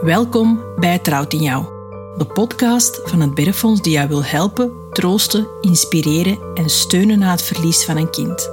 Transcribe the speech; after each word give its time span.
Welkom 0.00 0.60
bij 0.78 0.98
Trouwt 0.98 1.32
in 1.32 1.42
Jou, 1.42 1.64
de 2.16 2.26
podcast 2.26 3.00
van 3.04 3.20
het 3.20 3.34
Bergfonds 3.34 3.82
die 3.82 3.92
jou 3.92 4.08
wil 4.08 4.24
helpen, 4.24 4.72
troosten, 4.92 5.46
inspireren 5.60 6.38
en 6.54 6.70
steunen 6.70 7.18
na 7.18 7.30
het 7.30 7.42
verlies 7.42 7.84
van 7.84 7.96
een 7.96 8.10
kind. 8.10 8.50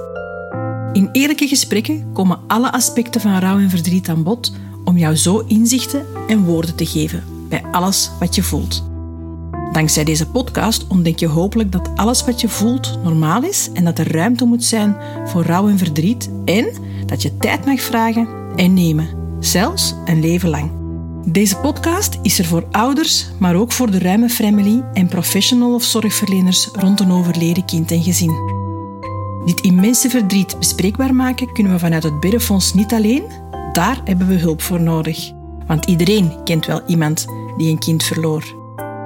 In 0.92 1.08
eerlijke 1.12 1.48
gesprekken 1.48 2.10
komen 2.12 2.40
alle 2.46 2.72
aspecten 2.72 3.20
van 3.20 3.38
rouw 3.38 3.58
en 3.58 3.70
verdriet 3.70 4.08
aan 4.08 4.22
bod 4.22 4.52
om 4.84 4.96
jou 4.96 5.16
zo 5.16 5.44
inzichten 5.46 6.06
en 6.28 6.44
woorden 6.44 6.74
te 6.74 6.86
geven 6.86 7.24
bij 7.48 7.64
alles 7.70 8.10
wat 8.20 8.34
je 8.34 8.42
voelt. 8.42 8.84
Dankzij 9.72 10.04
deze 10.04 10.28
podcast 10.28 10.86
ontdek 10.86 11.18
je 11.18 11.28
hopelijk 11.28 11.72
dat 11.72 11.90
alles 11.94 12.24
wat 12.24 12.40
je 12.40 12.48
voelt 12.48 12.98
normaal 13.02 13.42
is 13.42 13.70
en 13.72 13.84
dat 13.84 13.98
er 13.98 14.12
ruimte 14.12 14.44
moet 14.44 14.64
zijn 14.64 14.96
voor 15.24 15.42
rouw 15.42 15.68
en 15.68 15.78
verdriet 15.78 16.30
en 16.44 16.72
dat 17.06 17.22
je 17.22 17.36
tijd 17.36 17.64
mag 17.64 17.80
vragen 17.80 18.28
en 18.56 18.74
nemen, 18.74 19.08
zelfs 19.40 19.94
een 20.04 20.20
leven 20.20 20.48
lang. 20.48 20.83
Deze 21.26 21.56
podcast 21.56 22.18
is 22.22 22.38
er 22.38 22.44
voor 22.44 22.66
ouders, 22.70 23.26
maar 23.38 23.54
ook 23.54 23.72
voor 23.72 23.90
de 23.90 23.98
ruime 23.98 24.28
family 24.28 24.82
en 24.92 25.06
professional 25.06 25.74
of 25.74 25.82
zorgverleners 25.82 26.68
rond 26.72 27.00
een 27.00 27.10
overleden 27.10 27.64
kind 27.64 27.90
en 27.90 28.02
gezin. 28.02 28.34
Dit 29.44 29.60
immense 29.60 30.10
verdriet 30.10 30.58
bespreekbaar 30.58 31.14
maken 31.14 31.52
kunnen 31.52 31.72
we 31.72 31.78
vanuit 31.78 32.02
het 32.02 32.20
Biddenfonds 32.20 32.74
niet 32.74 32.92
alleen. 32.92 33.22
Daar 33.72 34.00
hebben 34.04 34.26
we 34.26 34.34
hulp 34.34 34.62
voor 34.62 34.80
nodig. 34.80 35.32
Want 35.66 35.84
iedereen 35.84 36.44
kent 36.44 36.66
wel 36.66 36.82
iemand 36.86 37.26
die 37.56 37.70
een 37.70 37.78
kind 37.78 38.02
verloor. 38.02 38.44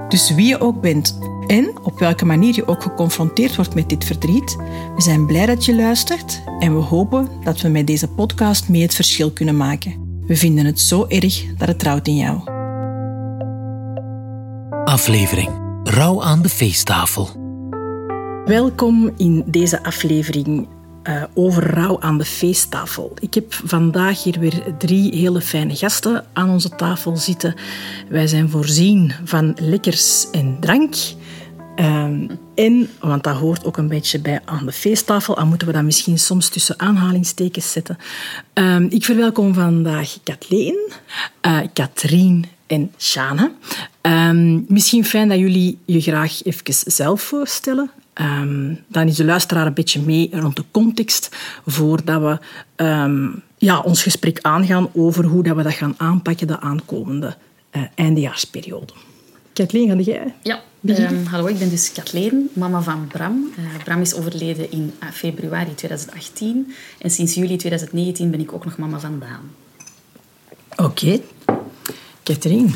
Dus 0.09 0.35
wie 0.35 0.47
je 0.47 0.61
ook 0.61 0.81
bent 0.81 1.19
en 1.47 1.73
op 1.83 1.99
welke 1.99 2.25
manier 2.25 2.55
je 2.55 2.67
ook 2.67 2.83
geconfronteerd 2.83 3.57
wordt 3.57 3.75
met 3.75 3.89
dit 3.89 4.05
verdriet, 4.05 4.57
we 4.95 5.03
zijn 5.03 5.27
blij 5.27 5.47
dat 5.47 5.65
je 5.65 5.75
luistert 5.75 6.43
en 6.59 6.75
we 6.75 6.81
hopen 6.81 7.29
dat 7.45 7.61
we 7.61 7.69
met 7.69 7.87
deze 7.87 8.09
podcast 8.09 8.69
mee 8.69 8.83
het 8.83 8.95
verschil 8.95 9.31
kunnen 9.31 9.57
maken. 9.57 10.08
We 10.29 10.37
vinden 10.37 10.65
het 10.65 10.81
zo 10.81 11.07
erg 11.07 11.45
dat 11.57 11.69
het 11.69 11.79
trouwt 11.79 12.07
in 12.07 12.17
jou. 12.17 12.41
Aflevering 14.85 15.49
Rouw 15.85 16.23
aan 16.23 16.43
de 16.43 16.49
feesttafel. 16.49 17.29
Welkom 18.45 19.11
in 19.17 19.45
deze 19.47 19.83
aflevering 19.83 20.69
uh, 21.03 21.23
over 21.35 21.75
rouw 21.75 22.01
aan 22.01 22.19
de 22.19 22.25
feesttafel. 22.25 23.13
Ik 23.21 23.35
heb 23.35 23.55
vandaag 23.65 24.23
hier 24.23 24.41
weer 24.41 24.75
drie 24.79 25.17
hele 25.17 25.41
fijne 25.41 25.77
gasten 25.77 26.25
aan 26.33 26.51
onze 26.51 26.69
tafel 26.69 27.17
zitten. 27.17 27.55
Wij 28.09 28.27
zijn 28.27 28.51
voorzien 28.51 29.13
van 29.25 29.57
lekkers 29.61 30.31
en 30.31 30.57
drank. 30.61 30.95
En, 32.55 32.89
want 33.01 33.25
dat 33.25 33.37
hoort 33.37 33.65
ook 33.65 33.77
een 33.77 33.89
beetje 33.89 34.21
bij 34.21 34.41
aan 34.45 34.67
de 34.67 34.73
feesttafel, 34.73 35.37
al 35.37 35.47
moeten 35.47 35.67
we 35.67 35.73
dat 35.73 35.83
misschien 35.83 36.19
soms 36.19 36.49
tussen 36.49 36.79
aanhalingstekens 36.79 37.73
zetten. 37.73 37.99
Um, 38.55 38.87
ik 38.91 39.05
verwelkom 39.05 39.55
vandaag 39.55 40.19
Kathleen, 40.23 40.91
uh, 41.43 41.59
Katrien 41.73 42.45
en 42.67 42.93
Shana. 42.97 43.51
Um, 44.03 44.65
misschien 44.69 45.05
fijn 45.05 45.29
dat 45.29 45.39
jullie 45.39 45.79
je 45.85 46.01
graag 46.01 46.45
even 46.45 46.93
zelf 46.93 47.23
voorstellen. 47.23 47.91
Dan 48.89 49.07
is 49.07 49.17
de 49.17 49.25
luisteraar 49.25 49.67
een 49.67 49.75
beetje 49.75 50.01
mee 50.01 50.29
rond 50.33 50.57
de 50.57 50.65
context 50.71 51.37
voordat 51.67 52.21
we 52.21 52.39
ja, 53.59 53.81
ons 53.81 54.03
gesprek 54.03 54.39
aangaan 54.41 54.89
over 54.95 55.25
hoe 55.25 55.43
dat 55.43 55.57
we 55.57 55.63
dat 55.63 55.75
gaan 55.75 55.95
aanpakken 55.97 56.47
de 56.47 56.61
aankomende 56.61 57.37
uh, 57.73 57.83
eindejaarsperiode. 57.95 58.93
Kathleen, 59.59 59.89
ga 59.89 59.97
jij? 59.97 60.35
Ja, 60.43 60.63
um, 60.85 61.27
hallo, 61.27 61.47
ik 61.47 61.59
ben 61.59 61.69
dus 61.69 61.93
Kathleen, 61.93 62.51
mama 62.53 62.83
van 62.83 63.07
Bram. 63.07 63.53
Uh, 63.59 63.85
Bram 63.85 64.01
is 64.01 64.15
overleden 64.15 64.71
in 64.71 64.93
uh, 65.03 65.11
februari 65.11 65.75
2018 65.75 66.75
en 66.99 67.11
sinds 67.11 67.35
juli 67.35 67.57
2019 67.57 68.31
ben 68.31 68.41
ik 68.41 68.53
ook 68.53 68.65
nog 68.65 68.77
mama 68.77 69.01
van 69.01 69.19
Daan. 69.19 69.51
Oké. 70.71 70.83
Okay. 70.83 71.23
Katrien? 72.23 72.75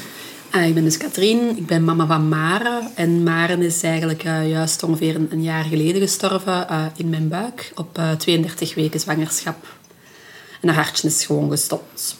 Uh, 0.55 0.69
ik 0.69 0.75
ben 0.75 0.85
dus 0.85 0.97
Katrien, 0.97 1.57
ik 1.57 1.67
ben 1.67 1.85
mama 1.85 2.07
van 2.07 2.29
Maren. 2.29 2.91
En 2.95 3.23
Maren 3.23 3.63
is 3.63 3.83
eigenlijk 3.83 4.25
uh, 4.25 4.51
juist 4.51 4.83
ongeveer 4.83 5.15
een, 5.15 5.29
een, 5.31 5.43
jaar 5.43 5.65
geleden 5.65 6.01
gestorven 6.01 6.67
uh, 6.71 6.87
in 6.97 7.09
mijn 7.09 7.29
buik 7.29 7.73
op 7.75 8.01
32 8.19 8.75
weken 8.75 9.01
zwangerschap. 9.01 9.67
En 10.61 10.69
haar 10.69 10.85
hartje 10.85 11.09
is 11.09 11.25
gewoon 11.25 11.51
gestopt. 11.51 12.17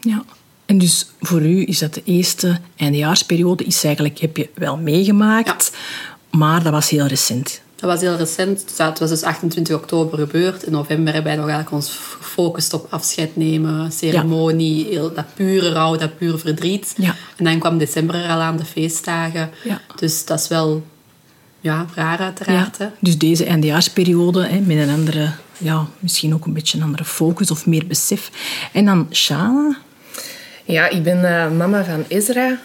Ja, 0.00 0.24
en 0.66 0.78
dus 0.78 1.06
voor 1.20 1.42
u 1.42 1.64
is 1.66 1.78
dat 1.78 1.94
de 1.94 2.02
eerste 2.04 2.58
eindejaarsperiode, 2.76 3.64
is 3.64 3.84
eigenlijk, 3.84 4.18
heb 4.18 4.36
je 4.36 4.48
wel 4.54 4.76
meegemaakt, 4.76 5.72
ja. 5.72 6.38
maar 6.38 6.62
dat 6.62 6.72
was 6.72 6.90
heel 6.90 7.06
recent. 7.06 7.60
Dat 7.76 7.90
was 7.90 8.00
heel 8.00 8.16
recent. 8.16 8.64
Het 8.76 8.98
was 8.98 9.08
dus 9.10 9.22
28 9.22 9.74
oktober 9.74 10.18
gebeurd. 10.18 10.62
In 10.62 10.72
november 10.72 11.12
hebben 11.12 11.32
wij 11.32 11.40
nog 11.40 11.50
eigenlijk 11.50 11.76
ons 11.76 11.98
gefocust 12.20 12.72
op 12.72 12.86
afscheid 12.90 13.36
nemen, 13.36 13.92
ceremonie, 13.92 14.92
ja. 14.92 15.00
dat 15.00 15.34
pure 15.34 15.72
rouw, 15.72 15.96
dat 15.96 16.18
pure 16.18 16.38
verdriet. 16.38 16.94
Ja. 16.96 17.14
En 17.36 17.44
dan 17.44 17.58
kwam 17.58 17.78
december 17.78 18.14
er 18.14 18.30
al 18.30 18.40
aan, 18.40 18.56
de 18.56 18.64
feestdagen. 18.64 19.50
Dus 19.96 20.24
dat 20.24 20.40
is 20.40 20.48
wel 20.48 20.84
ja, 21.60 21.86
raar 21.94 22.18
uiteraard. 22.18 22.78
Hè? 22.78 22.86
Dus 23.00 23.18
deze 23.18 23.44
eindejaarsperiode 23.44 24.46
hè, 24.46 24.60
met 24.60 24.76
een 24.76 24.94
andere, 24.94 25.32
ja, 25.58 25.86
misschien 25.98 26.34
ook 26.34 26.46
een 26.46 26.52
beetje 26.52 26.78
een 26.78 26.84
andere 26.84 27.04
focus 27.04 27.50
of 27.50 27.66
meer 27.66 27.86
besef. 27.86 28.30
En 28.72 28.84
dan 28.84 29.06
Shana. 29.12 29.76
Ja, 30.66 30.88
ik 30.88 31.02
ben 31.02 31.18
uh, 31.22 31.50
mama 31.50 31.84
van 31.84 32.04
Ezra. 32.08 32.58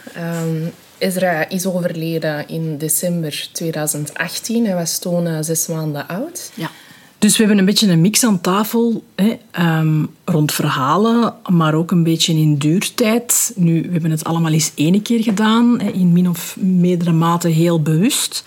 Um, 0.44 0.72
Ezra 0.98 1.50
is 1.50 1.66
overleden 1.66 2.48
in 2.48 2.78
december 2.78 3.50
2018. 3.52 4.66
Hij 4.66 4.76
was 4.76 5.00
toen 5.00 5.26
uh, 5.26 5.38
zes 5.42 5.68
maanden 5.68 6.08
oud. 6.08 6.52
Ja. 6.54 6.70
Dus 7.18 7.32
we 7.32 7.38
hebben 7.38 7.58
een 7.58 7.66
beetje 7.66 7.88
een 7.88 8.02
mix 8.02 8.24
aan 8.24 8.42
tafel 8.42 9.04
hè, 9.16 9.38
um, 9.80 10.10
rond 10.26 10.52
verhalen, 10.52 11.34
maar 11.50 11.74
ook 11.74 11.92
een 11.92 12.04
beetje 12.04 12.34
in 12.34 12.58
duurtijd. 12.58 13.54
Nu, 13.56 13.82
we 13.82 13.92
hebben 13.92 14.12
het 14.12 14.24
allemaal 14.24 14.52
eens 14.52 14.72
één 14.76 15.02
keer 15.02 15.24
gedaan, 15.24 15.80
hè, 15.82 15.90
in 15.90 16.12
min 16.12 16.30
of 16.30 16.56
meerdere 16.60 17.12
mate 17.12 17.48
heel 17.48 17.82
bewust. 17.82 18.44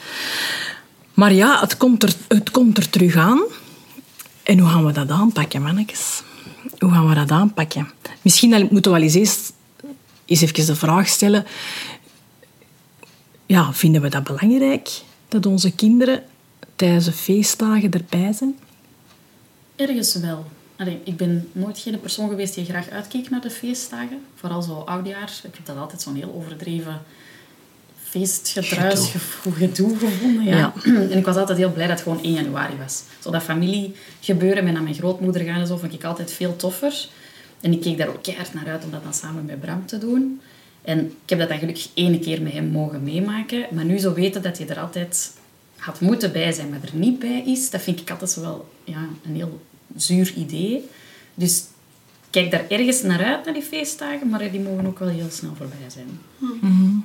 Maar 1.15 1.33
ja, 1.33 1.61
het 1.61 1.77
komt, 1.77 2.03
er, 2.03 2.13
het 2.29 2.51
komt 2.51 2.79
er 2.79 2.91
terug 2.91 3.17
aan. 3.17 3.43
En 4.43 4.59
hoe 4.59 4.69
gaan 4.69 4.87
we 4.87 4.93
dat 4.93 5.11
aanpakken, 5.11 5.63
mannetjes? 5.63 6.23
Hoe 6.85 6.93
gaan 6.93 7.09
we 7.09 7.15
dat 7.15 7.31
aanpakken? 7.31 7.91
Misschien 8.23 8.51
moeten 8.51 8.93
we 8.93 8.99
wel 8.99 9.09
eens 9.09 9.15
eens 9.15 9.53
even 10.25 10.67
de 10.67 10.77
vraag 10.77 11.09
stellen 11.09 11.47
ja, 13.47 13.73
vinden 13.73 14.03
we 14.03 14.09
dat 14.09 14.25
belangrijk 14.25 15.03
dat 15.29 15.47
onze 15.47 15.75
kinderen 15.75 16.23
tijdens 16.77 17.05
de 17.05 17.13
feestdagen 17.13 17.91
erbij 17.91 18.33
zijn? 18.33 18.59
Ergens 19.77 20.15
wel. 20.15 20.45
Ik 21.05 21.17
ben 21.17 21.49
nooit 21.53 21.79
geen 21.79 22.01
persoon 22.01 22.29
geweest 22.29 22.55
die 22.55 22.65
graag 22.65 22.89
uitkeek 22.89 23.31
naar 23.31 23.41
de 23.41 23.51
feestdagen. 23.51 24.21
Vooral 24.35 24.63
zo 24.63 24.75
oudjaar. 24.75 25.41
Ik 25.43 25.55
heb 25.55 25.67
dat 25.67 25.77
altijd 25.77 26.03
zo'n 26.03 26.15
heel 26.15 26.33
overdreven 26.35 27.03
feestgedruis, 28.15 29.13
gedoe 29.55 29.99
gevonden. 29.99 30.45
Ja. 30.45 30.57
ja. 30.57 30.73
En 31.11 31.19
ik 31.19 31.25
was 31.25 31.37
altijd 31.37 31.59
heel 31.59 31.73
blij 31.73 31.87
dat 31.87 31.99
het 31.99 32.09
gewoon 32.09 32.23
1 32.23 32.33
januari 32.33 32.75
was. 32.79 33.03
Zo 33.19 33.31
dat 33.31 33.43
familiegebeuren 33.43 34.65
met 34.65 34.73
naar 34.73 34.83
mijn 34.83 34.95
grootmoeder 34.95 35.43
gaan 35.43 35.61
en 35.61 35.67
zo 35.67 35.77
vond 35.77 35.93
ik 35.93 36.05
altijd 36.05 36.33
veel 36.33 36.57
toffer. 36.57 37.09
En 37.61 37.73
ik 37.73 37.81
keek 37.81 37.99
daar 37.99 38.09
ook 38.09 38.23
keihard 38.23 38.55
naar 38.55 38.69
uit 38.69 38.85
om 38.85 38.91
dat 38.91 39.03
dan 39.03 39.15
samen 39.15 39.45
met 39.45 39.61
Bram 39.61 39.87
te 39.87 39.99
doen. 39.99 40.41
En 40.83 40.99
ik 40.99 41.31
heb 41.31 41.39
dat 41.39 41.49
dan 41.49 41.59
gelukkig 41.59 41.89
één 41.95 42.21
keer 42.21 42.43
met 42.43 42.53
hem 42.53 42.67
mogen 42.67 43.03
meemaken. 43.03 43.67
Maar 43.71 43.85
nu 43.85 43.99
zo 43.99 44.15
weten 44.15 44.43
dat 44.43 44.59
je 44.59 44.65
er 44.65 44.81
altijd 44.81 45.33
had 45.77 46.01
moeten 46.01 46.33
bij 46.33 46.53
zijn, 46.53 46.69
maar 46.69 46.83
er 46.83 46.97
niet 46.99 47.19
bij 47.19 47.43
is, 47.47 47.71
dat 47.71 47.83
vind 47.83 48.01
ik 48.01 48.11
altijd 48.11 48.31
zo 48.31 48.41
wel 48.41 48.69
ja, 48.85 49.09
een 49.25 49.35
heel 49.35 49.61
zuur 49.97 50.33
idee. 50.37 50.89
Dus 51.35 51.65
kijk 52.31 52.51
daar 52.51 52.65
ergens 52.69 53.03
naar 53.03 53.25
uit, 53.25 53.45
naar 53.45 53.55
die 53.55 53.63
feestdagen, 53.63 54.29
maar 54.29 54.51
die 54.51 54.61
mogen 54.61 54.87
ook 54.87 54.99
wel 54.99 55.09
heel 55.09 55.31
snel 55.31 55.55
voorbij 55.55 55.89
zijn. 55.89 56.21
Mm-hmm. 56.39 57.05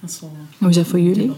Dat 0.00 0.10
is 0.10 0.16
zo, 0.16 0.30
Hoe 0.58 0.68
is 0.68 0.74
dat 0.76 0.86
voor 0.86 1.00
jullie? 1.00 1.32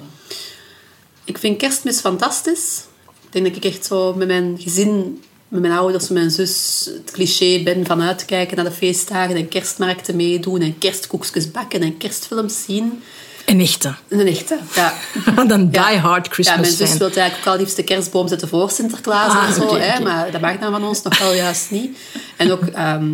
Ik 1.24 1.38
vind 1.38 1.56
kerstmis 1.58 2.00
fantastisch. 2.00 2.84
Ik 3.26 3.32
denk 3.32 3.46
dat 3.46 3.56
ik 3.56 3.64
echt 3.64 3.86
zo 3.86 4.14
met 4.14 4.26
mijn 4.26 4.56
gezin 4.58 5.22
met 5.52 5.60
mijn 5.60 5.72
ouders 5.72 6.08
en 6.08 6.14
mijn 6.14 6.30
zus 6.30 6.82
het 6.94 7.10
cliché 7.10 7.62
ben 7.62 7.86
van 7.86 8.02
uitkijken 8.02 8.56
naar 8.56 8.64
de 8.64 8.70
feestdagen 8.70 9.36
en 9.36 9.48
kerstmarkten 9.48 10.16
meedoen 10.16 10.60
en 10.60 10.78
kerstkoekjes 10.78 11.50
bakken 11.50 11.82
en 11.82 11.96
kerstfilms 11.96 12.64
zien. 12.64 13.02
Een 13.46 13.60
echte. 13.60 13.94
Een 14.08 14.26
echte, 14.26 14.58
ja. 14.74 14.94
dan 15.46 15.68
die 15.68 15.80
hard 15.80 16.28
Christmas 16.28 16.56
Ja, 16.56 16.60
mijn 16.76 16.88
zus 16.88 16.96
wil 16.98 17.10
eigenlijk 17.10 17.48
ook 17.48 17.54
al 17.54 17.60
liefst 17.60 17.76
de 17.76 17.82
kerstboom 17.84 18.28
zetten 18.28 18.48
voor 18.48 18.70
Sinterklaas 18.70 19.32
Ah, 19.32 19.46
en 19.48 19.54
zo. 19.54 19.76
hè. 19.76 20.00
Maar 20.02 20.30
dat 20.30 20.40
mag 20.40 20.58
dan 20.58 20.72
van 20.72 20.84
ons 20.84 21.02
nog 21.02 21.18
wel 21.18 21.32
juist 21.32 21.70
niet. 21.70 21.98
En 22.36 22.52
ook 22.52 22.62
ehm, 22.62 23.10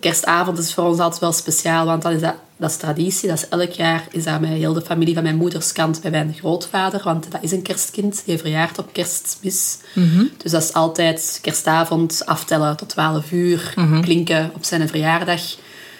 kerstavond 0.00 0.58
is 0.58 0.74
voor 0.74 0.84
ons 0.84 0.98
altijd 0.98 1.20
wel 1.20 1.32
speciaal, 1.32 1.86
want 1.86 2.02
dan 2.02 2.12
is 2.12 2.20
dat, 2.20 2.34
dat 2.58 2.70
is 2.70 2.76
traditie. 2.76 3.28
Dat 3.28 3.36
is 3.36 3.48
elk 3.48 3.70
jaar 3.70 4.06
is 4.10 4.24
dat 4.24 4.40
met 4.40 4.50
heel 4.50 4.72
de 4.72 4.80
familie 4.80 5.14
van 5.14 5.22
mijn 5.22 5.36
moeders 5.36 5.72
kant 5.72 6.00
bij 6.00 6.10
mijn 6.10 6.34
grootvader, 6.38 7.00
want 7.04 7.30
dat 7.30 7.42
is 7.42 7.52
een 7.52 7.62
kerstkind. 7.62 8.22
Die 8.24 8.38
verjaart 8.38 8.78
op 8.78 8.92
kerstmis. 8.92 9.78
Dus 10.36 10.52
dat 10.52 10.62
is 10.62 10.72
altijd 10.72 11.38
kerstavond 11.42 12.22
aftellen 12.26 12.76
tot 12.76 12.88
12 12.88 13.32
uur, 13.32 13.74
klinken 14.00 14.50
op 14.54 14.64
zijn 14.64 14.88
verjaardag. 14.88 15.42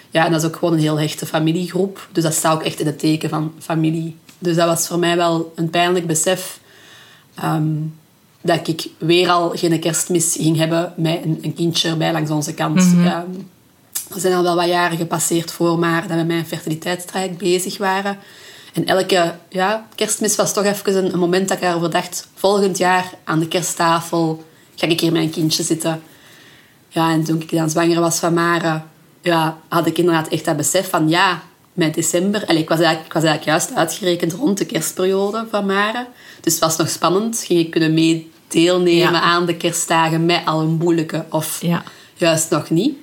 Ja, 0.09 0.25
en 0.25 0.31
dat 0.31 0.41
is 0.41 0.47
ook 0.47 0.55
gewoon 0.55 0.73
een 0.73 0.79
heel 0.79 0.99
hechte 0.99 1.25
familiegroep. 1.25 2.07
Dus 2.11 2.23
dat 2.23 2.33
staat 2.33 2.53
ook 2.53 2.63
echt 2.63 2.79
in 2.79 2.85
het 2.85 2.99
teken 2.99 3.29
van 3.29 3.53
familie. 3.59 4.15
Dus 4.39 4.55
dat 4.55 4.67
was 4.67 4.87
voor 4.87 4.99
mij 4.99 5.15
wel 5.15 5.51
een 5.55 5.69
pijnlijk 5.69 6.07
besef 6.07 6.59
ehm, 7.35 7.73
dat 8.41 8.67
ik 8.67 8.87
weer 8.97 9.29
al 9.29 9.49
geen 9.55 9.79
kerstmis 9.79 10.35
ging 10.39 10.57
hebben 10.57 10.93
met 10.95 11.23
een, 11.23 11.39
een 11.41 11.53
kindje 11.53 11.89
erbij 11.89 12.11
langs 12.11 12.31
onze 12.31 12.53
kant. 12.53 12.81
Ehm, 13.03 13.23
er 14.13 14.19
zijn 14.19 14.33
al 14.33 14.43
wel 14.43 14.55
wat 14.55 14.67
jaren 14.67 14.97
gepasseerd 14.97 15.51
voor 15.51 15.79
maar 15.79 16.07
dat 16.07 16.17
we 16.17 16.23
met 16.23 16.37
een 16.37 16.45
fertiliteitstraject 16.47 17.37
bezig 17.37 17.77
waren. 17.77 18.17
En 18.73 18.85
elke 18.85 19.35
ja, 19.49 19.87
kerstmis 19.95 20.35
was 20.35 20.53
toch 20.53 20.63
even 20.63 20.97
een, 20.97 21.13
een 21.13 21.19
moment 21.19 21.47
dat 21.47 21.57
ik 21.57 21.63
erover 21.63 21.89
dacht... 21.91 22.27
Volgend 22.35 22.77
jaar 22.77 23.11
aan 23.23 23.39
de 23.39 23.47
kersttafel 23.47 24.43
ga 24.75 24.87
ik 24.87 24.99
hier 24.99 25.11
met 25.11 25.21
een 25.21 25.29
kindje 25.29 25.63
zitten. 25.63 26.01
Ja, 26.89 27.11
en 27.11 27.23
toen 27.23 27.41
ik 27.41 27.51
dan 27.51 27.69
zwanger 27.69 27.99
was 27.99 28.19
van 28.19 28.33
Mare... 28.33 28.81
Ja, 29.21 29.57
had 29.67 29.87
ik 29.87 29.97
inderdaad 29.97 30.27
echt 30.27 30.45
dat 30.45 30.57
besef 30.57 30.89
van... 30.89 31.09
Ja, 31.09 31.41
met 31.73 31.93
december... 31.93 32.45
Allez, 32.45 32.61
ik, 32.61 32.69
was 32.69 32.77
eigenlijk, 32.79 33.07
ik 33.07 33.13
was 33.13 33.23
eigenlijk 33.23 33.57
juist 33.57 33.75
uitgerekend 33.77 34.33
rond 34.33 34.57
de 34.57 34.65
kerstperiode 34.65 35.45
van 35.49 35.65
Mare. 35.65 36.07
Dus 36.41 36.53
het 36.53 36.61
was 36.61 36.77
nog 36.77 36.89
spannend. 36.89 37.43
Ging 37.45 37.59
ik 37.59 37.71
kunnen 37.71 37.93
mee 37.93 38.31
deelnemen 38.47 39.13
Ja. 39.13 39.21
aan 39.21 39.45
de 39.45 39.55
kerstdagen 39.57 40.25
met 40.25 40.41
al 40.45 40.59
een 40.59 40.77
moeilijke 40.77 41.25
of 41.29 41.61
Ja. 41.61 41.83
juist 42.15 42.49
nog 42.49 42.69
niet. 42.69 42.97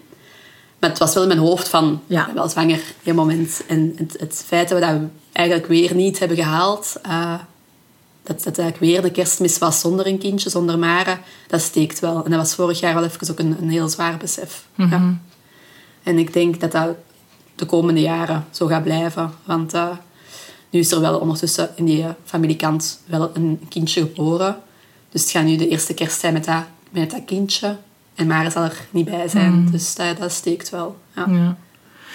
Maar 0.87 0.95
het 0.95 1.05
was 1.05 1.15
wel 1.15 1.23
in 1.23 1.29
mijn 1.37 1.49
hoofd 1.49 1.69
van, 1.69 2.03
Ja. 2.07 2.21
ik 2.21 2.27
ben 2.27 2.35
wel 2.35 2.49
zwanger, 2.49 2.81
geen 3.03 3.15
moment. 3.15 3.63
En 3.69 3.93
het, 3.97 4.17
het 4.21 4.45
feit 4.47 4.69
dat 4.69 4.79
we 4.79 4.87
dat 4.87 5.01
eigenlijk 5.33 5.67
weer 5.69 5.95
niet 5.95 6.19
hebben 6.19 6.37
gehaald, 6.37 6.97
eh, 7.03 7.35
dat 8.23 8.43
dat 8.45 8.59
eigenlijk 8.59 8.79
weer 8.93 9.03
de 9.03 9.11
kerstmis 9.11 9.59
was 9.59 9.81
zonder 9.81 10.07
een 10.07 10.19
kindje, 10.19 10.51
zonder 10.51 10.79
Mare, 10.79 11.19
dat 11.49 11.61
steekt 11.61 12.01
wel. 12.01 12.25
En 12.25 12.31
dat 12.31 12.41
was 12.41 12.55
vorig 12.55 12.81
jaar 12.81 12.95
wel 12.95 13.05
even 13.05 13.31
ook 13.31 13.39
een, 13.39 13.57
een 13.61 13.71
heel 13.71 13.89
zwaar 13.89 14.17
besef. 14.17 14.67
ja. 14.75 15.19
En 16.03 16.19
ik 16.19 16.33
denk 16.33 16.61
dat 16.61 16.73
dat 16.73 16.97
de 17.55 17.67
komende 17.67 18.01
jaren 18.01 18.45
zo 18.51 18.67
gaat 18.67 18.83
blijven. 18.83 19.33
Want 19.45 19.75
eh, 19.75 19.89
nu 20.71 20.81
is 20.81 20.93
er 20.93 21.01
wel 21.01 21.19
ondertussen 21.19 21.71
in 21.75 21.85
die 21.85 22.05
familiekant 22.25 23.01
wel 23.07 23.31
een 23.35 23.61
kindje 23.69 24.01
geboren. 24.01 24.57
Dus 25.11 25.21
het 25.23 25.31
gaat 25.31 25.45
nu 25.45 25.57
de 25.57 25.69
eerste 25.69 25.95
kerst 25.95 26.21
zijn 26.21 26.33
met 26.33 26.45
dat, 26.45 26.63
met 26.91 27.11
dat 27.11 27.25
kindje. 27.27 27.77
En 28.17 28.27
Mare 28.27 28.51
zal 28.51 28.65
er 28.65 28.87
niet 28.91 29.05
bij 29.05 29.29
zijn. 29.29 29.69
Dus 29.71 29.95
dat, 29.95 30.17
dat 30.19 30.33
steekt 30.33 30.71
wel. 30.71 30.97
Ja. 31.17 31.27
Ja. 31.29 31.57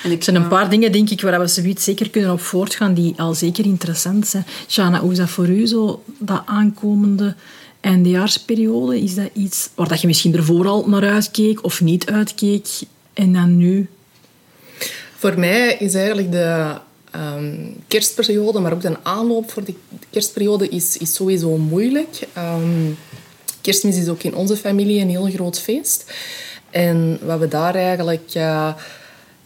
En 0.03 0.11
ik, 0.11 0.17
Er 0.17 0.23
zijn 0.23 0.35
een 0.35 0.47
paar 0.47 0.69
dingen, 0.69 0.91
denk 0.91 1.09
ik, 1.09 1.21
waar 1.21 1.39
we 1.39 1.47
zoiets 1.47 1.83
zeker 1.83 2.09
kunnen 2.09 2.31
op 2.31 2.41
voortgaan, 2.41 2.93
die 2.93 3.13
al 3.17 3.33
zeker 3.33 3.65
interessant 3.65 4.27
zijn. 4.27 4.45
Shana, 4.67 4.99
hoe 4.99 5.11
is 5.11 5.17
dat 5.17 5.29
voor 5.29 5.49
u, 5.49 5.67
zo, 5.67 6.03
dat 6.17 6.41
aankomende 6.45 7.35
eindejaarsperiode? 7.79 9.01
Is 9.01 9.15
dat 9.15 9.29
iets 9.33 9.69
waar 9.75 9.87
dat 9.87 10.01
je 10.01 10.07
misschien 10.07 10.35
ervoor 10.35 10.67
al 10.67 10.89
naar 10.89 11.09
uitkeek 11.09 11.63
of 11.63 11.81
niet 11.81 12.11
uitkeek 12.11 12.67
en 13.13 13.33
dan 13.33 13.57
nu? 13.57 13.89
Voor 15.17 15.39
mij 15.39 15.75
is 15.79 15.93
eigenlijk 15.93 16.31
de 16.31 16.75
ehm, 17.11 17.55
kerstperiode, 17.87 18.59
maar 18.59 18.73
ook 18.73 18.81
de 18.81 18.95
aanloop 19.03 19.51
voor 19.51 19.63
de 19.63 19.73
kerstperiode, 20.09 20.69
is, 20.69 20.97
is 20.97 21.13
sowieso 21.13 21.57
moeilijk. 21.57 22.27
Ehm, 22.33 22.91
kerstmis 23.61 23.97
is 23.97 24.09
ook 24.09 24.23
in 24.23 24.35
onze 24.35 24.57
familie 24.57 25.01
een 25.01 25.09
heel 25.09 25.29
groot 25.29 25.59
feest. 25.59 26.13
En 26.69 27.19
wat 27.21 27.39
we 27.39 27.47
daar 27.47 27.75
eigenlijk... 27.75 28.29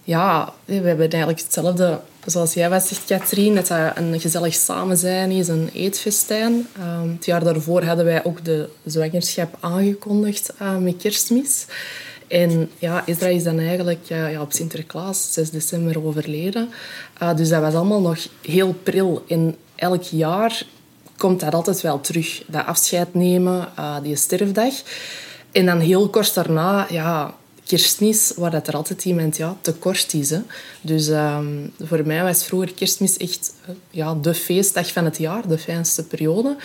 ja, 0.04 0.54
we 0.66 0.74
hebben 0.74 1.10
eigenlijk 1.10 1.40
hetzelfde 1.40 2.00
zoals 2.26 2.54
jij 2.54 2.70
wat 2.70 2.88
zegt, 2.88 3.06
Katrien. 3.06 3.56
Dat 3.56 3.68
dat 3.68 3.98
een 3.98 4.20
gezellig 4.20 4.54
samen 4.54 4.98
zijn 4.98 5.32
is, 5.32 5.48
een 5.48 5.70
eetfestijn. 5.74 6.68
Ehm, 6.78 7.10
het 7.10 7.26
jaar 7.26 7.44
daarvoor 7.44 7.84
hadden 7.84 8.06
wij 8.06 8.24
ook 8.24 8.46
de 8.46 8.70
zwangerschap 8.86 9.58
aangekondigd 9.60 10.54
eh, 10.58 10.78
met 10.78 10.98
kerstmis. 10.98 11.66
En 12.28 12.70
ja, 12.80 13.04
Ezra 13.06 13.28
is 13.28 13.44
dan 13.44 13.60
eigenlijk 13.60 14.10
eh, 14.10 14.32
ja, 14.32 14.42
op 14.42 14.52
Sinterklaas, 14.52 15.34
6 15.34 15.50
december, 15.50 16.06
overleden. 16.06 16.70
Eh, 17.20 17.36
dus 17.36 17.50
dat 17.50 17.62
was 17.62 17.74
allemaal 17.74 18.02
nog 18.02 18.28
heel 18.42 18.76
pril. 18.84 19.24
En 19.28 19.56
elk 19.76 20.04
jaar 20.04 20.66
komt 21.18 21.40
dat 21.40 21.54
altijd 21.54 21.82
wel 21.82 22.02
terug. 22.02 22.44
Dat 22.48 22.66
afscheid 22.66 23.14
nemen, 23.14 23.70
eh, 23.76 23.96
die 24.02 24.16
sterfdag. 24.16 24.74
En 25.52 25.66
dan 25.66 25.80
heel 25.80 26.10
kort 26.10 26.34
daarna, 26.34 26.88
ja, 26.90 27.34
kerstmis, 27.66 28.34
waar 28.36 28.52
dat 28.52 28.68
er 28.68 28.76
altijd 28.76 29.06
iemand 29.06 29.38
ja, 29.38 29.58
tekort 29.62 30.14
is. 30.14 30.30
Hè. 30.30 30.42
Dus 30.82 31.08
ehm, 31.08 31.68
voor 31.80 32.06
mij 32.06 32.24
was 32.24 32.46
vroeger 32.46 32.74
kerstmis 32.74 33.18
echt 33.18 33.54
eh, 33.66 33.76
ja, 33.90 34.14
de 34.14 34.34
feestdag 34.34 34.92
van 34.92 35.06
het 35.06 35.18
jaar, 35.18 35.48
de 35.48 35.58
fijnste 35.58 36.04
periode. 36.04 36.58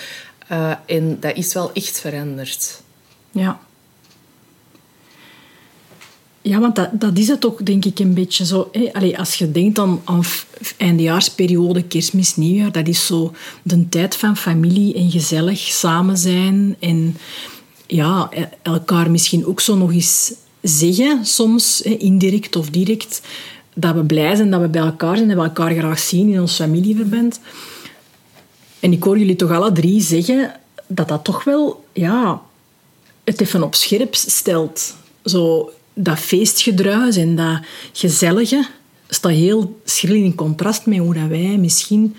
Eh, 0.48 0.72
en 0.86 1.20
dat 1.20 1.36
is 1.36 1.54
wel 1.54 1.72
echt 1.72 2.00
veranderd. 2.00 2.82
Ja. 3.30 3.60
Ja, 6.42 6.60
want 6.60 6.76
dat, 6.76 6.88
dat 6.92 7.18
is 7.18 7.28
het 7.28 7.46
ook, 7.46 7.66
denk 7.66 7.84
ik, 7.84 7.98
een 7.98 8.14
beetje 8.14 8.44
zo. 8.44 8.68
Hè? 8.72 8.88
Allee, 8.92 9.18
als 9.18 9.34
je 9.34 9.52
denkt 9.52 9.78
aan, 9.78 10.00
aan 10.04 10.22
eindejaarsperiode, 10.76 11.82
kerstmis, 11.82 12.36
nieuwjaar, 12.36 12.72
dat 12.72 12.88
is 12.88 13.06
zo 13.06 13.32
de 13.62 13.88
tijd 13.88 14.16
van 14.16 14.36
familie 14.36 14.94
en 14.94 15.10
gezellig 15.10 15.58
samen 15.58 16.18
zijn. 16.18 16.76
En 16.78 17.16
ja, 17.86 18.28
e- 18.32 18.48
elkaar 18.62 19.10
misschien 19.10 19.46
ook 19.46 19.60
zo 19.60 19.76
nog 19.76 19.92
eens 19.92 20.32
zeggen, 20.62 21.26
soms 21.26 21.80
hè, 21.84 21.90
indirect 21.90 22.56
of 22.56 22.70
direct, 22.70 23.22
dat 23.74 23.94
we 23.94 24.04
blij 24.04 24.34
zijn 24.36 24.50
dat 24.50 24.60
we 24.60 24.68
bij 24.68 24.82
elkaar 24.82 25.16
zijn, 25.16 25.28
dat 25.28 25.36
we 25.36 25.42
elkaar 25.42 25.74
graag 25.74 25.98
zien 25.98 26.32
in 26.32 26.40
ons 26.40 26.54
familieverband. 26.54 27.40
En 28.80 28.92
ik 28.92 29.02
hoor 29.02 29.18
jullie 29.18 29.36
toch 29.36 29.50
alle 29.50 29.72
drie 29.72 30.02
zeggen 30.02 30.52
dat 30.86 31.08
dat 31.08 31.24
toch 31.24 31.44
wel 31.44 31.84
ja, 31.92 32.42
het 33.24 33.40
even 33.40 33.62
op 33.62 33.74
scherp 33.74 34.14
stelt. 34.14 34.94
Zo 35.24 35.70
dat 36.02 36.18
feestgedruis 36.18 37.16
en 37.16 37.36
dat 37.36 37.60
gezellige 37.92 38.66
staat 39.08 39.32
heel 39.32 39.80
schril 39.84 40.24
in 40.24 40.34
contrast 40.34 40.86
met 40.86 40.98
hoe 40.98 41.14
dat 41.14 41.28
wij 41.28 41.56
misschien 41.56 42.16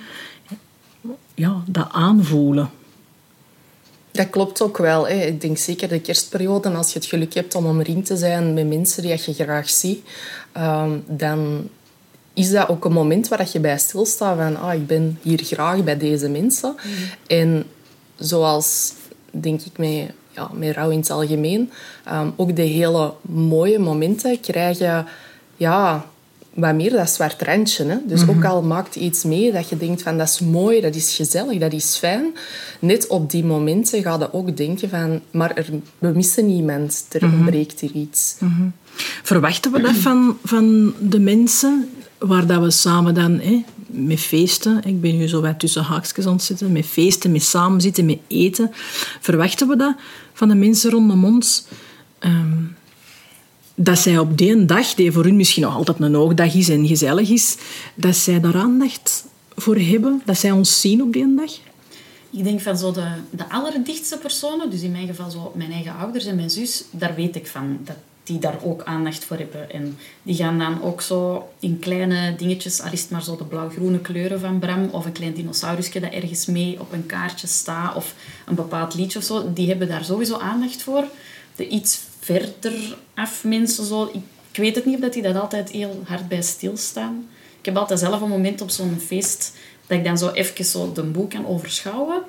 ja, 1.36 1.63
dat 1.68 1.88
aanvoelen. 1.92 2.69
Dat 4.12 4.30
klopt 4.30 4.62
ook 4.62 4.78
wel. 4.78 5.07
Hè. 5.07 5.25
Ik 5.25 5.42
denk 5.42 5.57
zeker 5.57 5.88
de 5.88 6.00
kerstperiode, 6.00 6.69
als 6.69 6.94
je 6.94 7.00
het 7.00 7.07
geluk 7.07 7.33
hebt 7.33 7.56
om 7.56 7.66
omringd 7.66 8.06
te 8.06 8.18
zijn 8.18 8.54
met 8.54 8.68
mensen 8.68 9.04
die 9.04 9.12
je 9.12 9.33
graag 9.33 9.69
ziet, 9.69 10.06
ehm, 10.51 10.98
dan 11.07 11.69
is 12.34 12.51
dat 12.51 12.69
ook 12.69 12.86
een 12.86 12.92
moment 12.92 13.27
waar 13.27 13.50
je 13.51 13.60
bij 13.60 13.77
stilstaat 13.77 14.38
van 14.38 14.62
ah, 14.62 14.74
ik 14.74 14.88
ben 14.88 15.19
hier 15.22 15.44
graag 15.44 15.84
bij 15.84 15.98
deze 15.98 16.30
mensen. 16.30 16.75
En 17.27 17.66
zoals, 18.16 18.94
denk 19.31 19.62
ik, 19.62 19.77
met, 19.77 20.12
ja, 20.31 20.50
met 20.54 20.75
rouw 20.75 20.89
in 20.89 21.00
het 21.00 21.10
algemeen, 21.10 21.72
ehm, 22.04 22.30
ook 22.36 22.56
de 22.56 22.62
hele 22.62 23.13
mooie 23.22 23.80
momenten 23.80 24.39
krijg 24.39 24.78
je 24.78 25.04
ja, 25.57 26.06
wat 26.54 26.75
meer 26.75 26.92
dat 26.92 27.10
zwart 27.10 27.42
randje. 27.42 27.86
Hè? 27.86 27.98
Dus 28.06 28.28
ook 28.28 28.45
al 28.45 28.62
maakt 28.62 28.95
iets 28.95 29.24
mee 29.24 29.51
dat 29.51 29.69
je 29.69 29.78
denkt 29.78 30.01
van 30.01 30.18
dat 30.18 30.28
is 30.28 30.39
mooi, 30.39 30.81
dat 30.81 30.95
is 30.95 31.16
gezellig, 31.16 31.60
dat 31.60 31.74
is 31.74 31.98
fijn. 31.98 32.25
Net 32.80 33.07
op 33.07 33.31
die 33.31 33.44
momenten 33.44 34.01
ga 34.01 34.18
je 34.19 34.33
ook 34.33 34.57
denken 34.57 34.89
van 34.89 35.22
maar 35.31 35.56
er, 35.56 35.69
we 35.98 36.07
missen 36.07 36.50
iemand, 36.50 37.06
er 37.12 37.24
ontbreekt 37.24 37.80
hier 37.80 37.92
iets. 37.92 38.36
Verwachten 39.24 39.72
we 39.72 39.81
dat 39.81 39.95
van, 39.95 40.38
van 40.44 40.94
de 41.00 41.19
mensen 41.19 41.89
waar 42.18 42.48
dat 42.48 42.62
we 42.62 42.72
samen 42.72 43.13
dan 43.13 43.39
hè, 43.39 43.63
met 43.91 44.19
feesten, 44.19 44.83
ik 44.83 45.01
ben 45.01 45.17
nu 45.17 45.27
zo 45.27 45.41
wat 45.41 45.60
tussen 45.60 45.83
haakjes 45.83 46.25
aan 46.25 46.39
zitten, 46.39 46.71
met 46.71 46.86
feesten, 46.86 47.31
met 47.31 47.43
samenzitten, 47.43 48.05
met 48.05 48.19
eten, 48.27 48.71
verwachten 49.19 49.67
we 49.67 49.75
dat 49.75 49.95
van 50.33 50.48
de 50.48 50.55
mensen 50.55 50.91
rondom 50.91 51.25
ons? 51.25 51.65
Ehm, 52.19 52.63
dat 53.75 54.00
zij 54.00 54.17
op 54.17 54.38
die 54.38 54.65
dag, 54.65 54.93
die 54.93 55.12
voor 55.12 55.24
hun 55.24 55.36
misschien 55.36 55.63
nog 55.63 55.75
altijd 55.75 56.00
een 56.00 56.13
hoogdag 56.13 56.53
is 56.53 56.69
en 56.69 56.88
gezellig 56.88 57.29
is, 57.29 57.57
dat 57.95 58.15
zij 58.15 58.39
daar 58.39 58.55
aandacht 58.55 59.25
voor 59.55 59.77
hebben, 59.77 60.21
dat 60.25 60.38
zij 60.38 60.51
ons 60.51 60.81
zien 60.81 61.01
op 61.01 61.13
die 61.13 61.36
dag? 61.36 61.51
Ik 62.29 62.43
denk 62.43 62.62
van 62.62 62.77
zo 62.77 62.91
de, 62.91 63.07
de 63.29 63.50
allerdichtste 63.50 64.17
personen, 64.17 64.69
dus 64.69 64.81
in 64.81 64.91
mijn 64.91 65.07
geval 65.07 65.29
zo 65.31 65.51
mijn 65.55 65.71
eigen 65.71 65.95
ouders 65.95 66.25
en 66.25 66.36
mijn 66.36 66.50
zus, 66.50 66.83
daar 66.91 67.15
weet 67.15 67.36
ik 67.36 67.48
van. 67.48 67.79
Dat 67.83 67.95
die 68.31 68.39
daar 68.39 68.59
ook 68.63 68.83
aandacht 68.83 69.23
voor 69.23 69.38
hebben. 69.38 69.71
En 69.71 69.97
die 70.23 70.35
gaan 70.35 70.59
dan 70.59 70.83
ook 70.83 71.01
zo 71.01 71.50
in 71.59 71.79
kleine 71.79 72.35
dingetjes, 72.35 72.81
al 72.81 72.91
is 72.91 73.01
het 73.01 73.09
maar 73.09 73.23
zo 73.23 73.35
de 73.38 73.43
blauw-groene 73.43 74.00
kleuren 74.00 74.39
van 74.39 74.59
Bram, 74.59 74.89
of 74.91 75.05
een 75.05 75.11
klein 75.11 75.33
dinosaurusje 75.33 76.00
dat 76.00 76.11
ergens 76.11 76.45
mee 76.45 76.79
op 76.79 76.91
een 76.91 77.05
kaartje 77.05 77.47
staat, 77.47 77.95
of 77.95 78.13
een 78.45 78.55
bepaald 78.55 78.93
liedje 78.95 79.19
of 79.19 79.25
zo, 79.25 79.53
die 79.53 79.67
hebben 79.67 79.88
daar 79.88 80.03
sowieso 80.03 80.38
aandacht 80.38 80.81
voor. 80.81 81.03
De 81.55 81.67
iets 81.67 82.00
verder 82.19 82.97
af 83.13 83.43
mensen 83.43 83.85
zo, 83.85 84.03
ik, 84.13 84.21
ik 84.51 84.57
weet 84.57 84.75
het 84.75 84.85
niet 84.85 84.95
of 84.95 85.01
dat 85.01 85.13
die 85.13 85.21
dat 85.21 85.35
altijd 85.35 85.69
heel 85.69 86.01
hard 86.05 86.27
bij 86.27 86.41
stilstaan. 86.41 87.27
Ik 87.59 87.65
heb 87.65 87.77
altijd 87.77 88.00
zelf 88.00 88.21
een 88.21 88.29
moment 88.29 88.61
op 88.61 88.69
zo'n 88.69 89.00
feest 89.00 89.53
dat 89.88 89.97
ik 89.97 90.03
dan 90.03 90.17
zo 90.17 90.29
even 90.29 90.65
zo 90.65 90.91
de 90.93 91.03
boel 91.03 91.27
kan 91.27 91.47
overschouwen. 91.47 92.21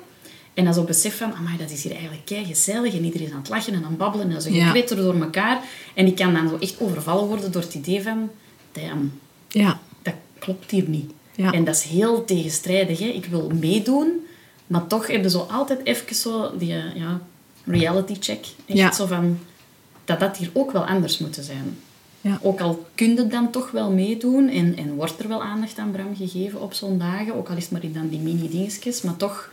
En 0.53 0.63
dan 0.65 0.73
zo 0.73 0.83
besef 0.83 1.17
van, 1.17 1.33
amai, 1.33 1.57
dat 1.57 1.71
is 1.71 1.83
hier 1.83 1.91
eigenlijk 1.91 2.25
kei 2.25 2.45
gezellig. 2.45 2.93
En 2.95 3.03
iedereen 3.03 3.27
is 3.27 3.33
aan 3.33 3.39
het 3.39 3.49
lachen 3.49 3.73
en 3.73 3.83
aan 3.83 3.89
het 3.89 3.97
babbelen. 3.97 4.31
En 4.31 4.41
zo 4.41 4.49
Ja. 4.49 4.65
gekwetter 4.65 4.95
door 4.97 5.21
elkaar. 5.21 5.61
En 5.93 6.05
ik 6.07 6.15
kan 6.15 6.33
dan 6.33 6.49
zo 6.49 6.57
echt 6.59 6.75
overvallen 6.79 7.27
worden 7.27 7.51
door 7.51 7.61
het 7.61 7.73
idee 7.73 8.01
van... 8.03 8.29
Damn, 8.71 9.19
Ja. 9.47 9.79
dat 10.01 10.13
klopt 10.39 10.71
hier 10.71 10.89
niet. 10.89 11.11
Ja. 11.35 11.51
En 11.51 11.63
dat 11.63 11.75
is 11.75 11.83
heel 11.83 12.25
tegenstrijdig. 12.25 12.99
Hè. 12.99 13.05
Ik 13.05 13.25
wil 13.25 13.51
meedoen, 13.59 14.25
maar 14.67 14.87
toch 14.87 15.07
heb 15.07 15.23
je 15.23 15.29
zo 15.29 15.39
altijd 15.51 15.79
even 15.83 16.15
zo 16.15 16.57
die 16.57 16.73
eh, 16.73 16.95
ja, 16.95 17.21
reality 17.65 18.15
check. 18.19 18.45
Echt 18.65 18.77
Ja. 18.77 18.91
zo 18.91 19.05
van, 19.05 19.39
dat 20.05 20.19
dat 20.19 20.37
hier 20.37 20.49
ook 20.53 20.71
wel 20.71 20.85
anders 20.85 21.17
moeten 21.17 21.43
zijn. 21.43 21.77
Ja. 22.21 22.39
Ook 22.41 22.61
al 22.61 22.85
kun 22.95 23.15
je 23.15 23.27
dan 23.27 23.51
toch 23.51 23.71
wel 23.71 23.91
meedoen 23.91 24.49
en, 24.49 24.77
en 24.77 24.95
wordt 24.95 25.19
er 25.19 25.27
wel 25.27 25.43
aandacht 25.43 25.77
aan 25.77 25.91
Bram 25.91 26.15
gegeven 26.15 26.61
op 26.61 26.73
zo'n 26.73 26.97
dagen, 26.97 27.35
ook 27.35 27.49
al 27.49 27.55
is 27.55 27.63
het 27.63 27.71
maar 27.71 27.83
in 27.83 27.93
dan 27.93 28.09
die 28.09 28.19
mini-dingetjes, 28.19 29.01
maar 29.01 29.17
toch 29.17 29.51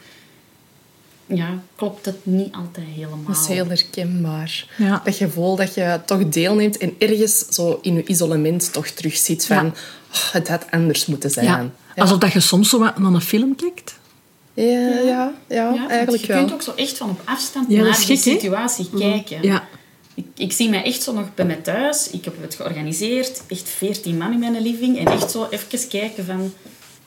ja, 1.30 1.58
klopt 1.74 2.06
het 2.06 2.16
niet 2.22 2.54
altijd 2.54 2.86
helemaal. 2.86 3.24
Dat 3.26 3.36
is 3.36 3.46
heel 3.46 3.66
herkenbaar. 3.66 4.66
Ja. 4.76 5.00
Dat 5.04 5.14
gevoel 5.14 5.56
dat 5.56 5.74
je 5.74 6.00
toch 6.06 6.28
deelneemt 6.28 6.76
en 6.78 6.94
ergens 6.98 7.38
zo 7.48 7.78
in 7.82 7.94
je 7.94 8.06
isolement 8.06 8.72
toch 8.72 8.86
terug 8.86 9.16
zit 9.16 9.46
van... 9.46 9.64
Ja. 9.64 9.72
"Oh, 10.12 10.32
het 10.32 10.48
had 10.48 10.66
anders 10.70 11.06
moeten 11.06 11.30
zijn. 11.30 11.46
Ja. 11.46 11.70
Alsof 12.02 12.18
dat 12.18 12.32
je 12.32 12.40
soms 12.40 12.68
zo 12.68 12.78
wat 12.78 12.98
naar 12.98 13.12
een 13.12 13.20
film 13.20 13.56
kijkt. 13.56 13.98
Ja, 14.54 15.00
ja, 15.04 15.32
ja, 15.48 15.88
eigenlijk 15.88 16.22
je 16.22 16.32
wel. 16.32 16.38
kunt 16.38 16.52
ook 16.52 16.62
zo 16.62 16.72
echt 16.76 16.96
van 16.96 17.10
op 17.10 17.20
afstand 17.24 17.68
naar 17.68 17.84
die 17.84 17.94
gek, 17.94 18.08
hè? 18.08 18.16
situatie 18.16 18.90
kijken. 18.98 19.42
Ja. 19.42 19.68
Ik, 20.14 20.26
ik 20.36 20.52
zie 20.52 20.68
mij 20.68 20.82
echt 20.84 21.02
zo 21.02 21.12
nog 21.12 21.34
bij 21.34 21.44
mij 21.44 21.56
thuis. 21.56 22.10
Ik 22.10 22.24
heb 22.24 22.34
het 22.40 22.54
georganiseerd. 22.54 23.42
Echt 23.46 23.68
veertien 23.68 24.16
man 24.16 24.32
in 24.32 24.38
mijn 24.38 24.62
living. 24.62 24.98
En 24.98 25.06
echt 25.06 25.30
zo 25.30 25.46
even 25.50 25.88
kijken 25.88 26.24
van... 26.24 26.52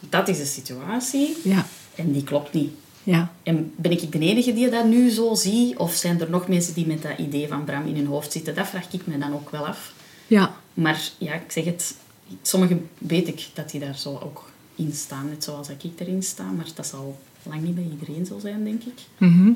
Dat 0.10 0.28
is 0.28 0.38
de 0.38 0.46
situatie. 0.46 1.38
Ja. 1.44 1.66
En 1.96 2.12
die 2.12 2.24
klopt 2.24 2.54
niet. 2.54 2.72
Ja. 3.04 3.32
En 3.44 3.74
ben 3.76 3.92
ik 3.92 4.12
de 4.12 4.20
enige 4.20 4.54
die 4.54 4.70
dat 4.70 4.86
nu 4.86 5.10
zo 5.10 5.36
zie? 5.36 5.80
Of 5.80 5.94
zijn 5.94 6.22
er 6.22 6.30
nog 6.30 6.48
mensen 6.48 6.74
die 6.74 6.88
met 6.88 7.02
dat 7.02 7.18
idee 7.18 7.48
van 7.48 7.64
Bram 7.64 7.86
in 7.86 7.96
hun 7.96 8.06
hoofd 8.06 8.32
zitten? 8.32 8.56
Dat 8.56 8.68
vraag 8.68 8.86
ik 8.92 9.08
me 9.08 9.18
dan 9.18 9.34
ook 9.34 9.50
wel 9.50 9.68
af. 9.68 9.94
Ja. 10.28 10.56
Maar 10.74 11.02
ja, 11.18 11.34
ik 11.34 11.52
zeg 11.52 11.66
het... 11.66 11.96
Sommigen 12.42 12.90
weet 12.98 13.28
ik 13.28 13.48
dat 13.54 13.72
die 13.72 13.80
daar 13.80 13.98
zo 13.98 14.20
ook 14.24 14.52
in 14.76 14.92
staan. 14.94 15.30
Net 15.30 15.44
zoals 15.44 15.68
dat 15.68 15.84
ik 15.84 16.00
erin 16.00 16.24
sta. 16.24 16.44
Maar 16.44 16.68
dat 16.76 16.88
zal 16.88 17.20
lang 17.44 17.62
niet 17.62 17.76
bij 17.76 17.88
iedereen 17.92 18.26
zo 18.26 18.40
zijn, 18.40 18.64
denk 18.64 18.84
ik. 18.84 19.00
Mhm. 19.18 19.52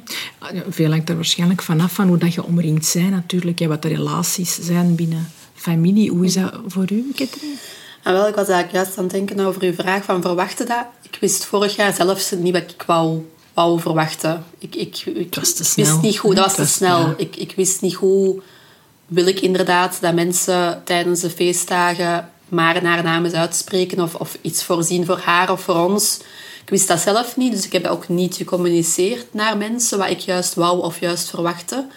Ja, 0.54 0.64
Veel 0.70 0.90
hangt 0.90 1.10
er 1.10 1.16
waarschijnlijk 1.16 1.62
vanaf 1.62 1.94
van 1.94 2.08
hoe 2.08 2.18
dat 2.18 2.34
je 2.34 2.44
omringd 2.44 2.94
bent 2.94 3.10
natuurlijk. 3.10 3.60
Wat 3.60 3.82
de 3.82 3.88
relaties 3.88 4.60
zijn 4.62 4.96
binnen 4.96 5.32
familie. 5.54 6.10
Hoe 6.10 6.26
is 6.26 6.34
dat 6.34 6.60
voor 6.68 6.92
u, 6.92 7.12
Katrien? 7.16 7.56
En 8.04 8.14
wel, 8.14 8.28
ik 8.28 8.36
was 8.36 8.48
eigenlijk 8.48 8.72
juist 8.72 8.98
aan 8.98 9.04
het 9.04 9.14
denken 9.14 9.40
over 9.40 9.62
uw 9.62 9.74
vraag 9.74 10.04
van 10.04 10.22
verwachten 10.22 10.66
dat. 10.66 10.86
Ik 11.02 11.18
wist 11.20 11.46
vorig 11.46 11.76
jaar 11.76 11.94
zelfs 11.94 12.32
niet 12.32 12.54
wat 12.54 12.72
ik 12.72 12.84
wou, 12.86 13.26
wou 13.58 13.80
verwachten. 13.80 14.46
Ik, 14.58 14.76
ik, 14.76 14.98
ik 15.06 15.36
wist 15.36 16.02
niet 16.02 16.18
goed, 16.18 16.36
dat 16.36 16.46
was 16.46 16.56
te 16.56 16.66
snel. 16.66 17.14
Ik, 17.18 17.36
ik 17.36 17.54
wist 17.56 17.82
niet 17.82 17.94
hoe 17.94 18.42
wil 19.06 19.28
ik 19.28 19.40
inderdaad 19.40 19.98
dat 20.02 20.14
mensen 20.14 20.82
tijdens 20.86 21.22
de 21.22 21.30
feestdagen 21.30 22.30
maar 22.50 22.84
naar 22.84 23.04
naam 23.04 23.26
eens 23.26 23.34
uitspreken 23.34 24.00
of, 24.00 24.16
of 24.16 24.38
iets 24.42 24.64
voorzien 24.64 25.06
voor 25.06 25.18
haar 25.18 25.52
of 25.52 25.62
voor 25.62 25.76
ons. 25.76 26.18
Ik 26.62 26.70
wist 26.70 26.88
dat 26.88 27.00
zelf 27.00 27.38
niet, 27.38 27.52
dus 27.52 27.66
ik 27.66 27.72
heb 27.72 27.84
dat 27.84 27.92
ook 27.92 28.08
niet 28.08 28.36
gecommuniceerd 28.36 29.34
naar 29.34 29.58
mensen 29.58 29.98
wat 29.98 30.10
ik 30.10 30.20
juist 30.20 30.54
wou 30.54 30.82
of 30.82 31.00
juist 31.00 31.30
verwachtte. 31.30 31.88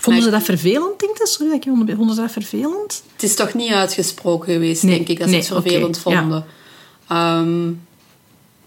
Vonden 0.00 0.22
ze 0.22 0.30
dat 0.30 0.42
vervelend, 0.42 0.98
denk? 0.98 1.16
Sorry 1.22 1.50
dat 1.50 1.64
ik. 1.64 1.72
Vonden 1.96 2.14
ze 2.14 2.20
dat 2.20 2.32
vervelend? 2.32 3.02
Het 3.12 3.22
is 3.22 3.34
toch 3.34 3.54
niet 3.54 3.72
uitgesproken 3.72 4.52
geweest, 4.52 4.82
Nee, 4.82 4.96
denk 4.96 5.08
ik, 5.08 5.18
dat 5.18 5.28
nee, 5.28 5.42
ze 5.42 5.54
het 5.54 5.62
vervelend 5.62 5.96
ja. 5.96 6.02
vonden. 6.02 6.46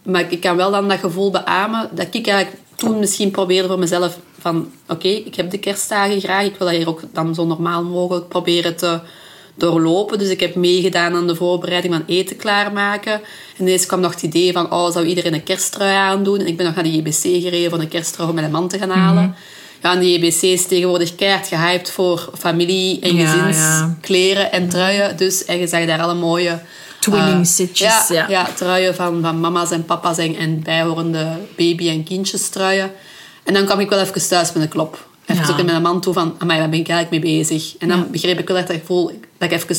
Maar 0.04 0.26
ik 0.32 0.40
kan 0.40 0.56
wel 0.56 0.72
dan 0.72 0.88
dat 0.88 1.00
gevoel 1.00 1.32
beamen 1.32 1.90
dat 1.92 2.08
ik 2.12 2.28
eigenlijk 2.28 2.64
toen 2.76 3.00
misschien 3.00 3.32
probeerde 3.32 3.68
voor 3.68 3.80
mezelf 3.80 4.18
van 4.40 4.72
oké, 4.88 5.08
ik 5.08 5.36
heb 5.36 5.52
de 5.52 5.58
kerstdagen 5.58 6.22
graag, 6.22 6.46
ik 6.46 6.56
wil 6.58 6.68
dat 6.68 6.76
hier 6.76 6.88
ook 6.88 7.02
dan 7.14 7.36
zo 7.36 7.46
normaal 7.46 7.84
mogelijk 7.84 8.28
proberen 8.28 8.76
te 8.76 9.00
doorlopen. 9.56 10.20
Dus 10.20 10.30
ik 10.30 10.40
heb 10.40 10.56
meegedaan 10.56 11.16
aan 11.16 11.28
de 11.28 11.36
voorbereiding 11.36 11.94
van 11.94 12.04
eten 12.08 12.36
klaarmaken. 12.36 13.14
En 13.14 13.22
ineens 13.58 13.86
kwam 13.86 14.00
nog 14.00 14.12
het 14.12 14.24
idee 14.24 14.54
van, 14.54 14.72
oh, 14.72 14.92
zou 14.92 15.06
iedereen 15.06 15.34
een 15.34 15.44
kersttrui 15.44 15.96
aandoen? 15.96 16.40
En 16.40 16.48
ik 16.48 16.58
ben 16.58 16.66
nog 16.66 16.76
naar 16.76 16.84
de 16.84 16.96
JBC 16.96 17.22
gereden 17.22 17.70
voor 17.70 17.80
een 17.80 17.88
kersttrui 17.88 18.30
om 18.30 18.36
mijn 18.36 18.52
man 18.52 18.68
te 18.68 18.78
gaan 18.78 18.90
halen. 18.90 19.36
Ja, 19.82 19.94
en 19.94 20.00
de 20.00 20.12
JBC 20.12 20.42
is 20.42 20.68
tegenwoordig 20.68 21.16
keihard 21.16 21.48
gehyped 21.48 21.92
voor 21.92 22.30
familie- 22.38 23.00
en 23.00 23.16
Ja, 23.16 23.28
gezinskleren 23.28 24.52
en 24.52 24.70
truien. 24.70 25.18
Dus 25.18 25.46
en 25.46 25.58
je 25.58 25.68
zag 25.68 25.86
daar 25.86 26.02
alle 26.02 26.14
mooie... 26.14 26.62
Twinning 27.02 27.48
setjes, 27.48 28.08
ja, 28.08 28.16
ja. 28.16 28.26
ja, 28.30 28.48
truien 28.56 28.96
van, 28.96 29.22
van 29.22 29.40
mama's 29.40 29.72
en 29.72 29.86
papa's 29.86 30.18
en, 30.18 30.36
en 30.36 30.64
bijhorende 30.64 31.28
baby- 31.58 31.90
en 31.90 32.04
kindjestruien. 32.04 32.92
En 33.44 33.54
dan 33.54 33.66
kwam 33.66 33.80
ik 33.80 33.90
wel 33.90 34.00
even 34.00 34.28
thuis 34.28 34.54
met 34.54 34.64
een 34.64 34.70
klop. 34.70 35.08
Even 35.26 35.48
Ja. 35.48 35.56
met 35.56 35.66
mijn 35.66 35.82
man 35.82 36.02
toe 36.02 36.14
van, 36.14 36.36
amai, 36.38 36.60
waar 36.60 36.70
ben 36.70 36.80
ik 36.80 36.88
eigenlijk 36.90 37.24
mee 37.24 37.38
bezig? 37.38 37.76
En 37.78 37.88
dan 37.88 37.98
Ja. 37.98 38.04
begreep 38.04 38.40
ik 38.40 38.48
wel 38.48 38.58
echt 38.58 38.68
dat 38.68 38.78
gevoel 38.78 39.12
dat 39.38 39.52
ik 39.52 39.62
even 39.64 39.76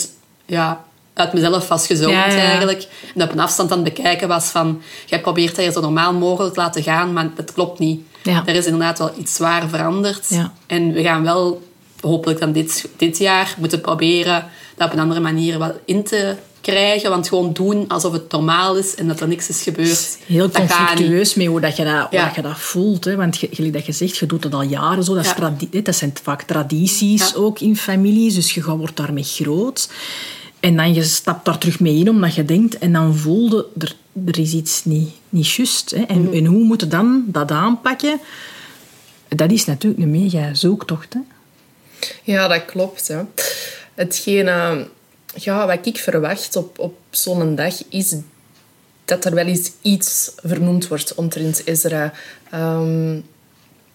ja, 0.47 0.85
uit 1.15 1.33
mezelf 1.33 1.69
was 1.69 1.87
gezoomd 1.87 2.13
Ja, 2.13 2.25
eigenlijk. 2.25 2.87
En 3.15 3.23
op 3.23 3.33
een 3.33 3.41
afstand 3.41 3.73
aan 3.73 3.85
het 3.85 3.95
bekijken 3.95 4.29
was 4.29 4.45
van, 4.49 4.83
jij 5.07 5.21
probeert 5.21 5.57
dat 5.57 5.73
zo 5.73 5.81
normaal 5.81 6.13
mogelijk 6.13 6.55
te 6.55 6.61
laten 6.61 6.83
gaan, 6.83 7.13
maar 7.13 7.31
dat 7.35 7.53
klopt 7.53 7.79
niet. 7.79 8.01
Er 8.47 8.55
is 8.55 8.65
inderdaad 8.67 8.99
wel 8.99 9.13
iets 9.19 9.35
zwaar 9.35 9.69
veranderd. 9.69 10.27
En 10.67 10.93
we 10.93 11.03
gaan 11.03 11.23
wel, 11.23 11.63
hopelijk 12.01 12.41
dan 12.41 12.53
dit, 12.53 12.89
dit 12.97 13.19
jaar, 13.19 13.55
moeten 13.59 13.81
proberen 13.81 14.45
dat 14.77 14.87
op 14.87 14.93
een 14.93 15.01
andere 15.01 15.21
manier 15.21 15.59
wel 15.59 15.73
in 15.85 16.05
te 16.05 16.37
krijgen. 16.63 17.11
Want 17.11 17.29
gewoon 17.29 17.53
doen 17.53 17.89
alsof 17.89 18.13
het 18.13 18.31
normaal 18.33 18.77
is 18.77 18.95
en 18.95 19.09
dat 19.09 19.21
er 19.21 19.29
niks 19.29 19.49
is 19.49 19.63
gebeurd. 19.63 20.19
Heel 20.27 20.51
conflictueus 20.51 21.35
mee 21.35 21.49
hoe, 21.49 21.61
dat 21.61 21.77
je, 21.77 21.85
dat, 21.85 21.93
hoe 21.95 22.07
Ja. 22.11 22.25
dat 22.27 22.35
je 22.35 22.43
dat 22.43 22.59
voelt. 22.59 23.05
Hè? 23.05 23.17
Want 23.17 23.39
je- 23.41 23.49
gelijk 23.51 23.73
dat 23.73 23.87
je 23.87 23.93
zegt, 23.93 24.17
je 24.17 24.27
doet 24.27 24.43
dat 24.43 24.55
al 24.55 24.63
jaren 24.63 25.05
zo. 25.05 25.15
Dat, 25.15 25.25
Ja. 25.25 25.35
tradi- 25.35 25.83
dat 25.83 25.95
zijn 25.97 26.15
vaak 26.23 26.43
tradities 26.43 27.29
Ja. 27.31 27.37
ook 27.37 27.61
in 27.61 27.77
families. 27.77 28.35
Dus 28.35 28.55
je 28.55 28.63
gaat- 28.63 28.77
wordt 28.79 28.97
daarmee 28.97 29.25
groot. 29.25 29.89
En 30.61 30.77
dan 30.77 30.95
je 30.95 31.03
stapt 31.03 31.45
daar 31.45 31.59
terug 31.59 31.81
mee 31.81 31.97
in 31.97 32.09
omdat 32.11 32.35
je 32.35 32.45
denkt... 32.45 32.79
En 32.79 32.93
dan 32.93 33.17
voelde 33.17 33.67
er, 33.79 33.95
er 34.27 34.39
is 34.39 34.53
iets 34.53 34.85
niet, 34.85 35.11
niet 35.29 35.51
juist. 35.51 35.91
Hè? 35.91 36.03
En, 36.03 36.23
Mhm. 36.23 36.35
en 36.35 36.45
hoe 36.45 36.65
moet 36.65 36.81
je 36.81 36.89
dan 36.89 37.25
dat 37.27 37.51
aanpakken? 37.51 38.21
Dat 39.29 39.51
is 39.51 39.65
natuurlijk 39.65 40.03
een 40.03 40.11
mega 40.11 40.55
zoektocht. 40.55 41.13
Hè? 41.15 41.19
Ja, 42.23 42.49
dat 42.49 42.65
klopt. 42.65 43.09
Hè. 43.09 43.21
Hetgeen 43.95 44.49
eh, 44.49 44.73
ja, 45.35 45.67
wat 45.67 45.87
ik 45.87 45.99
verwacht 45.99 46.57
op, 46.57 46.79
op 46.79 46.95
zo'n 47.11 47.55
dag 47.55 47.75
is 47.89 48.15
dat 49.05 49.25
er 49.25 49.35
wel 49.35 49.47
eens 49.47 49.73
iets 49.83 50.33
vernoemd 50.45 50.89
wordt 50.89 51.15
omtrent 51.15 51.63
Ezra. 51.67 52.13
Ehm, 52.51 53.21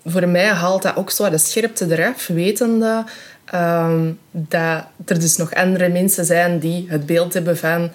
voor 0.05 0.27
mij 0.27 0.45
haalt 0.47 0.81
dat 0.81 0.95
ook 0.95 1.11
zo 1.11 1.29
de 1.29 1.37
scherpte 1.37 1.85
eraf, 1.97 2.27
wetende 2.27 3.03
ehm, 3.45 4.11
dat 4.31 4.83
er 5.05 5.19
dus 5.19 5.37
nog 5.37 5.53
andere 5.53 5.89
mensen 5.89 6.25
zijn 6.25 6.59
die 6.59 6.85
het 6.89 7.05
beeld 7.05 7.33
hebben 7.33 7.57
van... 7.57 7.91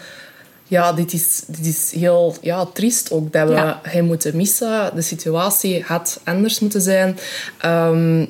Ja, 0.64 0.92
dit 0.92 1.12
is, 1.12 1.42
dit 1.46 1.66
is 1.66 1.90
heel 1.92 2.36
ja, 2.40 2.66
triest 2.66 3.10
ook 3.10 3.32
dat 3.32 3.48
we 3.48 3.54
Ja. 3.54 3.80
hem 3.82 4.04
moeten 4.04 4.36
missen. 4.36 4.90
De 4.94 5.02
situatie 5.02 5.82
had 5.82 6.20
anders 6.24 6.60
moeten 6.60 6.80
zijn. 6.80 7.18
Ehm, 7.58 8.26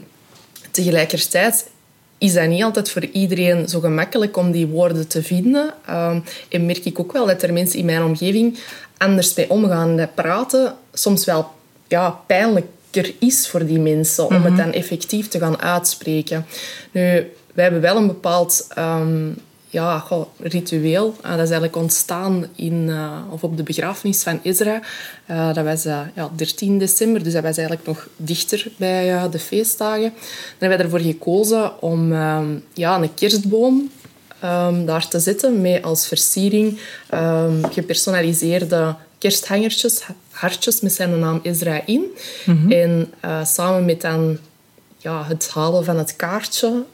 tegelijkertijd 0.71 1.66
is 2.23 2.33
dat 2.33 2.49
niet 2.49 2.62
altijd 2.62 2.91
voor 2.91 3.05
iedereen 3.05 3.69
zo 3.69 3.81
gemakkelijk 3.81 4.37
om 4.37 4.50
die 4.50 4.67
woorden 4.67 5.09
te 5.09 5.23
vinden. 5.23 5.75
Ehm, 5.87 6.21
en 6.49 6.67
merk 6.67 6.85
ik 6.85 6.99
ook 7.00 7.12
wel 7.12 7.26
dat 7.26 7.43
er 7.43 7.52
mensen 7.52 7.79
in 7.79 7.85
mijn 7.85 8.02
omgeving 8.02 8.59
anders 8.97 9.35
mee 9.35 9.50
omgaan. 9.50 9.97
Dat 9.97 10.14
praten 10.14 10.75
soms 10.93 11.25
wel 11.25 11.50
ja, 11.88 12.11
pijnlijker 12.26 13.14
is 13.19 13.49
voor 13.49 13.67
die 13.67 13.79
mensen 13.79 14.26
om 14.26 14.43
het 14.43 14.57
dan 14.57 14.73
effectief 14.73 15.29
te 15.29 15.38
gaan 15.38 15.61
uitspreken. 15.61 16.47
Nu, 16.91 17.02
wij 17.55 17.64
hebben 17.64 17.81
wel 17.81 17.97
een 17.97 18.07
bepaald 18.07 18.67
ehm, 18.69 19.29
ja, 19.73 19.99
goh, 19.99 20.26
ritueel. 20.38 21.17
Eh, 21.23 21.31
dat 21.31 21.41
is 21.41 21.50
eigenlijk 21.50 21.76
ontstaan 21.76 22.47
in, 22.57 22.87
eh, 22.88 23.19
of 23.31 23.43
op 23.43 23.57
de 23.57 23.62
begrafenis 23.62 24.23
van 24.23 24.41
Ezra. 24.43 24.81
Eh, 25.26 25.55
dat 25.55 25.64
was 25.64 25.83
ja, 25.83 26.31
13 26.37 26.79
december, 26.79 27.23
dus 27.23 27.33
dat 27.33 27.43
was 27.43 27.57
eigenlijk 27.57 27.87
nog 27.87 28.09
dichter 28.17 28.67
bij 28.76 29.29
de 29.31 29.38
feestdagen. 29.38 30.12
Dan 30.59 30.69
hebben 30.69 30.79
we 30.79 30.85
ervoor 30.85 31.12
gekozen 31.12 31.83
om 31.83 32.12
ehm, 32.12 32.47
ja, 32.75 33.02
een 33.02 33.14
kerstboom 33.14 33.91
ehm, 34.41 34.85
daar 34.85 35.09
te 35.09 35.19
zetten 35.19 35.61
met 35.61 35.83
als 35.83 36.07
versiering 36.07 36.79
ehm, 37.09 37.64
gepersonaliseerde 37.71 38.95
kersthangertjes, 39.19 40.02
hartjes 40.31 40.81
met 40.81 40.93
zijn 40.93 41.19
naam 41.19 41.41
Ezra 41.43 41.87
in. 41.87 42.05
En 42.69 43.12
eh, 43.21 43.45
samen 43.45 43.85
met 43.85 44.00
dan 44.00 44.38
ja, 44.99 45.25
het 45.25 45.50
halen 45.55 45.85
van 45.85 45.99
het 45.99 46.17
kaartje 46.17 46.85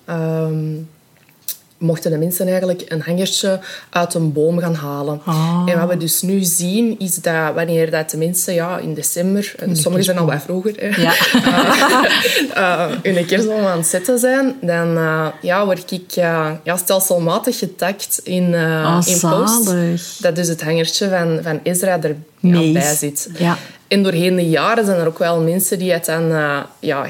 mochten 1.78 2.10
de 2.10 2.18
mensen 2.18 2.46
eigenlijk 2.46 2.82
een 2.88 3.02
hangertje 3.02 3.60
uit 3.90 4.14
een 4.14 4.32
boom 4.32 4.58
gaan 4.58 4.74
halen. 4.74 5.20
Ah. 5.24 5.62
En 5.66 5.78
wat 5.78 5.88
we 5.88 5.96
dus 5.96 6.22
nu 6.22 6.42
zien, 6.42 6.98
is 6.98 7.14
dat 7.14 7.54
wanneer 7.54 7.90
dat 7.90 8.10
de 8.10 8.16
mensen 8.16 8.54
ja, 8.54 8.78
in 8.78 8.94
december, 8.94 9.54
en 9.58 9.76
sommigen 9.76 10.04
zijn 10.04 10.18
al 10.18 10.26
wat 10.26 10.42
vroeger, 10.42 10.74
hè, 10.76 11.02
Ja. 11.02 11.14
eh, 12.88 12.96
hun 13.02 13.26
kerstboom 13.26 13.64
aan 13.64 13.78
het 13.78 13.86
zetten 13.86 14.18
zijn, 14.18 14.54
dan 14.60 14.96
eh, 14.96 15.26
ja, 15.42 15.64
word 15.64 15.90
ik 15.90 16.16
eh, 16.16 16.50
ja, 16.62 16.76
stelselmatig 16.76 17.58
getakt 17.58 18.20
in, 18.24 18.54
eh 18.54 18.76
Ah, 18.78 19.06
in 19.06 19.20
post. 19.20 20.22
Dat 20.22 20.36
dus 20.36 20.48
het 20.48 20.62
hangertje 20.62 21.08
van, 21.08 21.38
van 21.42 21.60
Ezra 21.62 21.98
erbij 22.40 22.94
zit. 22.96 23.28
Ja. 23.38 23.58
En 23.88 24.02
doorheen 24.02 24.36
de 24.36 24.48
jaren 24.48 24.84
zijn 24.84 25.00
er 25.00 25.06
ook 25.06 25.18
wel 25.18 25.40
mensen 25.40 25.78
die 25.78 25.92
het 25.92 26.04
dan 26.04 26.30
eh, 26.30 26.58
ja, 26.80 27.06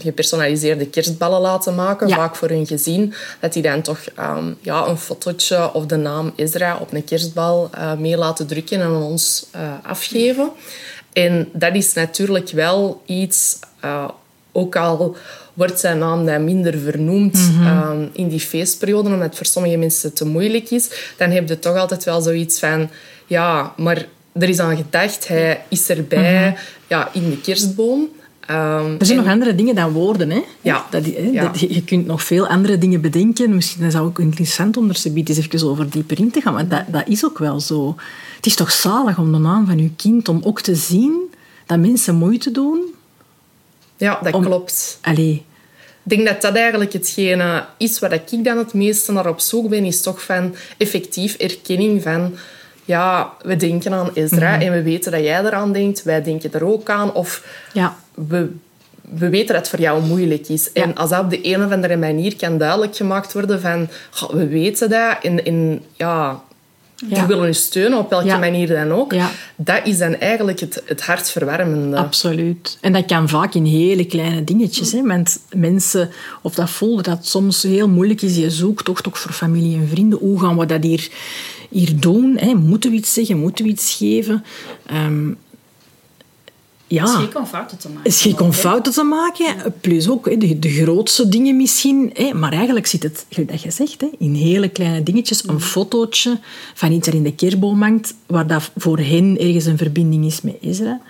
gepersonaliseerde 0.00 0.86
kerstballen 0.86 1.40
laten 1.40 1.74
maken, 1.74 2.08
Ja. 2.08 2.16
vaak 2.16 2.36
voor 2.36 2.48
hun 2.48 2.66
gezin. 2.66 3.14
Dat 3.40 3.52
die 3.52 3.62
dan 3.62 3.82
toch 3.82 3.98
ehm, 4.14 4.52
ja, 4.60 4.86
een 4.86 4.98
fotootje 4.98 5.72
of 5.72 5.86
de 5.86 5.96
naam 5.96 6.32
Ezra 6.36 6.76
op 6.80 6.92
een 6.92 7.04
kerstbal 7.04 7.70
eh, 7.72 7.92
mee 7.94 8.16
laten 8.16 8.46
drukken 8.46 8.80
en 8.80 8.86
aan 8.86 9.02
ons 9.02 9.46
eh, 9.50 9.72
afgeven. 9.82 10.50
En 11.12 11.48
dat 11.52 11.74
is 11.74 11.92
natuurlijk 11.92 12.50
wel 12.50 13.02
iets, 13.06 13.58
eh, 13.80 14.08
ook 14.52 14.76
al 14.76 15.16
wordt 15.54 15.80
zijn 15.80 15.98
naam 15.98 16.26
dan 16.26 16.44
minder 16.44 16.78
vernoemd 16.78 17.38
ehm, 17.62 18.06
in 18.12 18.28
die 18.28 18.40
feestperiode, 18.40 19.08
omdat 19.08 19.26
het 19.26 19.36
voor 19.36 19.46
sommige 19.46 19.76
mensen 19.76 20.14
te 20.14 20.26
moeilijk 20.26 20.70
is, 20.70 20.88
dan 21.16 21.30
heb 21.30 21.48
je 21.48 21.58
toch 21.58 21.76
altijd 21.76 22.04
wel 22.04 22.20
zoiets 22.20 22.58
van, 22.58 22.90
ja, 23.26 23.72
maar 23.76 24.06
er 24.32 24.48
is 24.48 24.58
aan 24.58 24.76
gedacht, 24.76 25.28
hij 25.28 25.60
is 25.68 25.88
erbij 25.88 26.56
ja, 26.86 27.08
in 27.12 27.30
de 27.30 27.40
kerstboom. 27.40 28.08
Ehm, 28.48 28.94
Er 28.98 29.06
zijn 29.06 29.18
en- 29.18 29.24
nog 29.24 29.32
andere 29.32 29.54
dingen 29.54 29.74
dan 29.74 29.92
woorden, 29.92 30.30
hè? 30.30 30.40
Ja. 30.60 30.86
Dat, 30.90 31.04
hè, 31.04 31.28
Ja. 31.32 31.42
dat- 31.48 31.60
je 31.60 31.82
kunt 31.84 32.06
nog 32.06 32.22
veel 32.22 32.46
andere 32.46 32.78
dingen 32.78 33.00
bedenken. 33.00 33.54
Misschien 33.54 33.84
is 33.84 33.92
dat 33.92 34.02
ook 34.02 34.18
interessant 34.18 34.76
om 34.76 34.88
er 34.90 35.00
eens 35.04 35.38
even 35.38 35.68
over 35.68 35.90
dieper 35.90 36.18
in 36.18 36.30
te 36.30 36.40
gaan. 36.40 36.54
Want 36.54 36.70
dat, 36.70 36.82
dat 36.86 37.08
is 37.08 37.24
ook 37.24 37.38
wel 37.38 37.60
zo. 37.60 37.94
Het 38.36 38.46
is 38.46 38.54
toch 38.54 38.72
zalig 38.72 39.18
om 39.18 39.32
de 39.32 39.38
naam 39.38 39.66
van 39.66 39.78
je 39.78 39.90
kind, 39.96 40.28
om 40.28 40.40
ook 40.44 40.60
te 40.60 40.74
zien 40.74 41.34
dat 41.66 41.78
mensen 41.78 42.14
moeite 42.14 42.50
doen. 42.50 42.80
ja, 43.96 44.18
dat 44.22 44.34
om- 44.34 44.42
klopt. 44.44 44.98
Allee, 45.02 45.44
Ik 46.02 46.14
denk 46.16 46.26
dat 46.26 46.40
dat 46.42 46.54
eigenlijk 46.54 46.92
hetgene 46.92 47.64
is 47.78 47.98
waar 47.98 48.12
ik 48.12 48.44
dan 48.44 48.58
het 48.58 48.74
meeste 48.74 49.12
naar 49.12 49.28
op 49.28 49.40
zoek 49.40 49.68
ben, 49.68 49.84
is 49.84 50.00
toch 50.00 50.22
van 50.22 50.54
effectief 50.76 51.34
erkenning 51.34 52.02
van... 52.02 52.34
Ja, 52.88 53.32
we 53.42 53.56
denken 53.56 53.92
aan 53.92 54.10
Ezra 54.14 54.54
Mhm. 54.56 54.60
en 54.66 54.72
we 54.72 54.82
weten 54.82 55.12
dat 55.12 55.20
jij 55.20 55.44
eraan 55.44 55.72
denkt. 55.72 56.02
Wij 56.02 56.22
denken 56.22 56.52
er 56.52 56.64
ook 56.64 56.90
aan. 56.90 57.14
Of 57.14 57.44
ja. 57.72 57.96
we, 58.14 58.50
we 59.00 59.28
weten 59.28 59.46
dat 59.46 59.56
het 59.56 59.68
voor 59.68 59.80
jou 59.80 60.02
moeilijk 60.02 60.48
is. 60.48 60.70
Ja. 60.74 60.82
En 60.82 60.94
als 60.94 61.10
dat 61.10 61.20
op 61.24 61.30
de 61.30 61.38
een 61.54 61.64
of 61.64 61.72
andere 61.72 61.96
manier 61.96 62.36
kan 62.36 62.58
duidelijk 62.58 62.96
gemaakt 62.96 63.32
worden 63.32 63.60
van... 63.60 63.88
"Goh, 64.10 64.30
we 64.30 64.46
weten 64.46 64.90
dat 64.90 65.16
en, 65.22 65.44
en 65.44 65.82
ja, 65.96 66.40
Ja. 67.08 67.20
we 67.20 67.26
willen 67.26 67.46
je 67.46 67.52
steunen 67.52 67.98
op 67.98 68.10
welke 68.10 68.36
manier 68.38 68.66
dan 68.68 68.92
ook. 68.92 69.14
Dat 69.56 69.80
is 69.84 69.98
dan 69.98 70.14
eigenlijk 70.14 70.60
het, 70.60 70.82
het 70.84 71.02
hartverwarmende. 71.02 71.96
Absoluut. 71.96 72.78
En 72.80 72.92
dat 72.92 73.04
kan 73.06 73.28
vaak 73.28 73.54
in 73.54 73.64
hele 73.64 74.04
kleine 74.06 74.44
dingetjes. 74.44 74.92
Hè? 74.92 75.02
Want 75.02 75.40
mensen, 75.52 76.10
of 76.42 76.54
dat 76.54 76.70
voelen 76.70 77.02
dat 77.04 77.16
het 77.18 77.26
soms 77.26 77.62
heel 77.62 77.88
moeilijk 77.88 78.22
is. 78.22 78.36
Je 78.36 78.50
zoekt 78.50 78.84
toch, 78.84 79.00
toch 79.02 79.18
voor 79.18 79.32
familie 79.32 79.76
en 79.78 79.88
vrienden. 79.88 80.18
Hoe 80.18 80.40
gaan 80.40 80.58
we 80.58 80.66
dat 80.66 80.82
hier, 80.82 81.08
hier 81.68 82.00
doen? 82.00 82.36
Hè? 82.38 82.54
Moeten 82.54 82.90
we 82.90 82.96
iets 82.96 83.12
zeggen? 83.12 83.38
Moeten 83.38 83.64
we 83.64 83.70
iets 83.70 83.94
geven? 83.94 84.44
Ehm, 84.86 85.30
ja. 86.86 87.02
Het 87.02 87.10
is 87.10 87.16
geen 87.16 87.36
om 87.36 87.46
fouten 87.46 87.78
te 87.78 87.88
maken. 87.88 88.02
Het 88.02 88.12
is 88.12 88.20
geen 88.20 88.40
om 88.40 88.46
ook, 88.46 88.54
fouten 88.54 88.92
te 88.92 89.02
maken. 89.02 89.74
Plus 89.80 90.08
ook 90.08 90.28
hè, 90.28 90.36
de, 90.36 90.58
de 90.58 90.70
grootste 90.70 91.28
dingen 91.28 91.56
misschien. 91.56 92.10
Hè. 92.14 92.34
Maar 92.34 92.52
eigenlijk 92.52 92.86
zit 92.86 93.02
het, 93.02 93.26
dat 93.46 93.62
je 93.62 93.70
zegt, 93.70 94.00
hè, 94.00 94.08
in 94.18 94.34
hele 94.34 94.68
kleine 94.68 95.02
dingetjes. 95.02 95.48
Een 95.48 95.60
fotootje 95.60 96.38
van 96.74 96.92
iets 96.92 97.06
dat 97.06 97.14
in 97.14 97.22
de 97.22 97.34
kerstboom 97.34 97.82
hangt, 97.82 98.14
waar 98.26 98.46
dat 98.46 98.70
voor 98.76 98.98
hen 98.98 99.38
ergens 99.38 99.64
een 99.64 99.78
verbinding 99.78 100.24
is 100.24 100.40
met 100.40 100.56
Ezra. 100.60 101.00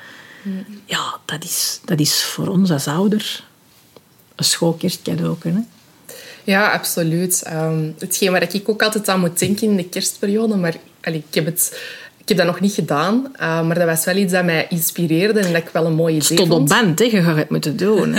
Ja, 0.84 1.18
dat 1.24 1.44
is, 1.44 1.80
dat 1.84 2.00
is 2.00 2.24
voor 2.24 2.48
ons 2.48 2.70
als 2.70 2.86
ouder 2.86 3.44
een 4.34 4.44
schoon 4.44 4.76
kerstcadeau. 4.76 5.36
Hè. 5.42 5.60
Ja, 6.48 6.70
absoluut. 6.72 7.42
Ehm, 7.42 7.90
hetgeen 7.98 8.30
waar 8.30 8.54
ik 8.54 8.68
ook 8.68 8.82
altijd 8.82 9.08
aan 9.08 9.20
moet 9.20 9.38
denken 9.38 9.68
in 9.68 9.76
de 9.76 9.88
kerstperiode, 9.88 10.56
maar 10.56 10.74
allee, 11.02 11.22
ik, 11.28 11.34
heb 11.34 11.44
het, 11.44 11.80
ik 12.16 12.28
heb 12.28 12.36
dat 12.36 12.46
nog 12.46 12.60
niet 12.60 12.72
gedaan, 12.72 13.32
eh, 13.36 13.62
maar 13.66 13.78
dat 13.78 13.86
was 13.86 14.04
wel 14.04 14.16
iets 14.16 14.32
dat 14.32 14.44
mij 14.44 14.66
inspireerde 14.68 15.40
en 15.40 15.52
dat 15.52 15.62
ik 15.62 15.68
wel 15.72 15.86
een 15.86 15.94
mooi 15.94 16.14
idee 16.16 16.36
Tot 16.36 16.40
op 16.40 16.48
vond. 16.48 16.68
band, 16.68 16.98
hè. 16.98 17.04
je 17.04 17.22
gaat 17.22 17.36
het 17.36 17.50
moeten 17.50 17.76
doen. 17.76 18.12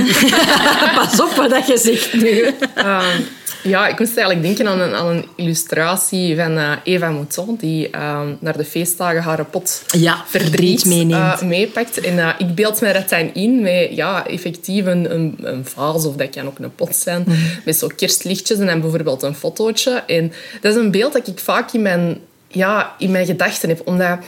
Pas 0.95 1.21
op 1.21 1.33
wat 1.35 1.67
je 1.67 1.77
zegt 1.77 2.13
nu. 2.13 2.45
Ehm, 2.75 3.21
ja, 3.63 3.87
ik 3.87 3.99
moest 3.99 4.17
eigenlijk 4.17 4.41
denken 4.47 4.67
aan 4.67 4.79
een, 4.79 4.95
aan 4.95 5.07
een 5.07 5.25
illustratie 5.35 6.35
van 6.35 6.57
eh, 6.57 6.71
Eva 6.83 7.09
Mouton, 7.09 7.55
die 7.55 7.89
ehm, 7.89 8.27
naar 8.39 8.57
de 8.57 8.65
feestdagen 8.65 9.21
haar 9.21 9.45
pot 9.45 9.83
Ja, 9.87 10.23
verdriet 10.27 10.85
meeneemt. 10.85 11.41
eh, 11.41 11.41
meepakt. 11.41 11.99
En 12.01 12.19
eh, 12.19 12.29
ik 12.37 12.55
beeld 12.55 12.81
mij 12.81 12.93
dat 12.93 13.09
dan 13.09 13.33
in 13.33 13.61
met 13.61 13.87
ja, 13.95 14.27
effectief 14.27 14.85
een, 14.85 15.13
een, 15.13 15.35
een 15.41 15.65
vaas, 15.65 16.05
of 16.05 16.15
dat 16.15 16.29
kan 16.29 16.45
ook 16.47 16.59
een 16.59 16.75
pot 16.75 16.95
zijn, 16.95 17.23
Mhm. 17.27 17.37
met 17.65 17.77
zo 17.77 17.87
kerstlichtjes 17.95 18.59
en 18.59 18.65
dan 18.65 18.81
bijvoorbeeld 18.81 19.23
een 19.23 19.35
fotootje. 19.35 19.91
En 20.07 20.31
dat 20.61 20.75
is 20.75 20.79
een 20.81 20.91
beeld 20.91 21.13
dat 21.13 21.27
ik 21.27 21.39
vaak 21.39 21.71
in 21.71 21.81
mijn, 21.81 22.17
ja, 22.47 22.95
in 22.97 23.11
mijn 23.11 23.25
gedachten 23.25 23.69
heb, 23.69 23.81
omdat 23.87 24.19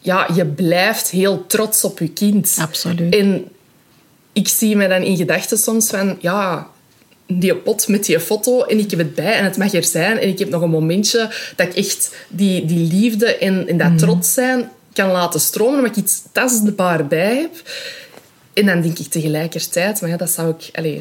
ja, 0.00 0.26
je 0.34 0.44
blijft 0.46 1.10
heel 1.10 1.46
trots 1.46 1.84
op 1.84 1.98
je 1.98 2.08
kind. 2.08 2.56
Absoluut. 2.60 3.14
En 3.14 3.44
ik 4.32 4.48
zie 4.48 4.76
me 4.76 4.88
dan 4.88 5.02
in 5.02 5.16
gedachten 5.16 5.58
soms 5.58 5.90
van, 5.90 6.16
ja, 6.20 6.66
die 7.32 7.54
pot 7.54 7.88
met 7.88 8.04
die 8.04 8.20
foto 8.20 8.62
en 8.62 8.78
ik 8.78 8.90
heb 8.90 8.98
het 8.98 9.14
bij 9.14 9.34
en 9.34 9.44
het 9.44 9.56
mag 9.56 9.72
er 9.72 9.84
zijn. 9.84 10.18
En 10.18 10.28
ik 10.28 10.38
heb 10.38 10.48
nog 10.48 10.62
een 10.62 10.70
momentje 10.70 11.30
dat 11.56 11.66
ik 11.66 11.74
echt 11.74 12.14
die, 12.28 12.64
die 12.64 12.92
liefde 12.92 13.36
en, 13.36 13.68
en 13.68 13.78
dat 13.78 13.98
trots 13.98 14.32
zijn 14.34 14.70
kan 14.92 15.10
laten 15.10 15.40
stromen, 15.40 15.78
omdat 15.78 15.96
ik 15.96 16.02
iets 16.02 16.22
tastbaar 16.32 17.06
bij 17.06 17.36
heb. 17.36 17.62
En 18.52 18.66
dan 18.66 18.80
denk 18.80 18.98
ik 18.98 19.06
tegelijkertijd, 19.06 20.00
maar 20.00 20.10
ja, 20.10 20.16
dat 20.16 20.30
zou 20.30 20.54
ik... 20.58 20.68
Allez, 20.72 21.00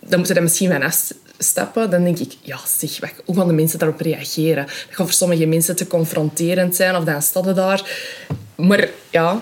dan 0.00 0.18
moeten 0.18 0.28
we 0.28 0.34
er 0.34 0.42
misschien 0.42 0.70
van 0.70 0.82
afstappen. 0.82 1.90
Dan 1.90 2.04
denk 2.04 2.18
ik, 2.18 2.32
ja 2.40 2.58
zeg, 2.78 3.00
wat, 3.00 3.10
hoe 3.24 3.36
gaan 3.36 3.46
de 3.46 3.52
mensen 3.52 3.78
daarop 3.78 4.00
reageren? 4.00 4.64
Dat 4.64 4.74
gaat 4.88 4.96
voor 5.06 5.12
sommige 5.12 5.46
mensen 5.46 5.76
te 5.76 5.86
confronterend 5.86 6.76
zijn, 6.76 6.96
of 6.96 7.04
dan 7.04 7.22
staat 7.22 7.44
het 7.44 7.56
daar. 7.56 7.82
Maar 8.56 8.88
ja, 9.10 9.38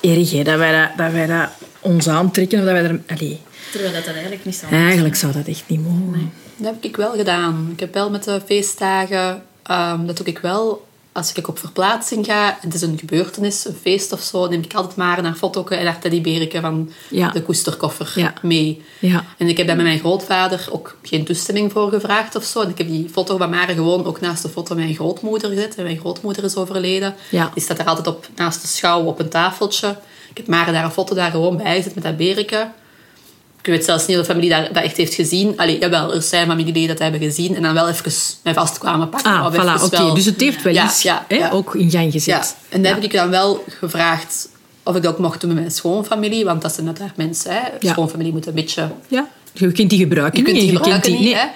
hè, 0.00 0.42
dat 0.42 0.58
wij 0.58 0.72
dat, 0.72 0.90
dat 0.96 1.12
wij 1.12 1.26
dat 1.26 1.48
ons 1.84 2.08
aantrekken. 2.08 2.58
Of 2.58 2.64
dat 2.64 2.72
wij 2.74 2.84
er, 2.84 3.00
allee, 3.08 3.40
Terwijl 3.72 3.92
dat, 3.92 4.04
dat 4.04 4.12
eigenlijk 4.14 4.44
niet 4.44 4.54
zou 4.56 4.72
eigenlijk 4.72 5.14
zou 5.16 5.32
dat 5.32 5.46
echt 5.46 5.64
niet 5.66 5.80
mogen. 5.82 6.32
Dat 6.56 6.72
heb 6.74 6.84
ik 6.84 6.96
wel 6.96 7.12
gedaan. 7.12 7.68
Ik 7.72 7.80
heb 7.80 7.94
wel 7.94 8.10
met 8.10 8.24
de 8.24 8.40
feestdagen, 8.46 9.42
ehm, 9.62 10.06
dat 10.06 10.16
doe 10.16 10.26
ik 10.26 10.38
wel. 10.38 10.86
Als 11.12 11.32
ik 11.32 11.48
op 11.48 11.58
verplaatsing 11.58 12.24
ga, 12.26 12.48
en 12.48 12.56
het 12.60 12.74
is 12.74 12.82
een 12.82 12.98
gebeurtenis, 12.98 13.64
een 13.64 13.76
feest 13.82 14.12
of 14.12 14.20
zo, 14.20 14.46
neem 14.48 14.62
ik 14.62 14.74
altijd 14.74 14.96
maar 14.96 15.24
een 15.24 15.36
foto 15.36 15.64
en 15.66 15.86
haar 15.86 15.98
teddyberken 15.98 16.60
van 16.60 16.90
Ja. 17.10 17.30
de 17.30 17.42
koesterkoffer 17.42 18.12
Ja. 18.14 18.32
mee. 18.42 18.82
Ja. 18.98 19.24
En 19.38 19.48
ik 19.48 19.56
heb 19.56 19.66
daar 19.66 19.76
met 19.76 19.84
mijn 19.84 19.98
grootvader 19.98 20.68
ook 20.70 20.96
geen 21.02 21.24
toestemming 21.24 21.72
voor 21.72 21.88
gevraagd 21.90 22.36
of 22.36 22.44
zo. 22.44 22.60
En 22.60 22.68
ik 22.68 22.78
heb 22.78 22.88
die 22.88 23.08
foto 23.12 23.36
van 23.36 23.50
Mare 23.50 23.74
gewoon 23.74 24.04
ook 24.04 24.20
naast 24.20 24.42
de 24.42 24.48
foto 24.48 24.66
van 24.66 24.76
mijn 24.76 24.94
grootmoeder 24.94 25.48
gezet. 25.50 25.74
En 25.74 25.84
mijn 25.84 25.98
grootmoeder 25.98 26.44
is 26.44 26.56
overleden. 26.56 27.14
Ja. 27.30 27.50
Die 27.54 27.62
staat 27.62 27.78
er 27.78 27.84
altijd 27.86 28.06
op, 28.06 28.28
naast 28.36 28.62
de 28.62 28.68
schouw 28.68 29.02
op 29.04 29.18
een 29.20 29.28
tafeltje. 29.28 29.96
Ik 30.34 30.40
heb 30.40 30.46
Mare 30.46 30.72
daar 30.72 30.84
een 30.84 30.90
foto 30.90 31.14
daar 31.14 31.30
gewoon 31.30 31.56
bij 31.56 31.76
gezet 31.76 31.94
met 31.94 32.04
dat 32.04 32.16
berken. 32.16 32.72
Ik 33.60 33.70
weet 33.70 33.84
zelfs 33.84 34.06
niet 34.06 34.18
of 34.18 34.26
de 34.26 34.32
familie 34.32 34.50
dat, 34.50 34.74
dat 34.74 34.82
echt 34.82 34.96
heeft 34.96 35.14
gezien. 35.14 35.56
Allee, 35.56 35.78
jawel, 35.78 36.14
er 36.14 36.22
zijn 36.22 36.46
familieleden 36.48 36.88
dat 36.88 36.98
hebben 36.98 37.20
gezien. 37.20 37.56
En 37.56 37.62
dan 37.62 37.74
wel 37.74 37.88
even 37.88 38.12
mij 38.42 38.54
vast 38.54 38.78
kwamen 38.78 39.08
pakken. 39.08 39.32
Ah, 39.32 39.46
Of 39.46 39.54
voilà, 39.54 39.82
oké. 39.84 40.14
Dus 40.14 40.24
het 40.24 40.40
heeft 40.40 40.62
wel 40.62 40.72
Ja, 40.72 40.84
iets 40.84 41.02
ja, 41.02 41.24
hè, 41.28 41.36
ja. 41.36 41.50
ook 41.50 41.74
in 41.74 41.90
gang 41.90 42.12
gezet. 42.12 42.34
Ja, 42.34 42.74
en 42.74 42.82
dan 42.82 42.94
heb 42.94 43.02
ik 43.02 43.12
dan 43.12 43.30
wel 43.30 43.64
gevraagd 43.68 44.48
of 44.82 44.96
ik 44.96 45.02
dat 45.02 45.12
ook 45.12 45.18
mocht 45.18 45.40
doen 45.40 45.50
met 45.50 45.58
mijn 45.58 45.70
schoonfamilie. 45.70 46.44
Want 46.44 46.62
dat 46.62 46.74
zijn 46.74 46.86
uiteraard 46.86 47.16
mensen. 47.16 47.52
Hè. 47.52 47.60
Schoonfamilie 47.90 48.32
moet 48.32 48.46
een 48.46 48.54
beetje 48.54 48.90
Ja. 49.08 49.28
Je 49.52 49.72
kunt 49.72 49.90
die 49.90 49.98
gebruiken. 49.98 50.38
je 50.38 50.44
kunt 50.44 50.58
die 50.60 50.76
gebruiken 50.76 51.10
die, 51.10 51.20
niet, 51.20 51.32
nee. 51.34 51.42
hè. 51.42 51.46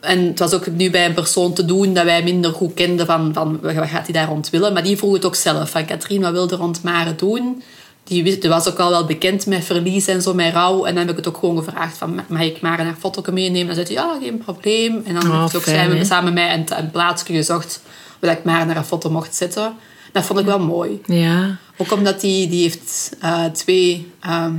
En 0.00 0.26
het 0.26 0.38
was 0.38 0.52
ook 0.52 0.66
nu 0.66 0.90
bij 0.90 1.06
een 1.06 1.14
persoon 1.14 1.52
te 1.52 1.64
doen 1.64 1.94
dat 1.94 2.04
wij 2.04 2.22
minder 2.22 2.52
goed 2.52 2.74
kenden 2.74 3.06
van, 3.06 3.30
van 3.32 3.60
wat 3.60 3.74
gaat 3.74 4.04
hij 4.04 4.12
daar 4.12 4.28
rond 4.28 4.50
willen. 4.50 4.72
Maar 4.72 4.82
die 4.82 4.96
vroeg 4.96 5.12
het 5.12 5.24
ook 5.24 5.34
zelf. 5.34 5.70
Van 5.70 5.84
Katrien, 5.84 6.20
wat 6.20 6.32
wilde 6.32 6.56
rond 6.56 6.82
Mare 6.82 7.14
doen? 7.14 7.62
Die, 8.04 8.38
was 8.48 8.68
ook 8.68 8.78
al 8.78 8.90
wel 8.90 9.04
bekend 9.04 9.46
met 9.46 9.64
verlies 9.64 10.06
en 10.06 10.22
zo, 10.22 10.34
met 10.34 10.52
rouw. 10.52 10.84
En 10.84 10.94
dan 10.94 11.06
heb 11.06 11.10
ik 11.10 11.24
het 11.24 11.28
ook 11.34 11.38
gewoon 11.38 11.58
gevraagd 11.64 11.96
van, 11.96 12.20
mag 12.28 12.40
ik 12.40 12.60
Mare 12.60 12.84
naar 12.84 12.96
foto 12.98 13.32
meenemen? 13.32 13.76
Dan 13.76 13.86
zei 13.86 13.98
hij, 13.98 14.06
ja, 14.06 14.18
geen 14.22 14.38
probleem. 14.38 15.02
En 15.06 15.14
dan 15.14 15.30
Oh, 15.30 15.44
ik 15.48 15.56
ook 15.56 15.62
fijn, 15.62 16.06
samen, 16.06 16.24
met 16.24 16.34
mij 16.34 16.54
een, 16.54 16.78
een 16.78 16.90
plaatsje 16.90 17.32
gezocht 17.32 17.82
waar 18.18 18.30
ik 18.30 18.44
Mare 18.44 18.64
naar 18.64 18.76
een 18.76 18.84
foto 18.84 19.10
mocht 19.10 19.34
zetten. 19.34 19.72
Dat 20.12 20.24
vond 20.24 20.38
ik 20.38 20.44
wel 20.46 20.58
mooi. 20.58 21.00
Ja. 21.06 21.56
Ook 21.76 21.92
omdat 21.92 22.20
die, 22.20 22.48
die 22.48 22.62
heeft 22.62 23.16
eh, 23.20 23.44
twee 23.44 24.12
ehm, 24.20 24.54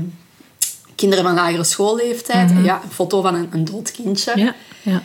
kinderen 0.96 1.24
van 1.24 1.34
lagere 1.34 1.64
schoolleeftijd. 1.64 2.50
En 2.50 2.64
ja, 2.64 2.82
een 2.84 2.92
foto 2.92 3.22
van 3.22 3.36
een, 3.36 3.48
een 3.52 3.66
dood 3.66 3.92
kindje. 3.92 4.32
Ja. 4.36 4.56
Ja. 4.82 5.04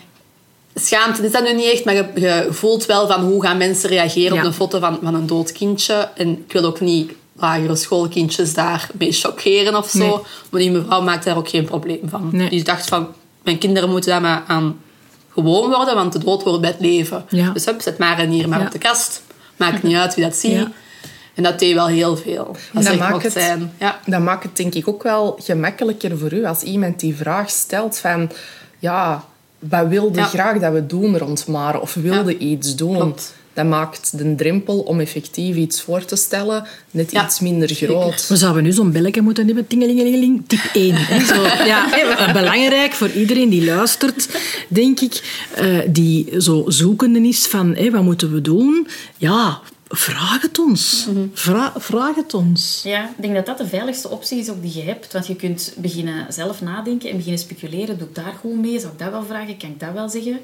Schaamte 0.75 1.25
is 1.25 1.33
dat 1.33 1.43
nu 1.43 1.55
niet 1.55 1.73
echt, 1.73 1.85
maar 1.85 1.95
je, 1.95 2.07
je 2.15 2.47
voelt 2.51 2.87
wel 2.87 3.07
van 3.07 3.21
hoe 3.25 3.43
gaan 3.43 3.57
mensen 3.57 3.89
reageren 3.89 4.35
Ja. 4.35 4.41
op 4.41 4.47
een 4.47 4.55
foto 4.55 4.79
van, 4.79 4.99
van 5.03 5.15
een 5.15 5.27
dood 5.27 5.53
kindje. 5.53 6.11
En 6.15 6.29
ik 6.29 6.53
wil 6.53 6.65
ook 6.65 6.81
niet 6.81 7.13
lagere 7.41 7.77
schoolkindjes 7.77 8.55
daarmee 8.55 9.13
chockeren 9.13 9.77
of 9.77 9.89
zo. 9.89 9.99
Nee. 9.99 10.17
Maar 10.51 10.61
die 10.61 10.71
mevrouw 10.71 11.03
maakt 11.03 11.25
daar 11.25 11.37
ook 11.37 11.49
geen 11.49 11.65
probleem 11.65 12.01
van. 12.09 12.29
Nee. 12.33 12.49
Die 12.49 12.65
dacht 12.65 12.89
van, 12.89 13.09
mijn 13.43 13.59
kinderen 13.59 13.91
moeten 13.91 14.11
daar 14.11 14.21
maar 14.21 14.43
aan 14.47 14.81
gewoon 15.33 15.71
worden, 15.71 15.95
want 15.95 16.13
de 16.13 16.19
dood 16.19 16.43
wordt 16.43 16.61
bij 16.61 16.71
het 16.71 16.81
leven. 16.81 17.25
Ja. 17.29 17.51
Dus 17.51 17.65
hup, 17.65 17.81
zet 17.81 17.99
maar 17.99 18.19
een 18.19 18.31
hier 18.31 18.49
maar 18.49 18.59
Ja. 18.61 18.67
op 18.67 18.73
de 18.73 18.79
kast. 18.79 19.23
Maakt 19.57 19.83
niet 19.83 19.97
uit 19.97 20.15
wie 20.15 20.25
dat 20.25 20.37
ziet. 20.37 20.53
Ja. 20.53 20.71
En 21.35 21.43
dat 21.43 21.59
deed 21.59 21.75
wel 21.75 21.87
heel 21.87 22.17
veel. 22.17 22.57
Als 22.75 22.85
Dat 22.85 22.99
maakt 22.99 23.23
het- 23.23 23.33
zijn. 23.33 23.73
Ja. 23.79 24.01
dat 24.07 24.21
maakt 24.21 24.43
het 24.43 24.57
denk 24.57 24.75
ik 24.75 24.89
ook 24.89 25.03
wel 25.03 25.39
gemakkelijker 25.43 26.19
voor 26.19 26.33
u 26.33 26.45
als 26.45 26.63
iemand 26.63 27.01
die 27.01 27.17
vraag 27.17 27.51
stelt 27.51 27.99
van... 27.99 28.31
Ja, 28.79 29.25
wat 29.59 29.87
wilde 29.89 30.19
Ja. 30.19 30.25
graag 30.25 30.59
dat 30.59 30.73
we 30.73 30.87
doen 30.87 31.19
rond 31.19 31.47
Mare? 31.47 31.81
Of 31.81 31.95
wilde 31.95 32.33
Ja. 32.33 32.39
iets 32.39 32.77
doen? 32.77 32.95
Klopt. 32.97 33.35
Dat 33.53 33.67
maakt 33.67 34.19
de 34.19 34.35
drempel 34.35 34.79
om 34.81 35.01
effectief 35.01 35.57
iets 35.57 35.83
voor 35.83 36.05
te 36.05 36.17
stellen 36.17 36.65
net 36.91 37.11
Ja. 37.11 37.25
iets 37.25 37.41
minder 37.41 37.69
groot. 37.69 38.27
We 38.29 38.37
zouden 38.37 38.63
nu 38.63 38.73
zo'n 38.73 38.93
belletje 38.93 39.21
moeten 39.21 39.47
hebben. 39.47 39.67
Tingelingelingeling, 39.67 40.43
tip 40.47 40.71
1. 40.73 40.95
Hè, 40.95 41.25
zo. 41.25 41.43
Ja, 41.65 41.87
hè, 41.91 42.33
belangrijk 42.33 42.93
voor 42.93 43.11
iedereen 43.11 43.49
die 43.49 43.65
luistert, 43.65 44.29
denk 44.69 45.01
ik. 45.01 45.45
eh, 45.55 45.79
die 45.89 46.41
zo 46.41 46.65
zoekende 46.67 47.21
is 47.21 47.47
van, 47.47 47.75
hè, 47.77 47.91
wat 47.91 48.03
moeten 48.03 48.33
we 48.33 48.41
doen? 48.41 48.87
Ja, 49.17 49.61
vraag 49.89 50.43
het 50.43 50.59
ons. 50.59 51.07
Vra- 51.33 51.73
vraag 51.77 52.15
het 52.15 52.35
ons. 52.35 52.81
Ja, 52.85 53.05
ik 53.05 53.23
denk 53.23 53.35
dat 53.35 53.47
dat 53.47 53.59
de 53.59 53.67
veiligste 53.67 54.09
optie 54.11 54.39
is 54.39 54.49
ook 54.51 54.63
die 54.63 54.75
je 54.75 54.83
hebt. 54.83 55.13
Want 55.13 55.27
je 55.27 55.37
kunt 55.37 55.75
beginnen 55.77 56.33
zelf 56.33 56.61
nadenken 56.63 57.11
en 57.11 57.17
beginnen 57.17 57.41
speculeren. 57.41 57.99
Doe 57.99 58.09
ik 58.09 58.15
daar 58.15 58.35
goed 58.41 58.61
mee? 58.61 58.79
Zou 58.81 58.93
ik 58.93 58.99
dat 58.99 59.11
wel 59.11 59.25
vragen? 59.25 59.57
Kan 59.57 59.71
ik 59.71 59.81
dat 59.81 59.93
wel 59.95 60.09
zeggen? 60.09 60.39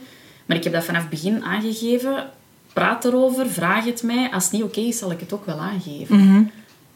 Maar 0.47 0.57
ik 0.57 0.65
heb 0.65 0.73
dat 0.73 0.85
vanaf 0.85 1.01
het 1.01 1.11
begin 1.11 1.45
aangegeven. 1.45 2.27
Praat 2.77 3.05
erover, 3.05 3.51
vraag 3.51 3.85
het 3.85 4.03
mij. 4.03 4.31
Als 4.33 4.45
het 4.45 4.53
niet 4.53 4.63
oké 4.63 4.81
is, 4.81 4.99
zal 4.99 5.11
ik 5.11 5.21
het 5.21 5.33
ook 5.33 5.47
wel 5.47 5.59
aangeven. 5.59 6.51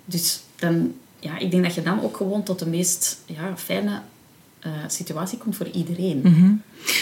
Dus 0.04 0.40
dan 0.56 0.92
ja, 1.20 1.38
ik 1.38 1.50
denk 1.50 1.62
dat 1.62 1.74
je 1.74 1.82
dan 1.82 2.02
ook 2.02 2.16
gewoon 2.16 2.42
tot 2.42 2.58
de 2.58 2.66
meest 2.66 3.18
ja, 3.26 3.56
fijne 3.56 4.00
eh, 4.58 4.70
situatie 4.86 5.38
komt 5.38 5.56
voor 5.56 5.68
iedereen. 5.68 6.20
Mhm. 6.22 6.52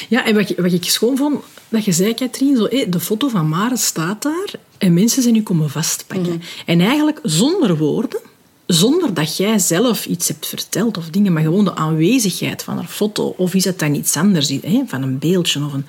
Ja, 0.08 0.24
en 0.24 0.34
wat, 0.34 0.54
wat 0.56 0.72
ik 0.72 0.84
schoon 0.84 1.16
vond, 1.16 1.44
dat 1.68 1.84
je 1.84 1.92
zei, 1.92 2.14
Katrien, 2.14 2.56
zo, 2.56 2.66
hé, 2.70 2.88
de 2.88 3.00
foto 3.00 3.28
van 3.28 3.48
Mare 3.48 3.76
staat 3.76 4.22
daar 4.22 4.50
en 4.78 4.94
mensen 4.94 5.22
zijn 5.22 5.34
nu 5.34 5.42
komen 5.42 5.70
vastpakken. 5.70 6.42
En 6.66 6.80
eigenlijk 6.80 7.20
zonder 7.22 7.76
woorden, 7.76 8.20
zonder 8.66 9.14
dat 9.14 9.36
jij 9.36 9.58
zelf 9.58 10.06
iets 10.06 10.28
hebt 10.28 10.46
verteld 10.46 10.96
of 10.96 11.10
dingen, 11.10 11.32
maar 11.32 11.42
gewoon 11.42 11.64
de 11.64 11.74
aanwezigheid 11.74 12.62
van 12.62 12.78
een 12.78 12.88
foto, 12.88 13.34
of 13.36 13.54
is 13.54 13.64
het 13.64 13.78
dan 13.78 13.94
iets 13.94 14.16
anders, 14.16 14.48
hè, 14.48 14.82
van 14.86 15.02
een 15.02 15.18
beeldje 15.18 15.64
of 15.64 15.72
een... 15.72 15.86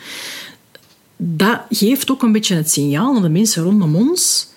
Dat 1.22 1.60
geeft 1.70 2.12
ook 2.12 2.24
een 2.24 2.32
beetje 2.32 2.56
het 2.56 2.72
signaal 2.72 3.16
aan 3.16 3.22
de 3.22 3.30
mensen 3.30 3.64
rondom 3.64 3.96
ons. 3.96 4.48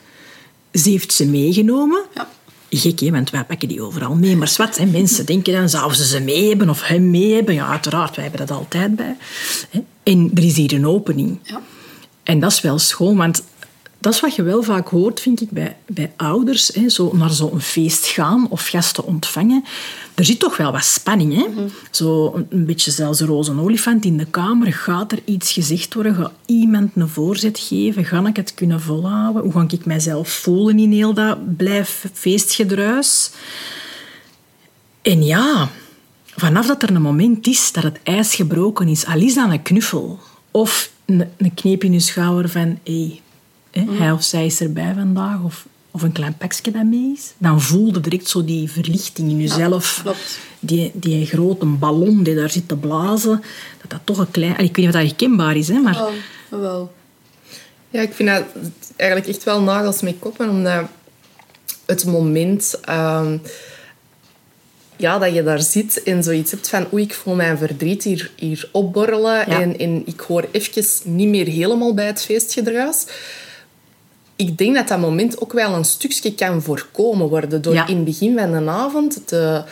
Ze 0.72 0.90
heeft 0.90 1.12
ze 1.12 1.26
meegenomen. 1.26 2.02
Ja. 2.14 2.28
Gek, 2.70 3.00
hè, 3.00 3.10
want 3.10 3.30
wij 3.30 3.44
pakken 3.44 3.68
die 3.68 3.82
overal 3.82 4.14
mee. 4.14 4.36
Maar 4.36 4.54
wat, 4.56 4.76
hè, 4.76 4.86
mensen 4.86 5.26
denken 5.26 5.52
dan, 5.52 5.68
zouden 5.68 5.96
ze 5.96 6.06
ze 6.06 6.20
mee 6.20 6.48
hebben 6.48 6.68
of 6.68 6.82
hem 6.82 7.10
mee 7.10 7.34
hebben? 7.34 7.54
Ja, 7.54 7.68
uiteraard, 7.68 8.14
wij 8.16 8.24
hebben 8.24 8.46
dat 8.46 8.56
altijd 8.56 8.96
bij. 8.96 9.16
En 10.02 10.30
er 10.34 10.44
is 10.44 10.56
hier 10.56 10.72
een 10.72 10.86
opening. 10.86 11.38
Ja. 11.42 11.60
En 12.22 12.40
dat 12.40 12.52
is 12.52 12.60
wel 12.60 12.78
schoon, 12.78 13.16
want 13.16 13.42
dat 14.02 14.12
is 14.12 14.20
wat 14.20 14.34
je 14.34 14.42
wel 14.42 14.62
vaak 14.62 14.88
hoort, 14.88 15.20
vind 15.20 15.40
ik, 15.40 15.50
bij, 15.50 15.76
bij 15.86 16.12
ouders. 16.16 16.68
Hè, 16.74 16.88
zo 16.88 17.10
naar 17.14 17.30
zo'n 17.30 17.60
feest 17.60 18.06
gaan 18.06 18.46
of 18.50 18.66
gasten 18.66 19.04
ontvangen. 19.04 19.64
Er 20.14 20.24
zit 20.24 20.38
toch 20.38 20.56
wel 20.56 20.72
wat 20.72 20.84
spanning. 20.84 21.34
Hè? 21.34 21.46
Zo 21.90 22.32
een, 22.34 22.46
een 22.50 22.66
beetje 22.66 22.90
zelfs 22.90 23.20
een 23.20 23.26
roze 23.26 23.60
olifant 23.60 24.04
in 24.04 24.16
de 24.16 24.24
kamer. 24.24 24.72
Gaat 24.72 25.12
er 25.12 25.18
iets 25.24 25.52
gezegd 25.52 25.94
worden? 25.94 26.14
Gaat 26.14 26.32
iemand 26.46 26.90
een 26.94 27.08
voorzet 27.08 27.58
geven? 27.58 28.04
Ga 28.04 28.26
ik 28.26 28.36
het 28.36 28.54
kunnen 28.54 28.80
volhouden? 28.80 29.42
Hoe 29.42 29.52
ga 29.52 29.64
ik 29.68 29.84
mijzelf 29.84 30.28
voelen 30.28 30.78
in 30.78 30.92
heel 30.92 31.14
dat 31.14 31.56
blijf 31.56 32.06
feestgedruis? 32.12 33.30
En 35.02 35.24
ja, 35.24 35.68
vanaf 36.24 36.66
dat 36.66 36.82
er 36.82 36.94
een 36.94 37.02
moment 37.02 37.46
is 37.46 37.72
dat 37.72 37.82
het 37.82 37.98
ijs 38.02 38.34
gebroken 38.34 38.88
is, 38.88 39.06
al 39.06 39.20
is 39.20 39.34
dat 39.34 39.50
een 39.50 39.62
knuffel 39.62 40.18
of 40.50 40.90
een, 41.04 41.28
een 41.36 41.54
kneep 41.54 41.84
in 41.84 41.92
je 41.92 42.00
schouder 42.00 42.48
van 42.48 42.78
hey, 42.84 43.21
hè, 43.72 43.84
hij 43.90 44.10
of 44.12 44.22
zij 44.22 44.46
is 44.46 44.60
erbij 44.60 44.94
vandaag 44.94 45.42
of, 45.42 45.66
of 45.90 46.02
een 46.02 46.12
klein 46.12 46.36
pakje 46.36 46.70
dat 46.70 46.84
mee 46.84 47.12
is, 47.16 47.32
dan 47.38 47.60
voel 47.60 47.86
je 47.86 48.00
direct 48.00 48.28
zo 48.28 48.44
die 48.44 48.70
verlichting 48.70 49.30
in 49.30 49.40
jezelf. 49.40 50.02
Die, 50.60 50.90
die 50.94 51.26
grote 51.26 51.66
ballon 51.66 52.22
die 52.22 52.34
daar 52.34 52.50
zit 52.50 52.68
te 52.68 52.76
blazen, 52.76 53.42
dat 53.80 53.90
dat 53.90 54.00
toch 54.04 54.18
een 54.18 54.30
klein... 54.30 54.52
Ik 54.52 54.58
weet 54.58 54.76
niet 54.76 54.86
of 54.86 54.92
dat 54.92 55.02
herkenbaar 55.02 55.56
is, 55.56 55.68
hè, 55.68 55.78
maar... 55.78 56.02
Oh, 56.02 56.60
wel. 56.60 56.92
Ja, 57.90 58.00
ik 58.00 58.12
vind 58.12 58.28
dat 58.28 58.44
eigenlijk 58.96 59.30
echt 59.30 59.44
wel 59.44 59.60
nagels 59.60 60.00
met 60.00 60.14
koppen, 60.18 60.48
omdat 60.48 60.84
het 61.86 62.04
moment 62.04 62.78
ehm, 62.82 63.36
ja, 64.96 65.18
dat 65.18 65.34
je 65.34 65.42
daar 65.42 65.62
zit 65.62 66.02
en 66.02 66.22
zoiets 66.22 66.50
hebt 66.50 66.68
van 66.68 66.86
oei, 66.92 67.02
ik 67.04 67.14
voel 67.14 67.34
mijn 67.34 67.58
verdriet 67.58 68.02
hier, 68.02 68.30
hier 68.36 68.68
opborrelen 68.72 69.50
Ja. 69.50 69.60
en, 69.60 69.78
en 69.78 70.02
ik 70.06 70.20
hoor 70.20 70.48
even 70.50 70.84
niet 71.04 71.28
meer 71.28 71.46
helemaal 71.46 71.94
bij 71.94 72.06
het 72.06 72.22
feestgedruis. 72.22 73.06
Ik 74.42 74.58
denk 74.58 74.74
dat 74.74 74.88
dat 74.88 74.98
moment 74.98 75.40
ook 75.40 75.52
wel 75.52 75.74
een 75.74 75.84
stukje 75.84 76.34
kan 76.34 76.62
voorkomen 76.62 77.28
worden 77.28 77.62
door 77.62 77.74
Ja. 77.74 77.86
in 77.86 77.96
het 77.96 78.04
begin 78.04 78.38
van 78.38 78.50
de 78.64 78.70
avond 78.70 79.28
de, 79.28 79.62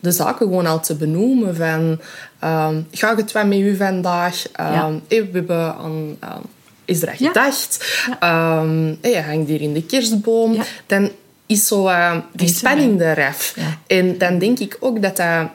de 0.00 0.10
zaken 0.12 0.46
gewoon 0.46 0.66
al 0.66 0.80
te 0.80 0.94
benoemen 0.94 1.56
van 1.56 2.00
ehm 2.38 2.80
ga 2.90 3.16
het 3.16 3.32
wat 3.32 3.46
met 3.46 3.58
u 3.58 3.76
vandaag? 3.76 4.44
Ehm, 4.52 4.94
hey, 5.08 5.24
we 5.24 5.28
hebben 5.32 5.74
aan... 5.74 6.16
ehm, 6.20 6.40
is 6.84 7.02
er 7.02 7.08
aan 7.08 7.14
Ja. 7.18 7.26
gedacht? 7.28 7.78
Hey, 9.00 9.10
je 9.10 9.22
hangt 9.26 9.48
hier 9.48 9.60
in 9.60 9.72
de 9.72 9.82
kerstboom. 9.82 10.52
Ja. 10.54 10.62
Dan 10.86 11.10
is 11.46 11.66
zo 11.66 11.86
eh, 11.88 12.16
die 12.32 12.48
spanning 12.48 13.00
eraf. 13.00 13.52
Ja. 13.56 13.78
En 13.86 14.18
dan 14.18 14.38
denk 14.38 14.58
ik 14.58 14.76
ook 14.80 15.02
dat 15.02 15.16
dat 15.16 15.48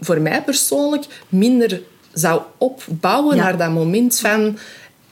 voor 0.00 0.20
mij 0.20 0.42
persoonlijk 0.42 1.04
minder 1.28 1.80
zou 2.12 2.40
opbouwen 2.58 3.36
Ja. 3.36 3.42
naar 3.42 3.56
dat 3.56 3.70
moment 3.70 4.18
van 4.20 4.58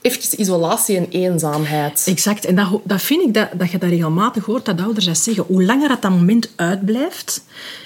even 0.00 0.40
isolatie 0.40 0.96
en 0.96 1.08
eenzaamheid. 1.08 2.04
Exact. 2.06 2.44
En 2.44 2.54
dat, 2.54 2.80
dat 2.84 3.02
vind 3.02 3.22
ik 3.22 3.34
dat, 3.34 3.48
dat 3.56 3.70
je 3.70 3.78
dat 3.78 3.90
regelmatig 3.90 4.44
hoort, 4.44 4.64
dat 4.64 4.80
ouders 4.80 5.22
zeggen. 5.22 5.44
Hoe 5.46 5.64
langer 5.64 5.88
dat, 5.88 6.02
dat 6.02 6.10
moment 6.10 6.50
uitblijft, 6.56 7.44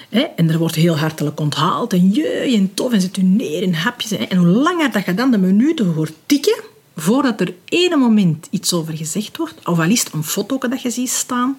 hè, 0.08 0.20
en 0.20 0.50
er 0.50 0.58
wordt 0.58 0.74
heel 0.74 0.98
hartelijk 0.98 1.40
onthaald, 1.40 1.92
en 1.92 2.08
jee, 2.08 2.56
en 2.56 2.74
tof, 2.74 2.92
en 2.92 3.00
zet 3.00 3.16
u 3.16 3.22
neer 3.22 3.62
in 3.62 3.74
hapjes. 3.74 4.10
Hè, 4.10 4.16
en 4.16 4.36
hoe 4.36 4.46
langer 4.46 4.92
dat 4.92 5.04
je 5.04 5.14
dan 5.14 5.30
de 5.30 5.38
minuten 5.38 5.86
hoort 5.86 6.12
tikken, 6.26 6.60
voordat 6.96 7.40
er 7.40 7.54
ene 7.64 7.96
moment 7.96 8.46
iets 8.50 8.72
over 8.72 8.96
gezegd 8.96 9.36
wordt, 9.36 9.68
of 9.68 9.78
al 9.78 9.90
is 9.90 10.04
het 10.04 10.12
een 10.12 10.24
foto 10.24 10.58
dat 10.58 10.82
je 10.82 10.90
ziet 10.90 11.10
staan, 11.10 11.58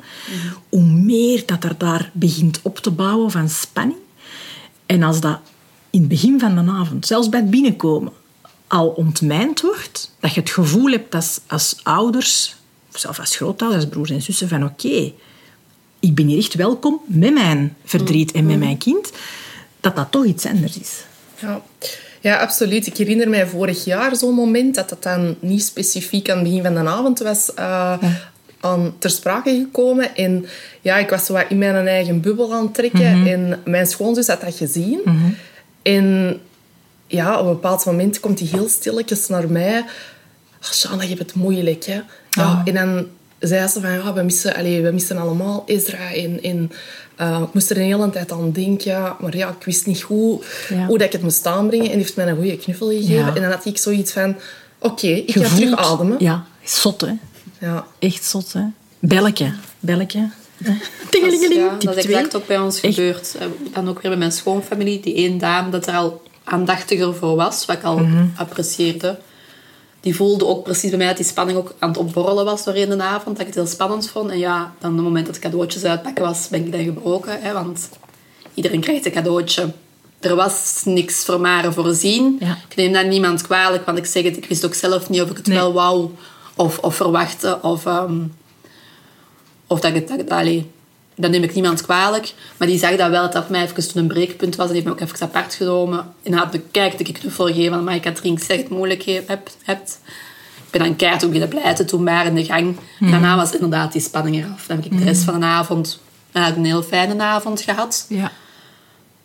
hoe 0.70 0.84
meer 0.84 1.44
dat 1.46 1.63
er 1.63 1.76
daar 1.78 2.12
begint 2.13 2.60
op 2.63 2.80
te 2.80 2.92
bouwen 2.92 3.32
van 3.32 3.50
spanning. 3.50 4.00
En 4.86 5.04
als 5.04 5.20
dat 5.20 5.39
in 5.89 6.00
het 6.00 6.10
begin 6.10 6.39
van 6.39 6.56
de 6.56 6.72
avond, 6.72 7.08
zelfs 7.08 7.30
bij 7.30 7.39
het 7.39 7.50
binnenkomen, 7.50 8.12
al 8.73 8.88
ontmijnd 8.88 9.62
wordt, 9.62 10.12
dat 10.19 10.33
je 10.33 10.39
het 10.39 10.49
gevoel 10.49 10.91
hebt 10.91 11.15
als, 11.15 11.39
als 11.47 11.75
ouders, 11.83 12.55
of 12.91 12.99
zelfs 12.99 13.19
als 13.19 13.36
grootouders, 13.36 13.86
broers 13.86 14.09
en 14.09 14.21
zussen, 14.21 14.47
van 14.47 14.63
oké, 14.63 15.13
ik 15.99 16.15
ben 16.15 16.27
hier 16.27 16.38
echt 16.38 16.53
welkom 16.53 17.01
met 17.05 17.33
mijn 17.33 17.75
verdriet 17.86 18.31
en 18.31 18.45
met 18.45 18.59
mijn 18.59 18.77
kind, 18.77 19.12
dat 19.79 19.95
dat 19.95 20.12
toch 20.12 20.25
iets 20.25 20.45
anders 20.45 20.77
is. 20.77 21.03
Ja. 21.39 21.62
ja, 22.21 22.38
absoluut. 22.38 22.88
Ik 22.88 22.97
herinner 22.97 23.29
mij 23.29 23.47
vorig 23.47 23.86
jaar 23.86 24.15
zo'n 24.15 24.33
moment 24.33 24.75
dat 24.75 24.89
dat 24.89 25.03
dan 25.03 25.36
niet 25.39 25.63
specifiek 25.63 26.29
aan 26.29 26.38
het 26.38 26.47
begin 26.47 26.63
van 26.63 26.73
de 26.73 26.89
avond 26.89 27.19
was 27.19 27.53
eh, 27.53 27.97
aan 28.59 28.95
ter 28.99 29.09
sprake 29.09 29.49
gekomen. 29.49 30.15
En 30.15 30.45
ja, 30.81 30.97
ik 30.97 31.09
was 31.09 31.25
zo 31.25 31.33
wat 31.33 31.45
in 31.49 31.57
mijn 31.57 31.88
eigen 31.88 32.21
bubbel 32.21 32.53
aan 32.53 32.63
het 32.63 32.73
trekken. 32.73 33.27
En 33.27 33.62
mijn 33.65 33.88
schoonzus 33.88 34.27
had 34.27 34.41
dat 34.41 34.55
gezien. 34.55 35.01
En 35.81 36.39
ja, 37.08 37.39
op 37.39 37.46
een 37.46 37.52
bepaald 37.54 37.86
moment 37.86 38.20
komt 38.20 38.39
hij 38.39 38.48
heel 38.52 38.70
stilletjes 38.70 39.28
naar 39.28 39.50
mij. 39.52 39.80
Oh, 40.63 40.70
Shana, 40.72 41.02
je 41.02 41.08
hebt 41.08 41.20
het 41.20 41.34
moeilijk, 41.36 41.86
hè? 41.86 42.02
Ja, 42.30 42.62
En 42.66 42.74
dan 42.74 43.08
zei 43.39 43.68
ze 43.68 43.82
van, 43.82 43.92
ja, 43.92 44.13
we 44.13 44.22
missen, 44.22 44.56
allee, 44.56 44.82
we 44.82 44.92
missen 44.92 45.18
allemaal 45.18 45.63
Ezra. 45.68 46.13
En, 46.13 46.44
en 46.44 46.72
eh, 47.16 47.42
ik 47.48 47.54
moest 47.54 47.70
er 47.70 47.78
een 47.78 47.84
hele 47.84 48.10
tijd 48.10 48.32
aan 48.32 48.52
denken. 48.52 49.16
Maar 49.20 49.38
ja, 49.38 49.50
ik 49.50 49.63
wist 49.66 49.86
niet 49.86 50.02
hoe, 50.02 50.42
Ja. 50.70 50.86
hoe 50.86 50.98
dat 50.98 51.08
ik 51.08 51.13
het 51.13 51.22
moest 51.22 51.46
aanbrengen. 51.46 51.86
En 51.86 51.92
die 51.92 52.02
heeft 52.02 52.16
mij 52.16 52.28
een 52.28 52.36
goede 52.36 52.58
knuffel 52.58 52.88
gegeven. 52.88 53.13
Ja. 53.16 53.28
En 53.36 53.42
dan 53.42 53.52
had 53.52 53.66
ik 53.66 53.78
zoiets 53.78 54.12
van, 54.12 54.36
oké, 54.80 55.08
ik 55.08 55.32
ga 55.32 55.56
terug 55.56 55.76
ademen. 55.76 56.16
Ja, 56.20 56.46
zot 56.63 57.02
hè. 57.02 57.12
Ja. 57.60 57.86
Echt 58.00 58.26
zot 58.26 58.54
hè. 58.54 58.62
Belletje, 59.00 59.54
belletje. 59.80 60.30
Dat 61.12 61.22
is, 61.32 61.48
ja, 61.56 61.76
dat 61.80 61.98
is 61.98 62.06
exact 62.06 62.36
ook 62.36 62.48
bij 62.48 62.58
ons 62.60 62.82
Echt. 62.82 62.94
gebeurd. 62.94 63.36
Eh, 63.39 63.48
Dan 63.74 63.89
ook 63.89 64.02
weer 64.02 64.12
bij 64.12 64.20
mijn 64.20 64.32
schoonfamilie. 64.32 65.00
Die 65.00 65.16
één 65.16 65.38
dame 65.38 65.70
dat 65.70 65.88
er 65.88 65.94
al 65.94 66.22
aandachtiger 66.43 67.15
voor 67.15 67.36
was, 67.36 67.65
wat 67.65 67.75
ik 67.75 67.84
al 67.84 67.97
Mhm. 67.97 68.25
apprecieerde. 68.38 69.19
Die 69.99 70.15
voelde 70.15 70.45
ook 70.45 70.63
precies 70.63 70.89
bij 70.89 70.97
mij 70.97 71.08
dat 71.08 71.17
die 71.17 71.25
spanning 71.25 71.58
ook 71.58 71.73
aan 71.79 71.89
het 71.89 71.97
opborrelen 71.97 72.45
was 72.45 72.63
doorheen 72.63 72.89
de 72.89 73.03
avond. 73.03 73.25
Dat 73.38 73.39
ik 73.39 73.45
het 73.45 73.56
heel 73.56 73.67
spannend 73.67 74.10
vond. 74.10 74.29
En 74.29 74.38
ja, 74.39 74.73
dan 74.79 74.89
op 74.89 74.95
het 74.95 75.06
moment 75.06 75.25
dat 75.25 75.36
het 75.36 75.43
cadeautjes 75.43 75.84
uitpakken 75.84 76.23
was, 76.23 76.47
ben 76.47 76.65
ik 76.65 76.71
dan 76.71 76.84
gebroken. 76.84 77.41
Hè, 77.41 77.53
want 77.53 77.89
iedereen 78.53 78.79
krijgt 78.82 79.06
een 79.06 79.12
cadeautje. 79.12 79.71
Er 80.19 80.36
was 80.36 80.82
niks 80.86 81.25
voor 81.25 81.39
Mare 81.39 81.71
voorzien. 81.71 82.38
Ja. 82.39 82.58
Ik 82.69 82.75
neem 82.75 82.93
dat 82.93 83.06
niemand 83.06 83.41
kwalijk, 83.41 83.86
want 83.86 83.97
ik 83.97 84.06
zeg 84.06 84.23
het, 84.23 84.38
ik 84.38 84.45
wist 84.45 84.65
ook 84.65 84.73
zelf 84.73 85.10
niet 85.10 85.21
of 85.21 85.29
ik 85.29 85.38
het 85.38 85.47
Nee. 85.47 85.58
wel 85.58 85.73
wou 85.73 86.10
of, 86.56 86.77
of 86.79 86.95
verwachtte. 86.95 87.60
Of, 87.62 87.86
ehm, 87.86 88.19
of 89.67 89.79
dat 89.79 89.93
ik 89.95 90.08
het... 90.10 90.17
Dat, 90.19 90.29
allee, 90.29 90.71
dat 91.15 91.32
neem 91.32 91.43
ik 91.43 91.54
niemand 91.54 91.82
kwalijk. 91.82 92.34
Maar 92.58 92.67
die 92.67 92.78
zag 92.78 92.95
dat 92.95 93.10
wel, 93.10 93.21
dat 93.21 93.34
dat 93.34 93.43
voor 93.43 93.52
mij 93.52 93.62
even 93.63 93.88
toen 93.88 94.02
een 94.02 94.08
breekpunt 94.08 94.56
was. 94.56 94.67
En 94.67 94.73
heeft 94.73 94.86
me 94.86 94.91
ook 94.91 94.99
even 94.99 95.21
apart 95.21 95.54
genomen. 95.54 96.13
En 96.23 96.34
had 96.34 96.54
me 96.54 96.60
kijk, 96.71 96.99
een 96.99 97.13
knuffel 97.13 97.45
gegeven. 97.45 97.84
Maar 97.84 97.95
ik 97.95 98.04
had 98.06 98.19
zeg 98.23 98.58
het 98.58 98.69
moeilijk 98.69 99.04
he- 99.04 99.23
hebt. 99.63 99.99
Ik 100.65 100.80
ben 100.80 100.88
dan 100.88 100.95
keihard 100.95 101.23
ook 101.26 101.32
beginnen 101.32 101.60
pleiten 101.60 101.86
toen 101.86 102.04
maar 102.04 102.26
in 102.26 102.36
de 102.36 102.45
gang. 102.45 102.78
En 102.99 103.12
daarna 103.12 103.36
was 103.36 103.52
inderdaad 103.54 103.91
die 103.91 104.02
spanning 104.02 104.45
eraf. 104.45 104.65
Dan 104.67 104.76
heb 104.82 104.86
ik 104.91 104.97
de 104.97 105.04
rest 105.04 105.23
van 105.23 105.39
de 105.39 105.45
avond 105.45 105.99
een 106.32 106.65
heel 106.65 106.84
fijne 106.84 107.23
avond 107.23 107.62
gehad. 107.62 108.06
Ja. 108.10 108.32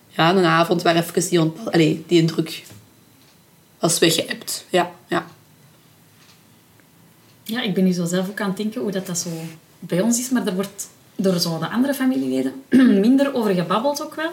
Ja, 0.08 0.30
een 0.34 0.44
avond 0.44 0.82
waar 0.82 0.96
even 0.96 1.28
die, 1.28 1.40
ont- 1.40 1.72
allee, 1.72 2.04
die 2.06 2.20
indruk 2.20 2.62
was 3.78 3.98
weggeëpt. 3.98 4.64
Ja, 4.70 4.90
ja. 5.06 5.26
Ja, 7.42 7.62
ik 7.62 7.74
ben 7.74 7.84
nu 7.84 7.92
zo 7.92 8.04
zelf 8.04 8.28
ook 8.28 8.40
aan 8.40 8.48
het 8.48 8.56
denken 8.56 8.80
hoe 8.80 8.90
dat, 8.90 9.06
dat 9.06 9.18
zo 9.18 9.30
bij 9.78 10.00
ons 10.00 10.18
is, 10.18 10.30
maar 10.30 10.46
er 10.46 10.54
wordt 10.54 10.88
door 11.20 11.38
zo 11.38 11.58
de 11.58 11.68
andere 11.68 11.94
familieleden 11.94 12.52
minder 13.06 13.34
over 13.34 13.54
gebabbeld 13.54 14.02
ook 14.02 14.14
wel. 14.14 14.30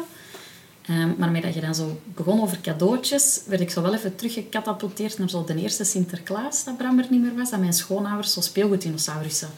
Ehm, 0.86 1.10
maar 1.17 1.32
met 1.32 1.43
dat 1.43 1.54
je 1.54 1.62
dan 1.62 1.76
zo 1.76 2.02
begon 2.15 2.41
over 2.41 2.62
cadeautjes, 2.62 3.41
werd 3.48 3.62
ik 3.62 3.69
zo 3.69 3.82
wel 3.82 3.93
even 3.93 4.15
teruggecatapulteerd 4.15 5.17
naar 5.17 5.30
zo 5.30 5.43
de 5.43 5.56
eerste 5.56 5.84
Sinterklaas, 5.84 6.63
dat 6.63 6.78
Bram 6.78 7.00
er 7.00 7.06
niet 7.10 7.21
meer 7.21 7.36
was. 7.36 7.50
Dat 7.50 7.60
mijn 7.60 7.74
schoonouders 7.74 8.34
zo 8.34 8.41
speelgoeddinosaurussen 8.41 9.50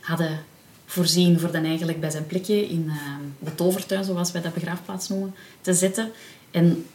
hadden 0.00 0.38
voorzien 0.86 1.40
voor 1.40 1.52
dan 1.52 1.64
eigenlijk 1.64 2.00
bij 2.00 2.10
zijn 2.10 2.26
plekje 2.26 2.68
in 2.68 2.86
ehm, 2.88 3.20
de 3.38 3.54
tovertuin, 3.54 4.04
zoals 4.04 4.32
wij 4.32 4.42
dat 4.42 4.54
begraafplaats 4.54 5.08
noemen, 5.08 5.34
te 5.60 5.74
zetten. 5.74 6.10
En 6.50 6.86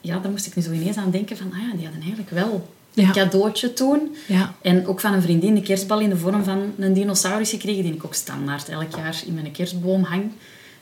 ja, 0.00 0.18
daar 0.18 0.30
moest 0.30 0.46
ik 0.46 0.56
nu 0.56 0.62
zo 0.62 0.70
ineens 0.70 0.96
aan 0.96 1.10
denken 1.10 1.36
van, 1.36 1.52
ah 1.52 1.58
ja, 1.58 1.76
die 1.76 1.84
hadden 1.84 2.02
eigenlijk 2.02 2.30
wel 2.30 2.68
een 2.98 3.04
Ja. 3.04 3.10
cadeautje 3.10 3.72
toen. 3.72 4.16
Ja. 4.26 4.54
En 4.62 4.86
ook 4.86 5.00
van 5.00 5.12
een 5.12 5.22
vriendin 5.22 5.54
de 5.54 5.62
kerstbal 5.62 6.00
in 6.00 6.08
de 6.08 6.16
vorm 6.16 6.44
van 6.44 6.72
een 6.78 6.92
dinosaurus 6.92 7.50
gekregen, 7.50 7.82
die 7.82 7.92
ik 7.94 8.04
ook 8.04 8.14
standaard 8.14 8.68
elk 8.68 8.94
jaar 8.96 9.22
in 9.26 9.34
mijn 9.34 9.52
kerstboom 9.52 10.02
hang. 10.02 10.30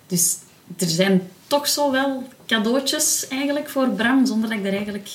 Dus 0.06 0.36
er 0.78 0.88
zijn 0.88 1.22
toch 1.46 1.68
zo 1.68 1.90
wel 1.92 2.28
cadeautjes 2.46 3.28
eigenlijk 3.28 3.68
voor 3.68 3.88
Bram, 3.88 4.26
zonder 4.26 4.48
dat 4.48 4.58
ik 4.58 4.64
daar 4.64 4.72
eigenlijk 4.72 5.08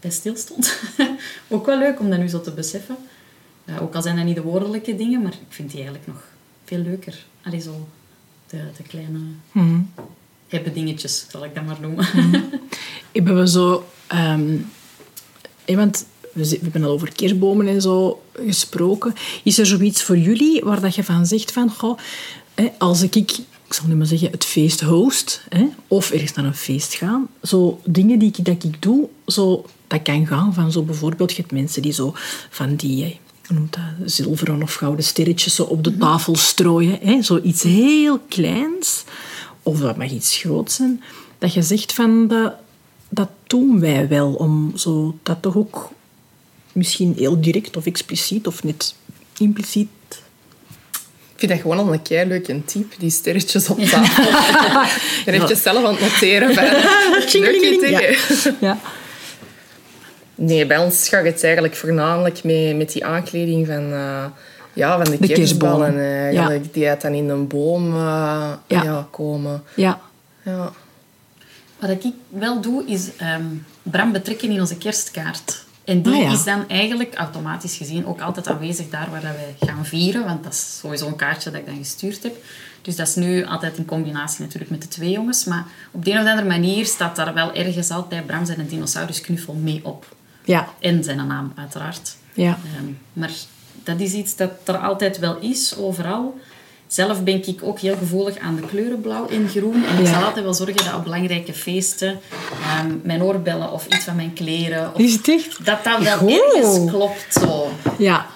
bij 0.00 0.10
stilstond. 0.10 0.78
ook 1.48 1.66
wel 1.66 1.78
leuk 1.78 2.00
om 2.00 2.10
dat 2.10 2.18
nu 2.18 2.28
zo 2.28 2.40
te 2.40 2.50
beseffen. 2.50 2.96
Ja, 3.64 3.78
ook 3.78 3.94
al 3.94 4.02
zijn 4.02 4.16
dat 4.16 4.24
niet 4.24 4.34
de 4.34 4.42
woordelijke 4.42 4.96
dingen, 4.96 5.22
maar 5.22 5.32
ik 5.32 5.38
vind 5.48 5.68
die 5.70 5.76
eigenlijk 5.82 6.06
nog 6.06 6.22
veel 6.64 6.78
leuker. 6.78 7.24
Allee, 7.42 7.60
zo 7.60 7.88
de, 8.46 8.58
de 8.76 8.82
kleine 8.82 9.18
Mhm. 9.52 9.80
hebben 10.48 10.72
dingetjes, 10.74 11.26
zal 11.30 11.44
ik 11.44 11.54
dat 11.54 11.64
maar 11.64 11.80
noemen. 11.80 12.06
Hebben 13.12 13.38
we 13.38 13.48
zo... 13.48 13.84
want 15.66 16.06
we, 16.34 16.58
hebben 16.62 16.84
al 16.84 16.90
over 16.90 17.12
kerstbomen 17.12 17.68
en 17.68 17.82
zo 17.82 18.22
gesproken. 18.46 19.14
Is 19.42 19.58
er 19.58 19.66
zoiets 19.66 20.02
voor 20.02 20.18
jullie 20.18 20.60
waar 20.64 20.80
dat 20.80 20.94
je 20.94 21.04
van 21.04 21.26
zegt 21.26 21.52
van... 21.52 21.70
Goh, 21.70 21.98
hè, 22.54 22.68
als 22.78 23.02
ik, 23.02 23.14
ik 23.14 23.44
zal 23.68 23.86
nu 23.86 23.94
maar 23.94 24.06
zeggen, 24.06 24.30
het 24.30 24.44
feest 24.44 24.80
host, 24.80 25.42
hè, 25.48 25.66
of 25.88 26.10
ergens 26.10 26.32
naar 26.32 26.44
een 26.44 26.54
feest 26.54 26.94
gaan, 26.94 27.28
zo 27.42 27.80
dingen 27.84 28.18
die 28.18 28.28
ik, 28.36 28.44
dat 28.44 28.64
ik 28.64 28.82
doe, 28.82 29.08
zo, 29.26 29.64
dat 29.86 30.02
kan 30.02 30.26
gaan 30.26 30.54
van 30.54 30.72
zo 30.72 30.82
bijvoorbeeld, 30.82 31.30
je 31.30 31.40
hebt 31.40 31.52
mensen 31.52 31.82
die 31.82 31.92
zo 31.92 32.12
van 32.50 32.76
die... 32.76 33.04
hè, 33.04 33.18
noemt 33.48 33.72
dat, 33.72 34.10
zilveren 34.12 34.62
of 34.62 34.74
gouden 34.74 35.04
sterretjes 35.04 35.54
zo 35.54 35.62
op 35.62 35.84
de 35.84 35.98
tafel 35.98 36.36
strooien. 36.36 36.98
Hè? 37.02 37.22
Zoiets 37.22 37.62
heel 37.62 38.18
kleins, 38.28 39.04
of 39.62 39.78
dat 39.80 39.96
mag 39.96 40.10
iets 40.10 40.36
groots 40.36 40.74
zijn, 40.74 41.02
dat 41.38 41.54
je 41.54 41.62
zegt 41.62 41.92
van 41.92 42.28
dat, 42.28 42.54
dat 43.08 43.28
doen 43.46 43.80
wij 43.80 44.08
wel 44.08 44.32
om 44.32 44.72
zo 44.74 45.18
dat 45.22 45.42
toch 45.42 45.56
ook 45.56 45.90
misschien 46.74 47.14
heel 47.16 47.40
direct 47.40 47.76
of 47.76 47.86
expliciet 47.86 48.46
of 48.46 48.64
net 48.64 48.94
impliciet. 49.38 49.88
Ik 51.34 51.40
vind 51.40 51.52
dat 51.52 51.60
gewoon 51.60 51.78
al 51.86 51.92
een 51.92 52.02
kei 52.02 52.28
leuk 52.28 52.48
een 52.48 52.64
type, 52.64 52.94
die 52.98 53.10
sterretjes 53.10 53.68
op 53.68 53.78
tafel. 53.80 54.24
Je 55.32 55.38
hebt 55.38 55.48
je 55.48 55.54
zelf 55.56 55.84
aan 55.84 55.92
het 55.92 56.00
noteren. 56.00 56.54
Bij. 56.54 56.70
Leuk. 57.90 58.54
Ja. 58.60 58.78
Nee, 60.34 60.66
bij 60.66 60.78
ons 60.78 61.08
gaat 61.08 61.24
het 61.24 61.44
eigenlijk 61.44 61.74
voornamelijk 61.76 62.44
mee, 62.44 62.74
met 62.74 62.92
die 62.92 63.04
aankleding 63.04 63.66
van, 63.66 63.92
eh, 63.92 64.24
ja, 64.72 64.96
van 65.04 65.04
de, 65.16 65.18
De 65.26 65.32
kerstballen. 65.32 65.98
eh, 65.98 66.32
Ja. 66.32 66.58
Die 66.72 66.88
uit 66.88 67.00
dan 67.00 67.12
in 67.12 67.28
een 67.28 67.46
boom 67.48 67.86
eh, 67.92 68.52
Ja. 68.66 68.82
ja. 68.82 69.08
komen. 69.10 69.62
Ja. 69.76 70.00
Ja. 70.44 70.72
Wat 71.78 71.90
ik 71.90 72.02
wel 72.28 72.60
doe, 72.60 72.84
is 72.86 73.08
ehm, 73.16 73.42
Bram 73.82 74.12
betrekken 74.12 74.50
in 74.50 74.60
onze 74.60 74.76
kerstkaart. 74.76 75.63
En 75.84 76.02
die 76.02 76.12
Ah, 76.14 76.20
ja. 76.20 76.32
is 76.32 76.44
dan 76.44 76.68
eigenlijk 76.68 77.14
automatisch 77.14 77.76
gezien 77.76 78.06
ook 78.06 78.20
altijd 78.20 78.48
aanwezig 78.48 78.90
daar 78.90 79.10
waar 79.10 79.20
dat 79.20 79.30
wij 79.34 79.68
gaan 79.68 79.86
vieren. 79.86 80.24
Want 80.24 80.44
dat 80.44 80.52
is 80.52 80.78
sowieso 80.80 81.06
een 81.06 81.16
kaartje 81.16 81.50
dat 81.50 81.60
ik 81.60 81.66
dan 81.66 81.76
gestuurd 81.76 82.22
heb. 82.22 82.36
Dus 82.82 82.96
dat 82.96 83.08
is 83.08 83.14
nu 83.14 83.44
altijd 83.44 83.76
in 83.78 83.84
combinatie 83.84 84.44
natuurlijk 84.44 84.70
met 84.70 84.82
de 84.82 84.88
twee 84.88 85.10
jongens. 85.10 85.44
Maar 85.44 85.64
op 85.90 86.04
de 86.04 86.10
een 86.10 86.20
of 86.20 86.26
andere 86.28 86.48
manier 86.48 86.86
staat 86.86 87.16
daar 87.16 87.34
wel 87.34 87.52
ergens 87.54 87.90
altijd 87.90 88.26
Bram 88.26 88.44
zijn 88.44 88.66
dinosaurusknuffel 88.66 89.54
mee 89.54 89.80
op. 89.84 90.16
Ja. 90.44 90.68
En 90.78 91.04
zijn 91.04 91.26
naam, 91.26 91.52
uiteraard. 91.56 92.16
Ja. 92.32 92.58
Ehm, 92.76 92.92
maar 93.12 93.30
dat 93.84 94.00
is 94.00 94.12
iets 94.12 94.36
dat 94.36 94.50
er 94.64 94.76
altijd 94.76 95.18
wel 95.18 95.38
is, 95.38 95.76
overal. 95.76 96.38
Zelf 96.86 97.22
ben 97.24 97.46
ik 97.46 97.58
ook 97.62 97.78
heel 97.78 97.96
gevoelig 97.96 98.38
aan 98.38 98.56
de 98.56 98.62
kleuren 98.66 99.00
blauw 99.00 99.28
en 99.28 99.48
groen. 99.48 99.84
En 99.84 99.98
ik 99.98 100.06
Ja. 100.06 100.12
zal 100.12 100.22
altijd 100.24 100.44
wel 100.44 100.54
zorgen 100.54 100.76
dat 100.84 100.94
op 100.94 101.02
belangrijke 101.02 101.52
feesten 101.52 102.20
ehm, 102.62 102.90
mijn 103.02 103.22
oorbellen 103.22 103.72
of 103.72 103.86
iets 103.86 104.04
van 104.04 104.16
mijn 104.16 104.32
kleren... 104.32 104.90
Of, 104.94 105.00
Is 105.00 105.12
het 105.12 105.28
echt? 105.28 105.64
dat 105.64 105.84
dat 105.84 105.98
wel 106.02 106.28
ergens 106.28 106.90
klopt. 106.90 107.26
Zo. 107.30 107.68
Ja. 107.98 108.26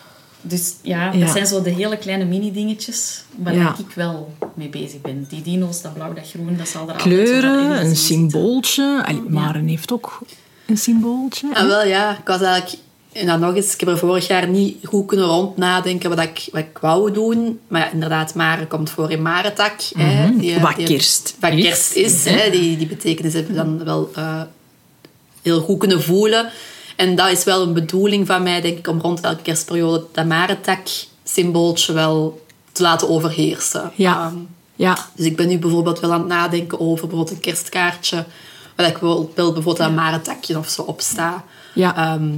Dus 0.41 0.75
ja, 0.83 1.13
Ja. 1.13 1.19
dat 1.21 1.31
zijn 1.31 1.47
zo 1.47 1.63
de 1.63 1.71
hele 1.71 1.97
kleine 1.97 2.25
mini-dingetjes 2.25 3.23
waar 3.37 3.55
Ja. 3.55 3.75
ik 3.79 3.91
wel 3.95 4.33
mee 4.55 4.69
bezig 4.69 5.01
ben. 5.01 5.27
Die 5.29 5.43
dino's, 5.43 5.83
dat 5.83 5.95
blauw, 5.95 6.13
dat 6.13 6.29
groen, 6.31 6.57
dat 6.57 6.69
zal 6.69 6.89
er 6.89 6.93
altijd 6.95 7.03
zo 7.03 7.09
wel 7.11 7.41
Kleuren, 7.41 7.81
een 7.87 7.97
symbooltje. 7.97 9.03
Allee, 9.07 9.23
Maren 9.29 9.67
heeft 9.67 9.93
ook 9.93 10.19
een 10.67 10.79
symbooltje. 10.79 11.49
Ah, 11.55 11.67
wel 11.67 11.85
ja, 11.87 12.11
ik 12.11 12.27
was 12.27 12.41
eigenlijk... 12.41 12.83
En 13.19 13.27
dan 13.27 13.41
nog 13.41 13.55
eens, 13.55 13.73
ik 13.75 13.81
heb 13.81 13.89
er 13.89 13.99
vorig 13.99 14.27
jaar 14.27 14.49
niet 14.49 14.77
goed 14.87 15.07
kunnen 15.07 15.27
rond 15.27 15.57
nadenken 15.57 16.11
wat 16.11 16.21
ik, 16.21 16.49
wat 16.53 16.61
ik 16.61 16.79
wou 16.81 17.13
doen. 17.13 17.61
Maar 17.69 17.81
ja, 17.81 17.91
inderdaad, 17.91 18.35
Maren 18.35 18.69
komt 18.69 18.91
voor 18.91 19.11
in 19.11 19.23
Marentak. 19.23 19.75
hè, 19.97 20.37
die, 20.37 20.61
Wat 20.61 20.77
die- 20.77 20.87
kerst 20.87 21.37
Wat 21.41 21.53
is. 21.53 21.63
kerst 21.65 21.93
is. 21.93 22.25
Hè, 22.25 22.51
die, 22.51 22.77
die 22.77 22.87
betekenis 22.87 23.33
hebben 23.33 23.53
we 23.53 23.59
dan 23.59 23.85
wel 23.85 24.11
eh, 24.15 24.43
heel 25.43 25.61
goed 25.61 25.79
kunnen 25.79 26.03
voelen. 26.03 26.51
En 26.97 27.15
dat 27.15 27.31
is 27.31 27.45
wel 27.45 27.63
een 27.63 27.73
bedoeling 27.73 28.27
van 28.27 28.43
mij, 28.43 28.61
denk 28.61 28.79
ik, 28.79 28.89
om 28.89 29.01
rond 29.01 29.21
elke 29.21 29.43
kerstperiode 29.43 30.05
dat 30.13 30.27
Marentak-symbooltje 30.27 31.93
wel 31.93 32.47
te 32.73 32.83
laten 32.83 33.09
overheersen. 33.09 33.91
Ja. 33.95 34.27
Ehm, 34.27 34.37
Ja. 34.75 34.99
dus 35.17 35.27
ik 35.27 35.37
ben 35.37 35.49
nu 35.49 35.59
bijvoorbeeld 35.59 36.01
wel 36.01 36.13
aan 36.13 36.19
het 36.19 36.29
nadenken 36.29 36.81
over 36.81 37.07
bijvoorbeeld 37.07 37.31
een 37.37 37.41
kerstkaartje. 37.43 38.25
Waar 38.77 38.87
ik 38.87 38.99
wil, 38.99 39.33
wil 39.35 39.53
bijvoorbeeld 39.53 39.89
een 39.89 39.95
marentakje 39.95 40.59
of 40.59 40.69
zo 40.69 40.83
op 40.83 41.01
sta. 41.01 41.45
Ja. 41.75 41.97
Ehm, 41.97 42.29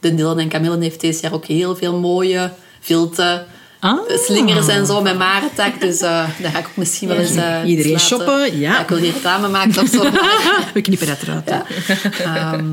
de 0.00 0.14
Dylan 0.14 0.38
en 0.38 0.48
Camille 0.48 0.78
heeft 0.82 1.00
deze 1.00 1.22
jaar 1.22 1.32
ook 1.32 1.44
heel 1.44 1.76
veel 1.76 1.98
mooie 1.98 2.50
vilten. 2.80 3.46
Ah. 3.80 3.98
Slingers 4.08 4.66
en 4.68 4.86
zo 4.86 5.02
met 5.02 5.18
marentak. 5.18 5.80
Dus 5.80 6.00
eh 6.00 6.24
daar 6.42 6.50
ga 6.52 6.58
ik 6.58 6.66
ook 6.66 6.76
misschien 6.76 7.08
wel 7.08 7.16
eens... 7.16 7.34
eh, 7.34 7.58
Iedereen 7.64 7.92
eens 7.92 8.06
shoppen, 8.06 8.58
ja. 8.58 8.80
Ik 8.80 8.88
wil 8.88 8.98
geen 8.98 9.12
reclame 9.12 9.48
maken 9.48 9.82
of 9.82 9.88
zo. 9.88 10.02
We 10.74 10.80
knippen 10.80 11.06
dat 11.06 11.18
eruit. 11.22 11.48
Ja. 11.48 11.64
Ehm, 12.52 12.66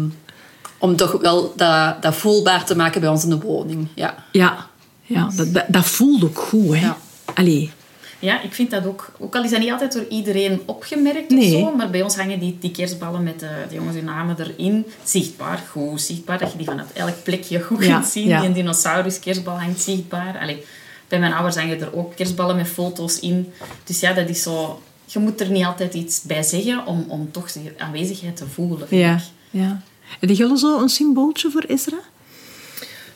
om 0.78 0.96
toch 0.96 1.12
wel 1.22 1.54
dat, 1.56 2.02
dat 2.02 2.16
voelbaar 2.16 2.64
te 2.66 2.76
maken 2.76 3.02
bij 3.02 3.10
ons 3.10 3.24
in 3.24 3.30
de 3.30 3.40
woning. 3.40 3.88
Ja. 3.96 4.16
Ja, 4.32 4.68
ja 5.02 5.30
dat, 5.36 5.54
dat, 5.54 5.64
dat 5.68 5.86
voelt 5.86 6.24
ook 6.24 6.38
goed, 6.40 6.74
hè? 6.76 6.80
Ja. 6.82 6.98
Allee, 7.34 7.72
Ja, 8.20 8.42
ik 8.42 8.54
vind 8.54 8.72
dat 8.72 8.86
ook. 8.86 9.12
Ook 9.20 9.36
al 9.36 9.44
is 9.44 9.50
dat 9.52 9.60
niet 9.60 9.72
altijd 9.72 9.94
door 9.94 10.06
iedereen 10.10 10.62
opgemerkt 10.66 11.30
Nee. 11.30 11.56
of 11.56 11.62
zo, 11.70 11.76
maar 11.76 11.90
bij 11.90 12.02
ons 12.02 12.16
hangen 12.16 12.40
die, 12.40 12.58
die 12.60 12.72
kerstballen 12.72 13.24
met 13.24 13.40
de, 13.40 13.50
de 13.70 13.76
jongens 13.76 13.96
hun 13.96 14.06
namen 14.06 14.36
erin. 14.40 14.86
Zichtbaar, 15.04 15.58
goed 15.72 16.02
zichtbaar. 16.02 16.38
Dat 16.40 16.52
je 16.52 16.58
die 16.58 16.66
van 16.66 16.82
elk 16.94 17.24
plekje 17.24 17.60
goed 17.62 17.86
Ja, 17.86 17.94
kunt 17.94 18.06
zien. 18.12 18.28
ja. 18.28 18.40
Die 18.40 18.48
een 18.48 18.54
dinosaurus 18.54 19.20
kerstbal 19.20 19.60
hangt 19.60 19.82
zichtbaar. 19.82 20.38
Allee, 20.42 20.64
bij 21.08 21.20
mijn 21.20 21.34
ouders 21.34 21.56
hangen 21.56 21.82
er 21.82 21.96
ook 21.96 22.16
kerstballen 22.16 22.56
met 22.56 22.68
foto's 22.68 23.20
in. 23.20 23.52
Dus 23.84 24.00
ja, 24.00 24.14
dat 24.14 24.30
is 24.30 24.42
zo... 24.42 24.82
Je 25.06 25.20
moet 25.20 25.42
er 25.42 25.50
niet 25.50 25.66
altijd 25.66 25.94
iets 25.94 26.22
bij 26.22 26.44
zeggen 26.44 26.86
om, 26.86 27.06
om 27.08 27.32
toch 27.32 27.52
die 27.52 27.72
aanwezigheid 27.78 28.36
te 28.38 28.48
voelen. 28.48 28.88
ja. 28.90 29.14
ik. 29.16 29.22
ja. 29.50 29.82
Heb 30.20 30.30
jij 30.30 30.58
zo 30.58 30.80
een 30.82 30.90
symbooltje 30.90 31.52
voor 31.52 31.64
Ezra? 31.68 31.98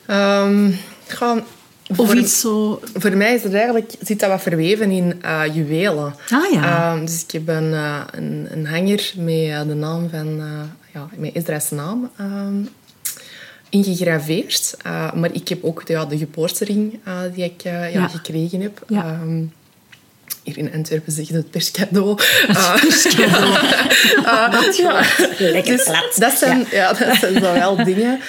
Ehm, 0.05 0.71
gewoon, 1.07 1.43
Of 1.95 2.07
voor, 2.07 2.15
iets 2.17 2.39
zo... 2.39 2.81
voor 2.93 3.17
mij 3.17 3.33
is 3.33 3.43
het 3.43 3.53
eigenlijk, 3.53 3.91
zit 4.01 4.19
dat 4.19 4.29
wat 4.29 4.41
verweven 4.41 4.91
in 4.91 5.21
eh, 5.21 5.41
juwelen. 5.53 6.15
Ah, 6.29 6.51
ja. 6.53 6.93
Ehm, 6.93 7.05
dus 7.05 7.23
ik 7.23 7.31
heb 7.31 7.47
een, 7.47 7.73
eh, 7.73 7.99
een, 8.11 8.47
een 8.51 8.65
hanger 8.67 9.13
met 9.15 9.49
eh, 9.49 9.61
de 9.67 9.73
naam 9.73 10.09
van... 10.09 10.41
ja, 10.93 11.09
met 11.15 11.35
Ezra's 11.35 11.69
naam 11.69 12.09
ehm, 12.17 12.55
ingegraveerd. 13.69 14.77
Maar 15.15 15.29
ik 15.33 15.47
heb 15.47 15.63
ook 15.63 15.85
de, 15.85 15.93
ja, 15.93 16.05
de 16.05 16.17
geboortering 16.17 16.99
die 17.33 17.43
ik 17.43 17.61
ja, 17.61 17.85
Ja. 17.85 18.07
gekregen 18.07 18.61
heb. 18.61 18.83
Ja. 18.87 19.03
Ehm, 19.03 19.43
hier 20.43 20.57
in 20.57 20.73
Antwerpen 20.73 21.11
zeggen 21.11 21.33
ze 21.35 21.39
het 21.41 21.51
perscadeau. 21.51 22.17
Ja. 24.77 25.03
Lekker 25.37 25.77
Dus. 25.77 26.15
Dat 26.15 26.37
zijn, 26.37 26.65
ja. 26.71 26.93
dat 26.93 27.15
zijn 27.15 27.33
zo 27.33 27.53
wel 27.53 27.75
dingen. 27.75 28.19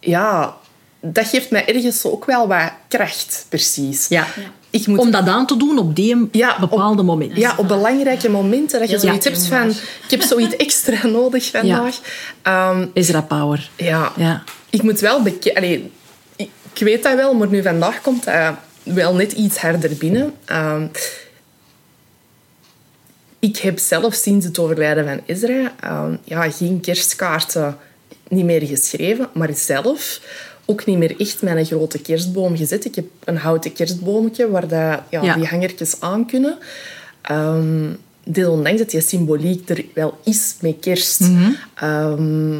Ja, 0.00 0.56
dat 1.00 1.26
geeft 1.28 1.50
mij 1.50 1.66
ergens 1.74 2.04
ook 2.04 2.24
wel 2.24 2.48
wat 2.48 2.72
kracht, 2.88 3.46
precies. 3.48 4.08
Ja. 4.08 4.26
Ik 4.70 4.86
moet 4.86 4.98
Om 4.98 5.10
dat 5.10 5.26
aan 5.26 5.46
te 5.46 5.56
doen 5.56 5.78
op 5.78 5.96
die 5.96 6.28
Ja, 6.32 6.56
bepaalde 6.60 7.02
moment. 7.02 7.36
ja, 7.36 7.54
op 7.56 7.68
belangrijke 7.68 8.30
momenten 8.30 8.80
dat 8.80 8.90
je 8.90 8.98
zoiets 8.98 9.24
hebt 9.24 9.46
van... 9.46 9.70
Ik 9.70 10.10
heb 10.10 10.22
zoiets 10.22 10.56
extra 10.56 11.06
nodig 11.18 11.50
vandaag. 11.50 11.98
Ezra 12.92 13.20
Power. 13.20 13.70
ja. 13.76 14.12
Ja. 14.16 14.42
ik 14.70 14.82
moet 14.82 15.00
wel... 15.00 15.22
beke- 15.22 15.54
Allee, 15.54 15.90
ik, 16.36 16.50
ik 16.72 16.84
weet 16.84 17.02
dat 17.02 17.14
wel, 17.14 17.34
maar 17.34 17.48
nu 17.48 17.62
vandaag 17.62 18.00
komt 18.00 18.24
dat 18.24 18.54
wel 18.82 19.14
net 19.14 19.32
iets 19.32 19.58
harder 19.58 19.96
binnen. 19.96 20.34
Ehm, 20.44 20.86
ik 23.38 23.56
heb 23.56 23.78
zelf 23.78 24.14
sinds 24.14 24.46
het 24.46 24.58
overlijden 24.58 25.04
van 25.06 25.20
Ezra 25.26 25.72
ehm, 25.80 26.16
ja, 26.24 26.50
geen 26.50 26.80
kerstkaarten 26.80 27.76
niet 28.28 28.44
meer 28.44 28.62
geschreven, 28.66 29.28
maar 29.34 29.48
zelf 29.54 30.20
ook 30.64 30.84
niet 30.86 30.98
meer 30.98 31.20
echt 31.20 31.42
met 31.42 31.56
een 31.56 31.64
grote 31.66 31.98
kerstboom 31.98 32.56
gezet. 32.56 32.84
Ik 32.84 32.94
heb 32.94 33.04
een 33.24 33.36
houten 33.36 33.72
kerstboomje 33.72 34.50
waar 34.50 34.68
dat, 34.68 35.00
ja, 35.10 35.22
Ja. 35.22 35.34
die 35.34 35.46
hangertjes 35.46 36.00
aan 36.00 36.26
kunnen. 36.26 36.58
Ehm 37.22 37.88
desondanks 38.24 38.78
dat 38.78 38.90
die 38.90 39.00
symboliek 39.00 39.68
er 39.68 39.84
wel 39.94 40.18
is 40.24 40.56
met 40.60 40.76
kerst, 40.80 41.20
ehm, 41.74 42.58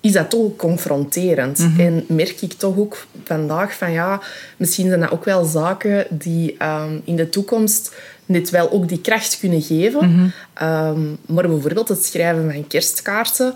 is 0.00 0.12
dat 0.12 0.30
toch 0.30 0.40
ook 0.40 0.56
confronterend. 0.58 1.66
En 1.78 2.04
merk 2.08 2.40
ik 2.42 2.52
toch 2.52 2.76
ook 2.78 3.06
vandaag 3.24 3.74
van 3.74 3.92
ja, 3.92 4.20
misschien 4.56 4.88
zijn 4.88 5.00
dat 5.00 5.10
ook 5.10 5.24
wel 5.24 5.44
zaken 5.44 6.06
die 6.10 6.54
ehm, 6.58 6.98
in 7.04 7.16
de 7.16 7.28
toekomst 7.28 7.94
net 8.26 8.50
wel 8.50 8.70
ook 8.70 8.88
die 8.88 9.00
kracht 9.00 9.38
kunnen 9.38 9.62
geven. 9.62 10.32
Ehm, 10.54 11.00
maar 11.26 11.48
bijvoorbeeld 11.48 11.88
het 11.88 12.04
schrijven 12.04 12.52
van 12.52 12.66
kerstkaarten, 12.66 13.54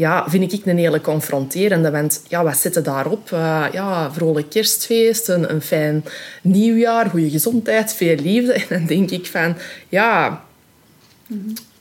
ja, 0.00 0.24
vind 0.28 0.52
ik 0.52 0.66
een 0.66 0.78
hele 0.78 1.00
confronterende. 1.00 1.90
Want 1.90 2.22
ja, 2.28 2.44
wat 2.44 2.56
zitten 2.56 2.84
daarop? 2.84 3.30
Uh, 3.30 3.66
ja, 3.72 4.12
vrolijk 4.12 4.50
kerstfeest, 4.50 5.28
een, 5.28 5.50
een 5.50 5.60
fijn 5.60 6.04
nieuwjaar, 6.42 7.10
goede 7.10 7.30
gezondheid, 7.30 7.94
veel 7.94 8.16
liefde. 8.16 8.52
En 8.62 8.66
dan 8.68 8.86
denk 8.86 9.10
ik 9.10 9.26
van, 9.26 9.56
ja... 9.88 10.42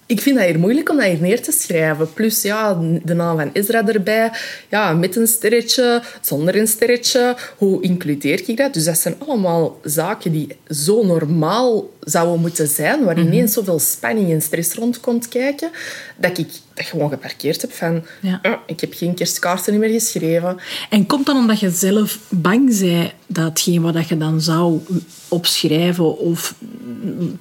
Ik 0.10 0.22
vind 0.22 0.38
dat 0.38 0.46
hier 0.46 0.60
moeilijk 0.60 0.90
om 0.90 0.98
dat 0.98 1.06
hier 1.06 1.22
neer 1.22 1.42
te 1.42 1.52
schrijven. 1.52 2.14
Plus 2.14 2.42
ja, 2.42 2.80
de 3.04 3.14
naam 3.14 3.38
van 3.38 3.50
Ezra 3.54 3.88
erbij. 3.88 4.32
Ja, 4.70 4.94
met 4.94 5.16
een 5.16 5.28
sterretje, 5.28 6.02
zonder 6.22 6.56
een 6.56 6.68
sterretje. 6.68 7.36
Hoe 7.58 7.82
includeer 7.82 8.50
ik 8.50 8.58
dat? 8.58 8.74
Dus 8.74 8.84
dat 8.84 8.98
zijn 8.98 9.16
allemaal 9.28 9.80
zaken 9.84 10.32
die 10.32 10.48
zo 10.70 11.06
normaal 11.06 11.90
zouden 12.00 12.42
moeten 12.42 12.68
zijn. 12.68 13.04
Waar 13.04 13.20
ineens 13.20 13.54
zoveel 13.54 13.80
spanning 13.80 14.32
en 14.32 14.42
stress 14.42 14.74
rond 14.74 15.00
komt 15.00 15.28
kijken. 15.28 15.70
Dat 16.18 16.38
ik 16.38 16.48
dat 16.74 16.86
gewoon 16.86 17.10
geparkeerd 17.10 17.62
heb 17.62 17.72
van... 17.72 18.06
Ja. 18.22 18.40
"Ah, 18.42 18.60
ik 18.66 18.80
heb 18.80 18.94
geen 18.94 19.14
kerstkaarten 19.14 19.80
meer 19.80 19.90
geschreven. 19.90 20.58
En 20.90 21.06
komt 21.06 21.26
dan 21.26 21.38
omdat 21.38 21.60
je 21.60 21.70
zelf 21.70 22.20
bang 22.30 22.80
bent 22.80 23.12
dat 23.28 23.44
hetgeen 23.46 23.82
wat 23.82 24.08
je 24.08 24.18
dan 24.18 24.42
zou 24.42 24.80
opschrijven 25.28 26.18
of 26.18 26.56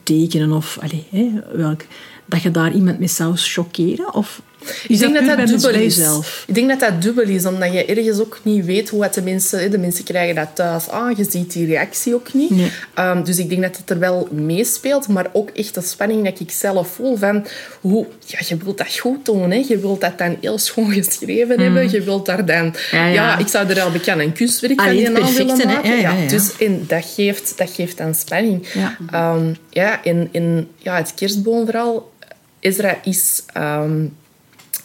tekenen 0.03 0.53
of 0.53 0.79
allee, 0.81 1.07
hè, 1.11 1.57
welk, 1.57 1.83
dat 2.29 2.43
je 2.43 2.51
daar 2.51 2.73
iemand 2.73 2.99
mee 2.99 3.09
zou 3.09 3.37
chockeren? 3.37 4.15
Of 4.15 4.41
Ik 4.89 4.99
denk 4.99 5.15
dat 5.15 5.27
dat 5.27 5.37
bij 5.37 5.45
dubbel 5.45 5.71
is. 5.71 5.97
jezelf? 5.97 6.45
Ik 6.47 6.55
denk 6.55 6.69
dat 6.69 6.81
dat 6.81 7.03
dubbel 7.03 7.25
is, 7.25 7.47
omdat 7.47 7.73
je 7.73 7.85
ergens 7.85 8.19
ook 8.19 8.41
niet 8.43 8.65
weet 8.65 8.89
hoe 8.89 9.03
het 9.03 9.15
de 9.15 9.23
mensen... 9.23 9.71
De 9.71 9.79
mensen 9.79 10.05
krijgen 10.05 10.35
dat 10.35 10.49
thuis 10.55 10.89
aan, 10.89 11.15
je 11.17 11.27
ziet 11.31 11.53
die 11.53 11.67
reactie 11.67 12.15
ook 12.15 12.33
niet. 12.35 12.51
Nee. 12.51 12.71
Ehm, 12.95 13.25
dus 13.25 13.39
ik 13.39 13.49
denk 13.49 13.63
dat 13.63 13.77
het 13.77 13.91
er 13.91 13.99
wel 13.99 14.29
meespeelt, 14.33 15.09
maar 15.09 15.27
ook 15.33 15.51
echt 15.51 15.75
de 15.75 15.81
spanning 15.81 16.25
dat 16.25 16.41
ik 16.41 16.51
zelf 16.51 16.89
voel 16.89 17.17
van... 17.17 17.47
Hoe, 17.81 18.07
ja, 18.27 18.39
je 18.47 18.57
wilt 18.57 18.79
dat 18.79 18.99
goed 18.99 19.25
doen, 19.25 19.51
hè. 19.51 19.65
Je 19.69 19.79
wilt 19.79 20.01
dat 20.01 20.19
dan 20.19 20.37
heel 20.41 20.59
schoon 20.59 20.93
geschreven 20.93 21.61
hebben. 21.61 21.91
Je 21.91 22.03
wilt 22.03 22.27
daar 22.27 22.47
dan... 22.47 22.65
Mm. 22.65 22.73
Ja, 22.91 23.07
Ja, 23.07 23.13
ja. 23.13 23.39
ik 23.39 23.49
zou 23.49 23.69
er 23.69 23.81
al 23.81 23.91
bekend 23.91 24.21
een 24.21 24.33
kunstwerk 24.33 24.81
Allee, 24.81 25.05
van 25.05 25.15
het 25.15 25.25
die 25.27 25.45
naam 25.45 25.57
willen 25.57 25.67
maken. 25.67 26.01
Ja. 26.01 26.27
Dus 26.29 26.57
en 26.57 26.85
dat, 26.87 27.05
geeft, 27.15 27.59
dat 27.59 27.71
geeft 27.71 27.97
dan 27.97 28.15
spanning. 28.15 28.67
Ja. 28.75 28.97
Ehm, 29.11 29.53
ja, 29.71 30.05
en, 30.05 30.29
en 30.33 30.69
ja, 30.77 30.97
het 30.97 31.13
kerstboomverhaal... 31.15 32.17
Ezra 32.61 32.99
is... 33.05 33.43
ehm, 33.53 34.05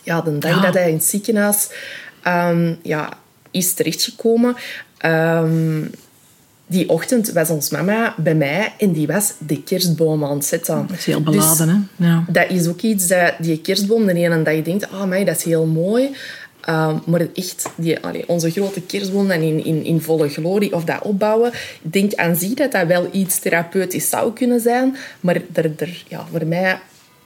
ja, 0.03 0.21
de 0.21 0.37
dag 0.37 0.55
Ja. 0.55 0.61
dat 0.61 0.73
hij 0.73 0.87
in 0.89 0.95
het 0.95 1.03
ziekenhuis 1.05 1.69
ehm, 2.23 2.73
ja, 2.81 3.09
is 3.51 3.73
terechtgekomen. 3.73 4.55
ehm, 4.97 5.81
die 6.67 6.89
ochtend 6.89 7.31
was 7.31 7.49
ons 7.49 7.69
mama 7.69 8.13
bij 8.17 8.35
mij 8.35 8.73
en 8.77 8.91
die 8.91 9.07
was 9.07 9.33
de 9.37 9.63
kerstboom 9.63 10.23
aan 10.25 10.35
het 10.35 10.45
zetten. 10.45 10.85
Dat 10.87 10.97
is 10.97 11.05
heel 11.05 11.23
Dus 11.23 11.35
beladen, 11.35 11.89
hè? 11.97 12.05
Ja. 12.05 12.25
dat 12.27 12.49
is 12.49 12.67
ook 12.67 12.81
iets 12.81 13.07
dat 13.07 13.33
die 13.39 13.61
kerstboom, 13.61 14.05
de 14.05 14.13
ene 14.13 14.41
dag 14.43 14.53
je 14.53 14.61
denkt, 14.61 14.91
ah, 14.91 15.01
amai, 15.01 15.23
dat 15.25 15.37
is 15.37 15.43
heel 15.43 15.65
mooi. 15.65 16.09
Maar 17.05 17.27
echt, 17.33 17.69
die, 17.75 17.99
allee, 17.99 18.29
onze 18.29 18.51
grote 18.51 18.81
kerstboom 18.81 19.27
dan 19.27 19.41
in, 19.41 19.65
in, 19.65 19.83
in 19.83 20.01
volle 20.01 20.29
glorie 20.29 20.73
of 20.73 20.83
dat 20.83 21.01
opbouwen. 21.01 21.51
Ik 21.81 21.93
denk 21.93 22.13
aan 22.13 22.35
zich 22.35 22.53
dat 22.53 22.71
dat 22.71 22.87
wel 22.87 23.09
iets 23.11 23.39
therapeutisch 23.39 24.09
zou 24.09 24.33
kunnen 24.33 24.59
zijn. 24.59 24.95
Maar 25.19 25.35
er, 25.53 25.71
er, 25.77 26.03
ja, 26.07 26.25
voor 26.31 26.45
mij 26.45 26.79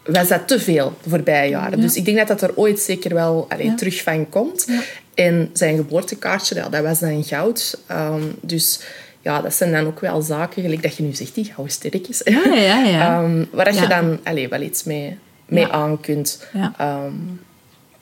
was 0.08 0.28
dat 0.28 0.48
te 0.48 0.60
veel 0.60 0.94
de 1.04 1.10
voorbije 1.10 1.50
jaren. 1.50 1.82
Dus 1.82 1.96
ik 1.96 2.06
denk 2.06 2.18
dat 2.18 2.28
dat 2.28 2.42
er 2.42 2.56
ooit 2.56 2.80
zeker 2.80 3.14
wel 3.14 3.46
allee, 3.50 3.76
terug 3.76 4.04
van 4.04 4.30
komt. 4.30 4.68
En 5.16 5.50
zijn 5.54 5.76
geboortekaartje, 5.76 6.56
ja, 6.56 6.70
dat 6.70 6.84
was 6.84 7.00
dan 7.00 7.24
goud. 7.24 7.80
Ehm, 7.88 8.22
dus 8.42 8.80
ja, 9.22 9.42
dat 9.42 9.54
zijn 9.54 9.72
dan 9.72 9.86
ook 9.86 10.00
wel 10.00 10.22
zaken, 10.22 10.62
gelijk 10.62 10.82
dat 10.84 10.96
je 10.98 11.04
nu 11.04 11.14
zegt, 11.14 11.36
die 11.36 11.46
gouden 11.46 11.74
sterretjes. 11.74 12.22
Ja, 12.24 12.44
ja, 12.54 12.84
ja. 12.84 13.18
Ehm, 13.24 13.46
waar 13.52 13.74
Ja. 13.74 13.82
je 13.82 13.88
dan 13.88 14.20
allee, 14.24 14.48
wel 14.48 14.62
iets 14.62 14.84
mee, 14.84 15.18
mee 15.46 15.66
Ja. 15.66 15.72
aan 15.72 16.00
kunt. 16.00 16.48
Ja. 16.54 16.74
Ehm, 16.78 17.14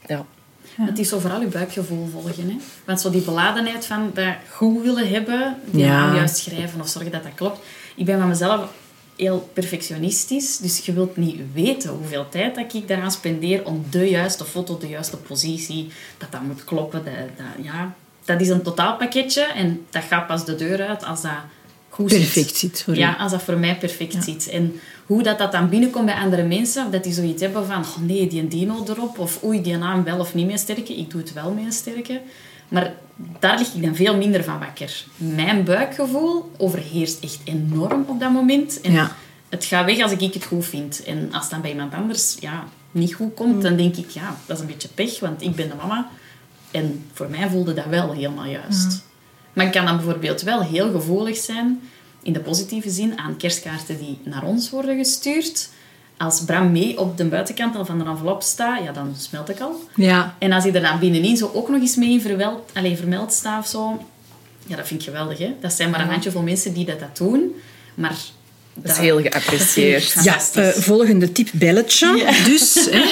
ja. 0.08 0.26
Het 0.82 1.00
is 1.00 1.10
zo 1.10 1.20
vooral 1.20 1.41
je 1.41 1.48
buikgevoel 1.48 2.08
volgen. 2.12 2.50
Hè? 2.50 2.56
Want 2.86 3.02
zo 3.02 3.10
die 3.10 3.22
beladenheid 3.22 3.86
van 3.86 4.12
dat 4.13 4.34
goed 4.52 4.84
willen 4.84 5.10
hebben, 5.10 5.56
die 5.65 5.86
Ja. 5.86 6.13
juist 6.15 6.38
schrijven 6.38 6.82
of 6.82 6.88
zorgen 6.88 7.12
dat 7.12 7.24
dat 7.24 7.32
klopt. 7.36 7.60
Ik 7.96 8.06
ben 8.06 8.20
van 8.20 8.28
mezelf 8.28 8.70
heel 9.15 9.49
perfectionistisch, 9.54 10.58
dus 10.58 10.86
je 10.86 10.93
wilt 10.93 11.17
niet 11.17 11.41
weten 11.54 11.89
hoeveel 11.89 12.30
tijd 12.30 12.56
dat 12.56 12.73
ik 12.73 12.88
daaraan 12.88 13.12
spendeer 13.12 13.65
om 13.65 13.86
de 13.89 14.10
juiste 14.10 14.45
foto, 14.45 14.78
de 14.78 14.88
juiste 14.88 15.17
positie, 15.17 15.88
dat 16.17 16.32
dat 16.32 16.41
moet 16.41 16.63
kloppen. 16.63 17.04
Dat, 17.06 17.13
dat, 17.38 17.65
ja, 17.65 17.95
dat 18.25 18.41
is 18.41 18.49
een 18.49 18.62
totaalpakketje 18.62 19.43
en 19.43 19.86
dat 19.89 20.04
gaat 20.04 20.28
pas 20.28 20.45
de 20.45 20.56
deur 20.56 20.88
uit 20.88 21.06
als 21.06 21.21
dat 21.21 21.32
goed. 21.89 22.08
Perfect 22.08 22.58
zit 22.58 22.84
voor 22.84 22.95
Ja, 22.95 23.13
als 23.13 23.32
dat 23.32 23.43
voor 23.43 23.58
mij 23.58 23.78
perfect 23.78 24.23
zit. 24.23 24.49
En 24.49 24.80
hoe 25.06 25.23
dat, 25.23 25.38
dat 25.38 25.51
dan 25.51 25.69
binnenkomt 25.69 26.06
bij 26.06 26.15
andere 26.15 26.43
mensen, 26.43 26.86
of 26.86 26.91
dat 26.91 27.04
die 27.04 27.13
zoiets 27.13 27.41
hebben 27.41 27.65
van, 27.65 27.82
oh 27.82 27.97
nee, 27.97 28.28
die 28.28 28.47
dino 28.47 28.86
erop, 28.88 29.19
of 29.19 29.43
oei, 29.43 29.62
die 29.62 29.78
naam 29.78 30.04
wel 30.04 30.19
of 30.19 30.34
niet 30.34 30.45
meer 30.45 30.58
sterke. 30.58 30.95
Ik 30.95 31.10
doe 31.10 31.21
het 31.21 31.34
wel 31.34 31.51
mee 31.51 31.71
sterke. 31.71 32.21
Maar 32.76 32.94
daar 33.40 33.58
lig 33.58 33.74
ik 33.74 33.82
dan 33.82 33.96
veel 33.96 34.18
minder 34.18 34.44
van 34.44 34.60
wakker. 34.60 35.04
Mijn 35.16 35.64
buikgevoel 35.64 36.52
overheerst 36.58 37.24
echt 37.24 37.40
enorm 37.44 38.06
op 38.08 38.20
dat 38.20 38.32
moment. 38.32 38.82
En 38.82 38.92
Ja. 38.92 39.16
het 39.50 39.66
gaat 39.66 39.86
weg 39.86 40.00
als 40.00 40.12
ik 40.12 40.34
het 40.34 40.46
goed 40.46 40.66
vind. 40.66 41.04
En 41.04 41.30
als 41.34 41.42
het 41.42 41.52
dan 41.52 41.62
bij 41.62 41.72
iemand 41.72 41.94
anders 41.94 42.38
ja, 42.40 42.64
niet 42.92 43.14
goed 43.14 43.34
komt, 43.34 43.62
dan 43.62 43.76
denk 43.76 43.96
ik, 43.96 44.10
ja, 44.10 44.36
dat 44.46 44.56
is 44.58 44.62
een 44.62 44.70
beetje 44.70 44.88
pech, 44.88 45.20
want 45.20 45.42
ik 45.42 45.56
ben 45.56 45.70
de 45.70 45.76
mama. 45.76 46.10
En 46.72 47.06
voor 47.14 47.30
mij 47.30 47.50
voelde 47.50 47.74
dat 47.74 47.86
wel 47.86 48.12
helemaal 48.12 48.46
juist. 48.46 49.04
Maar 49.54 49.66
ik 49.66 49.72
kan 49.72 49.86
dan 49.86 49.96
bijvoorbeeld 49.96 50.42
wel 50.42 50.62
heel 50.64 50.92
gevoelig 50.92 51.38
zijn, 51.38 51.82
in 52.22 52.34
de 52.34 52.40
positieve 52.40 52.90
zin, 52.90 53.20
aan 53.20 53.38
kerstkaarten 53.38 53.98
die 53.98 54.18
naar 54.24 54.44
ons 54.44 54.70
worden 54.70 54.98
gestuurd. 54.98 55.70
Als 56.17 56.43
Bram 56.43 56.71
mee 56.71 56.99
op 56.99 57.17
de 57.17 57.25
buitenkant 57.25 57.75
al 57.75 57.86
van 57.86 57.99
de 57.99 58.06
envelop 58.06 58.41
staat, 58.41 58.84
ja, 58.84 58.91
dan 58.91 59.13
smelt 59.17 59.49
ik 59.49 59.60
al. 59.60 59.84
Ja. 59.95 60.36
En 60.39 60.51
als 60.51 60.63
hij 60.63 60.73
er 60.73 60.82
dan 60.82 60.99
binnenin 60.99 61.38
zo 61.38 61.51
ook 61.54 61.69
nog 61.69 61.82
eens 61.82 61.95
mee 61.95 62.21
verweld, 62.21 62.71
allez, 62.73 62.99
vermeld 62.99 63.34
staat 63.34 63.60
of 63.60 63.67
zo, 63.67 64.06
ja, 64.65 64.75
dat 64.75 64.88
vind 64.88 64.99
ik 64.99 65.06
geweldig. 65.08 65.38
Hè? 65.38 65.56
Dat 65.60 65.73
zijn 65.73 65.89
maar 65.89 65.99
een 65.99 66.10
handjevol 66.10 66.41
mensen 66.41 66.73
die 66.73 66.86
dat, 66.86 66.99
dat 66.99 67.17
doen. 67.17 67.56
Maar 67.95 68.15
Dat 68.78 68.92
is 68.92 68.98
heel 68.98 69.22
geapprecieerd. 69.22 70.16
Ja, 70.24 70.38
eh, 70.54 70.68
volgende 70.68 71.32
tip, 71.32 71.50
belletje. 71.54 72.26
Dus 72.46 72.88
hè, 72.92 73.04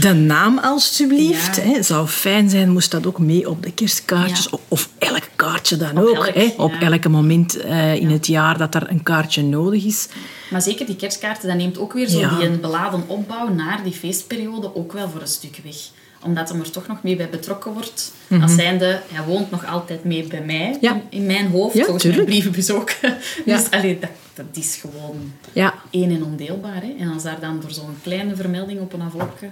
de 0.00 0.12
naam 0.12 0.58
alstublieft. 0.58 1.56
Ja. 1.56 1.62
Hè. 1.62 1.82
zou 1.82 2.06
fijn 2.08 2.50
zijn, 2.50 2.70
moest 2.70 2.90
dat 2.90 3.06
ook 3.06 3.18
mee 3.18 3.48
op 3.50 3.62
de 3.62 3.72
kerstkaartjes. 3.72 4.44
Ja. 4.44 4.50
Of, 4.50 4.60
of 4.68 4.88
elk 4.98 5.28
kaartje 5.36 5.76
dan 5.76 5.98
Op 5.98 6.04
ook. 6.06 6.14
elk, 6.26 6.34
hè. 6.34 6.52
Op 6.56 6.72
ja. 6.72 6.80
elke 6.80 7.08
moment 7.08 7.56
eh, 7.56 7.94
in 7.94 8.10
het 8.10 8.26
jaar 8.26 8.58
dat 8.58 8.74
er 8.74 8.90
een 8.90 9.02
kaartje 9.02 9.42
nodig 9.42 9.84
is. 9.84 10.08
Maar 10.50 10.62
zeker 10.62 10.86
die 10.86 10.96
kerstkaarten, 10.96 11.48
dat 11.48 11.56
neemt 11.56 11.78
ook 11.78 11.92
weer 11.92 12.08
zo 12.08 12.18
die 12.18 12.46
een 12.48 12.60
beladen 12.60 13.04
opbouw 13.06 13.48
naar 13.54 13.80
die 13.84 13.92
feestperiode 13.92 14.76
ook 14.76 14.92
wel 14.92 15.08
voor 15.10 15.20
een 15.20 15.26
stuk 15.26 15.60
weg. 15.64 15.76
Omdat 16.24 16.48
hem 16.48 16.60
er 16.60 16.70
toch 16.70 16.86
nog 16.86 17.02
mee 17.02 17.16
bij 17.16 17.28
betrokken 17.30 17.72
wordt. 17.72 18.12
Als 18.42 18.54
zijnde, 18.54 19.00
hij 19.12 19.24
woont 19.24 19.50
nog 19.50 19.66
altijd 19.66 20.04
mee 20.04 20.22
bij 20.24 20.40
mij, 20.46 20.76
Mhm. 20.80 20.94
In, 20.94 21.02
in 21.10 21.26
mijn 21.26 21.50
hoofd, 21.50 21.74
Ja, 21.74 21.82
volgens 21.82 22.02
tuurlijk. 22.02 22.28
mijn 22.28 22.40
brievenbus 22.40 22.70
ook. 22.70 22.90
Ja. 23.44 23.56
Dus 23.56 23.70
allee, 23.70 23.98
dat, 24.00 24.10
dat 24.34 24.46
is 24.52 24.76
gewoon 24.76 25.32
Ja, 25.52 25.74
één 25.90 26.10
en 26.10 26.24
ondeelbaar. 26.24 26.82
Hè? 26.82 26.94
En 26.98 27.12
als 27.12 27.22
daar 27.22 27.40
dan 27.40 27.60
door 27.60 27.70
zo'n 27.70 27.96
kleine 28.02 28.36
vermelding 28.36 28.80
op 28.80 28.92
een 28.92 29.00
envelopje 29.00 29.48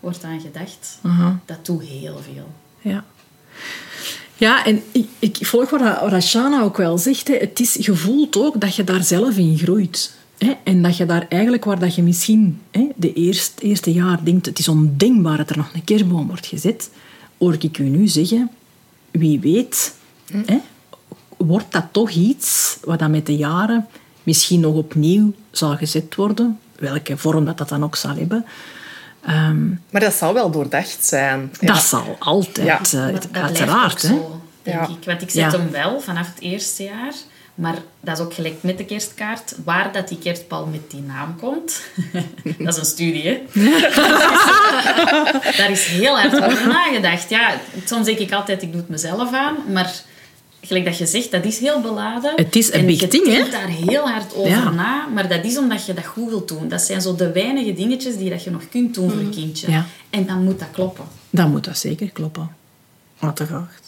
wordt 0.00 0.24
aan 0.24 0.40
gedacht, 0.40 0.98
dat 1.44 1.66
doet 1.66 1.82
heel 1.82 2.18
veel. 2.22 2.48
ja. 2.80 3.04
Ja, 4.36 4.64
en 4.64 4.82
ik, 4.92 5.08
ik 5.18 5.46
volg 5.46 5.70
wat, 5.70 6.10
wat 6.10 6.22
Shana 6.22 6.62
ook 6.62 6.76
wel 6.76 6.98
zegt. 6.98 7.28
Hè. 7.28 7.34
Het 7.34 7.60
is, 7.60 7.74
je 7.74 7.94
voelt 7.94 8.36
ook 8.36 8.60
dat 8.60 8.76
je 8.76 8.84
daar 8.84 9.02
zelf 9.02 9.36
in 9.36 9.58
groeit. 9.58 10.14
Hè. 10.38 10.52
En 10.64 10.82
dat 10.82 10.96
je 10.96 11.06
daar 11.06 11.26
eigenlijk, 11.28 11.64
waar 11.64 11.78
dat 11.78 11.94
je 11.94 12.02
misschien 12.02 12.60
hè, 12.70 12.88
de 12.96 13.12
eerste, 13.12 13.62
eerste 13.62 13.92
jaar 13.92 14.24
denkt... 14.24 14.46
Het 14.46 14.58
is 14.58 14.68
ondenkbaar 14.68 15.36
dat 15.36 15.50
er 15.50 15.56
nog 15.56 15.74
een 15.74 15.84
kerstboom 15.84 16.26
wordt 16.26 16.46
gezet. 16.46 16.90
Hoor 17.38 17.56
ik 17.58 17.78
u 17.78 17.88
nu 17.88 18.08
zeggen, 18.08 18.50
wie 19.10 19.40
weet... 19.40 19.94
Hè, 20.46 20.58
wordt 21.36 21.72
dat 21.72 21.84
toch 21.90 22.10
iets 22.10 22.78
wat 22.84 22.98
dan 22.98 23.10
met 23.10 23.26
de 23.26 23.36
jaren 23.36 23.86
misschien 24.24 24.60
nog 24.60 24.74
opnieuw 24.74 25.32
zal 25.50 25.76
gezet 25.76 26.14
worden? 26.14 26.58
Welke 26.78 27.16
vorm 27.16 27.44
dat, 27.44 27.58
dat 27.58 27.68
dan 27.68 27.84
ook 27.84 27.96
zal 27.96 28.14
hebben. 28.16 28.44
Ehm, 29.26 29.68
Maar 29.90 30.00
dat 30.00 30.14
zal 30.14 30.34
wel 30.34 30.50
doordacht 30.50 31.04
zijn. 31.04 31.52
Ja. 31.60 31.66
Dat 31.66 31.82
zal 31.82 32.16
altijd, 32.18 32.90
Ja. 32.90 33.10
dat 33.10 33.28
uiteraard. 33.32 33.52
blijft 33.52 33.94
ook 33.94 34.00
Hè. 34.00 34.08
zo, 34.08 34.40
denk 34.62 34.76
Ja. 34.80 34.88
ik. 34.88 35.04
Want 35.04 35.22
ik 35.22 35.30
zet 35.30 35.52
Ja. 35.52 35.58
hem 35.58 35.70
wel 35.70 36.00
vanaf 36.00 36.26
het 36.34 36.40
eerste 36.42 36.82
jaar. 36.82 37.12
Maar 37.54 37.74
dat 38.00 38.18
is 38.18 38.24
ook 38.24 38.34
gelijk 38.34 38.54
met 38.62 38.78
de 38.78 38.84
kerstkaart. 38.84 39.54
Waar 39.64 39.92
dat 39.92 40.08
die 40.08 40.18
kerstbal 40.18 40.66
met 40.66 40.90
die 40.90 41.00
naam 41.02 41.36
komt. 41.40 41.80
dat 42.58 42.74
is 42.74 42.76
een 42.76 42.84
studie, 42.84 43.22
hè? 43.28 43.42
Daar 45.56 45.70
is 45.70 45.84
heel 45.86 46.18
hard 46.20 46.34
over 46.42 46.68
nagedacht. 46.68 47.30
Ja, 47.30 47.54
soms 47.84 48.06
denk 48.06 48.18
ik 48.18 48.32
altijd, 48.32 48.62
ik 48.62 48.70
doe 48.72 48.80
het 48.80 48.88
mezelf 48.90 49.32
aan. 49.32 49.56
Maar 49.72 49.92
gelijk 50.66 50.84
dat 50.84 50.98
je 50.98 51.06
zegt, 51.06 51.30
dat 51.30 51.44
is 51.44 51.58
heel 51.58 51.80
beladen. 51.80 52.32
Het 52.36 52.56
is 52.56 52.66
een 52.72 52.80
En 52.80 52.86
big 52.86 53.00
je 53.00 53.08
thing, 53.08 53.26
hè? 53.26 53.32
denkt 53.32 53.52
daar 53.52 53.68
heel 53.68 54.08
hard 54.08 54.34
over 54.34 54.50
Ja. 54.50 54.70
na. 54.70 55.06
Maar 55.06 55.28
dat 55.28 55.44
is 55.44 55.58
omdat 55.58 55.86
je 55.86 55.94
dat 55.94 56.04
goed 56.06 56.28
wilt 56.28 56.48
doen. 56.48 56.68
Dat 56.68 56.82
zijn 56.82 57.00
zo 57.02 57.14
de 57.14 57.32
weinige 57.32 57.72
dingetjes 57.72 58.16
die 58.16 58.30
dat 58.30 58.44
je 58.44 58.50
nog 58.50 58.68
kunt 58.68 58.94
doen 58.94 59.10
voor 59.10 59.20
een 59.20 59.30
kindje. 59.30 59.70
Ja. 59.70 59.86
En 60.10 60.26
dan 60.26 60.44
moet 60.44 60.58
dat 60.58 60.68
kloppen. 60.72 61.04
Dan 61.30 61.50
moet 61.50 61.64
dat 61.64 61.78
zeker 61.78 62.10
kloppen. 62.10 62.56
Uiteraard. 63.18 63.82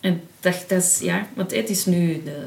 En 0.00 0.20
dat, 0.40 0.64
dat 0.68 0.82
is, 0.82 0.98
ja, 1.02 1.26
want 1.34 1.50
het 1.54 1.70
is 1.70 1.84
nu 1.86 2.22
de 2.24 2.42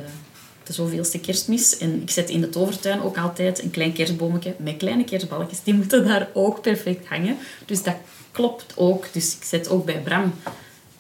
de 0.63 0.75
zoveelste 0.75 1.19
kerstmis. 1.19 1.77
En 1.77 2.01
ik 2.01 2.09
zet 2.09 2.29
in 2.29 2.41
de 2.41 2.49
tovertuin 2.49 3.01
ook 3.01 3.17
altijd 3.17 3.63
een 3.63 3.71
klein 3.71 3.93
kerstboometje 3.93 4.55
met 4.57 4.77
kleine 4.77 5.03
kerstballetjes. 5.03 5.63
Die 5.63 5.73
moeten 5.73 6.07
daar 6.07 6.27
ook 6.33 6.61
perfect 6.61 7.07
hangen. 7.07 7.37
Dus 7.65 7.83
dat 7.83 7.95
klopt 8.31 8.73
ook. 8.75 9.05
Dus 9.11 9.35
ik 9.35 9.43
zet 9.43 9.69
ook 9.69 9.85
bij 9.85 10.01
Bram 10.03 10.33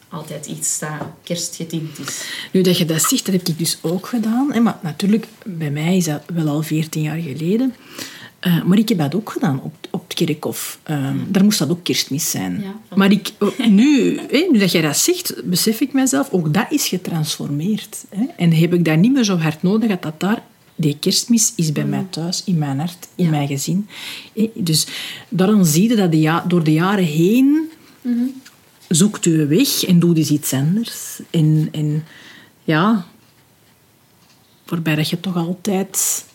altijd 0.09 0.45
iets 0.45 0.79
dat 0.79 0.89
kerstgetint 1.23 1.99
is. 1.99 2.25
Nu 2.51 2.61
dat 2.61 2.77
je 2.77 2.85
dat 2.85 3.01
zegt, 3.01 3.25
dat 3.25 3.35
heb 3.35 3.47
ik 3.47 3.57
dus 3.57 3.77
ook 3.81 4.07
gedaan. 4.07 4.53
Hè, 4.53 4.59
maar 4.59 4.79
natuurlijk, 4.81 5.27
bij 5.45 5.71
mij 5.71 5.97
is 5.97 6.05
dat 6.05 6.21
wel 6.33 6.47
al 6.47 6.61
14 6.61 7.01
jaar 7.01 7.17
geleden. 7.17 7.73
Uh, 8.47 8.63
maar 8.63 8.77
ik 8.77 8.89
heb 8.89 8.97
dat 8.97 9.15
ook 9.15 9.29
gedaan 9.29 9.61
op, 9.61 9.73
op 9.91 10.03
het 10.07 10.13
kerkhof. 10.13 10.79
Uh, 10.89 11.11
daar 11.27 11.43
moest 11.43 11.59
dat 11.59 11.69
ook 11.69 11.83
kerstmis 11.83 12.29
zijn. 12.29 12.61
Ja, 12.61 12.95
maar 12.95 13.11
ik, 13.11 13.31
oh, 13.39 13.59
nu, 13.67 14.17
hè, 14.31 14.47
nu 14.51 14.59
dat 14.59 14.71
jij 14.71 14.81
dat 14.81 14.97
zegt, 14.97 15.33
besef 15.45 15.79
ik 15.81 15.93
mezelf, 15.93 16.29
ook 16.31 16.53
dat 16.53 16.65
is 16.69 16.87
getransformeerd. 16.87 18.05
Hè. 18.09 18.25
En 18.37 18.53
heb 18.53 18.73
ik 18.73 18.85
daar 18.85 18.97
niet 18.97 19.13
meer 19.13 19.23
zo 19.23 19.37
hard 19.37 19.61
nodig 19.63 19.89
dat 19.89 20.01
dat 20.01 20.19
daar... 20.19 20.43
Die 20.75 20.97
kerstmis 20.99 21.53
is 21.55 21.71
bij 21.71 21.85
mij 21.85 22.05
thuis, 22.09 22.43
in 22.45 22.57
mijn 22.57 22.79
hart, 22.79 23.07
in 23.15 23.23
Ja. 23.25 23.29
mijn 23.29 23.47
gezin. 23.47 23.87
Dus 24.53 24.87
daarom 25.29 25.63
zie 25.63 25.89
je 25.89 25.95
dat 25.95 26.11
de 26.11 26.19
ja, 26.19 26.45
door 26.47 26.63
de 26.63 26.73
jaren 26.73 27.03
heen 27.03 27.69
zoekt 28.89 29.25
u 29.25 29.41
een 29.41 29.47
weg 29.47 29.83
en 29.83 29.99
doet 29.99 30.17
eens 30.17 30.29
iets 30.29 30.53
anders. 30.53 31.19
En, 31.29 31.69
en 31.71 32.05
ja, 32.63 33.05
waarbij 34.65 34.95
dat 34.95 35.09
je 35.09 35.19
toch 35.19 35.35
altijd 35.35 36.25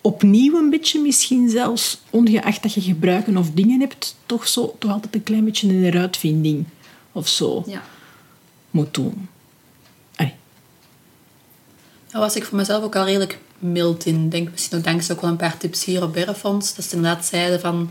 opnieuw 0.00 0.56
een 0.58 0.70
beetje, 0.70 1.00
misschien 1.00 1.48
zelfs, 1.48 2.00
ongeacht 2.10 2.62
dat 2.62 2.74
je 2.74 2.80
gebruiken 2.80 3.36
of 3.36 3.50
dingen 3.50 3.80
hebt, 3.80 4.16
toch, 4.26 4.48
zo, 4.48 4.76
toch 4.78 4.90
altijd 4.90 5.14
een 5.14 5.22
klein 5.22 5.44
beetje 5.44 5.68
een 5.68 5.82
heruitvinding 5.82 6.64
of 7.12 7.28
zo 7.28 7.64
Ja. 7.66 7.82
moet 8.70 8.94
doen. 8.94 9.28
Allee. 10.16 10.34
Daar 12.10 12.20
was 12.20 12.36
ik 12.36 12.44
voor 12.44 12.56
mezelf 12.56 12.82
ook 12.84 12.96
al 12.96 13.04
redelijk 13.04 13.38
mild 13.58 14.06
in. 14.06 14.24
Ik 14.24 14.30
denk 14.30 14.50
misschien 14.50 14.78
ook 14.78 14.84
dankzij 14.84 15.14
ook 15.14 15.20
wel 15.20 15.30
een 15.30 15.36
paar 15.36 15.56
tips 15.58 15.84
hier 15.84 16.02
op 16.02 16.12
Berrefonds. 16.12 16.74
Dat 16.74 16.84
ze 16.84 16.96
inderdaad 16.96 17.26
zeiden 17.26 17.60
van 17.60 17.90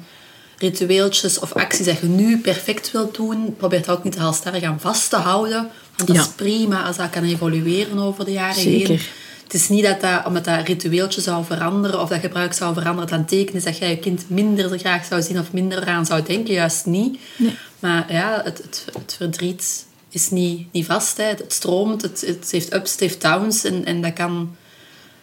ritueeltjes 0.60 1.40
of 1.40 1.54
acties 1.54 1.86
dat 1.86 2.00
je 2.00 2.06
nu 2.08 2.38
perfect 2.40 2.92
wilt 2.92 3.16
doen, 3.16 3.56
probeer 3.58 3.80
het 3.80 3.90
ook 3.90 4.04
niet 4.04 4.14
te 4.14 4.20
halstarrig 4.20 4.64
aan 4.64 4.80
vast 4.80 5.10
te 5.10 5.16
houden. 5.16 5.70
Want 5.96 6.08
dat 6.08 6.16
Ja. 6.16 6.22
is 6.22 6.28
prima 6.36 6.84
als 6.84 6.98
dat 6.98 7.10
kan 7.10 7.24
evolueren 7.24 8.00
over 8.00 8.26
de 8.26 8.32
jaren 8.32 8.62
Zeker. 8.62 8.88
heen. 8.88 9.00
Het 9.44 9.54
is 9.54 9.70
niet 9.70 9.84
dat, 9.84 10.02
dat 10.02 10.26
omdat 10.26 10.46
dat 10.46 10.68
ritueeltje 10.68 11.22
zou 11.22 11.46
veranderen 11.46 12.02
of 12.02 12.10
dat 12.10 12.20
gebruik 12.20 12.54
zou 12.54 12.74
veranderen, 12.74 13.10
dat 13.10 13.20
aan 13.20 13.26
teken 13.26 13.56
is 13.56 13.64
dat 13.64 13.78
jij 13.78 13.90
je 13.90 13.98
kind 13.98 14.30
minder 14.30 14.80
graag 14.80 15.06
zou 15.06 15.22
zien 15.22 15.40
of 15.40 15.52
minder 15.52 15.82
eraan 15.82 16.06
zou 16.06 16.24
denken. 16.24 16.54
Juist 16.54 16.86
niet. 16.86 17.20
Maar 17.80 18.14
ja, 18.14 18.42
het, 18.44 18.58
het, 18.58 18.86
het 18.94 19.14
verdriet 19.18 19.86
is 20.10 20.30
niet, 20.30 20.74
niet 20.74 20.86
vast. 20.86 21.18
Hè. 21.18 21.24
Het 21.24 21.44
stroomt, 21.54 22.02
het, 22.02 22.24
het 22.26 22.52
heeft 22.52 22.74
ups, 22.74 22.92
het 22.92 23.00
heeft 23.00 23.22
downs. 23.22 23.64
En, 23.64 23.86
en 23.86 24.02
dat 24.02 24.14
kan, 24.14 24.56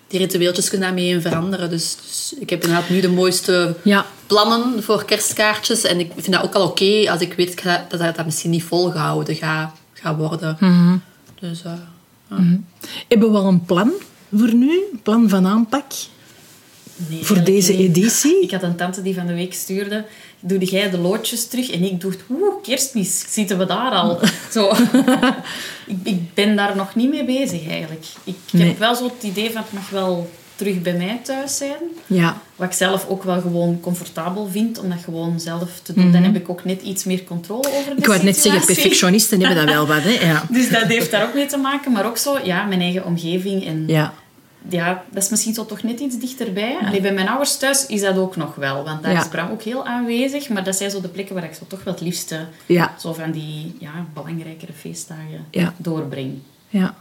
die 0.09 0.19
ritueeltjes 0.19 0.69
kunnen 0.69 0.87
daarmee 0.89 1.09
in 1.09 1.21
veranderen. 1.21 1.71
Dus, 1.71 1.97
dus 2.07 2.35
ik 2.39 2.51
heb 2.51 2.63
inderdaad 2.65 2.89
nu 2.89 3.01
de 3.01 3.09
mooiste 3.09 3.75
Ja. 3.83 4.07
plannen 4.27 4.83
voor 4.83 5.05
kerstkaartjes. 5.05 5.83
En 5.85 6.01
ik 6.01 6.13
vind 6.17 6.33
dat 6.33 6.43
ook 6.45 6.55
al 6.55 6.67
oké 6.69 7.11
als 7.11 7.21
ik 7.21 7.33
weet 7.33 7.63
dat 7.63 7.91
dat, 7.91 8.17
dat 8.17 8.25
misschien 8.25 8.51
niet 8.51 8.63
volgehouden 8.63 9.37
gaat 9.93 10.17
worden. 10.17 10.57
Dus 11.41 11.63
eh, 11.65 11.73
ja. 12.31 12.37
Hebben 13.09 13.33
we 13.33 13.39
al 13.39 13.47
een 13.47 13.65
plan 13.65 13.93
voor 14.35 14.55
nu? 14.55 14.71
Een 14.93 15.01
plan 15.03 15.29
van 15.29 15.47
aanpak? 15.47 15.85
Nee, 17.09 17.25
Voor 17.25 17.45
deze 17.45 17.77
editie? 17.77 18.43
Ik 18.43 18.51
had 18.51 18.63
een 18.63 18.77
tante 18.77 19.03
die 19.03 19.15
van 19.15 19.27
de 19.27 19.35
week 19.35 19.55
stuurde... 19.55 20.05
Doe 20.47 20.59
jij 20.65 20.91
de 20.91 20.99
loodjes 20.99 21.47
terug? 21.49 21.71
En 21.71 21.83
ik 21.85 22.01
dacht, 22.01 22.17
oeh, 22.31 22.55
kerstmis, 22.63 23.25
zitten 23.29 23.59
we 23.59 23.67
daar 23.67 23.91
al? 23.91 24.19
Zo. 24.53 24.73
ik, 25.87 25.97
ik 26.03 26.35
ben 26.35 26.57
daar 26.57 26.77
nog 26.77 26.95
niet 26.95 27.11
mee 27.11 27.25
bezig, 27.25 27.69
eigenlijk. 27.69 28.05
Ik 28.25 28.37
Nee. 28.51 28.67
heb 28.69 28.79
wel 28.79 28.95
zo 28.95 29.05
het 29.05 29.23
idee 29.23 29.51
van, 29.51 29.63
het 29.63 29.73
mag 29.73 29.91
wel 29.91 30.31
terug 30.55 30.83
bij 30.83 30.93
mij 30.93 31.21
thuis 31.23 31.57
zijn. 31.57 31.77
Ja. 32.07 32.41
Wat 32.57 32.67
ik 32.67 32.73
zelf 32.73 33.07
ook 33.09 33.23
wel 33.23 33.41
gewoon 33.41 33.81
comfortabel 33.81 34.49
vind, 34.53 34.79
om 34.79 34.89
dat 34.89 34.99
gewoon 35.05 35.41
zelf 35.41 35.69
te 35.83 35.93
doen. 35.93 36.13
Dan 36.13 36.23
heb 36.23 36.37
ik 36.37 36.49
ook 36.49 36.65
net 36.65 36.83
iets 36.83 37.05
meer 37.05 37.25
controle 37.25 37.69
over 37.69 37.85
de 37.85 37.91
Mhm. 37.91 37.99
Ik 37.99 38.07
wou 38.07 38.23
net 38.23 38.39
zeggen, 38.39 38.67
perfectionisten 38.67 39.41
hebben 39.41 39.67
dat 39.67 39.75
wel 39.75 39.87
wat. 39.87 40.03
Hè? 40.03 40.27
Ja. 40.27 40.47
Dus 40.51 40.69
dat 40.71 40.83
heeft 40.83 41.11
daar 41.11 41.23
ook 41.27 41.35
mee 41.35 41.47
te 41.47 41.57
maken. 41.57 41.93
Maar 41.93 42.07
ook 42.07 42.17
zo, 42.17 42.39
ja, 42.45 42.65
mijn 42.65 42.81
eigen 42.81 43.05
omgeving. 43.05 43.67
En 43.67 43.85
Ja. 43.87 44.15
Ja, 44.69 45.05
dat 45.11 45.23
is 45.23 45.29
misschien 45.29 45.55
zo 45.55 45.67
toch 45.67 45.83
net 45.83 46.01
iets 46.01 46.19
dichterbij. 46.19 46.77
Allee, 46.85 47.01
bij 47.01 47.13
mijn 47.13 47.29
ouders 47.29 47.57
thuis 47.57 47.87
is 47.87 48.01
dat 48.01 48.17
ook 48.17 48.37
nog 48.37 48.55
wel. 48.55 48.85
Want 48.85 49.03
daar 49.03 49.13
Ja. 49.13 49.21
is 49.21 49.29
Bram 49.29 49.51
ook 49.51 49.63
heel 49.63 49.87
aanwezig. 49.87 50.49
Maar 50.49 50.65
dat 50.65 50.77
zijn 50.77 50.91
zo 50.91 51.01
de 51.01 51.09
plekken 51.09 51.35
waar 51.35 51.45
ik 51.45 51.55
zo 51.55 51.65
toch 51.69 51.85
wel 51.85 51.95
het 51.95 52.03
liefste 52.03 52.47
Ja. 52.67 52.95
zo 52.99 53.13
van 53.13 53.31
die 53.31 53.77
ja, 53.81 53.91
belangrijkere 54.15 54.73
feestdagen 54.73 55.45
Ja. 55.51 55.75
doorbreng. 55.77 56.33
Ja. 56.69 56.95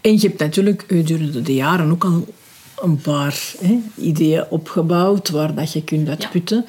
En 0.00 0.12
je 0.12 0.26
hebt 0.28 0.38
natuurlijk 0.40 0.84
gedurende 0.88 1.42
de 1.42 1.54
jaren 1.54 1.90
ook 1.90 2.04
al 2.04 2.26
een 2.82 2.96
paar 2.98 3.42
hè, 3.60 3.78
ideeën 3.96 4.44
opgebouwd 4.50 5.30
waar 5.30 5.54
dat 5.54 5.72
je 5.72 5.82
kunt 5.84 6.08
uitputten. 6.08 6.64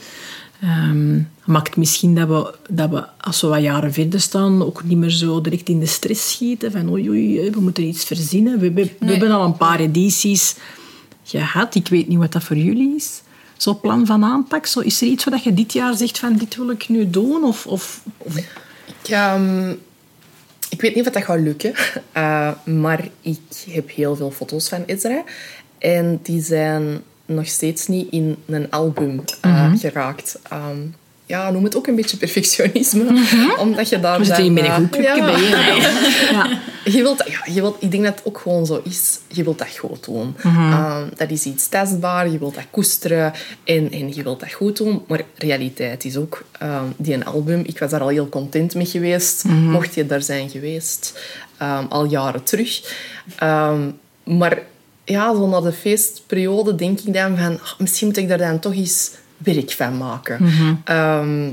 Ehm, 0.65 1.19
maakt 1.45 1.75
misschien 1.77 2.15
dat 2.15 2.27
we, 2.27 2.53
dat 2.69 2.89
we, 2.89 3.03
als 3.21 3.41
we 3.41 3.47
wat 3.47 3.61
jaren 3.61 3.93
verder 3.93 4.21
staan, 4.21 4.63
ook 4.63 4.83
niet 4.83 4.97
meer 4.97 5.09
zo 5.09 5.41
direct 5.41 5.69
in 5.69 5.79
de 5.79 5.85
stress 5.85 6.29
schieten. 6.31 6.71
Van 6.71 6.89
oei, 6.89 7.09
oei, 7.09 7.49
we 7.49 7.59
moeten 7.59 7.83
iets 7.83 8.03
verzinnen. 8.05 8.59
We, 8.59 8.65
hebben- 8.65 8.83
we 8.83 9.05
Nee. 9.05 9.11
hebben 9.17 9.31
al 9.35 9.45
een 9.45 9.57
paar 9.57 9.79
edities 9.79 10.55
gehad. 11.23 11.75
Ik 11.75 11.87
weet 11.87 12.07
niet 12.07 12.17
wat 12.17 12.31
dat 12.31 12.43
voor 12.43 12.57
jullie 12.57 12.95
is. 12.95 13.21
Zo'n 13.57 13.79
plan 13.79 14.05
van 14.05 14.23
aanpak. 14.23 14.65
Zo, 14.65 14.79
is 14.79 15.01
er 15.01 15.07
iets 15.07 15.23
wat 15.23 15.43
je 15.43 15.53
dit 15.53 15.73
jaar 15.73 15.95
zegt 15.97 16.19
van 16.19 16.33
dit 16.37 16.55
wil 16.55 16.69
ik 16.69 16.89
nu 16.89 17.09
doen? 17.09 17.43
Of, 17.43 17.65
of, 17.67 18.01
of- 18.17 18.37
Ik, 18.37 19.09
ehm, 19.09 19.69
ik 20.69 20.81
weet 20.81 20.95
niet 20.95 21.07
of 21.07 21.13
dat 21.13 21.23
gaat 21.23 21.39
lukken, 21.39 21.73
eh, 22.11 22.51
maar 22.65 23.07
ik 23.21 23.39
heb 23.69 23.91
heel 23.91 24.15
veel 24.15 24.31
foto's 24.31 24.69
van 24.69 24.83
Ezra. 24.85 25.23
En 25.77 26.19
die 26.23 26.41
zijn 26.41 27.01
nog 27.25 27.47
steeds 27.47 27.87
niet 27.87 28.11
in 28.11 28.35
een 28.45 28.71
album 28.71 29.23
eh, 29.41 29.71
geraakt. 29.79 30.39
Ehm, 30.49 30.77
ja, 31.25 31.51
noem 31.51 31.63
het 31.63 31.75
ook 31.75 31.87
een 31.87 31.95
beetje 31.95 32.17
perfectionisme. 32.17 33.25
Omdat 33.59 33.89
je 33.89 33.99
daar 33.99 34.23
dan, 34.23 34.53
met 34.53 34.65
een 34.65 34.75
goed 34.75 34.95
ja. 34.95 35.25
bij 35.25 35.41
je. 35.41 36.27
Ja. 36.31 36.59
Je 36.85 37.01
wilt, 37.01 37.23
ja, 37.27 37.53
je 37.53 37.61
wilt, 37.61 37.77
ik 37.79 37.91
denk 37.91 38.03
dat 38.03 38.15
het 38.15 38.25
ook 38.25 38.37
gewoon 38.37 38.65
zo 38.65 38.81
is. 38.83 39.19
Je 39.27 39.43
wilt 39.43 39.57
dat 39.57 39.77
goed 39.77 40.05
doen. 40.05 40.35
Ehm, 40.43 41.03
dat 41.15 41.29
is 41.31 41.43
iets 41.43 41.67
testbaar. 41.67 42.29
Je 42.29 42.37
wilt 42.37 42.55
dat 42.55 42.65
koesteren. 42.71 43.33
En, 43.63 43.91
en 43.91 44.13
je 44.13 44.23
wilt 44.23 44.39
dat 44.39 44.53
goed 44.53 44.77
doen. 44.77 45.01
Maar 45.07 45.21
realiteit 45.35 46.05
is 46.05 46.17
ook... 46.17 46.43
ehm, 46.59 46.85
die 46.97 47.13
een 47.13 47.25
album, 47.25 47.63
ik 47.65 47.79
was 47.79 47.91
daar 47.91 48.01
al 48.01 48.07
heel 48.07 48.29
content 48.29 48.75
mee 48.75 48.85
geweest. 48.85 49.43
Mocht 49.43 49.93
je 49.93 50.05
daar 50.05 50.21
zijn 50.21 50.49
geweest. 50.49 51.19
al 51.89 52.05
jaren 52.05 52.43
terug. 52.43 52.81
Maar 54.23 54.61
ja, 55.05 55.33
zo 55.35 55.47
na 55.47 55.61
de 55.61 55.71
feestperiode 55.71 56.75
denk 56.75 56.99
ik 56.99 57.13
dan 57.13 57.37
van... 57.37 57.59
"Ah, 57.61 57.79
misschien 57.79 58.07
moet 58.07 58.17
ik 58.17 58.27
daar 58.27 58.37
dan 58.37 58.59
toch 58.59 58.73
eens 58.73 59.11
werk 59.37 59.71
van 59.71 59.97
maken. 59.97 60.37
Ehm, 60.85 61.49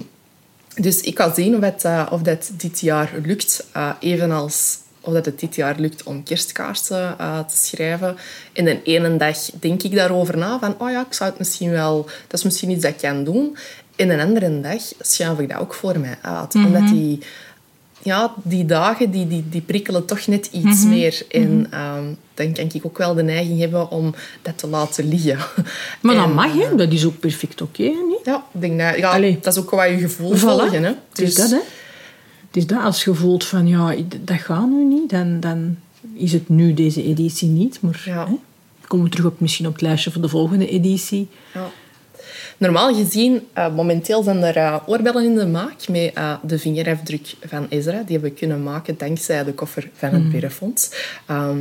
dus 0.75 1.01
ik 1.01 1.19
ga 1.19 1.35
zien 1.35 1.55
of, 1.57 1.61
het, 1.63 1.85
eh, 1.85 2.07
of 2.11 2.23
dat 2.23 2.51
dit 2.57 2.81
jaar 2.81 3.11
lukt. 3.25 3.67
eh, 3.73 3.91
evenals 4.01 4.79
of 5.01 5.13
dat 5.13 5.25
het 5.25 5.41
dit 5.41 5.55
jaar 5.55 5.75
lukt 5.79 6.03
om 6.03 6.23
kerstkaarten 6.23 7.19
eh, 7.19 7.39
te 7.39 7.57
schrijven. 7.57 8.17
En 8.53 8.65
de 8.65 8.83
ene 8.83 9.17
dag 9.17 9.37
denk 9.61 9.83
ik 9.83 9.95
daarover 9.95 10.37
na. 10.39 10.59
Van, 10.59 10.75
oh 10.79 10.91
ja, 10.91 11.01
ik 11.07 11.13
zou 11.15 11.31
het 11.31 11.39
misschien 11.39 11.71
wel... 11.71 12.05
Dat 12.05 12.39
is 12.39 12.43
misschien 12.45 12.71
iets 12.71 12.83
dat 12.83 12.91
ik 12.93 12.99
kan 12.99 13.25
doen. 13.25 13.57
En 13.97 14.11
een 14.11 14.21
andere 14.21 14.61
dag 14.61 14.83
schuif 15.01 15.39
ik 15.39 15.49
dat 15.49 15.59
ook 15.59 15.75
voor 15.75 15.99
mij 15.99 16.19
uit. 16.23 16.55
Omdat 16.55 16.89
die... 16.89 17.19
Ja, 18.03 18.35
die 18.43 18.65
dagen 18.67 19.11
die, 19.11 19.29
die, 19.29 19.45
die 19.51 19.61
prikkelen 19.61 20.05
toch 20.05 20.27
net 20.27 20.47
iets 20.53 20.85
meer. 20.85 21.23
En 21.31 21.67
ehm, 21.71 22.05
dan 22.35 22.53
kan 22.53 22.69
ik 22.73 22.87
ook 22.87 22.99
wel 22.99 23.15
de 23.15 23.23
neiging 23.23 23.59
hebben 23.61 23.91
om 23.91 24.15
dat 24.43 24.59
te 24.59 24.67
laten 24.67 25.09
liggen. 25.09 25.39
Maar 26.03 26.15
dat 26.15 26.25
En, 26.25 26.33
mag, 26.35 26.53
hè? 26.53 26.75
dat 26.77 26.93
is 26.93 27.05
ook 27.05 27.19
perfect 27.19 27.61
oké. 27.63 27.83
niet? 27.83 28.21
Ja, 28.25 28.45
ik 28.55 28.61
denk 28.61 28.81
dat, 28.81 28.97
ja 28.97 29.11
Allee. 29.11 29.39
dat 29.41 29.53
is 29.57 29.61
ook 29.63 29.71
wat 29.71 29.89
je 29.89 29.99
gevoel 29.99 30.35
Voilà. 30.37 30.39
volgen. 30.39 30.83
Hè? 30.85 30.93
Het 31.09 31.19
is 31.19 31.35
dat, 31.35 31.51
hè. 31.51 31.57
Het 32.47 32.57
is 32.57 32.67
dat. 32.67 32.83
Als 32.83 33.05
je 33.05 33.15
voelt 33.15 33.45
van, 33.45 33.67
ja, 33.69 33.95
dat 34.21 34.37
gaat 34.41 34.69
nu 34.69 34.85
niet, 34.85 35.11
dan, 35.11 35.41
dan 35.41 35.77
is 36.15 36.33
het 36.33 36.49
nu 36.49 36.75
deze 36.75 37.03
editie 37.05 37.49
niet. 37.49 37.79
Maar 37.81 38.03
Ja. 38.05 38.27
hè, 38.29 38.35
komen 38.87 39.05
we 39.07 39.11
terug 39.13 39.27
op, 39.27 39.41
misschien 39.41 39.67
op 39.67 39.73
het 39.73 39.83
lijstje 39.83 40.11
voor 40.11 40.23
de 40.23 40.29
volgende 40.29 40.69
editie. 40.69 41.29
Ja. 41.55 41.71
Normaal 42.63 42.95
gezien, 42.95 43.47
eh, 43.53 43.75
momenteel 43.75 44.23
zijn 44.23 44.43
er 44.43 44.57
eh, 44.57 44.77
oorbellen 44.87 45.25
in 45.25 45.35
de 45.35 45.47
maak 45.47 45.89
met 45.89 46.13
eh, 46.15 46.35
de 46.43 46.59
vingerafdruk 46.59 47.35
van 47.47 47.67
Ezra. 47.69 48.03
Die 48.03 48.13
hebben 48.13 48.31
we 48.31 48.37
kunnen 48.37 48.63
maken 48.63 48.99
dankzij 48.99 49.45
de 49.45 49.53
koffer 49.53 49.91
van 49.95 50.15
het. 50.15 51.13
Ehm, 51.27 51.59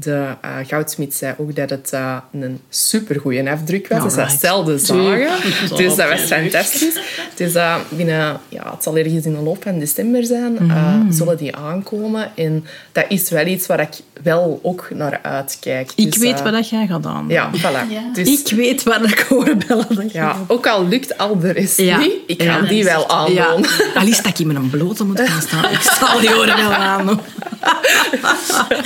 de 0.00 0.26
eh 0.40 0.50
goudsmid 0.66 1.14
zei 1.14 1.34
ook 1.38 1.56
dat 1.56 1.70
het 1.70 1.90
eh, 1.92 2.16
een 2.32 2.60
supergoeie 2.68 3.50
afdruk 3.50 3.88
was. 3.88 4.02
Dus 4.02 4.14
dat 4.14 4.30
stelde 4.30 4.78
zagen. 4.78 5.28
Dus 5.76 5.94
dat 5.96 6.08
was 6.08 6.20
fantastisch. 6.20 6.98
Dus 7.34 7.54
eh, 7.54 7.76
binnen, 7.88 8.40
ja, 8.48 8.70
het 8.74 8.82
zal 8.82 8.96
ergens 8.96 9.24
in 9.24 9.32
de 9.34 9.40
loop 9.40 9.62
van 9.62 9.78
december 9.78 10.24
zijn, 10.24 10.58
eh, 10.70 10.94
zullen 11.10 11.36
die 11.36 11.56
aankomen. 11.56 12.30
En 12.34 12.64
dat 12.92 13.04
is 13.08 13.30
wel 13.30 13.46
iets 13.46 13.66
waar 13.66 13.80
ik 13.80 13.88
wel 14.22 14.60
ook 14.62 14.88
naar 14.94 15.18
uitkijk. 15.22 15.92
Ik 15.94 16.12
Dus, 16.12 16.22
weet 16.22 16.34
eh, 16.38 16.42
wat 16.42 16.52
dat 16.52 16.68
jij 16.68 16.86
gaat 16.86 17.06
aan. 17.06 17.24
Ja, 17.28 17.50
voilà. 17.56 17.90
Ja. 17.90 18.02
Dus, 18.12 18.28
Ik 18.40 18.56
weet 18.56 18.82
waar 18.82 19.04
ik 19.04 19.26
dat 19.28 20.12
jij 20.12 20.22
ja, 20.22 20.36
ook 20.46 20.66
al 20.66 20.86
lukt 20.88 21.18
al 21.18 21.38
de 21.38 21.50
rest 21.50 21.76
Ja. 21.76 21.98
niet, 21.98 22.12
ik 22.26 22.42
ga 22.42 22.56
Ja. 22.56 22.60
die 22.60 22.84
wel 22.84 23.00
Ja, 23.32 23.46
aandoen. 23.46 23.66
al 23.94 24.06
is 24.06 24.16
dat 24.16 24.26
ik 24.26 24.38
in 24.38 24.46
mijn 24.46 24.70
blote 24.70 25.04
moet 25.04 25.20
gaan 25.20 25.42
staan. 25.42 25.70
Ik 25.72 25.80
zal 25.80 26.20
die 26.20 26.36
oorbellen 26.36 26.76
aan. 26.76 27.20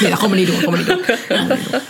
Nee, 0.01 0.11
dat 0.11 0.19
gaan 0.19 0.31
we 0.31 0.37
niet 0.37 0.47
doen. 0.47 0.57
Gaan 0.57 0.73
we 0.73 0.77
niet 0.77 0.87
doen. 0.87 1.81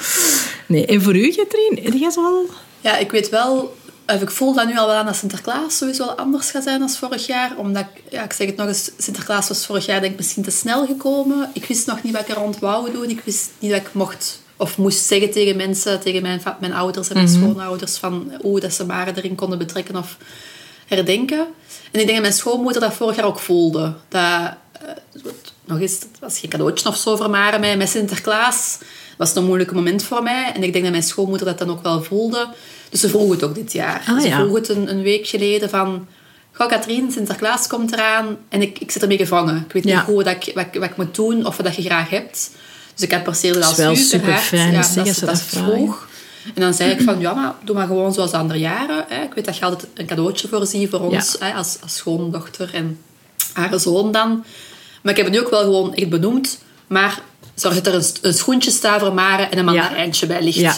Nee, 0.66 0.86
en 0.86 1.02
voor 1.02 1.16
u, 1.16 1.28
Katrien? 1.32 1.78
Heb 1.82 1.92
jij 1.94 2.10
zo 2.10 2.22
wel... 2.22 2.44
Ja, 2.80 2.96
ik 2.96 3.10
weet 3.10 3.28
wel... 3.28 3.76
Ik 4.20 4.30
voel 4.30 4.54
dat 4.54 4.66
nu 4.66 4.78
al 4.78 4.86
wel 4.86 4.96
aan 4.96 5.06
dat 5.06 5.16
Sinterklaas 5.16 5.76
sowieso 5.76 6.04
wel 6.06 6.14
anders 6.16 6.50
gaat 6.50 6.62
zijn 6.62 6.78
dan 6.78 6.90
vorig 6.90 7.26
jaar. 7.26 7.56
Omdat, 7.56 7.84
ik- 7.94 8.02
ja, 8.12 8.22
ik 8.24 8.32
zeg 8.32 8.46
het 8.46 8.56
nog 8.56 8.66
eens, 8.66 8.90
Sinterklaas 8.98 9.48
was 9.48 9.66
vorig 9.66 9.86
jaar 9.86 10.00
denk 10.00 10.12
ik 10.12 10.18
misschien 10.18 10.42
te 10.42 10.50
snel 10.50 10.86
gekomen. 10.86 11.50
Ik 11.54 11.64
wist 11.64 11.86
nog 11.86 12.02
niet 12.02 12.12
wat 12.12 12.22
ik 12.22 12.28
er 12.28 12.34
rond 12.42 12.58
wou 12.58 12.92
doen. 12.92 13.10
Ik 13.10 13.20
wist 13.24 13.50
niet 13.58 13.70
wat 13.70 13.80
ik 13.80 13.88
mocht 13.92 14.40
of 14.56 14.76
moest 14.78 15.04
zeggen 15.06 15.30
tegen 15.30 15.56
mensen, 15.56 16.00
tegen 16.00 16.22
mijn, 16.22 16.42
mijn 16.60 16.72
ouders 16.72 17.08
en 17.08 17.14
mijn 17.14 17.28
schoonouders, 17.28 17.96
van 17.96 18.32
hoe 18.40 18.60
dat 18.60 18.72
ze 18.74 18.84
Maren 18.86 19.16
erin 19.16 19.34
konden 19.34 19.58
betrekken 19.58 19.96
of 19.96 20.16
herdenken. 20.86 21.38
En 21.90 22.00
ik 22.00 22.06
denk 22.06 22.08
dat 22.08 22.20
mijn 22.20 22.32
schoonmoeder 22.32 22.80
dat 22.80 22.94
vorig 22.94 23.16
jaar 23.16 23.24
ook 23.24 23.38
voelde. 23.38 23.94
Dat, 24.08 24.20
eh, 24.22 24.52
nog 25.72 25.80
eens, 25.80 25.92
het 25.92 26.18
was 26.20 26.38
geen 26.38 26.50
cadeautje 26.50 26.88
of 26.88 26.96
zo 26.96 27.16
voor 27.16 27.30
Maren 27.30 27.60
met, 27.60 27.76
met 27.78 27.88
Sinterklaas. 27.88 28.78
Was 29.16 29.34
een 29.34 29.44
moeilijk 29.44 29.72
moment 29.72 30.02
voor 30.02 30.22
mij. 30.22 30.52
En 30.54 30.62
ik 30.62 30.72
denk 30.72 30.84
dat 30.84 30.92
mijn 30.92 31.04
schoonmoeder 31.04 31.46
dat 31.46 31.58
dan 31.58 31.70
ook 31.70 31.82
wel 31.82 32.02
voelde. 32.02 32.48
Dus 32.90 33.00
ze 33.00 33.08
vroeg 33.08 33.30
het 33.30 33.42
ook 33.42 33.54
dit 33.54 33.72
jaar. 33.72 34.04
Ah, 34.08 34.20
ze 34.20 34.28
ja. 34.28 34.38
vroeg 34.40 34.54
het 34.56 34.68
een, 34.68 34.90
een 34.90 35.02
week 35.02 35.26
geleden 35.26 35.70
van... 35.70 36.06
Goh, 36.52 36.68
Katrien, 36.68 37.12
Sinterklaas 37.12 37.66
komt 37.66 37.92
eraan. 37.92 38.36
En 38.48 38.62
ik, 38.62 38.78
ik 38.78 38.90
zit 38.90 39.02
ermee 39.02 39.16
gevangen. 39.16 39.64
Ik 39.66 39.72
weet 39.72 39.84
Ja. 39.84 39.94
niet 39.96 40.04
goed 40.04 40.24
wat 40.24 40.26
ik, 40.26 40.50
wat, 40.54 40.64
ik- 40.72 40.80
wat 40.80 40.90
ik 40.90 40.96
moet 40.96 41.14
doen 41.14 41.46
of 41.46 41.56
wat 41.56 41.74
je 41.76 41.82
graag 41.82 42.10
hebt. 42.10 42.50
Dus 42.94 43.04
ik 43.04 43.12
apprecieerde 43.14 43.58
dat 43.58 43.70
is 43.70 43.76
wel 43.76 43.96
super 43.96 44.08
superfijn, 44.08 44.60
Ja, 44.72 44.80
dat, 44.80 44.96
als 44.98 45.14
ze 45.14 45.24
dat 45.24 45.28
dat 45.34 45.42
vroeg. 45.42 46.08
En 46.54 46.60
dan 46.62 46.74
zei 46.74 46.90
ik 46.90 47.00
van, 47.00 47.20
ja, 47.20 47.34
maar 47.34 47.54
doe 47.64 47.74
maar 47.76 47.86
gewoon 47.86 48.12
zoals 48.12 48.30
de 48.30 48.36
andere 48.36 48.58
jaren. 48.58 49.04
Hè. 49.08 49.22
Ik 49.22 49.34
weet 49.34 49.44
dat 49.44 49.56
je 49.56 49.64
altijd 49.64 49.86
een 49.94 50.06
cadeautje 50.06 50.48
voorziet 50.48 50.90
voor 50.90 51.00
ons 51.00 51.36
hè, 51.38 51.52
als, 51.52 51.76
als 51.82 51.96
schoondochter 51.96 52.74
en 52.74 52.98
haar 53.52 53.80
zoon 53.80 54.12
dan. 54.12 54.44
Maar 55.02 55.12
ik 55.12 55.16
heb 55.18 55.26
het 55.26 55.34
nu 55.34 55.40
ook 55.40 55.50
wel 55.50 55.60
gewoon 55.62 55.94
echt 55.94 56.08
benoemd. 56.08 56.58
Maar 56.86 57.20
zorg 57.54 57.74
dat 57.74 57.86
er 57.86 57.94
een, 57.94 58.04
een 58.22 58.34
schoentje 58.34 58.70
staat 58.70 59.00
voor 59.00 59.14
Maren 59.14 59.50
en 59.50 59.58
een 59.58 59.64
mandarijntje 59.64 60.26
bij 60.26 60.42
ligt. 60.42 60.56
Ja. 60.58 60.74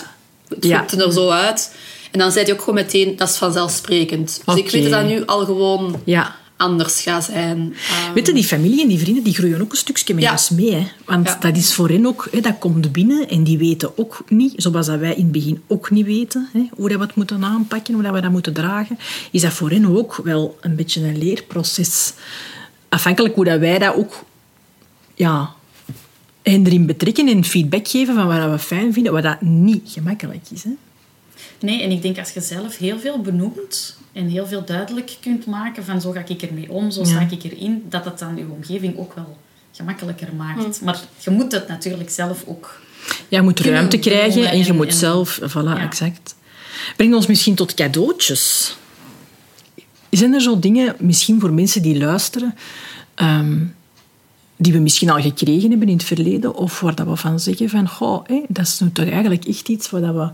Het 0.49 0.65
Ja. 0.65 0.85
er 0.99 1.13
zo 1.13 1.29
uit. 1.29 1.75
En 2.11 2.19
dan 2.19 2.33
zei 2.33 2.45
hij 2.45 2.55
ook 2.55 2.59
gewoon 2.61 2.75
meteen, 2.75 3.17
dat 3.17 3.29
is 3.29 3.37
vanzelfsprekend. 3.37 4.41
Dus 4.47 4.55
ik 4.57 4.71
weet 4.71 4.83
dat 4.83 4.93
dat 4.93 5.07
nu 5.07 5.25
al 5.27 5.45
gewoon 5.45 6.01
Ja. 6.05 6.37
anders 6.57 7.01
gaat 7.03 7.25
zijn. 7.25 7.75
Ehm, 7.89 8.13
Weet 8.15 8.27
je, 8.27 8.33
die 8.33 8.45
familie 8.45 8.83
en 8.83 8.89
die 8.89 8.99
vrienden 8.99 9.25
die 9.25 9.35
groeien 9.35 9.61
ook 9.61 9.71
een 9.71 9.77
stukje 9.77 10.15
met 10.15 10.23
Ja. 10.23 10.31
ons 10.33 10.51
mee. 10.51 10.73
Hè? 10.75 10.87
Want 11.05 11.29
Ja. 11.29 11.37
dat 11.41 11.57
is 11.57 11.75
voor 11.75 11.89
hen 11.89 12.07
ook, 12.07 12.29
hè, 12.31 12.41
dat 12.41 12.59
komt 12.59 12.93
binnen 12.93 13.29
en 13.29 13.45
die 13.45 13.59
weten 13.59 13.99
ook 13.99 14.25
niet, 14.29 14.53
zoals 14.57 14.87
dat 14.87 14.99
wij 14.99 15.15
in 15.15 15.23
het 15.23 15.33
begin 15.33 15.63
ook 15.67 15.91
niet 15.91 16.07
weten, 16.07 16.49
hè, 16.53 16.69
hoe 16.77 16.89
dat 16.89 16.99
we 16.99 17.05
het 17.05 17.15
moeten 17.15 17.45
aanpakken, 17.45 17.95
hoe 17.95 18.03
dat 18.03 18.13
we 18.13 18.21
dat 18.21 18.31
moeten 18.31 18.53
dragen, 18.53 18.99
is 19.31 19.41
dat 19.43 19.53
voor 19.53 19.71
hen 19.71 19.97
ook 19.97 20.21
wel 20.25 20.59
een 20.61 20.77
beetje 20.77 21.01
een 21.03 21.19
leerproces. 21.19 22.13
Afhankelijk 22.95 23.35
hoe 23.35 23.45
dat 23.45 23.59
wij 23.61 23.79
dat 23.79 23.95
ook 23.95 24.25
ja, 25.15 25.51
hen 26.43 26.67
erin 26.67 26.87
betrekken 26.87 27.29
en 27.29 27.45
feedback 27.45 27.89
geven 27.89 28.15
van 28.15 28.27
wat 28.27 28.51
we 28.51 28.59
fijn 28.59 28.93
vinden, 28.93 29.13
wat 29.13 29.23
dat 29.23 29.41
niet 29.41 29.83
gemakkelijk 29.93 30.45
is. 30.51 30.63
Hè? 30.65 30.71
Nee, 31.61 31.83
en 31.83 31.91
ik 31.91 32.03
denk 32.03 32.19
als 32.19 32.31
je 32.31 32.41
zelf 32.41 32.77
heel 32.77 32.99
veel 32.99 33.21
benoemt 33.21 33.97
en 34.13 34.29
heel 34.29 34.47
veel 34.47 34.65
duidelijk 34.65 35.17
kunt 35.21 35.47
maken 35.47 35.85
van 35.85 36.01
zo 36.01 36.11
ga 36.11 36.23
ik 36.27 36.43
ermee 36.43 36.71
om, 36.71 36.91
zo 36.91 37.05
sta 37.05 37.27
ik 37.31 37.45
erin, 37.45 37.85
dat 37.89 38.05
dat 38.05 38.19
dan 38.19 38.37
je 38.37 38.47
omgeving 38.51 38.99
ook 38.99 39.15
wel 39.15 39.37
gemakkelijker 39.73 40.29
maakt. 40.37 40.81
Maar 40.81 41.01
je 41.19 41.31
moet 41.31 41.53
het 41.53 41.69
natuurlijk 41.69 42.11
zelf 42.11 42.43
ook... 42.47 42.81
Ja, 43.29 43.39
je 43.39 43.43
moet 43.45 43.61
ruimte 43.61 43.99
krijgen 43.99 44.51
en 44.51 44.65
je 44.65 44.73
moet 44.73 44.87
en- 44.87 44.93
zelf... 44.93 45.39
Voilà, 45.41 45.53
Ja. 45.65 45.81
exact. 45.81 46.35
Brengt 46.97 47.15
ons 47.15 47.27
misschien 47.27 47.55
tot 47.55 47.75
cadeautjes. 47.75 48.77
Zijn 50.17 50.35
er 50.35 50.41
zo 50.41 50.59
dingen, 50.59 50.97
misschien 50.99 51.41
voor 51.41 51.53
mensen 51.53 51.83
die 51.83 51.99
luisteren, 51.99 52.55
ehm, 53.15 53.59
die 54.57 54.73
we 54.73 54.79
misschien 54.79 55.11
al 55.11 55.21
gekregen 55.21 55.71
hebben 55.71 55.89
in 55.89 55.97
het 55.97 56.05
verleden, 56.05 56.55
of 56.55 56.81
waar 56.81 56.95
dat 56.95 57.07
we 57.07 57.17
van 57.17 57.41
zeggen 57.41 57.69
van, 57.69 58.25
hé, 58.27 58.43
dat 58.49 58.67
is 58.67 58.81
nu 58.81 58.93
toch 58.93 59.09
eigenlijk 59.09 59.45
echt 59.45 59.69
iets 59.69 59.91
wat 59.91 60.03
we 60.03 60.29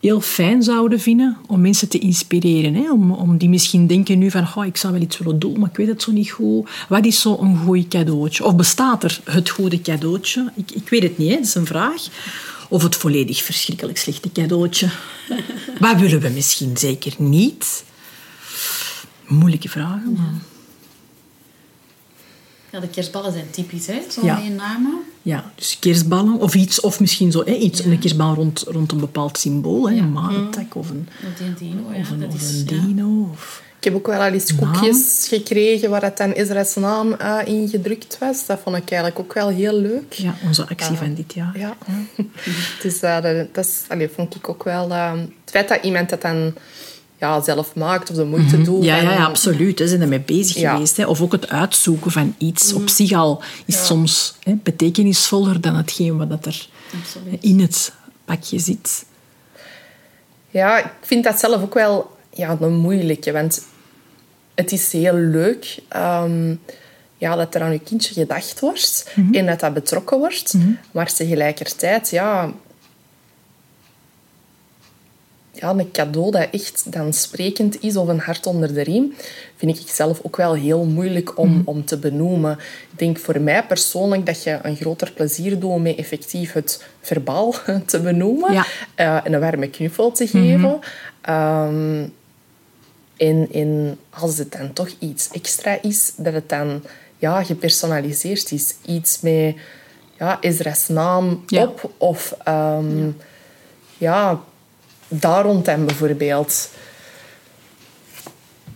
heel 0.00 0.20
fijn 0.20 0.62
zouden 0.62 1.00
vinden 1.00 1.36
om 1.46 1.60
mensen 1.60 1.88
te 1.88 1.98
inspireren. 1.98 2.74
Hè? 2.74 2.92
Om, 2.92 3.10
om 3.10 3.36
die 3.36 3.48
misschien 3.48 3.86
denken 3.86 4.18
nu 4.18 4.30
van, 4.30 4.46
goh, 4.46 4.66
ik 4.66 4.76
zou 4.76 4.92
wel 4.92 5.02
iets 5.02 5.18
willen 5.18 5.38
doen, 5.38 5.58
maar 5.58 5.68
ik 5.68 5.76
weet 5.76 5.88
het 5.88 6.02
zo 6.02 6.12
niet 6.12 6.30
goed. 6.30 6.68
Wat 6.88 7.04
is 7.04 7.20
zo 7.20 7.38
een 7.40 7.56
goed 7.56 7.88
cadeautje? 7.88 8.44
Of 8.44 8.56
bestaat 8.56 9.04
er 9.04 9.20
het 9.24 9.50
goede 9.50 9.80
cadeautje? 9.80 10.52
Ik, 10.54 10.70
ik 10.70 10.88
weet 10.88 11.02
het 11.02 11.18
niet, 11.18 11.28
hè? 11.28 11.34
dat 11.34 11.44
is 11.44 11.54
een 11.54 11.66
vraag. 11.66 12.06
Of 12.68 12.82
het 12.82 12.96
volledig 12.96 13.42
verschrikkelijk 13.42 13.98
slechte 13.98 14.32
cadeautje. 14.32 14.88
Wat 15.78 16.00
willen 16.00 16.20
we 16.20 16.28
misschien 16.28 16.76
zeker 16.76 17.12
niet? 17.18 17.84
Moeilijke 19.30 19.68
vragen, 19.68 20.12
maar... 20.12 20.32
Ja, 22.72 22.80
de 22.80 22.88
kerstballen 22.88 23.32
zijn 23.32 23.50
typisch, 23.50 23.86
hè? 23.86 24.00
Zo 24.10 24.24
Ja. 24.24 24.38
namen. 24.56 24.98
Ja, 25.22 25.52
dus 25.54 25.78
kerstballen 25.78 26.38
of 26.38 26.54
iets, 26.54 26.80
of 26.80 27.00
misschien 27.00 27.30
zo, 27.32 27.44
hè, 27.44 27.54
iets, 27.54 27.84
een 27.84 27.98
kerstbal 27.98 28.34
rond, 28.34 28.64
rond 28.68 28.92
een 28.92 29.00
bepaald 29.00 29.38
symbool, 29.38 29.90
hè, 29.90 29.96
een 29.96 30.16
of 30.72 30.90
een, 30.90 31.08
Of 31.26 31.38
die 31.38 31.54
dino, 31.54 31.92
ja. 31.92 32.00
of 32.00 32.10
een, 32.10 32.26
of 32.26 32.34
een 32.34 32.66
dino. 32.66 33.28
Of... 33.32 33.62
Ik 33.78 33.84
heb 33.84 33.94
ook 33.94 34.06
wel 34.06 34.20
al 34.20 34.32
eens 34.32 34.54
koekjes 34.56 35.26
gekregen 35.28 35.90
waar 35.90 36.02
het 36.02 36.16
dan 36.16 36.34
Israëls 36.34 36.74
naam 36.74 37.12
eh, 37.12 37.38
in 37.44 37.68
gedrukt 37.68 38.18
was. 38.18 38.46
Dat 38.46 38.60
vond 38.62 38.76
ik 38.76 38.90
eigenlijk 38.90 39.18
ook 39.20 39.32
wel 39.32 39.48
heel 39.48 39.74
leuk. 39.74 40.12
Ja, 40.12 40.34
onze 40.46 40.68
actie 40.68 40.96
van 40.96 41.14
dit 41.14 41.34
jaar. 41.34 41.58
Ja. 41.58 41.76
dus 42.82 43.00
eh, 43.00 43.22
dat, 43.22 43.54
dat 43.54 43.64
is, 43.64 43.82
allee, 43.88 44.08
vond 44.08 44.34
ik 44.34 44.48
ook 44.48 44.64
wel... 44.64 44.90
eh, 44.90 45.12
het 45.12 45.50
feit 45.50 45.68
dat 45.68 45.82
iemand 45.84 46.08
dat 46.10 46.22
dan 46.22 46.54
ja, 47.20 47.40
zelf 47.42 47.74
maakt 47.74 48.10
of 48.10 48.16
de 48.16 48.24
moeite 48.24 48.62
doet. 48.62 48.76
Mhm. 48.76 48.84
Ja, 48.84 48.96
ja, 48.96 49.12
ja, 49.12 49.24
absoluut. 49.24 49.78
Ze 49.78 49.88
zijn 49.88 50.00
ermee 50.00 50.20
bezig 50.20 50.56
Ja. 50.56 50.72
geweest. 50.72 50.96
Hè. 50.96 51.06
Of 51.06 51.20
ook 51.20 51.32
het 51.32 51.48
uitzoeken 51.48 52.10
van 52.10 52.34
iets 52.38 52.72
op 52.72 52.88
zich 52.88 53.12
al 53.12 53.42
is 53.64 53.86
soms 53.86 54.34
hè, 54.42 54.54
betekenisvoller 54.62 55.60
dan 55.60 55.74
hetgeen 55.74 56.16
wat 56.18 56.28
dat 56.28 56.46
er 56.46 56.68
Absoluut. 57.00 57.42
in 57.42 57.60
het 57.60 57.92
pakje 58.24 58.58
zit. 58.58 59.04
Ja, 60.50 60.78
ik 60.78 60.90
vind 61.00 61.24
dat 61.24 61.38
zelf 61.38 61.62
ook 61.62 61.74
wel 61.74 62.16
ja, 62.34 62.56
een 62.60 62.76
moeilijke. 62.76 63.32
Want 63.32 63.64
het 64.54 64.72
is 64.72 64.92
heel 64.92 65.14
leuk 65.14 65.78
ehm, 65.88 66.54
ja, 67.18 67.36
dat 67.36 67.54
er 67.54 67.62
aan 67.62 67.72
je 67.72 67.78
kindje 67.78 68.14
gedacht 68.14 68.60
wordt 68.60 69.06
en 69.32 69.46
dat 69.46 69.60
dat 69.60 69.74
betrokken 69.74 70.18
wordt. 70.18 70.54
Maar 70.92 71.12
tegelijkertijd, 71.12 72.10
ja, 72.10 72.50
ja, 75.60 75.70
een 75.70 75.90
cadeau 75.90 76.30
dat 76.30 76.48
echt 76.50 76.92
dan 76.92 77.12
sprekend 77.12 77.82
is 77.82 77.96
of 77.96 78.08
een 78.08 78.18
hart 78.20 78.46
onder 78.46 78.74
de 78.74 78.82
riem, 78.82 79.14
vind 79.56 79.78
ik 79.80 79.88
zelf 79.88 80.20
ook 80.22 80.36
wel 80.36 80.54
heel 80.54 80.84
moeilijk 80.84 81.38
om, 81.38 81.62
om 81.64 81.84
te 81.84 81.98
benoemen. 81.98 82.58
Ik 82.92 82.98
denk 82.98 83.18
voor 83.18 83.40
mij 83.40 83.64
persoonlijk 83.66 84.26
dat 84.26 84.42
je 84.42 84.58
een 84.62 84.76
groter 84.76 85.12
plezier 85.12 85.58
doet 85.58 85.70
om 85.70 85.86
effectief 85.86 86.52
het 86.52 86.84
verbaal 87.00 87.54
te 87.86 88.00
benoemen 88.00 88.52
Ja. 88.52 88.66
eh, 88.94 89.26
en 89.26 89.32
een 89.32 89.40
warme 89.40 89.68
knuffel 89.70 90.10
te 90.12 90.26
geven. 90.26 90.78
Ehm, 91.20 92.04
en, 93.16 93.48
en 93.52 93.98
als 94.10 94.38
het 94.38 94.52
dan 94.52 94.72
toch 94.72 94.88
iets 94.98 95.28
extra 95.32 95.78
is, 95.82 96.12
dat 96.16 96.32
het 96.32 96.48
dan 96.48 96.82
ja, 97.18 97.42
gepersonaliseerd 97.44 98.52
is. 98.52 98.74
Iets 98.86 99.20
met 99.20 99.54
ja, 100.18 100.38
Ezra's 100.40 100.88
naam 100.88 101.42
Ja. 101.46 101.62
op 101.62 101.90
of 101.96 102.34
ehm, 102.44 103.08
ja. 103.98 104.40
Daar 105.10 105.44
rond 105.44 105.66
hem 105.66 105.86
bijvoorbeeld. 105.86 106.70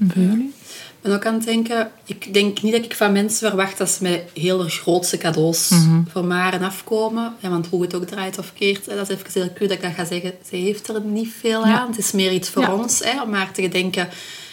Voor 0.08 0.22
jullie? 0.22 0.52
Ik 0.74 1.10
ben 1.10 1.12
ook 1.18 1.26
aan 1.26 1.34
het 1.34 1.44
denken... 1.44 1.90
Ik 2.04 2.34
denk 2.34 2.62
niet 2.62 2.72
dat 2.72 2.84
ik 2.84 2.94
van 2.94 3.12
mensen 3.12 3.48
verwacht 3.48 3.78
dat 3.78 3.90
ze 3.90 4.02
met 4.02 4.22
hele 4.34 4.68
grootse 4.70 5.16
cadeaus 5.18 5.70
voor 6.12 6.24
Maren 6.24 6.62
afkomen. 6.62 7.34
Ja, 7.38 7.48
want 7.48 7.66
hoe 7.66 7.82
het 7.82 7.94
ook 7.94 8.06
draait 8.06 8.38
of 8.38 8.52
keert, 8.54 8.86
hè, 8.86 8.96
dat 8.96 9.10
is 9.10 9.16
even 9.16 9.40
heel 9.42 9.52
cru 9.54 9.66
dat 9.66 9.76
ik 9.76 9.82
dat 9.82 9.92
ga 9.94 10.04
zeggen. 10.04 10.32
Ze 10.48 10.56
heeft 10.56 10.88
er 10.88 11.00
niet 11.00 11.32
veel 11.40 11.66
Ja. 11.66 11.78
aan. 11.78 11.88
Het 11.88 11.98
is 11.98 12.12
meer 12.12 12.32
iets 12.32 12.48
voor 12.50 12.62
Ja. 12.62 12.74
ons, 12.74 13.00
hè, 13.04 13.22
om 13.22 13.32
haar 13.32 13.52
te 13.52 13.62
gedenken 13.62 14.08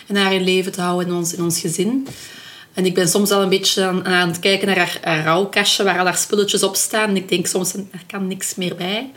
en 0.08 0.16
haar 0.16 0.34
in 0.34 0.44
leven 0.44 0.72
te 0.72 0.82
houden 0.82 1.08
in 1.08 1.14
ons, 1.14 1.34
in 1.34 1.44
ons 1.44 1.60
gezin. 1.60 2.08
En 2.74 2.86
ik 2.86 2.94
ben 2.94 3.08
soms 3.08 3.32
al 3.32 3.42
een 3.42 3.50
beetje 3.50 3.86
aan, 3.86 4.06
aan 4.06 4.28
het 4.28 4.40
kijken 4.40 4.68
naar 4.68 4.78
haar, 4.78 4.98
haar 5.02 5.24
rouwkastje, 5.24 5.84
waar 5.84 6.00
al 6.00 6.06
haar 6.06 6.18
spulletjes 6.18 6.64
op 6.64 6.76
staan. 6.76 7.10
En 7.10 7.16
ik 7.16 7.30
denk 7.30 7.48
soms, 7.48 7.74
er 7.74 8.04
kan 8.08 8.28
niks 8.28 8.56
meer 8.56 8.76
bij. 8.76 9.12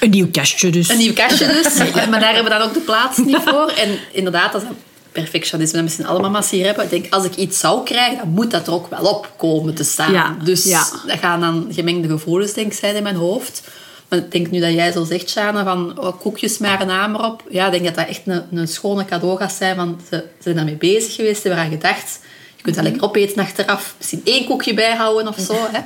Een 0.00 0.10
nieuw 0.10 0.30
kastje 0.30 0.70
dus. 0.70 0.88
Een 0.88 0.98
nieuw 0.98 1.12
kastje 1.12 1.46
dus. 1.46 1.76
maar 2.10 2.20
daar 2.20 2.34
hebben 2.34 2.52
we 2.52 2.58
dan 2.58 2.68
ook 2.68 2.74
de 2.74 2.80
plaats 2.80 3.18
niet 3.18 3.40
voor. 3.44 3.68
En 3.68 3.98
inderdaad, 4.12 4.52
dat 4.52 4.62
is 4.62 4.68
perfectionisme 5.12 5.74
dat 5.74 5.82
misschien 5.82 6.06
alle 6.06 6.20
mama's 6.20 6.50
hier 6.50 6.64
hebben. 6.64 6.84
Ik 6.84 6.90
denk, 6.90 7.14
als 7.14 7.24
ik 7.24 7.36
iets 7.36 7.58
zou 7.58 7.84
krijgen, 7.84 8.18
dan 8.18 8.28
moet 8.28 8.50
dat 8.50 8.66
er 8.66 8.72
ook 8.72 8.90
wel 8.90 9.04
op 9.04 9.32
komen 9.36 9.74
te 9.74 9.84
staan. 9.84 10.12
Ja, 10.12 10.36
Dus 10.44 10.64
ja. 10.64 10.86
dat 11.06 11.18
gaan 11.18 11.40
dan 11.40 11.68
gemengde 11.70 12.08
gevoelens, 12.08 12.52
denk 12.52 12.66
ik, 12.72 12.78
zijn 12.78 12.96
in 12.96 13.02
mijn 13.02 13.14
hoofd. 13.14 13.62
Maar 14.08 14.18
ik 14.18 14.32
denk 14.32 14.50
nu 14.50 14.60
dat 14.60 14.72
jij 14.72 14.92
zo 14.92 15.04
zegt, 15.04 15.30
Shana, 15.30 15.64
van 15.64 15.98
oh, 16.00 16.20
koekjes 16.20 16.58
met 16.58 16.80
een 16.80 16.86
naam 16.86 17.14
erop. 17.14 17.42
Ja, 17.50 17.66
ik 17.66 17.72
denk 17.72 17.84
dat 17.84 17.94
dat 17.94 18.06
echt 18.06 18.20
een, 18.24 18.42
een 18.52 18.68
schone 18.68 19.04
cadeau 19.04 19.38
gaat 19.38 19.52
zijn. 19.52 19.76
Want 19.76 20.02
ze, 20.08 20.16
ze 20.16 20.42
zijn 20.42 20.54
daarmee 20.56 20.76
bezig 20.76 21.14
geweest, 21.14 21.42
ze 21.42 21.48
hebben 21.48 21.66
eraan 21.66 21.80
gedacht. 21.80 22.20
Je 22.64 22.70
kunt 22.70 22.74
dat 22.74 22.84
lekker 22.84 23.02
opeten 23.02 23.42
achteraf. 23.42 23.94
Misschien 23.98 24.20
één 24.24 24.44
koekje 24.46 24.74
bijhouden 24.74 25.28
of 25.28 25.38
zo. 25.38 25.54
Hè. 25.72 25.80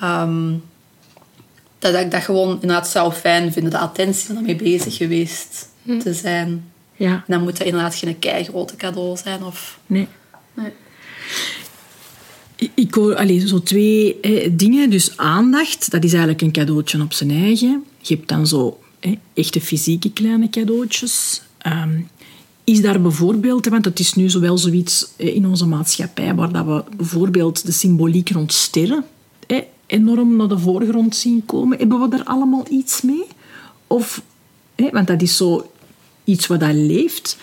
Ehm, 0.00 0.52
dat 1.78 1.94
ik 1.94 2.10
dat 2.10 2.22
gewoon 2.22 2.52
inderdaad 2.52 2.88
zou 2.88 3.12
fijn 3.12 3.52
vinden. 3.52 3.70
De 3.72 3.78
attentie 3.78 4.28
om 4.28 4.34
daarmee 4.34 4.56
bezig 4.56 4.96
geweest 4.96 5.68
te 6.02 6.14
zijn. 6.14 6.64
Ja, 6.96 7.12
En 7.12 7.24
dan 7.26 7.42
moet 7.42 7.56
dat 7.58 7.66
inderdaad 7.66 7.94
geen 7.94 8.18
keigrote 8.18 8.76
cadeau 8.76 9.16
zijn. 9.16 9.44
Of... 9.44 9.78
nee. 9.86 10.08
Nee. 10.54 10.72
Ik- 12.74 12.94
hoor 12.94 13.16
allee, 13.16 13.48
zo 13.48 13.62
twee 13.62 14.18
hè, 14.20 14.56
dingen. 14.56 14.90
Dus 14.90 15.16
aandacht, 15.16 15.90
dat 15.90 16.04
is 16.04 16.10
eigenlijk 16.10 16.42
een 16.42 16.52
cadeautje 16.52 17.02
op 17.02 17.12
zijn 17.12 17.30
eigen. 17.30 17.84
Je 18.00 18.14
hebt 18.14 18.28
dan 18.28 18.46
zo 18.46 18.80
hè, 19.00 19.18
echte 19.34 19.60
fysieke 19.60 20.12
kleine 20.12 20.48
cadeautjes. 20.50 21.42
Ehm, 21.58 22.00
is 22.64 22.82
daar 22.82 23.00
bijvoorbeeld, 23.00 23.66
want 23.66 23.84
het 23.84 23.98
is 23.98 24.14
nu 24.14 24.30
zowel 24.30 24.58
zoiets 24.58 25.06
hè, 25.16 25.24
in 25.24 25.46
onze 25.46 25.66
maatschappij, 25.66 26.34
waar 26.34 26.52
dat 26.52 26.66
we 26.66 26.84
bijvoorbeeld 26.96 27.66
de 27.66 27.72
symboliek 27.72 28.30
rond 28.30 28.52
sterren 28.52 29.04
enorm 29.90 30.36
naar 30.36 30.48
de 30.48 30.58
voorgrond 30.58 31.16
zien 31.16 31.42
komen. 31.46 31.78
Hebben 31.78 32.00
we 32.00 32.08
daar 32.08 32.24
allemaal 32.24 32.66
iets 32.70 33.02
mee? 33.02 33.24
Of, 33.86 34.22
want 34.92 35.06
dat 35.06 35.22
is 35.22 35.36
zo 35.36 35.70
iets 36.24 36.46
wat 36.46 36.60
dat 36.60 36.74
leeft. 36.74 37.38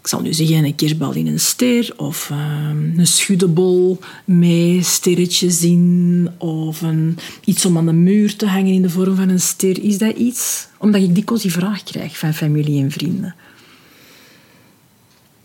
Ik 0.00 0.06
zal 0.06 0.20
nu 0.20 0.32
zeggen 0.32 0.64
een 0.64 0.74
kerstbal 0.74 1.12
in 1.14 1.26
een 1.26 1.40
ster 1.40 1.92
of 1.96 2.30
ehm, 2.30 2.98
een 2.98 3.06
schuddebol 3.06 3.98
met 4.24 4.86
sterretjes 4.86 5.62
in 5.62 6.28
of 6.38 6.82
een, 6.82 7.18
iets 7.44 7.64
om 7.64 7.76
aan 7.76 7.86
de 7.86 7.92
muur 7.92 8.36
te 8.36 8.46
hangen 8.46 8.72
in 8.72 8.82
de 8.82 8.90
vorm 8.90 9.16
van 9.16 9.28
een 9.28 9.40
ster. 9.40 9.82
Is 9.82 9.98
dat 9.98 10.16
iets? 10.16 10.68
Omdat 10.78 11.02
ik 11.02 11.14
dikwijls 11.14 11.42
die 11.42 11.52
vraag 11.52 11.82
krijg 11.82 12.18
van 12.18 12.34
familie 12.34 12.82
en 12.82 12.90
vrienden. 12.90 13.34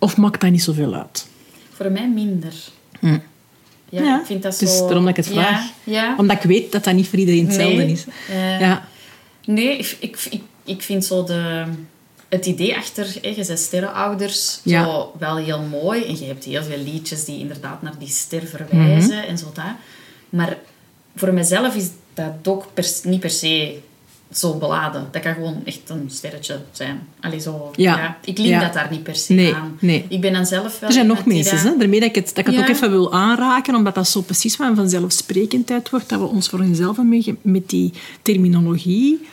Of 0.04 0.18
maakt 0.18 0.42
dat 0.42 0.52
niet 0.52 0.64
zoveel 0.64 0.94
uit? 0.94 1.28
Voor 1.74 1.92
mij 1.92 2.10
minder. 2.10 2.54
Ja, 3.90 4.20
ik 4.20 4.26
vind 4.26 4.44
dat 4.44 4.60
dus 4.60 4.78
zo... 4.78 4.86
daarom 4.86 5.06
dat 5.06 5.18
ik 5.18 5.24
het 5.26 5.34
vraag. 5.34 5.66
Ja, 5.84 6.16
Omdat 6.18 6.38
ik 6.38 6.44
weet 6.44 6.72
dat 6.72 6.84
dat 6.84 6.94
niet 6.94 7.08
voor 7.08 7.20
iedereen 7.20 7.46
hetzelfde 7.46 7.76
Nee. 7.84 7.92
is. 7.92 8.06
Ja. 8.60 8.88
Nee, 9.46 9.78
ik, 9.78 9.98
ik, 10.00 10.18
ik, 10.30 10.42
ik 10.64 10.82
vind 10.82 11.06
zo 11.06 11.24
de, 11.24 11.64
het 12.30 12.46
idee 12.46 12.76
achter, 12.76 13.06
hè, 13.22 13.28
je 13.30 13.46
bent 13.48 13.60
sterrenouders, 13.60 14.60
Ja. 14.64 14.84
zo 14.84 15.14
wel 15.20 15.38
heel 15.38 15.62
mooi. 15.62 16.04
En 16.06 16.20
je 16.20 16.26
hebt 16.26 16.44
heel 16.46 16.64
veel 16.64 16.78
liedjes 16.84 17.26
die 17.26 17.40
inderdaad 17.40 17.82
naar 17.82 17.98
die 18.00 18.08
ster 18.08 18.46
verwijzen 18.48 19.18
Mhm. 19.18 19.28
en 19.28 19.38
zo 19.38 19.52
dat. 19.54 19.66
Maar 20.30 20.58
voor 21.16 21.34
mezelf 21.34 21.76
is 21.76 21.88
dat 22.14 22.34
ook 22.48 22.68
niet 23.04 23.20
per 23.20 23.30
se 23.30 23.80
zo 24.38 24.54
beladen. 24.58 25.08
Dat 25.12 25.22
kan 25.22 25.34
gewoon 25.34 25.62
echt 25.66 25.80
een 25.86 26.10
sterretje 26.12 26.60
zijn. 26.72 27.00
Allee, 27.20 27.40
zo, 27.40 27.72
Ja. 27.76 28.18
Ik 28.26 28.38
Ja. 28.38 28.60
dat 28.60 28.74
daar 28.74 28.88
niet 28.92 29.04
per 29.04 29.16
se 29.16 29.34
Nee, 29.34 29.54
aan. 29.54 29.78
nee. 29.80 30.06
Ik 30.10 30.22
ben 30.22 30.34
dan 30.34 30.46
zelf 30.46 30.80
wel... 30.80 30.90
Er 30.90 30.96
zijn 30.96 31.08
nog 31.08 31.26
mensen, 31.26 31.56
dat- 31.56 31.66
hè? 31.74 31.78
daarmee 31.78 32.00
dat 32.00 32.10
ik 32.10 32.16
het, 32.16 32.28
dat 32.28 32.38
ik 32.38 32.46
het 32.46 32.56
Ja. 32.56 32.62
ook 32.62 32.68
even 32.70 32.90
wil 32.90 33.14
aanraken, 33.14 33.76
omdat 33.76 33.96
dat 33.96 34.08
zo 34.08 34.22
precies 34.22 34.56
van 34.56 34.76
vanzelfsprekendheid 34.76 35.90
wordt, 35.90 36.10
dat 36.10 36.20
we 36.20 36.26
ons 36.26 36.50
voor 36.50 36.60
onszelf 36.60 36.98
mee 36.98 37.38
met 37.42 37.70
die 37.70 37.94
terminologie. 38.22 39.28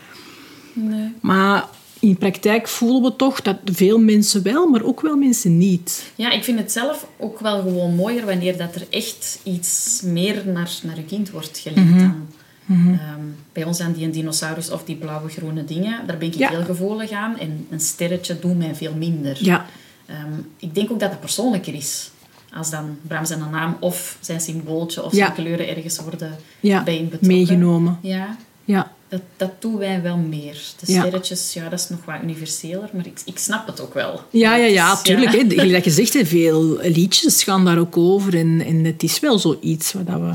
Nee. 0.73 1.13
Maar 1.21 1.69
in 2.01 2.17
praktijk 2.17 2.69
voelen 2.69 3.03
we 3.03 3.17
toch 3.17 3.43
dat 3.43 3.57
veel 3.65 3.99
mensen 3.99 4.43
wel, 4.43 4.67
maar 4.69 4.83
ook 4.83 5.01
wel 5.01 5.17
mensen 5.17 5.59
niet. 5.59 6.13
Ja, 6.15 6.31
ik 6.31 6.45
vind 6.45 6.59
het 6.59 6.73
zelf 6.73 7.07
ook 7.19 7.41
wel 7.41 7.61
gewoon 7.63 7.95
mooier 7.95 8.27
wanneer 8.27 8.57
dat 8.57 8.75
er 8.75 8.87
echt 8.91 9.39
iets 9.43 10.01
meer 10.05 10.43
naar, 10.47 10.71
naar 10.83 10.97
je 10.97 11.05
kind 11.05 11.31
wordt 11.31 11.59
geliefd 11.59 11.85
Mhm. 11.91 11.99
dan. 11.99 12.27
Ehm, 12.71 13.21
bij 13.53 13.65
ons 13.65 13.81
aan 13.81 13.93
die 13.93 14.05
een 14.05 14.11
dinosaurus 14.11 14.71
of 14.71 14.85
die 14.85 14.97
blauwe 14.97 15.29
groene 15.29 15.65
dingen, 15.65 16.07
daar 16.07 16.19
ben 16.19 16.29
ik 16.29 16.35
Ja. 16.35 16.49
heel 16.49 16.65
gevoelig 16.65 17.11
aan. 17.11 17.39
En 17.39 17.67
een 17.71 17.81
sterretje 17.81 18.39
doet 18.39 18.59
mij 18.59 18.75
veel 18.75 18.95
minder. 18.95 19.37
Ja, 19.45 19.67
Ehm, 20.07 20.33
ik 20.59 20.75
denk 20.75 20.91
ook 20.91 21.01
dat 21.01 21.11
het 21.11 21.21
persoonlijker 21.21 21.75
is. 21.75 22.11
Als 22.55 22.71
dan 22.71 22.97
Bram 23.03 23.25
zijn 23.25 23.43
naam 23.51 23.77
of 23.81 24.17
zijn 24.21 24.41
symbooltje 24.41 25.05
of 25.05 25.13
Ja. 25.13 25.19
zijn 25.25 25.33
kleuren 25.33 25.69
ergens 25.77 25.99
worden 25.99 26.37
ja. 26.61 26.83
bij 26.83 26.99
betrokken. 27.03 27.29
meegenomen. 27.29 27.99
Ja, 28.03 28.37
Ja. 28.65 28.93
dat, 29.09 29.21
dat 29.37 29.51
doen 29.59 29.77
wij 29.79 30.03
wel 30.03 30.17
meer. 30.17 30.53
De 30.81 30.87
sterretjes, 30.93 31.53
ja, 31.53 31.69
dat 31.69 31.79
is 31.81 31.89
nog 31.89 32.05
wat 32.05 32.17
universeler, 32.23 32.89
maar 32.93 33.07
ik, 33.07 33.21
ik 33.25 33.39
snap 33.39 33.67
het 33.67 33.81
ook 33.81 33.95
wel. 33.95 34.21
Ja, 34.31 34.57
ja, 34.57 34.65
ja, 34.67 34.97
tuurlijk. 34.97 35.33
Hè. 35.33 35.69
Dat 35.71 35.85
je 35.85 35.91
zegt, 35.91 36.29
veel 36.29 36.79
liedjes 36.83 37.43
gaan 37.43 37.65
daar 37.65 37.79
ook 37.79 37.97
over. 37.97 38.37
En, 38.39 38.61
en 38.67 38.85
het 38.85 39.03
is 39.03 39.21
wel 39.21 39.39
zoiets 39.39 39.93
wat 39.93 40.07
dat 40.07 40.21
we... 40.21 40.35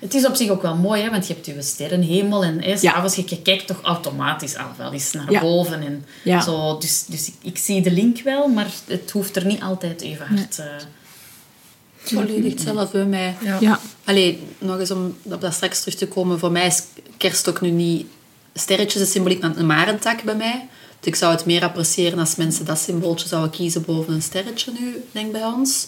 Het 0.00 0.14
is 0.14 0.26
op 0.26 0.34
zich 0.34 0.50
ook 0.50 0.62
wel 0.62 0.76
mooi, 0.76 1.02
hè, 1.02 1.10
want 1.10 1.26
je 1.26 1.32
hebt 1.34 1.46
je 1.46 1.62
sterrenhemel 1.62 2.44
en 2.44 2.62
hè, 2.62 2.70
Ja. 2.70 2.76
s'avonds 2.76 3.14
je 3.16 3.22
je 3.26 3.42
kijkt 3.42 3.66
toch 3.66 3.82
automatisch 3.82 4.56
al 4.56 4.66
wel 4.76 4.92
eens 4.92 5.12
naar 5.12 5.30
Ja. 5.32 5.40
boven. 5.40 5.80
En 5.82 6.04
Ja. 6.24 6.40
zo, 6.40 6.78
dus 6.78 7.04
dus 7.06 7.28
ik, 7.28 7.34
ik 7.42 7.58
zie 7.58 7.82
de 7.82 7.90
link 7.90 8.20
wel, 8.22 8.48
maar 8.48 8.70
het 8.86 9.10
hoeft 9.10 9.36
er 9.36 9.46
niet 9.46 9.62
altijd 9.62 10.00
even 10.00 10.26
hard... 10.26 10.58
eh, 10.58 10.66
Volledig 12.02 12.52
hetzelfde 12.52 12.98
bij 12.98 13.06
mij. 13.06 13.34
Ja. 13.60 13.80
Allee, 14.04 14.38
nog 14.58 14.78
eens 14.78 14.90
om 14.90 15.16
op 15.22 15.40
dat 15.40 15.54
straks 15.54 15.80
terug 15.80 15.94
te 15.98 16.08
komen. 16.08 16.38
Voor 16.38 16.52
mij 16.52 16.66
is 16.66 16.82
kerst 17.16 17.48
ook 17.48 17.60
nu 17.60 17.70
niet 17.70 18.06
sterretjes 18.54 19.02
de 19.02 19.08
symboliek, 19.08 19.40
maar 19.42 19.56
een 19.56 19.66
marentak 19.66 20.22
bij 20.22 20.34
mij. 20.34 20.66
Dus 21.00 21.08
ik 21.08 21.14
zou 21.14 21.32
het 21.32 21.44
meer 21.44 21.62
appreciëren 21.62 22.18
als 22.18 22.36
mensen 22.36 22.64
dat 22.64 22.78
symbooltje 22.78 23.28
zouden 23.28 23.50
kiezen 23.50 23.84
boven 23.84 24.12
een 24.14 24.22
sterretje 24.22 24.72
nu, 24.80 25.04
denk 25.12 25.26
ik, 25.26 25.32
bij 25.32 25.44
ons. 25.44 25.86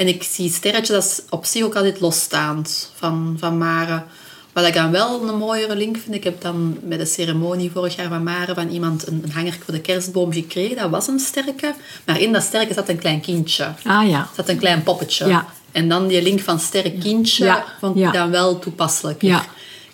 En 0.00 0.08
ik 0.08 0.22
zie 0.22 0.50
sterretjes 0.52 0.96
als 0.96 1.22
op 1.30 1.44
zich 1.44 1.62
ook 1.64 1.74
altijd 1.76 2.00
losstaand 2.00 2.90
van, 2.94 3.36
van 3.38 3.58
Maren. 3.58 4.04
Wat 4.52 4.66
ik 4.66 4.74
dan 4.74 4.90
wel 4.90 5.28
een 5.28 5.36
mooiere 5.38 5.76
link 5.76 5.96
vind, 5.98 6.14
ik 6.14 6.24
heb 6.24 6.40
dan 6.40 6.78
bij 6.82 6.98
de 6.98 7.04
ceremonie 7.04 7.70
vorig 7.70 7.96
jaar 7.96 8.08
van 8.08 8.22
Maren 8.22 8.54
van 8.54 8.68
iemand 8.68 9.06
een, 9.06 9.20
een 9.24 9.30
hanger 9.32 9.58
voor 9.64 9.74
de 9.74 9.80
kerstboom 9.80 10.32
gekregen. 10.32 10.76
Dat 10.76 10.90
was 10.90 11.06
een 11.06 11.18
sterke. 11.18 11.74
Maar 12.06 12.20
in 12.20 12.32
dat 12.32 12.42
sterke 12.42 12.74
zat 12.74 12.88
een 12.88 12.98
klein 12.98 13.20
kindje. 13.20 13.72
Ah 13.84 14.08
ja. 14.08 14.28
zat 14.36 14.48
een 14.48 14.58
klein 14.58 14.82
poppetje. 14.82 15.26
Ja. 15.26 15.46
En 15.72 15.88
dan 15.88 16.06
die 16.06 16.22
link 16.22 16.40
van 16.40 16.60
sterk 16.60 17.00
kindje 17.00 17.44
Ja. 17.44 17.64
vond 17.80 17.96
ik 17.96 18.02
Ja. 18.02 18.10
dan 18.10 18.30
wel 18.30 18.58
toepasselijk. 18.58 19.22
Ja. 19.22 19.44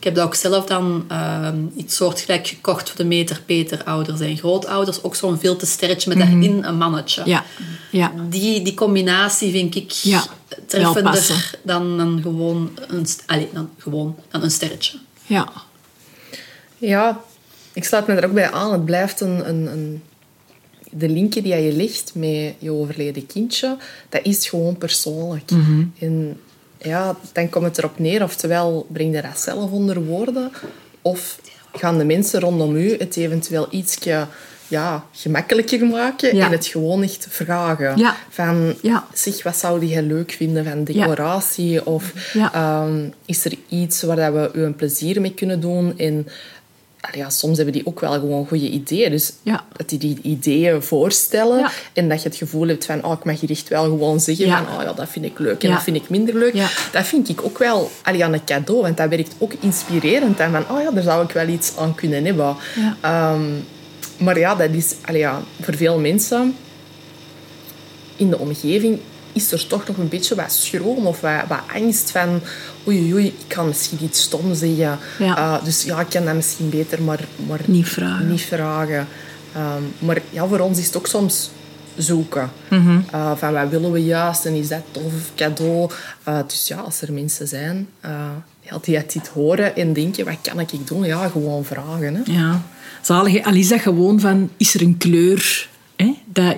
Ik 0.06 0.12
heb 0.12 0.20
dat 0.20 0.30
ook 0.30 0.40
zelf 0.40 0.64
dan 0.64 1.04
ehm, 1.08 1.58
iets 1.76 1.96
soortgelijk 1.96 2.46
gekocht 2.46 2.88
voor 2.88 2.96
de 2.96 3.04
meter 3.04 3.42
Peter 3.46 3.84
ouders 3.84 4.20
en 4.20 4.36
grootouders. 4.36 5.02
Ook 5.02 5.14
zo'n 5.14 5.38
filtersterretje 5.38 6.08
met 6.08 6.18
daarin 6.18 6.64
een 6.64 6.76
mannetje. 6.76 7.20
Mhm. 7.20 7.30
Ja. 7.30 7.44
Ja. 7.90 8.12
Die, 8.28 8.62
die 8.62 8.74
combinatie 8.74 9.50
vind 9.50 9.74
ik 9.74 9.90
Ja, 9.90 10.24
wel 10.48 10.58
treffender 10.66 11.12
passen. 11.12 11.58
dan, 11.62 11.96
dan, 11.96 12.18
gewoon 12.22 12.70
een, 12.88 13.06
allee, 13.26 13.48
dan 13.52 13.70
gewoon 13.78 14.16
dan 14.30 14.42
een 14.42 14.50
sterretje. 14.50 14.98
Ja. 15.26 15.52
Ja, 16.78 17.20
ik 17.72 17.84
sluit 17.84 18.06
me 18.06 18.14
er 18.14 18.24
ook 18.24 18.34
bij 18.34 18.50
aan. 18.50 18.72
Het 18.72 18.84
blijft 18.84 19.20
een, 19.20 19.48
een, 19.48 19.66
een... 19.66 20.02
De 20.90 21.08
linkje 21.08 21.42
die 21.42 21.56
je 21.56 21.72
legt 21.72 22.14
met 22.14 22.54
je 22.58 22.70
overleden 22.70 23.26
kindje, 23.26 23.76
dat 24.08 24.24
is 24.24 24.48
gewoon 24.48 24.78
persoonlijk. 24.78 25.50
En 25.98 26.40
ja, 26.86 27.16
dan 27.32 27.48
komt 27.48 27.64
het 27.64 27.78
erop 27.78 27.98
neer, 27.98 28.22
oftewel 28.22 28.86
breng 28.92 29.14
je 29.14 29.22
dat 29.22 29.38
zelf 29.40 29.70
onder 29.70 30.04
woorden, 30.04 30.50
of 31.02 31.38
gaan 31.72 31.98
de 31.98 32.04
mensen 32.04 32.40
rondom 32.40 32.76
u 32.76 32.96
het 32.98 33.16
eventueel 33.16 33.66
ietsje 33.70 34.26
ja, 34.68 35.04
gemakkelijker 35.12 35.86
maken 35.86 36.36
Ja. 36.36 36.46
en 36.46 36.52
het 36.52 36.66
gewoon 36.66 37.02
echt 37.02 37.26
vragen. 37.30 37.98
Ja. 37.98 38.16
Van, 38.30 38.74
Ja. 38.82 39.06
zeg, 39.14 39.42
wat 39.42 39.56
zou 39.56 39.86
je 39.86 40.02
leuk 40.02 40.30
vinden 40.30 40.64
van 40.64 40.84
decoratie? 40.84 41.86
Of. 41.86 42.12
Ehm, 42.52 43.08
is 43.26 43.44
er 43.44 43.52
iets 43.68 44.02
waar 44.02 44.16
dat 44.16 44.32
we 44.32 44.58
u 44.58 44.62
een 44.64 44.74
plezier 44.74 45.20
mee 45.20 45.34
kunnen 45.34 45.60
doen? 45.60 45.98
En 45.98 46.26
ja, 47.12 47.30
soms 47.30 47.56
hebben 47.56 47.74
die 47.74 47.86
ook 47.86 48.00
wel 48.00 48.12
gewoon 48.12 48.46
goede 48.46 48.68
ideeën. 48.70 49.10
Dus 49.10 49.32
Ja. 49.42 49.64
dat 49.76 49.88
die 49.88 49.98
die 49.98 50.18
ideeën 50.22 50.82
voorstellen 50.82 51.58
Ja. 51.58 51.70
en 51.92 52.08
dat 52.08 52.22
je 52.22 52.28
het 52.28 52.38
gevoel 52.38 52.68
hebt 52.68 52.86
van 52.86 53.04
oh, 53.04 53.12
ik 53.12 53.24
mag 53.24 53.40
hier 53.40 53.50
echt 53.50 53.68
wel 53.68 53.82
gewoon 53.84 54.20
zeggen 54.20 54.46
Ja. 54.46 54.64
van 54.64 54.76
oh, 54.76 54.82
ja, 54.82 54.92
dat 54.92 55.08
vind 55.08 55.24
ik 55.24 55.38
leuk 55.38 55.64
en 55.64 55.70
dat 55.70 55.82
vind 55.82 55.96
ik 55.96 56.08
minder 56.08 56.34
leuk. 56.34 56.54
Dat 56.92 57.06
vind 57.06 57.28
ik 57.28 57.44
ook 57.44 57.58
wel 57.58 57.90
allee, 58.02 58.24
aan 58.24 58.32
een 58.32 58.44
cadeau, 58.44 58.80
want 58.82 58.96
dat 58.96 59.08
werkt 59.08 59.34
ook 59.38 59.52
inspirerend. 59.60 60.40
En 60.40 60.50
van 60.52 60.76
oh 60.76 60.82
ja, 60.82 60.90
daar 60.90 61.02
zou 61.02 61.24
ik 61.24 61.30
wel 61.30 61.48
iets 61.48 61.76
aan 61.76 61.94
kunnen 61.94 62.24
hebben. 62.24 62.56
Ehm, 63.00 63.42
maar 64.18 64.38
ja, 64.38 64.54
dat 64.54 64.70
is 64.70 64.94
allee, 65.04 65.20
ja, 65.20 65.42
voor 65.60 65.74
veel 65.76 65.98
mensen 65.98 66.56
in 68.16 68.30
de 68.30 68.38
omgeving 68.38 68.98
is 69.36 69.52
er 69.52 69.66
toch 69.66 69.86
nog 69.86 69.96
een 69.96 70.08
beetje 70.08 70.34
wat 70.34 70.52
schroom 70.52 71.06
of 71.06 71.20
wat, 71.20 71.42
wat 71.48 71.60
angst 71.74 72.10
van 72.10 72.40
oei, 72.86 73.12
oei, 73.14 73.26
ik 73.26 73.44
kan 73.46 73.66
misschien 73.66 73.98
iets 74.02 74.22
stom 74.22 74.54
zeggen. 74.54 74.98
Ja. 75.18 75.36
Eh, 75.36 75.64
dus 75.64 75.82
ja, 75.82 76.00
ik 76.00 76.08
kan 76.08 76.24
dat 76.24 76.34
misschien 76.34 76.68
beter 76.68 77.02
maar, 77.02 77.24
maar 77.46 77.60
Niet 77.64 77.88
vragen. 77.88 78.30
niet 78.30 78.40
vragen. 78.40 79.06
Ehm, 79.54 79.82
maar 79.98 80.22
ja, 80.30 80.46
voor 80.46 80.58
ons 80.58 80.78
is 80.78 80.86
het 80.86 80.96
ook 80.96 81.06
soms 81.06 81.50
zoeken. 81.96 82.50
Mhm. 82.70 83.00
Eh, 83.10 83.32
van 83.36 83.52
wat 83.52 83.68
willen 83.68 83.92
we 83.92 84.04
juist 84.04 84.44
en 84.44 84.54
is 84.54 84.68
dat 84.68 84.82
tof 84.90 85.12
cadeau? 85.34 85.90
Eh, 86.22 86.38
dus 86.46 86.66
ja, 86.68 86.76
als 86.76 87.00
er 87.00 87.12
mensen 87.12 87.48
zijn 87.48 87.88
ja, 88.60 88.78
die 88.82 88.96
het 88.96 89.12
dit 89.12 89.28
horen 89.28 89.76
en 89.76 89.92
denken, 89.92 90.24
wat 90.24 90.38
kan 90.42 90.60
ik 90.60 90.86
doen? 90.86 91.04
Ja, 91.04 91.28
gewoon 91.28 91.64
vragen. 91.64 92.14
Hè. 92.14 92.32
Ja. 92.32 92.62
Zalig, 93.02 93.44
al 93.44 93.54
is 93.54 93.68
dat 93.68 93.80
gewoon 93.80 94.20
van, 94.20 94.50
is 94.56 94.74
er 94.74 94.82
een 94.82 94.96
kleur 94.98 95.68
hè, 95.96 96.18
dat 96.24 96.56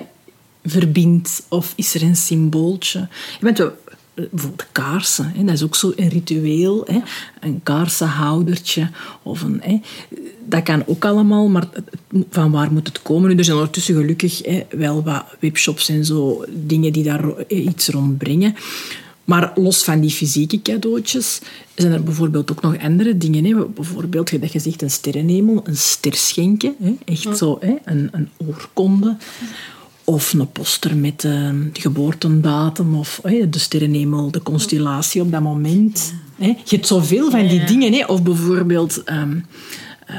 verbindt 0.69 1.43
of 1.47 1.73
is 1.75 1.93
er 1.93 2.01
een 2.01 2.15
symbooltje? 2.15 2.99
Je 3.39 3.45
bent 3.45 3.57
wel, 3.57 3.71
bijvoorbeeld 4.13 4.67
kaarsen, 4.71 5.31
hè, 5.35 5.43
dat 5.43 5.53
is 5.53 5.63
ook 5.63 5.75
zo 5.75 5.93
een 5.95 6.09
ritueel. 6.09 6.83
Hè? 6.85 6.99
Een 7.39 7.59
kaarsenhoudertje 7.63 8.89
of 9.23 9.41
een... 9.41 9.61
Hè, 9.61 9.79
dat 10.45 10.63
kan 10.63 10.83
ook 10.85 11.05
allemaal, 11.05 11.47
maar 11.47 11.67
van 12.29 12.51
waar 12.51 12.71
moet 12.71 12.87
het 12.87 13.01
komen? 13.01 13.29
Nu, 13.29 13.37
er 13.37 13.43
zijn 13.43 13.57
ondertussen 13.57 13.95
gelukkig 13.95 14.45
hè, 14.45 14.65
wel 14.69 15.03
wat 15.03 15.25
webshops 15.39 15.89
en 15.89 16.05
zo, 16.05 16.45
dingen 16.49 16.93
die 16.93 17.03
daar 17.03 17.37
eh, 17.37 17.65
iets 17.65 17.87
rond 17.87 18.17
brengen. 18.17 18.55
Maar 19.23 19.51
los 19.55 19.83
van 19.83 19.99
die 19.99 20.09
fysieke 20.09 20.61
cadeautjes 20.61 21.41
zijn 21.75 21.91
er 21.91 22.03
bijvoorbeeld 22.03 22.51
ook 22.51 22.61
nog 22.61 22.79
andere 22.79 23.17
dingen. 23.17 23.45
Hè. 23.45 23.65
Bijvoorbeeld, 23.65 24.41
dat 24.41 24.51
je 24.51 24.59
zegt 24.59 24.81
een 24.81 24.91
sterrenhemel, 24.91 25.61
een 25.63 25.77
ster 25.77 26.15
schenken. 26.15 26.75
Hè. 26.79 26.95
Echt 27.05 27.37
zo, 27.37 27.57
hè. 27.59 27.75
Een, 27.83 28.09
een 28.11 28.29
oorkonde. 28.37 29.17
Of 30.09 30.33
een 30.33 30.51
poster 30.51 30.97
met 30.97 31.23
eh, 31.23 31.31
de 31.73 31.81
geboortedatum 31.81 32.95
of 32.95 33.21
de 33.49 33.59
sterrenhemel, 33.59 34.31
de 34.31 34.41
constellatie 34.41 35.21
op 35.21 35.31
dat 35.31 35.41
moment. 35.41 36.13
Je 36.35 36.55
hebt 36.65 36.87
zoveel 36.87 37.31
van 37.31 37.47
die 37.47 37.59
Ja. 37.59 37.65
dingen. 37.65 38.09
Of 38.09 38.23
bijvoorbeeld 38.23 39.03
ehm, 39.03 39.37
eh, 40.05 40.17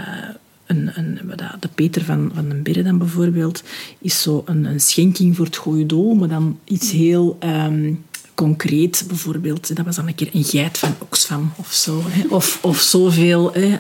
een, 0.67 0.91
een, 0.95 1.21
de 1.61 1.69
Peter 1.75 2.05
van, 2.05 2.31
van 2.35 2.49
den 2.49 2.63
Berre 2.63 2.83
dan 2.83 2.99
bijvoorbeeld, 2.99 3.63
is 3.99 4.23
zo 4.23 4.43
een, 4.47 4.65
een 4.65 4.81
schenking 4.81 5.37
voor 5.37 5.45
het 5.45 5.57
goede 5.57 5.87
doel, 5.87 6.15
maar 6.15 6.29
dan 6.29 6.59
iets 6.65 6.91
heel 6.91 7.37
ehm, 7.41 7.93
concreet. 8.35 9.05
Bijvoorbeeld, 9.09 9.77
dat 9.77 9.85
was 9.85 9.97
dan 9.97 10.07
een 10.09 10.15
keer 10.15 10.29
een 10.33 10.45
geit 10.45 10.79
van 10.79 10.95
Oxfam 10.99 11.53
of 11.57 11.73
zo. 11.73 12.03
Hè. 12.07 12.35
Of, 12.35 12.59
of 12.63 12.81
zoveel... 12.81 13.53
Hè, 13.53 13.77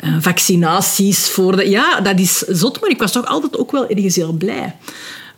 eh, 0.00 0.16
vaccinaties 0.20 1.28
voor 1.28 1.56
de... 1.56 1.68
Ja, 1.68 2.00
dat 2.00 2.18
is 2.18 2.38
zot, 2.38 2.80
maar 2.80 2.90
ik 2.90 2.98
was 2.98 3.12
toch 3.12 3.26
altijd 3.26 3.58
ook 3.58 3.70
wel 3.70 3.88
ergens 3.88 4.16
heel 4.16 4.32
blij. 4.32 4.76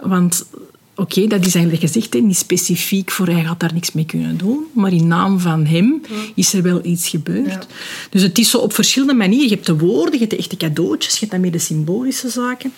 Want, 0.01 0.47
oké, 0.95 1.27
dat 1.27 1.47
is 1.47 1.55
eigenlijk 1.55 1.85
gezegd, 1.85 2.13
hè, 2.13 2.21
niet 2.21 2.37
specifiek 2.37 3.11
voor 3.11 3.27
hij 3.27 3.45
gaat 3.45 3.61
daar 3.61 3.73
niks 3.73 3.93
mee 3.93 4.05
kunnen 4.05 4.37
doen, 4.37 4.65
maar 4.73 4.93
in 4.93 5.07
naam 5.07 5.39
van 5.39 5.67
hem 5.67 6.03
is 6.35 6.53
er 6.53 6.63
wel 6.63 6.81
iets 6.85 7.09
gebeurd. 7.09 7.67
Dus 8.11 8.23
het 8.23 8.39
is 8.39 8.51
zo 8.51 8.59
op 8.59 8.75
verschillende 8.75 9.15
manieren. 9.15 9.49
Je 9.49 9.55
hebt 9.55 9.67
de 9.67 9.79
woorden, 9.79 10.13
je 10.13 10.19
hebt 10.19 10.31
de 10.31 10.37
echte 10.37 10.57
cadeautjes, 10.57 11.13
je 11.13 11.19
hebt 11.19 11.31
dan 11.31 11.41
meer 11.41 11.53
de 11.53 11.59
symbolische 11.59 12.29
zaken. 12.29 12.73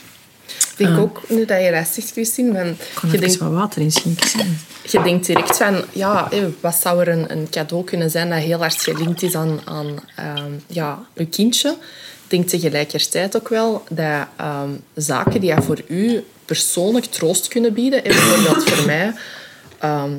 Ik 0.81 0.87
denk 0.87 0.99
ook, 0.99 1.22
nu 1.28 1.45
dat 1.45 1.62
je 1.62 1.70
dat 1.70 1.87
zegt, 1.87 2.11
Christine, 2.11 2.53
van, 2.53 2.76
kan 2.95 3.11
je, 3.11 3.16
er 3.16 3.22
eens 3.22 3.39
denkt, 3.39 3.39
wat 3.39 3.61
water 3.61 3.83
in 3.83 3.93
schenken. 3.93 4.59
je 4.91 5.03
denkt 5.03 5.26
direct 5.26 5.57
van, 5.57 5.83
ja, 5.93 6.26
hé, 6.31 6.55
wat 6.61 6.74
zou 6.74 7.01
er 7.01 7.09
een, 7.09 7.33
een 7.33 7.47
cadeau 7.51 7.85
kunnen 7.85 8.11
zijn 8.11 8.31
dat 8.31 8.39
heel 8.39 8.59
hard 8.59 8.83
gelinkt 8.83 9.22
is 9.22 9.35
aan, 9.35 9.61
aan 9.64 10.01
ehm, 10.16 10.53
ja, 10.66 10.99
je 11.14 11.26
kindje. 11.26 11.68
Ik 12.24 12.37
denk 12.37 12.49
tegelijkertijd 12.49 13.37
ook 13.37 13.49
wel 13.49 13.85
dat 13.91 14.26
ehm, 14.37 14.70
zaken 14.95 15.41
die 15.41 15.55
voor 15.61 15.83
u 15.89 16.24
persoonlijk 16.45 17.05
troost 17.05 17.49
kunnen 17.49 17.72
bieden, 17.72 18.05
en 18.05 18.11
bijvoorbeeld 18.11 18.70
voor 18.70 18.87
mij, 18.87 19.14
ehm, 19.78 20.11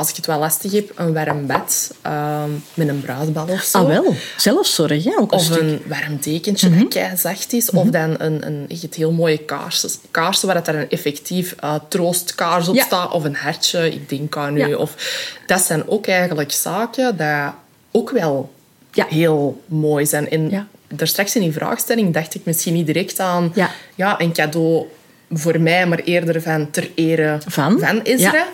als 0.00 0.08
ik 0.10 0.16
het 0.16 0.26
wel 0.26 0.38
lastig 0.38 0.72
heb, 0.72 0.92
een 0.94 1.12
warm 1.12 1.46
bed 1.46 1.90
ehm, 2.02 2.50
met 2.74 2.88
een 2.88 3.00
bruisbal 3.00 3.46
of 3.48 3.62
zo. 3.62 3.78
Ah, 3.78 3.86
wel. 3.86 4.14
Zelfzorg, 4.36 5.04
hè? 5.04 5.10
Ook 5.18 5.32
een 5.32 5.38
Of 5.38 5.44
stuk. 5.44 5.60
een 5.60 5.82
warm 5.86 6.18
dekentje 6.20 6.78
dat 6.78 6.88
kei 6.88 7.16
zacht 7.16 7.52
is. 7.52 7.70
Of 7.70 7.86
dan 7.88 8.14
een, 8.18 8.46
een 8.46 8.64
echt 8.68 8.94
heel 8.94 9.12
mooie 9.12 9.38
kaars, 9.38 9.86
kaarsen 10.10 10.46
waar 10.46 10.56
dat 10.56 10.68
er 10.68 10.74
een 10.74 10.90
effectief 10.90 11.54
eh, 11.60 11.74
troostkaars 11.88 12.68
op 12.68 12.74
Ja. 12.74 12.84
staat. 12.84 13.12
Of 13.12 13.24
een 13.24 13.34
hartje, 13.34 13.92
ik 13.92 14.08
denk 14.08 14.36
aan 14.36 14.56
u. 14.56 14.66
Ja. 14.68 14.76
Of, 14.76 14.94
dat 15.46 15.60
zijn 15.60 15.88
ook 15.88 16.06
eigenlijk 16.06 16.52
zaken 16.52 17.16
die 17.16 17.26
ook 17.90 18.10
wel 18.10 18.52
Ja. 18.92 19.06
heel 19.08 19.62
mooi 19.66 20.06
zijn. 20.06 20.30
En 20.30 20.50
Ja. 20.50 20.66
daar 20.88 21.06
straks 21.08 21.34
in 21.36 21.42
die 21.42 21.52
vraagstelling 21.52 22.14
dacht 22.14 22.34
ik 22.34 22.40
misschien 22.44 22.74
niet 22.74 22.86
direct 22.86 23.18
aan 23.20 23.52
Ja. 23.54 23.70
ja, 23.94 24.20
een 24.20 24.32
cadeau 24.32 24.86
voor 25.32 25.60
mij, 25.60 25.86
maar 25.86 25.98
eerder 25.98 26.42
van 26.42 26.70
ter 26.70 26.90
ere 26.94 27.38
Van? 27.46 27.78
van 27.78 28.04
Isra. 28.04 28.46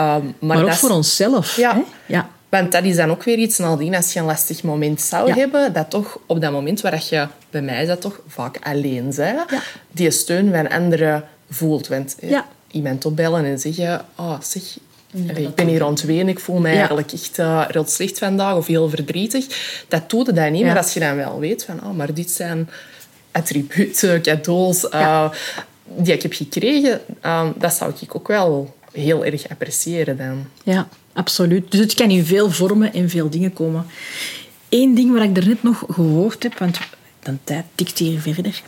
Ehm, 0.00 0.24
maar 0.24 0.32
Maar 0.38 0.60
ook 0.62 0.66
dat 0.66 0.76
voor 0.78 0.90
onszelf. 0.90 1.56
ja. 1.56 1.74
Hè? 1.74 1.82
ja. 2.06 2.28
Want 2.48 2.72
dat 2.72 2.84
is 2.84 2.96
dan 2.96 3.10
ook 3.10 3.22
weer 3.22 3.38
iets, 3.38 3.58
nadien, 3.58 3.94
als 3.94 4.12
je 4.12 4.18
een 4.18 4.24
lastig 4.24 4.62
moment 4.62 5.00
zou 5.00 5.28
Ja. 5.28 5.34
hebben, 5.34 5.72
dat 5.72 5.90
toch 5.90 6.18
op 6.26 6.40
dat 6.40 6.52
moment 6.52 6.80
waar 6.80 6.90
dat 6.92 7.08
je, 7.08 7.26
bij 7.50 7.62
mij 7.62 7.82
is 7.82 7.88
dat 7.88 8.00
toch 8.00 8.20
vaak 8.28 8.58
alleen 8.62 9.02
bent, 9.16 9.16
Ja. 9.16 9.46
die 9.92 10.10
steun 10.10 10.52
van 10.52 10.68
anderen 10.68 11.24
voelt. 11.50 11.88
Want 11.88 12.16
eh, 12.20 12.30
Ja. 12.30 12.46
iemand 12.70 13.04
opbellen 13.04 13.44
en 13.44 13.58
zeggen, 13.58 14.04
oh, 14.16 14.40
zeg, 14.40 14.62
ik 15.14 15.44
dat 15.44 15.54
ben 15.54 15.66
hier 15.66 15.84
aan 15.84 15.90
het 15.92 16.08
ik 16.08 16.38
voel 16.40 16.58
me 16.58 16.68
eigenlijk 16.68 17.12
echt 17.12 17.38
eh, 17.38 17.64
heel 17.68 17.84
slecht 17.86 18.18
vandaag 18.18 18.54
of 18.56 18.66
heel 18.66 18.88
verdrietig. 18.88 19.46
Dat 19.88 20.10
doet 20.10 20.26
het 20.26 20.36
dan 20.36 20.52
niet, 20.52 20.64
maar 20.64 20.76
als 20.76 20.94
je 20.94 21.00
dan 21.00 21.16
wel 21.16 21.38
weet 21.38 21.64
van, 21.64 21.80
oh, 21.84 21.96
maar 21.96 22.14
dit 22.14 22.30
zijn 22.30 22.68
attributen, 23.32 24.22
cadeaus 24.26 24.88
eh, 24.88 25.30
die 25.84 26.12
ik 26.14 26.22
heb 26.22 26.32
gekregen, 26.32 27.00
eh, 27.20 27.46
dat 27.56 27.74
zou 27.74 27.92
ik 28.00 28.14
ook 28.16 28.28
wel 28.28 28.74
heel 28.92 29.24
erg 29.24 29.48
appreciëren 29.48 30.16
dan. 30.16 30.46
Ja, 30.62 30.88
absoluut. 31.12 31.70
Dus 31.70 31.80
het 31.80 31.94
kan 31.94 32.10
in 32.10 32.24
veel 32.24 32.50
vormen 32.50 32.92
en 32.92 33.08
veel 33.08 33.30
dingen 33.30 33.52
komen. 33.52 33.86
Eén 34.68 34.94
ding 34.94 35.12
wat 35.12 35.22
ik 35.22 35.34
daarnet 35.34 35.62
nog 35.62 35.84
gehoord 35.88 36.42
heb, 36.42 36.58
want 36.58 36.78
de 37.22 37.36
tijd 37.44 37.64
tikt 37.74 37.98
hier 37.98 38.20
verder, 38.20 38.62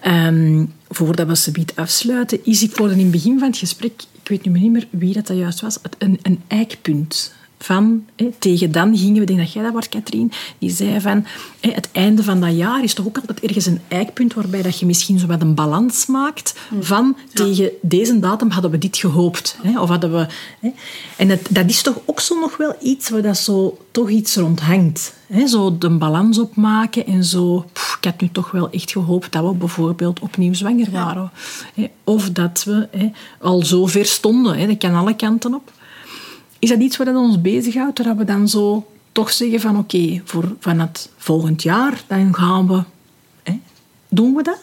ehm, 0.00 0.64
voordat 0.88 1.26
we 1.26 1.36
ze 1.36 1.50
biedt 1.50 1.76
afsluiten, 1.76 2.44
is 2.44 2.62
ik 2.62 2.76
hoorde 2.76 2.94
in 2.94 3.00
het 3.00 3.10
begin 3.10 3.38
van 3.38 3.48
het 3.48 3.58
gesprek, 3.58 4.02
ik 4.22 4.28
weet 4.28 4.44
nu 4.44 4.60
niet 4.60 4.72
meer 4.72 4.86
wie 4.90 5.12
dat, 5.12 5.26
dat 5.26 5.36
juist 5.36 5.60
was, 5.60 5.78
een, 5.98 6.18
een 6.22 6.42
eikpunt. 6.46 7.34
Van, 7.58 8.06
tegen 8.38 8.72
dan 8.72 8.96
gingen 8.96 9.20
we, 9.20 9.26
denk 9.26 9.38
dat 9.38 9.52
jij 9.52 9.62
dat 9.62 9.72
was, 9.72 9.88
Katrien, 9.88 10.32
die 10.58 10.70
zei 10.70 11.00
van, 11.00 11.26
hè, 11.60 11.70
het 11.70 11.88
einde 11.92 12.22
van 12.22 12.40
dat 12.40 12.56
jaar 12.56 12.82
is 12.82 12.94
toch 12.94 13.06
ook 13.06 13.18
altijd 13.18 13.40
ergens 13.40 13.66
een 13.66 13.80
eikpunt 13.88 14.34
waarbij 14.34 14.62
dat 14.62 14.78
je 14.78 14.86
misschien 14.86 15.18
zo 15.18 15.26
wat 15.26 15.42
een 15.42 15.54
balans 15.54 16.06
maakt 16.06 16.54
van, 16.80 17.16
tegen 17.32 17.70
deze 17.82 18.18
datum 18.18 18.50
hadden 18.50 18.70
we 18.70 18.78
dit 18.78 18.96
gehoopt. 18.96 19.58
Hè, 19.62 19.80
of 19.80 19.88
hadden 19.88 20.12
we... 20.12 20.26
Hè, 20.60 20.70
en 21.16 21.28
dat, 21.28 21.40
dat 21.50 21.68
is 21.68 21.82
toch 21.82 22.00
ook 22.04 22.20
zo 22.20 22.40
nog 22.40 22.56
wel 22.56 22.74
iets 22.82 23.08
waar 23.08 23.22
dat 23.22 23.36
zo 23.36 23.78
toch 23.90 24.10
iets 24.10 24.36
rond 24.36 24.60
hangt. 24.60 25.14
Hè, 25.26 25.46
zo 25.46 25.78
de 25.78 25.90
balans 25.90 26.38
opmaken 26.38 27.06
en 27.06 27.24
zo... 27.24 27.64
pff, 27.72 27.96
ik 27.96 28.04
had 28.04 28.20
nu 28.20 28.28
toch 28.32 28.50
wel 28.50 28.70
echt 28.70 28.90
gehoopt 28.90 29.32
dat 29.32 29.44
we 29.44 29.54
bijvoorbeeld 29.54 30.20
opnieuw 30.20 30.54
zwanger 30.54 30.90
waren. 30.90 31.30
Of 32.04 32.30
dat 32.30 32.64
we 32.64 32.88
hè, 32.90 33.10
al 33.40 33.64
zo 33.64 33.86
ver 33.86 34.06
stonden. 34.06 34.58
Hè, 34.58 34.66
dat 34.66 34.78
kan 34.78 34.94
alle 34.94 35.16
kanten 35.16 35.54
op. 35.54 35.72
Is 36.66 36.72
dat 36.72 36.80
iets 36.80 36.96
wat 36.96 37.06
ons 37.06 37.40
bezighoudt, 37.40 38.04
dat 38.04 38.16
we 38.16 38.24
dan 38.24 38.48
zo 38.48 38.86
toch 39.12 39.32
zeggen 39.32 39.60
van 39.60 39.78
oké, 39.78 40.20
voor 40.24 40.56
van 40.60 40.80
het 40.80 41.08
volgend 41.16 41.62
jaar, 41.62 42.02
dan 42.06 42.34
gaan 42.34 42.68
we... 42.68 42.82
Hè, 43.42 43.60
doen 44.08 44.34
we 44.34 44.42
dat? 44.42 44.58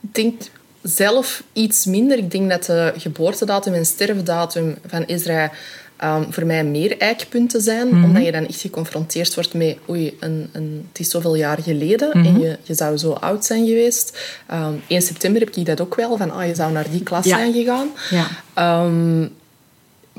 Ik 0.00 0.14
denk 0.14 0.42
zelf 0.82 1.42
iets 1.52 1.84
minder. 1.84 2.18
Ik 2.18 2.30
denk 2.30 2.50
dat 2.50 2.64
de 2.64 2.92
geboortedatum 2.96 3.74
en 3.74 3.86
sterfdatum 3.86 4.76
van 4.86 5.06
Israël 5.06 5.48
ehm, 5.96 6.30
voor 6.30 6.46
mij 6.46 6.64
meer 6.64 6.98
eikpunten 6.98 7.60
zijn. 7.60 8.04
Omdat 8.04 8.24
je 8.24 8.32
dan 8.32 8.46
echt 8.46 8.60
geconfronteerd 8.60 9.34
wordt 9.34 9.54
met... 9.54 9.76
Oei, 9.88 10.16
een, 10.20 10.48
een, 10.52 10.86
het 10.88 11.00
is 11.00 11.08
zoveel 11.10 11.34
jaar 11.34 11.62
geleden 11.62 12.12
en 12.12 12.40
je, 12.40 12.58
je 12.62 12.74
zou 12.74 12.96
zo 12.96 13.12
oud 13.12 13.44
zijn 13.44 13.66
geweest. 13.66 14.18
Ehm 14.46 14.72
1 14.86 15.02
september 15.02 15.40
heb 15.40 15.54
ik 15.54 15.66
dat 15.66 15.80
ook 15.80 15.94
wel. 15.94 16.16
Van, 16.16 16.30
ah, 16.30 16.46
je 16.46 16.54
zou 16.54 16.72
naar 16.72 16.90
die 16.90 17.02
klas 17.02 17.24
Ja. 17.24 17.36
zijn 17.36 17.52
gegaan. 17.52 17.88
Ja. 18.10 18.26
Ehm, 18.54 19.26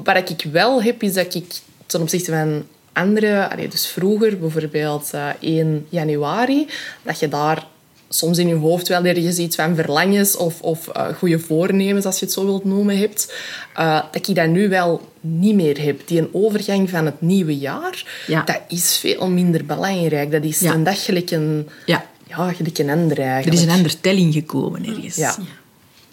wat 0.04 0.30
ik 0.30 0.46
wel 0.52 0.84
heb, 0.84 1.04
is 1.04 1.14
dat 1.14 1.34
ik 1.36 1.46
ten 1.86 2.02
opzichte 2.02 2.32
van 2.32 2.66
andere, 2.94 3.50
allee, 3.50 3.68
dus 3.68 3.88
vroeger 3.88 4.40
bijvoorbeeld 4.40 5.10
eh 5.14 5.30
1 5.40 5.86
januari, 5.90 6.68
dat 7.04 7.20
je 7.20 7.28
daar 7.28 7.68
soms 8.10 8.38
in 8.38 8.48
je 8.48 8.56
hoofd 8.56 8.88
wel 8.88 9.04
ergens 9.06 9.38
iets 9.38 9.56
van 9.56 9.76
verlangens 9.76 10.36
of, 10.38 10.62
of 10.62 10.88
eh, 10.88 11.08
goede 11.18 11.40
voornemens, 11.40 12.06
als 12.06 12.20
je 12.20 12.26
het 12.26 12.34
zo 12.34 12.46
wilt 12.46 12.64
noemen, 12.66 12.98
hebt. 12.98 13.34
eh, 13.76 14.02
dat 14.12 14.28
ik 14.28 14.36
dat 14.36 14.48
nu 14.48 14.70
wel 14.70 15.10
niet 15.22 15.56
meer 15.56 15.82
heb. 15.84 16.02
Die 16.08 16.20
een 16.20 16.30
overgang 16.32 16.90
van 16.90 17.06
het 17.06 17.22
nieuwe 17.22 17.58
jaar, 17.58 18.24
Ja. 18.28 18.42
dat 18.44 18.60
is 18.68 18.98
veel 18.98 19.28
minder 19.28 19.66
belangrijk. 19.66 20.32
Dat 20.32 20.44
is 20.44 20.60
Ja. 20.60 20.74
een 20.74 20.84
dag 20.84 21.06
gelijk 21.06 21.32
een, 21.32 21.70
Ja. 21.86 22.06
ja, 22.28 22.52
gelijk 22.54 22.78
een 22.78 22.90
ander 22.90 23.20
Er 23.20 23.54
is 23.54 23.62
een 23.62 23.70
andere 23.70 24.00
telling 24.02 24.34
gekomen 24.34 24.86
ergens. 24.86 25.16
Ja. 25.16 25.36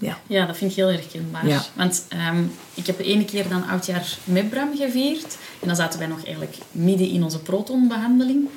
Ja. 0.03 0.19
Ja, 0.27 0.47
dat 0.47 0.57
vind 0.57 0.71
ik 0.71 0.77
heel 0.77 0.89
herkenbaar. 0.89 1.47
Ja. 1.47 1.65
Want 1.75 2.05
ehm, 2.09 2.43
ik 2.75 2.87
heb 2.87 2.97
de 2.97 3.05
ene 3.05 3.25
keer 3.25 3.49
dan 3.49 3.69
oudjaar 3.69 4.17
met 4.25 4.51
Bram 4.51 4.77
gevierd. 4.77 5.37
En 5.61 5.67
dan 5.67 5.77
zaten 5.77 5.99
wij 5.99 6.09
nog 6.09 6.25
eigenlijk 6.25 6.57
midden 6.73 7.09
in 7.09 7.23
onze 7.23 7.39
protonbehandeling. 7.39 8.49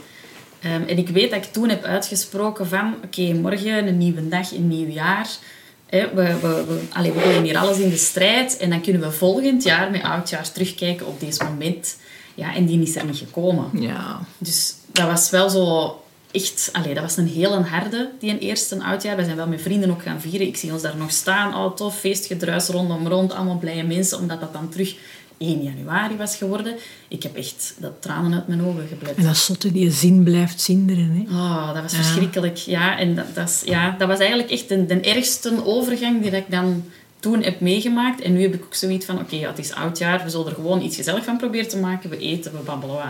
Ehm, 0.59 0.81
en 0.81 0.97
ik 0.97 1.09
weet 1.09 1.29
dat 1.29 1.45
ik 1.45 1.51
toen 1.51 1.69
heb 1.69 1.83
uitgesproken 1.83 2.67
van... 2.67 2.95
Oké, 3.03 3.33
morgen 3.33 3.87
een 3.87 3.97
nieuwe 3.97 4.27
dag, 4.27 4.51
een 4.51 4.67
nieuw 4.67 4.89
jaar. 4.89 5.27
Hè, 5.85 6.13
we, 6.13 6.39
we, 6.41 6.65
we, 6.67 6.81
allee, 6.93 7.11
we 7.11 7.19
gooien 7.19 7.43
hier 7.43 7.57
alles 7.57 7.77
in 7.77 7.89
de 7.89 7.97
strijd. 7.97 8.57
En 8.57 8.69
dan 8.69 8.81
kunnen 8.81 9.01
we 9.01 9.11
volgend 9.11 9.63
jaar 9.63 9.91
met 9.91 10.03
oudjaar 10.03 10.51
terugkijken 10.51 11.07
op 11.07 11.19
deze 11.19 11.43
moment. 11.43 11.97
Ja, 12.35 12.55
en 12.55 12.65
die 12.65 12.81
is 12.81 12.95
er 12.95 13.05
niet 13.05 13.17
gekomen. 13.17 13.69
Ja. 13.73 14.19
Dus 14.37 14.75
dat 14.91 15.07
was 15.07 15.29
wel 15.29 15.49
zo 15.49 15.99
echt... 16.35 16.69
Allee, 16.71 16.93
dat 16.93 17.03
was 17.03 17.17
een 17.17 17.27
hele 17.27 17.61
harde, 17.61 18.09
die 18.19 18.31
een 18.31 18.39
eerste 18.39 18.83
oudjaar. 18.83 19.15
We 19.15 19.23
zijn 19.23 19.35
wel 19.35 19.47
met 19.47 19.61
vrienden 19.61 19.91
ook 19.91 20.01
gaan 20.01 20.21
vieren. 20.21 20.47
Ik 20.47 20.57
zie 20.57 20.71
ons 20.71 20.81
daar 20.81 20.97
nog 20.97 21.11
staan. 21.11 21.55
Oh, 21.55 21.75
tof, 21.75 21.99
feestgedruis 21.99 22.67
rondom 22.67 23.07
rond. 23.07 23.33
Allemaal 23.33 23.57
blije 23.57 23.83
mensen, 23.83 24.17
omdat 24.19 24.39
dat 24.39 24.53
dan 24.53 24.69
terug 24.69 24.95
1 25.37 25.63
januari 25.63 26.15
was 26.17 26.35
geworden. 26.35 26.75
Ik 27.07 27.23
heb 27.23 27.35
echt 27.35 27.75
dat 27.77 28.01
tranen 28.01 28.33
uit 28.33 28.47
mijn 28.47 28.63
ogen 28.65 28.87
gebleven. 28.87 29.17
En 29.17 29.23
dat 29.23 29.37
zotte 29.37 29.71
die 29.71 29.91
zin 29.91 30.23
blijft 30.23 30.61
zinderen. 30.61 31.25
Hè? 31.27 31.35
Oh, 31.35 31.73
dat 31.73 31.81
was 31.81 31.93
verschrikkelijk. 31.93 32.57
Ja, 32.57 32.97
en 32.99 33.15
dat, 33.15 33.35
dat, 33.35 33.49
is, 33.49 33.61
ja, 33.65 33.95
dat 33.97 34.07
was 34.07 34.19
eigenlijk 34.19 34.49
echt 34.49 34.67
de, 34.67 34.85
de 34.85 34.99
ergste 34.99 35.65
overgang 35.65 36.21
die 36.21 36.31
ik 36.31 36.45
dan 36.49 36.83
toen 37.19 37.43
heb 37.43 37.59
meegemaakt. 37.59 38.21
En 38.21 38.33
nu 38.33 38.41
heb 38.41 38.53
ik 38.53 38.63
ook 38.63 38.73
zoiets 38.73 39.05
van, 39.05 39.19
oké, 39.19 39.35
ja, 39.35 39.49
het 39.49 39.59
is 39.59 39.73
oudjaar. 39.73 40.23
We 40.23 40.29
zullen 40.29 40.47
er 40.47 40.53
gewoon 40.53 40.81
iets 40.81 40.95
gezellig 40.95 41.23
van 41.23 41.37
proberen 41.37 41.67
te 41.67 41.77
maken. 41.77 42.09
We 42.09 42.17
eten, 42.17 42.51
we 42.51 42.57
babbelen 42.57 42.95
wat. 42.95 43.05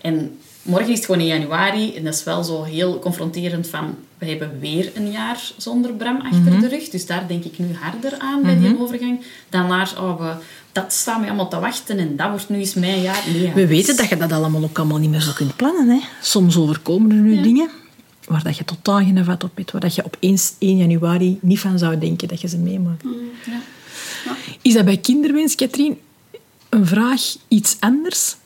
En 0.00 0.38
morgen 0.62 0.88
is 0.88 0.96
het 0.96 1.04
gewoon 1.04 1.20
1 1.20 1.28
januari. 1.28 1.94
En 1.94 2.04
dat 2.04 2.14
is 2.14 2.24
wel 2.24 2.44
zo 2.44 2.62
heel 2.62 2.98
confronterend 2.98 3.68
van... 3.68 3.94
We 4.18 4.26
hebben 4.26 4.60
weer 4.60 4.92
een 4.94 5.10
jaar 5.10 5.52
zonder 5.56 5.92
Bram 5.92 6.20
achter 6.20 6.60
de 6.60 6.68
rug. 6.68 6.88
Dus 6.88 7.06
daar 7.06 7.28
denk 7.28 7.44
ik 7.44 7.58
nu 7.58 7.66
harder 7.80 8.18
aan 8.18 8.42
bij 8.42 8.58
die 8.58 8.80
overgang. 8.80 9.20
Dan 9.48 9.66
naar, 9.66 9.92
oh, 9.98 10.20
we, 10.20 10.34
dat 10.72 10.92
staan 10.92 11.20
we 11.20 11.26
allemaal 11.26 11.48
te 11.48 11.58
wachten. 11.58 11.98
En 11.98 12.16
dat 12.16 12.30
wordt 12.30 12.48
nu 12.48 12.58
eens 12.58 12.74
mijn 12.74 13.02
jaar. 13.02 13.24
Nee, 13.32 13.52
We 13.52 13.60
dat 13.60 13.68
weten 13.68 13.96
dat 13.96 14.08
je 14.08 14.16
dat 14.16 14.32
allemaal 14.32 14.62
ook 14.62 14.78
allemaal 14.78 14.98
niet 14.98 15.10
meer 15.10 15.20
zo 15.20 15.32
kunt 15.32 15.56
plannen. 15.56 15.88
Hè? 15.88 16.00
Soms 16.20 16.56
overkomen 16.56 17.10
er 17.10 17.16
nu 17.16 17.42
dingen 17.42 17.70
waar 18.30 18.42
dat 18.42 18.56
je 18.56 18.64
totaal 18.64 18.98
geen 18.98 19.24
vat 19.24 19.44
op 19.44 19.56
hebt, 19.56 19.70
waar 19.70 19.80
dat 19.80 19.94
je 19.94 20.04
op 20.04 20.16
1, 20.20 20.38
1 20.58 20.76
januari 20.76 21.38
niet 21.40 21.60
van 21.60 21.78
zou 21.78 21.98
denken 21.98 22.28
dat 22.28 22.40
je 22.40 22.48
ze 22.48 22.58
meemaakt. 22.58 23.02
Ja. 23.46 23.60
Is 24.62 24.74
dat 24.74 24.84
bij 24.84 24.96
kinderwens, 24.96 25.54
Katrien, 25.54 25.98
een 26.68 26.86
vraag 26.86 27.20
iets 27.48 27.76
anders? 27.80 28.36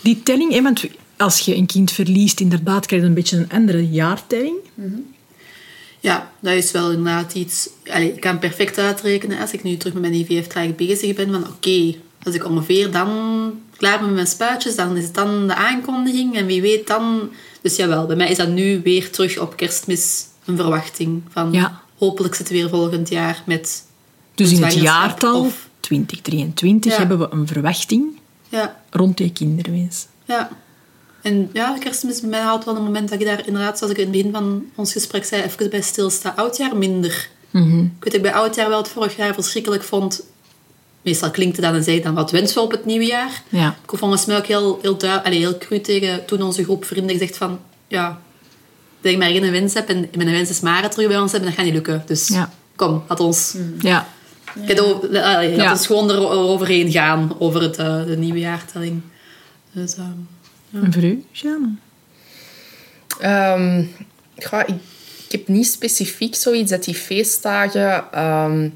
Die 0.00 0.22
telling, 0.22 0.62
want 0.62 0.84
als 1.22 1.38
je 1.40 1.56
een 1.56 1.66
kind 1.66 1.92
verliest, 1.92 2.40
inderdaad 2.40 2.86
krijg 2.86 3.02
je 3.02 3.08
een 3.08 3.14
beetje 3.14 3.36
een 3.36 3.50
andere 3.50 3.88
jaartelling. 3.90 4.56
Ja, 6.00 6.32
dat 6.40 6.52
is 6.54 6.70
wel 6.70 6.90
inderdaad 6.90 7.34
iets... 7.34 7.68
Allee, 7.90 8.12
ik 8.12 8.20
kan 8.20 8.38
perfect 8.38 8.78
uitrekenen 8.78 9.38
als 9.40 9.50
ik 9.52 9.62
nu 9.62 9.76
terug 9.76 9.92
met 9.94 10.02
mijn 10.02 10.14
IVF-traag 10.14 10.74
bezig 10.74 11.14
ben. 11.16 11.30
Van 11.32 11.46
oké, 11.46 11.94
als 12.22 12.34
ik 12.34 12.44
ongeveer 12.44 12.90
dan 12.90 13.08
klaar 13.76 13.96
ben 13.98 14.06
met 14.06 14.14
mijn 14.14 14.26
spuitjes, 14.26 14.76
dan 14.76 14.96
is 14.96 15.04
het 15.04 15.14
dan 15.14 15.46
de 15.46 15.54
aankondiging. 15.54 16.36
En 16.36 16.46
wie 16.46 16.60
weet 16.60 16.86
dan... 16.86 17.30
Dus 17.62 17.76
jawel, 17.76 18.06
bij 18.06 18.16
mij 18.16 18.30
is 18.30 18.36
dat 18.36 18.48
nu 18.48 18.80
weer 18.84 19.10
terug 19.10 19.38
op 19.38 19.56
kerstmis 19.56 20.24
een 20.44 20.56
verwachting. 20.56 21.22
Van 21.30 21.52
Ja. 21.52 21.80
hopelijk 21.98 22.34
zit 22.34 22.48
het 22.48 22.56
weer 22.56 22.68
volgend 22.68 23.08
jaar 23.08 23.42
met... 23.46 23.84
Dus 24.34 24.52
in 24.52 24.62
het 24.62 24.74
jaartal 24.74 25.40
of- 25.44 25.68
2023 25.80 26.92
Ja. 26.92 26.98
hebben 26.98 27.18
we 27.18 27.28
een 27.30 27.46
verwachting 27.46 28.04
Ja, 28.48 28.80
rond 28.90 29.16
die 29.16 29.32
kinderwens. 29.32 30.06
ja. 30.24 30.50
En 31.22 31.50
ja, 31.52 31.76
kerstmis 31.78 32.20
bij 32.20 32.30
mij 32.30 32.40
haalt 32.40 32.64
wel 32.64 32.76
een 32.76 32.82
moment 32.82 33.08
dat 33.10 33.20
ik 33.20 33.26
daar 33.26 33.46
inderdaad, 33.46 33.78
zoals 33.78 33.92
ik 33.92 33.98
in 33.98 34.04
het 34.04 34.12
begin 34.12 34.32
van 34.32 34.64
ons 34.74 34.92
gesprek 34.92 35.24
zei, 35.24 35.42
even 35.42 35.70
bij 35.70 35.80
stilsta. 35.80 36.32
Oudjaar 36.36 36.76
minder. 36.76 37.28
Mhm. 37.50 37.78
Ik 37.78 37.90
weet 37.98 38.04
dat 38.04 38.14
ik 38.14 38.22
bij 38.22 38.32
oudjaar 38.34 38.68
wel 38.68 38.78
het 38.78 38.88
vorig 38.88 39.16
jaar 39.16 39.34
verschrikkelijk 39.34 39.82
vond. 39.82 40.22
Meestal 41.02 41.30
klinkt 41.30 41.56
het 41.56 41.64
dan 41.64 41.74
en 41.74 41.84
zei 41.84 41.96
ik 41.96 42.02
dan 42.02 42.14
wat 42.14 42.30
wensen 42.30 42.54
we 42.56 42.62
op 42.62 42.70
het 42.70 42.84
nieuwe 42.84 43.04
jaar. 43.06 43.42
Ja. 43.48 43.68
Ik 43.84 43.90
heb 43.90 43.98
volgens 43.98 44.24
mij 44.24 44.36
ook 44.36 44.46
heel, 44.46 44.78
heel, 44.82 44.96
duidelijk, 44.96 45.26
allee, 45.26 45.38
heel 45.38 45.58
cru 45.58 45.80
tegen 45.80 46.24
toen 46.26 46.42
onze 46.42 46.64
groep 46.64 46.84
vrienden 46.84 47.10
gezegd 47.18 47.36
van... 47.36 47.60
Ja, 47.88 48.20
dat 49.00 49.12
ik 49.12 49.18
maar 49.18 49.28
één 49.28 49.50
wens 49.52 49.74
heb 49.74 49.88
en 49.88 50.08
mijn 50.16 50.30
wens 50.30 50.50
is 50.50 50.60
Mara 50.60 50.88
terug 50.88 51.08
bij 51.08 51.18
ons 51.18 51.30
hebben, 51.32 51.48
dat 51.48 51.58
gaat 51.58 51.66
niet 51.66 51.74
lukken. 51.74 52.02
Dus 52.06 52.28
Ja. 52.28 52.52
kom, 52.76 53.02
laat 53.08 53.20
ons, 53.20 53.56
Ja. 53.78 54.08
cadeau, 54.66 55.16
allee, 55.18 55.50
laat 55.56 55.64
Ja. 55.64 55.70
ons 55.70 55.86
gewoon 55.86 56.10
eroverheen 56.10 56.90
gaan 56.90 57.32
over 57.38 57.62
het, 57.62 57.76
eh, 57.76 58.04
de 58.04 58.16
nieuwe 58.16 58.38
jaartelling. 58.38 59.00
Dus, 59.72 59.94
ehm, 59.94 60.06
En 60.72 60.92
voor 60.92 61.02
u, 61.02 61.24
Jeanne? 61.32 61.68
Ehm, 63.20 63.84
ja, 64.34 64.66
ik, 64.66 64.74
ik 65.24 65.32
heb 65.32 65.48
niet 65.48 65.66
specifiek 65.66 66.34
zoiets 66.34 66.70
dat 66.70 66.84
die 66.84 66.94
feestdagen 66.94 68.12
ehm, 68.12 68.68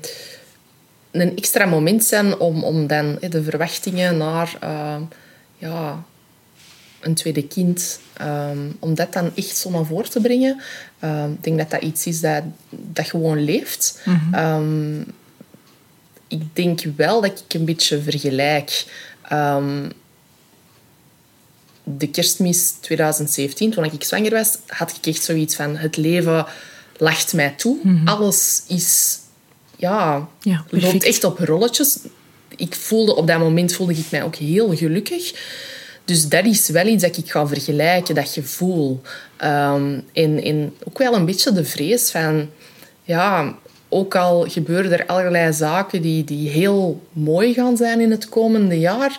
een 1.11 1.37
extra 1.37 1.67
moment 1.67 2.05
zijn 2.05 2.39
om, 2.39 2.65
om 2.65 2.87
dan 2.87 3.19
de 3.29 3.43
verwachtingen 3.43 4.17
naar 4.17 4.57
ehm, 4.61 5.03
ja, 5.59 6.05
een 7.01 7.15
tweede 7.15 7.47
kind, 7.47 8.01
ehm, 8.13 8.59
om 8.79 8.95
dat 8.95 9.13
dan 9.13 9.31
echt 9.35 9.57
zo 9.57 9.71
naar 9.71 9.85
voren 9.85 10.11
te 10.11 10.21
brengen. 10.21 10.61
Ehm, 10.99 11.31
ik 11.31 11.45
denk 11.45 11.59
dat 11.59 11.71
dat 11.71 11.83
iets 11.83 12.07
is 12.07 12.21
dat, 12.21 12.43
dat 12.71 13.07
gewoon 13.07 13.45
leeft. 13.45 14.01
Ehm, 14.33 15.01
ik 16.29 16.43
denk 16.53 16.81
wel 16.97 17.21
dat 17.21 17.45
ik 17.47 17.55
een 17.55 17.65
beetje 17.65 18.03
vergelijk. 18.03 18.85
Ehm, 19.23 19.89
de 21.89 22.09
kerstmis 22.09 22.71
2017, 22.81 23.71
toen 23.71 23.85
ik 23.85 24.05
zwanger 24.05 24.31
was, 24.31 24.59
had 24.67 24.91
ik 24.91 25.07
echt 25.07 25.23
zoiets 25.23 25.57
van... 25.57 25.77
Het 25.77 25.97
leven 25.97 26.47
lacht 26.97 27.35
mij 27.35 27.55
toe. 27.57 27.77
Alles 28.05 28.63
is... 28.69 29.19
Ja, 29.77 30.29
Ja, 30.41 30.65
loopt 30.71 31.05
echt 31.05 31.25
op 31.25 31.39
rolletjes. 31.39 31.99
Ik 32.57 32.75
voelde, 32.75 33.17
op 33.17 33.27
dat 33.27 33.39
moment 33.39 33.73
voelde 33.73 33.93
ik 33.93 34.11
mij 34.11 34.23
ook 34.23 34.37
heel 34.37 34.77
gelukkig. 34.77 35.35
Dus 36.05 36.29
dat 36.29 36.45
is 36.45 36.69
wel 36.69 36.87
iets 36.87 37.03
dat 37.03 37.17
ik 37.17 37.31
ga 37.31 37.47
vergelijken, 37.47 38.15
dat 38.15 38.29
gevoel. 38.29 39.01
En, 39.37 40.05
en 40.13 40.75
ook 40.85 40.99
wel 40.99 41.15
een 41.15 41.25
beetje 41.25 41.53
de 41.53 41.65
vrees 41.65 42.11
van... 42.11 42.49
Ja, 43.03 43.57
ook 43.89 44.15
al 44.15 44.45
gebeuren 44.49 44.93
er 44.93 45.07
allerlei 45.07 45.53
zaken 45.53 46.03
die, 46.03 46.25
die 46.25 46.49
heel 46.49 47.03
mooi 47.13 47.55
gaan 47.55 47.77
zijn 47.77 48.01
in 48.01 48.11
het 48.11 48.29
komende 48.29 48.79
jaar 48.79 49.19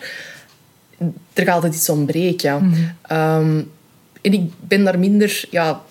er 1.33 1.43
gaat 1.43 1.55
altijd 1.55 1.75
iets 1.75 1.89
ontbreken. 1.89 2.73
Ehm, 3.01 3.61
en 4.21 4.33
ik 4.33 4.51
ben 4.59 4.83
daar 4.83 4.99
minder... 4.99 5.45
Ja, 5.49 5.81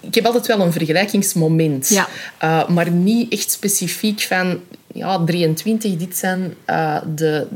ik 0.00 0.14
heb 0.14 0.24
altijd 0.24 0.46
wel 0.46 0.60
een 0.60 0.72
vergelijkingsmoment. 0.72 1.88
Ja. 1.88 2.08
Eh, 2.38 2.68
maar 2.68 2.90
niet 2.90 3.32
echt 3.32 3.50
specifiek 3.50 4.20
van... 4.20 4.60
Ja, 4.94 5.24
23, 5.24 5.96
dit 5.96 6.16
zijn 6.16 6.54
eh, 6.64 6.96
de, 7.14 7.46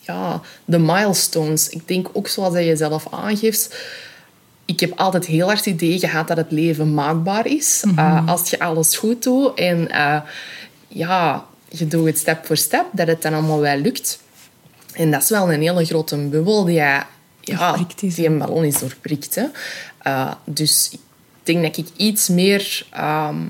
ja, 0.00 0.40
de 0.64 0.78
milestones. 0.78 1.68
Ik 1.68 1.88
denk 1.88 2.08
ook, 2.12 2.28
zoals 2.28 2.54
dat 2.54 2.64
je 2.64 2.76
zelf 2.76 3.06
aangeeft... 3.10 3.76
Ik 4.64 4.80
heb 4.80 4.92
altijd 4.98 5.26
heel 5.26 5.46
hard 5.46 5.64
het 5.64 5.66
idee 5.66 5.98
gehad 5.98 6.28
dat 6.28 6.36
het 6.36 6.50
leven 6.50 6.94
maakbaar 6.94 7.46
is. 7.46 7.84
Eh, 7.96 8.28
als 8.28 8.50
je 8.50 8.58
alles 8.58 8.96
goed 8.96 9.22
doet 9.22 9.54
en 9.54 9.88
ja, 10.88 11.46
je 11.68 11.86
doet 11.86 12.06
het 12.06 12.18
stap 12.18 12.46
voor 12.46 12.56
stap, 12.56 12.86
dat 12.92 13.06
het 13.06 13.22
dan 13.22 13.32
allemaal 13.32 13.60
wel 13.60 13.76
lukt. 13.76 14.18
En 14.96 15.10
dat 15.10 15.22
is 15.22 15.28
wel 15.28 15.52
een 15.52 15.60
hele 15.60 15.84
grote 15.84 16.16
bubbel 16.16 16.64
die, 16.64 16.74
ja, 16.74 17.08
ja, 17.40 17.86
die 17.96 18.26
een 18.26 18.38
ballon 18.38 18.64
is 18.64 18.78
doorprikt. 18.78 19.34
Hè. 19.34 19.44
Eh, 19.98 20.32
dus 20.44 20.88
ik 20.92 21.00
denk 21.42 21.62
dat 21.62 21.76
ik 21.76 21.88
iets 21.96 22.28
meer 22.28 22.86
ehm, 22.90 23.42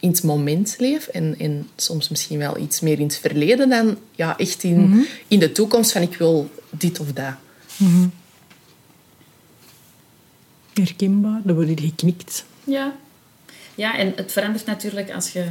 in 0.00 0.08
het 0.08 0.22
moment 0.22 0.74
leef 0.78 1.06
en, 1.06 1.34
en 1.38 1.68
soms 1.76 2.08
misschien 2.08 2.38
wel 2.38 2.58
iets 2.58 2.80
meer 2.80 2.98
in 2.98 3.06
het 3.06 3.18
verleden 3.18 3.68
dan 3.68 3.98
ja, 4.14 4.38
echt 4.38 4.62
in, 4.62 5.06
in 5.28 5.38
de 5.38 5.52
toekomst 5.52 5.92
van 5.92 6.02
ik 6.02 6.16
wil 6.16 6.50
dit 6.70 7.00
of 7.00 7.12
dat. 7.12 7.34
Herkenbaar, 10.74 11.40
er 11.46 11.54
wordt 11.54 11.68
hier 11.68 11.80
geknikt. 11.80 12.44
Ja. 12.64 12.96
Ja, 13.74 13.98
en 13.98 14.12
het 14.16 14.32
verandert 14.32 14.66
natuurlijk 14.66 15.10
als 15.10 15.30
je 15.30 15.46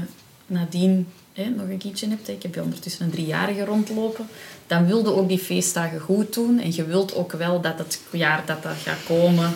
nadien 0.45 1.07
hè, 1.33 1.49
nog 1.49 1.69
een 1.69 1.77
kindje 1.77 2.07
hebt. 2.07 2.27
Ik 2.27 2.43
heb 2.43 2.61
ondertussen 2.61 3.05
een 3.05 3.11
driejarige 3.11 3.65
rondlopen. 3.65 4.27
Dan 4.69 4.85
wilde 4.85 5.13
ook 5.13 5.27
die 5.27 5.39
feestdagen 5.39 5.99
goed 5.99 6.33
doen. 6.33 6.59
En 6.59 6.75
je 6.75 6.85
wilt 6.85 7.15
ook 7.15 7.31
wel 7.31 7.61
dat 7.61 7.77
het 7.77 8.01
jaar 8.11 8.43
dat 8.45 8.63
dat 8.63 8.75
gaat 8.83 9.03
komen, 9.05 9.55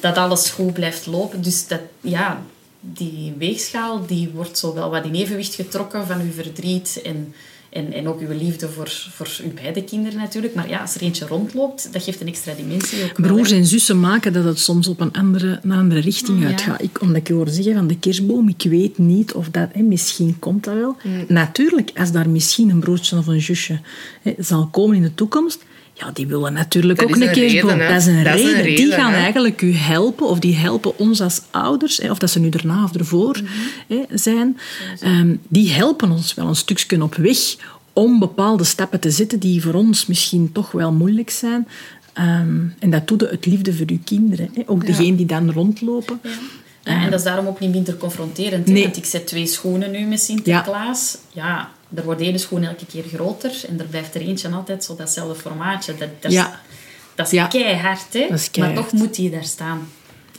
dat 0.00 0.16
alles 0.16 0.50
goed 0.50 0.72
blijft 0.72 1.06
lopen. 1.06 1.42
Dus 1.42 1.66
dat, 1.66 1.80
ja, 2.00 2.42
die 2.80 3.34
weegschaal 3.38 4.06
die 4.06 4.30
wordt 4.34 4.58
zo 4.58 4.74
wel 4.74 4.90
wat 4.90 5.04
in 5.04 5.14
evenwicht 5.14 5.54
getrokken 5.54 6.06
van 6.06 6.20
uw 6.20 6.32
verdriet 6.32 7.00
en, 7.04 7.34
en, 7.70 7.92
en 7.92 8.08
ook 8.08 8.20
uw 8.20 8.38
liefde 8.38 8.68
voor, 8.68 8.90
voor 9.10 9.28
uw 9.44 9.52
beide 9.54 9.84
kinderen 9.84 10.18
natuurlijk. 10.18 10.54
Maar 10.54 10.68
ja, 10.68 10.80
als 10.80 10.94
er 10.94 11.02
eentje 11.02 11.26
rondloopt, 11.26 11.92
dat 11.92 12.02
geeft 12.02 12.20
een 12.20 12.26
extra 12.26 12.52
dimensie 12.54 13.04
ook 13.04 13.20
Broers 13.20 13.50
en 13.50 13.66
zussen 13.66 14.00
maken 14.00 14.32
dat 14.32 14.44
het 14.44 14.58
soms 14.58 14.86
op 14.88 15.00
een 15.00 15.12
andere, 15.12 15.58
een 15.62 15.72
andere 15.72 16.00
richting 16.00 16.40
Ja. 16.40 16.46
uitgaat. 16.46 16.82
Ik, 16.82 17.00
omdat 17.00 17.16
ik 17.16 17.28
je 17.28 17.32
hoor 17.34 17.48
zeggen 17.48 17.74
van 17.74 17.86
de 17.86 17.98
kerstboom, 17.98 18.48
ik 18.48 18.62
weet 18.62 18.98
niet 18.98 19.32
of 19.32 19.48
dat... 19.48 19.68
Hè, 19.72 19.82
misschien 19.82 20.38
komt 20.38 20.64
dat 20.64 20.74
wel. 20.74 20.96
Natuurlijk, 21.28 21.90
als 21.94 22.12
daar 22.12 22.28
misschien 22.28 22.70
een 22.70 22.80
broertje 22.80 23.16
of 23.16 23.26
een 23.26 23.40
zusje 23.42 23.80
hè, 24.22 24.34
zal 24.38 24.66
komen 24.66 24.96
in 24.96 25.02
de 25.02 25.14
toekomst... 25.14 25.64
Ja, 26.00 26.10
die 26.12 26.26
willen 26.26 26.52
natuurlijk 26.52 26.98
Dat 26.98 27.08
ook 27.08 27.14
een 27.14 27.22
een 27.22 27.32
kerstboom. 27.32 27.70
reden, 27.70 27.88
dat 27.88 28.00
is 28.00 28.06
een 28.06 28.24
Dat 28.24 28.34
is 28.38 28.42
een 28.52 28.62
reden. 28.62 28.84
Die 28.84 28.92
gaan 28.92 29.12
hè. 29.12 29.18
eigenlijk 29.18 29.62
u 29.62 29.74
helpen, 29.74 30.28
of 30.28 30.38
die 30.38 30.56
helpen 30.56 30.98
ons 30.98 31.20
als 31.20 31.40
ouders, 31.50 32.00
of 32.00 32.18
dat 32.18 32.30
ze 32.30 32.40
nu 32.40 32.48
erna 32.48 32.84
of 32.84 32.94
ervoor 32.94 33.40
hè, 33.88 34.02
zijn. 34.10 34.58
Ehm, 35.00 35.36
die 35.48 35.70
helpen 35.72 36.10
ons 36.10 36.34
wel 36.34 36.46
een 36.46 36.56
stukje 36.56 37.02
op 37.02 37.14
weg 37.14 37.38
om 37.92 38.18
bepaalde 38.18 38.64
stappen 38.64 39.00
te 39.00 39.10
zetten 39.10 39.38
die 39.38 39.62
voor 39.62 39.74
ons 39.74 40.06
misschien 40.06 40.52
toch 40.52 40.70
wel 40.72 40.92
moeilijk 40.92 41.30
zijn. 41.30 41.68
Ehm, 42.12 42.58
en 42.78 42.90
dat 42.90 43.08
doet 43.08 43.20
het 43.20 43.46
liefde 43.46 43.74
voor 43.74 43.86
uw 43.88 43.98
kinderen. 44.04 44.50
Hè. 44.54 44.62
Ook 44.66 44.86
degenen 44.86 45.16
die 45.16 45.26
dan 45.26 45.52
rondlopen. 45.52 46.20
Ja, 46.84 47.04
en 47.04 47.10
dat 47.10 47.18
is 47.18 47.24
daarom 47.24 47.46
ook 47.46 47.60
niet 47.60 47.70
minder 47.70 47.96
confronterend. 47.96 48.66
Nee. 48.66 48.82
Want 48.82 48.96
ik 48.96 49.04
zet 49.04 49.26
twee 49.26 49.46
schoenen 49.46 49.90
nu 49.90 50.06
met 50.06 50.20
Sinterklaas. 50.20 51.18
Ja. 51.32 51.70
Er 51.94 52.04
wordt 52.04 52.20
ene 52.20 52.38
schoen 52.38 52.64
elke 52.64 52.86
keer 52.86 53.04
groter 53.14 53.52
en 53.68 53.80
er 53.80 53.86
blijft 53.86 54.14
er 54.14 54.20
eentje 54.20 54.48
altijd 54.48 54.84
zo 54.84 54.96
datzelfde 54.96 55.40
formaatje. 55.40 55.94
Dat, 55.94 56.08
dat 56.20 56.30
is, 56.30 56.36
Ja. 56.36 56.60
dat 57.14 57.26
is 57.26 57.32
Ja. 57.32 57.46
keihard, 57.46 58.12
hè? 58.12 58.26
Dat 58.28 58.38
is 58.38 58.50
keihard. 58.50 58.80
maar 58.80 58.88
toch 58.90 59.00
moet 59.00 59.14
die 59.14 59.30
daar 59.30 59.44
staan. 59.44 59.88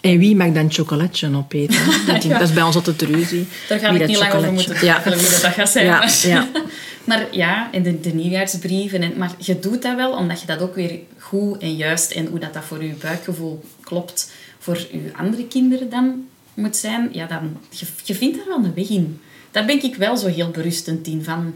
En 0.01 0.17
wie 0.17 0.35
mag 0.35 0.51
dan 0.51 0.71
chocolatje 0.71 1.35
opeten? 1.35 1.79
Dat, 2.07 2.21
dat 2.21 2.41
is 2.41 2.53
bij 2.53 2.63
ons 2.63 2.75
altijd 2.75 2.99
de 2.99 3.05
ruzie. 3.05 3.47
Daar 3.69 3.79
gaan 3.79 3.97
we 3.97 4.05
niet 4.05 4.17
lang 4.17 4.33
over 4.33 4.53
moeten 4.53 4.75
twijfelen 4.75 5.17
wie 5.17 5.29
dat, 5.29 5.41
dat 5.41 5.51
gaat 5.53 5.69
zijn. 5.69 5.85
Ja, 5.85 5.97
maar, 5.97 6.19
ja. 6.23 6.47
maar 7.09 7.27
ja, 7.31 7.69
en 7.71 7.83
de, 7.83 7.99
de 7.99 8.13
nieuwjaarsbrieven. 8.13 9.01
En, 9.01 9.13
maar 9.17 9.31
je 9.37 9.59
doet 9.59 9.81
dat 9.81 9.95
wel 9.95 10.11
omdat 10.11 10.41
je 10.41 10.47
dat 10.47 10.59
ook 10.61 10.75
weer 10.75 10.99
goed 11.17 11.61
en 11.61 11.75
juist 11.75 12.11
en 12.11 12.25
hoe 12.25 12.39
dat, 12.39 12.53
dat 12.53 12.63
voor 12.63 12.83
je 12.83 12.93
buikgevoel 13.01 13.63
klopt 13.81 14.31
voor 14.59 14.77
je 14.91 15.11
andere 15.17 15.47
kinderen 15.47 15.89
dan 15.89 16.25
moet 16.53 16.75
zijn. 16.75 17.09
Ja, 17.11 17.25
dan, 17.25 17.57
je, 17.69 17.85
je 18.03 18.15
vindt 18.15 18.37
daar 18.37 18.47
wel 18.47 18.63
een 18.65 18.73
weg 18.73 18.89
in. 18.89 19.21
Daar 19.51 19.65
ben 19.65 19.83
ik 19.83 19.95
wel 19.95 20.17
zo 20.17 20.27
heel 20.27 20.49
berustend 20.49 21.07
in. 21.07 21.23
Van, 21.23 21.53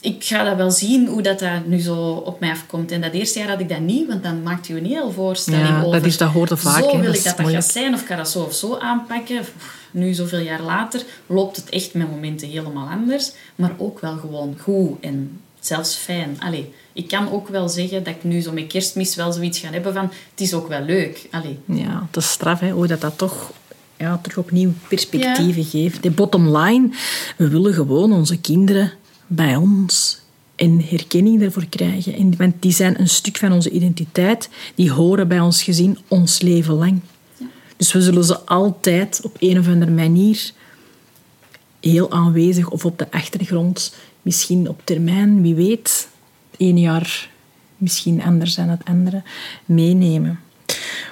ik 0.00 0.24
ga 0.24 0.44
dat 0.44 0.56
wel 0.56 0.70
zien 0.70 1.06
hoe 1.06 1.22
dat, 1.22 1.38
dat 1.38 1.66
nu 1.66 1.78
zo 1.80 1.96
op 2.12 2.40
mij 2.40 2.50
afkomt. 2.50 2.90
En 2.92 3.00
dat 3.00 3.12
eerste 3.12 3.38
jaar 3.38 3.48
had 3.48 3.60
ik 3.60 3.68
dat 3.68 3.80
niet, 3.80 4.08
want 4.08 4.22
dan 4.22 4.42
maakt 4.42 4.66
je 4.66 4.76
een 4.76 4.86
heel 4.86 5.12
voorstelling 5.12 5.66
Ja, 5.68 5.90
dat 5.90 6.04
is- 6.04 6.16
dat 6.16 6.30
hoort 6.30 6.50
er 6.50 6.58
vaak, 6.58 6.82
Zo 6.82 6.90
wil 6.90 7.02
Dat 7.04 7.16
ik 7.16 7.24
dat 7.24 7.36
dat 7.36 7.50
gaat 7.50 7.64
zijn, 7.64 7.94
of 7.94 8.00
ik 8.00 8.06
ga 8.06 8.16
dat 8.16 8.30
zo 8.30 8.42
of 8.42 8.54
zo 8.54 8.76
aanpakken. 8.78 9.44
Nu, 9.90 10.12
zoveel 10.12 10.38
jaar 10.38 10.62
later, 10.62 11.02
loopt 11.26 11.56
het 11.56 11.68
echt 11.68 11.94
met 11.94 12.10
momenten 12.10 12.48
helemaal 12.48 12.88
anders. 12.88 13.32
Maar 13.54 13.72
ook 13.78 14.00
wel 14.00 14.16
gewoon 14.16 14.56
goed 14.60 15.00
en 15.00 15.40
zelfs 15.60 15.94
fijn. 15.94 16.36
Allee, 16.40 16.72
ik 16.92 17.08
kan 17.08 17.30
ook 17.32 17.48
wel 17.48 17.68
zeggen 17.68 18.04
dat 18.04 18.14
ik 18.14 18.24
nu 18.24 18.40
zo 18.40 18.52
met 18.52 18.66
kerstmis 18.66 19.14
wel 19.14 19.32
zoiets 19.32 19.58
ga 19.58 19.70
hebben 19.70 19.92
van... 19.92 20.04
Het 20.30 20.40
is 20.40 20.54
ook 20.54 20.68
wel 20.68 20.80
leuk. 20.82 21.26
Allee, 21.30 21.58
Ja, 21.64 22.02
het 22.06 22.16
is 22.16 22.30
straf, 22.30 22.60
hè, 22.60 22.70
hoe 22.70 22.86
dat, 22.86 23.00
dat 23.00 23.18
toch 23.18 23.52
ja, 23.96 24.18
terug 24.22 24.38
opnieuw 24.38 24.72
perspectieven 24.88 25.64
geeft. 25.64 26.02
De 26.02 26.10
bottom 26.10 26.56
line, 26.56 26.88
we 27.36 27.48
willen 27.48 27.74
gewoon 27.74 28.12
onze 28.12 28.36
kinderen 28.36 28.92
bij 29.26 29.56
ons 29.56 30.22
en 30.56 30.84
herkenning 30.88 31.40
daarvoor 31.40 31.66
krijgen. 31.66 32.14
En, 32.14 32.36
want 32.36 32.54
die 32.58 32.72
zijn 32.72 33.00
een 33.00 33.08
stuk 33.08 33.36
van 33.36 33.52
onze 33.52 33.70
identiteit. 33.70 34.48
Die 34.74 34.90
horen 34.90 35.28
bij 35.28 35.40
ons 35.40 35.62
gezin 35.62 35.98
ons 36.08 36.40
leven 36.40 36.74
lang. 36.74 37.00
Dus 37.76 37.92
we 37.92 38.02
zullen 38.02 38.24
ze 38.24 38.38
altijd 38.38 39.20
op 39.22 39.36
een 39.38 39.58
of 39.58 39.68
andere 39.68 39.90
manier 39.90 40.52
heel 41.80 42.10
aanwezig 42.10 42.70
of 42.70 42.84
op 42.84 42.98
de 42.98 43.10
achtergrond, 43.10 43.94
misschien 44.22 44.68
op 44.68 44.80
termijn, 44.84 45.42
wie 45.42 45.54
weet, 45.54 46.08
één 46.56 46.78
jaar 46.78 47.30
misschien 47.76 48.22
anders 48.22 48.54
dan 48.54 48.68
het 48.68 48.84
andere, 48.84 49.22
meenemen. 49.64 50.40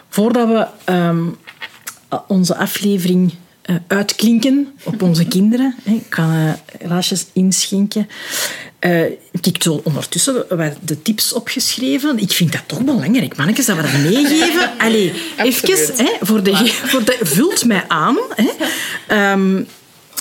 Voordat 0.09 0.49
we 0.49 0.67
ehm, 0.85 1.27
onze 2.27 2.57
aflevering 2.57 3.33
uh, 3.67 3.77
uitklinken 3.87 4.73
op 4.83 5.03
onze 5.03 5.25
kinderen, 5.25 5.75
ik 5.85 6.05
ga 6.09 6.47
uh, 6.47 6.53
glaasjes 6.87 7.27
inschenken. 7.33 8.09
Uh, 8.81 9.05
ik 9.31 9.45
heb 9.45 9.63
zo 9.63 9.81
ondertussen 9.85 10.45
de 10.81 11.03
tips 11.03 11.33
opgeschreven. 11.33 12.19
Ik 12.19 12.31
vind 12.31 12.53
dat 12.53 12.63
toch 12.67 12.85
belangrijk, 12.85 13.37
mannetjes, 13.37 13.67
dat 13.67 13.77
we 13.77 13.83
dat 13.83 13.93
meegeven. 13.93 14.71
Allee, 14.79 15.13
even, 15.37 15.97
hè, 15.97 16.13
voor 16.21 16.43
de, 16.43 16.57
voor 16.91 17.05
de, 17.05 17.19
vult 17.23 17.65
mij 17.65 17.85
aan. 17.89 18.17
Hè. 18.29 19.33
Um, 19.33 19.67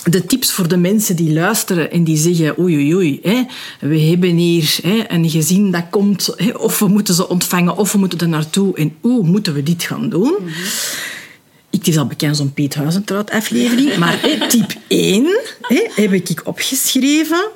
de 0.04 0.26
tips 0.26 0.52
voor 0.52 0.68
de 0.68 0.76
mensen 0.76 1.16
die 1.16 1.32
luisteren 1.32 1.90
en 1.90 2.04
die 2.04 2.16
zeggen 2.16 2.58
oei 2.58 2.74
oei 2.74 2.94
oei, 2.94 3.18
hè, 3.22 3.42
we 3.80 4.00
hebben 4.00 4.36
hier 4.36 4.78
hè, 4.82 5.04
een 5.08 5.30
gezin 5.30 5.70
dat 5.70 5.84
komt, 5.90 6.34
hè, 6.36 6.50
of 6.50 6.78
we 6.78 6.88
moeten 6.88 7.14
ze 7.14 7.28
ontvangen, 7.28 7.76
of 7.76 7.92
we 7.92 7.98
moeten 7.98 8.18
er 8.18 8.28
naartoe 8.28 8.76
en 8.76 8.96
hoe 9.00 9.26
moeten 9.26 9.54
we 9.54 9.62
dit 9.62 9.82
gaan 9.82 10.08
doen? 10.08 10.34
Mm 10.38 10.46
-hmm. 10.46 10.54
Het 11.82 11.90
is 11.90 11.98
al 11.98 12.06
bekend 12.06 12.36
zo'n 12.36 12.52
Piet 12.52 12.74
Huizentrout 12.74 13.30
aflevering, 13.30 13.96
maar 13.96 14.20
tip 14.48 14.76
1 14.88 15.40
hè, 15.60 15.88
heb 15.94 16.12
ik 16.12 16.42
opgeschreven, 16.44 17.48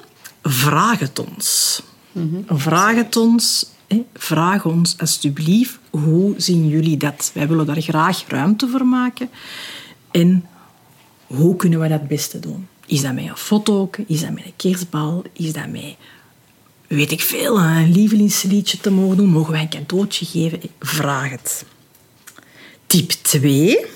vraag 0.42 0.98
het 0.98 1.18
ons. 1.18 1.82
Vraag 2.46 2.94
het 2.94 3.16
ons, 3.16 3.66
vraag 4.14 4.64
ons 4.64 4.94
alsjeblieft, 4.98 5.78
hoe 5.90 6.34
zien 6.36 6.68
jullie 6.68 6.96
dat? 6.96 7.30
Wij 7.34 7.48
willen 7.48 7.66
daar 7.66 7.80
graag 7.82 8.24
ruimte 8.28 8.68
voor 8.68 8.86
maken 8.86 9.30
en 10.10 10.44
hoe 11.26 11.56
kunnen 11.56 11.80
we 11.80 11.88
dat 11.88 11.98
het 11.98 12.08
beste 12.08 12.38
doen? 12.38 12.68
Is 12.86 13.02
dat 13.02 13.14
met 13.14 13.24
een 13.24 13.36
foto? 13.36 13.90
Is 14.06 14.20
dat 14.20 14.30
met 14.30 14.44
een 14.44 14.56
kerstbal? 14.56 15.24
Is 15.32 15.52
dat 15.52 15.68
met, 15.68 15.96
weet 16.86 17.12
ik 17.12 17.20
veel, 17.20 17.58
een 17.58 17.92
lievelingsliedje 17.92 18.78
te 18.78 18.90
mogen 18.90 19.16
doen? 19.16 19.28
Mogen 19.28 19.52
wij 19.52 19.62
een 19.62 19.68
cadeautje 19.68 20.24
geven? 20.24 20.60
Vraag 20.80 21.30
het. 21.30 21.64
Tip 22.86 23.10
2. 23.10 23.94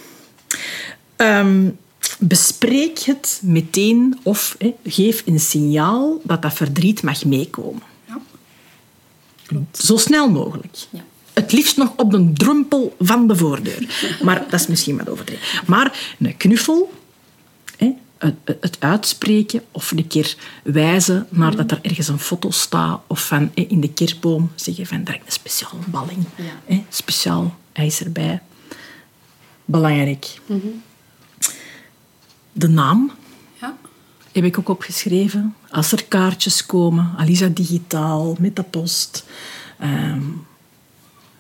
Um, 1.17 1.79
bespreek 2.19 2.99
het 2.99 3.41
meteen 3.43 4.19
of 4.23 4.57
he, 4.59 4.75
geef 4.85 5.23
een 5.27 5.41
signaal 5.41 6.21
dat 6.25 6.43
dat 6.43 6.53
verdriet 6.53 7.03
mag 7.03 7.25
meekomen. 7.25 7.83
Ja. 8.07 8.21
Zo 9.73 9.97
snel 9.97 10.31
mogelijk. 10.31 10.77
Ja. 10.91 11.05
Het 11.33 11.53
liefst 11.53 11.77
nog 11.77 11.93
op 11.97 12.11
de 12.11 12.33
drempel 12.33 12.97
van 12.99 13.29
de 13.29 13.37
voordeur. 13.37 13.89
Maar 14.25 14.45
dat 14.51 14.61
is 14.61 14.67
misschien 14.67 14.97
wat 14.97 15.09
overdreven. 15.09 15.65
Maar 15.67 16.15
een 16.19 16.37
knuffel 16.37 16.91
het 18.61 18.77
uitspreken 18.79 19.63
of 19.71 19.91
een 19.91 20.07
keer 20.07 20.37
wijzen 20.63 21.27
naar 21.31 21.57
dat 21.57 21.71
er 21.71 21.79
ergens 21.83 22.09
een 22.09 22.19
foto 22.19 22.51
staat 22.51 23.01
of 23.07 23.27
van 23.27 23.51
in 23.55 23.81
de 23.81 23.93
kerstboom 23.93 24.51
zeggen 24.55 24.87
van 24.87 25.05
daar 25.05 25.15
een 25.15 25.33
speciaal 25.33 25.79
balling, 25.87 26.25
ja. 26.67 26.83
speciaal 26.89 27.59
ijs 27.73 28.01
erbij. 28.01 28.43
Belangrijk. 29.71 30.41
Mhm. 30.47 30.67
De 32.53 32.69
naam 32.69 33.11
ja. 33.61 33.77
heb 34.33 34.45
ik 34.45 34.59
ook 34.59 34.69
opgeschreven. 34.69 35.55
Als 35.71 35.93
er 35.93 36.05
kaartjes 36.05 36.67
komen, 36.67 37.15
Alisa 37.17 37.47
digitaal, 37.47 38.37
met 38.39 38.57
de 38.57 38.63
post. 38.63 39.25
Ehm, 39.79 40.23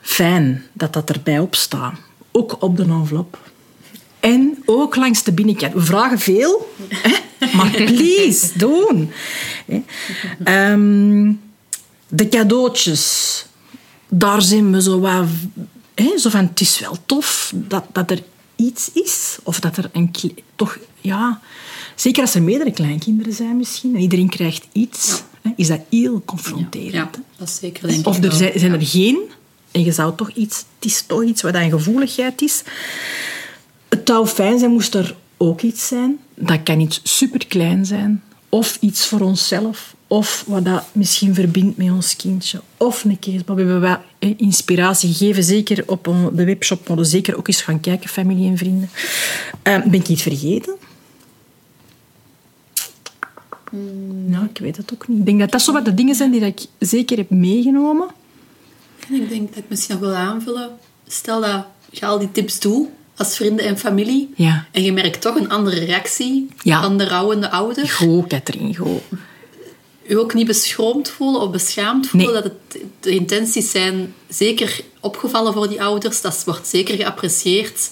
fijn 0.00 0.64
dat 0.72 0.92
dat 0.92 1.10
erbij 1.10 1.38
op 1.38 1.54
staat. 1.54 1.94
Ook 2.32 2.62
op 2.62 2.76
de 2.76 2.82
envelop. 2.82 3.50
En 4.20 4.62
ook 4.64 4.96
langs 4.96 5.22
de 5.22 5.32
binnenkant. 5.32 5.72
We 5.72 5.80
vragen 5.80 6.18
veel, 6.18 6.74
hè? 6.88 7.16
maar 7.56 7.70
please, 7.70 8.58
doen. 8.58 9.10
Um, 10.44 11.40
de 12.08 12.28
cadeautjes, 12.28 13.46
daar 14.08 14.42
zijn 14.42 14.72
we 14.72 14.82
zo 14.82 15.00
wat... 15.00 15.26
Hè? 15.94 16.18
Zo 16.18 16.30
van, 16.30 16.46
het 16.46 16.60
is 16.60 16.78
wel 16.78 16.96
tof 17.06 17.52
dat, 17.54 17.84
dat 17.92 18.10
er 18.10 18.22
iets 18.56 18.90
is. 18.92 19.38
Of 19.42 19.60
dat 19.60 19.76
er 19.76 19.90
een... 19.92 20.10
Toch, 20.56 20.78
ja... 21.00 21.40
Zeker 21.94 22.22
als 22.22 22.34
er 22.34 22.42
meerdere 22.42 22.72
kleinkinderen 22.72 23.32
zijn 23.32 23.56
misschien, 23.56 23.94
en 23.94 24.00
iedereen 24.00 24.28
krijgt 24.28 24.66
iets, 24.72 25.22
hè, 25.42 25.50
is 25.56 25.66
dat 25.66 25.80
heel 25.90 26.22
confronterend. 26.24 26.92
Ja, 26.92 27.10
dat 27.36 27.48
is 27.48 27.56
zeker, 27.56 27.88
denk 27.88 28.06
Of 28.06 28.24
er 28.24 28.32
zijn, 28.32 28.58
zijn 28.58 28.72
er 28.72 28.86
geen, 28.86 29.18
en 29.70 29.84
je 29.84 29.92
zou 29.92 30.16
toch 30.16 30.30
iets... 30.30 30.64
Het 30.78 30.90
is 30.90 31.02
toch 31.06 31.24
iets 31.24 31.42
wat 31.42 31.54
een 31.54 31.70
gevoeligheid 31.70 32.42
is. 32.42 32.62
Het 33.88 34.00
zou 34.04 34.26
fijn 34.26 34.58
zijn, 34.58 34.70
moest 34.70 34.94
er 34.94 35.16
ook 35.36 35.60
iets 35.62 35.86
zijn. 35.86 36.18
Dat 36.34 36.62
kan 36.62 36.80
iets 36.80 37.00
superklein 37.02 37.86
zijn. 37.86 38.22
Of 38.48 38.78
iets 38.80 39.06
voor 39.06 39.20
onszelf. 39.20 39.94
Of 40.12 40.44
wat 40.46 40.64
dat 40.64 40.84
misschien 40.92 41.34
verbindt 41.34 41.76
met 41.76 41.90
ons 41.90 42.16
kindje. 42.16 42.60
Of 42.76 43.04
een 43.04 43.18
keer, 43.18 43.42
we 43.46 43.54
hebben 43.54 43.80
wat 43.80 44.00
inspiratie 44.18 45.12
gegeven. 45.12 45.42
Zeker 45.42 45.82
op 45.86 46.04
de 46.32 46.44
webshop. 46.44 46.88
Maar 46.88 47.04
zeker 47.04 47.36
ook 47.36 47.48
eens 47.48 47.62
gaan 47.62 47.80
kijken, 47.80 48.08
familie 48.08 48.50
en 48.50 48.56
vrienden. 48.56 48.90
Uh, 49.64 49.84
ben 49.84 50.00
ik 50.00 50.08
iets 50.08 50.22
vergeten? 50.22 50.74
Mm. 53.70 54.30
Nou, 54.30 54.44
ik 54.44 54.58
weet 54.58 54.76
het 54.76 54.92
ook 54.92 55.08
niet. 55.08 55.18
Ik 55.18 55.26
denk 55.26 55.40
dat 55.40 55.50
dat 55.50 55.62
zo 55.62 55.72
wat 55.72 55.84
de 55.84 55.94
dingen 55.94 56.14
zijn 56.14 56.30
die 56.30 56.40
ik 56.40 56.60
zeker 56.78 57.16
heb 57.16 57.30
meegenomen. 57.30 58.08
En 59.08 59.14
ik 59.14 59.28
denk 59.28 59.48
dat 59.48 59.58
ik 59.58 59.68
misschien 59.68 59.94
nog 59.94 60.04
wil 60.04 60.14
aanvullen. 60.14 60.70
Stel 61.06 61.40
dat 61.40 61.66
je 61.90 62.06
al 62.06 62.18
die 62.18 62.32
tips 62.32 62.60
doet 62.60 62.88
als 63.16 63.36
vrienden 63.36 63.64
en 63.64 63.78
familie. 63.78 64.32
Ja. 64.36 64.66
En 64.70 64.82
je 64.82 64.92
merkt 64.92 65.20
toch 65.20 65.36
een 65.36 65.50
andere 65.50 65.84
reactie 65.84 66.48
ja. 66.62 66.82
van 66.82 66.98
de 66.98 67.08
rouwende 67.08 67.50
ouder. 67.50 67.88
Goed, 67.88 68.26
Katrien, 68.26 68.76
goed. 68.76 69.02
U 70.10 70.18
ook 70.18 70.34
niet 70.34 70.46
beschroomd 70.46 71.08
voelen 71.08 71.40
of 71.40 71.50
beschaamd 71.50 72.06
voelen 72.06 72.32
dat 72.32 72.44
het, 72.44 72.82
de 73.00 73.10
intenties 73.10 73.70
zijn 73.70 74.14
zeker 74.28 74.80
opgevallen 75.00 75.52
voor 75.52 75.68
die 75.68 75.82
ouders. 75.82 76.20
Dat 76.20 76.42
wordt 76.44 76.66
zeker 76.66 76.94
geapprecieerd. 76.94 77.90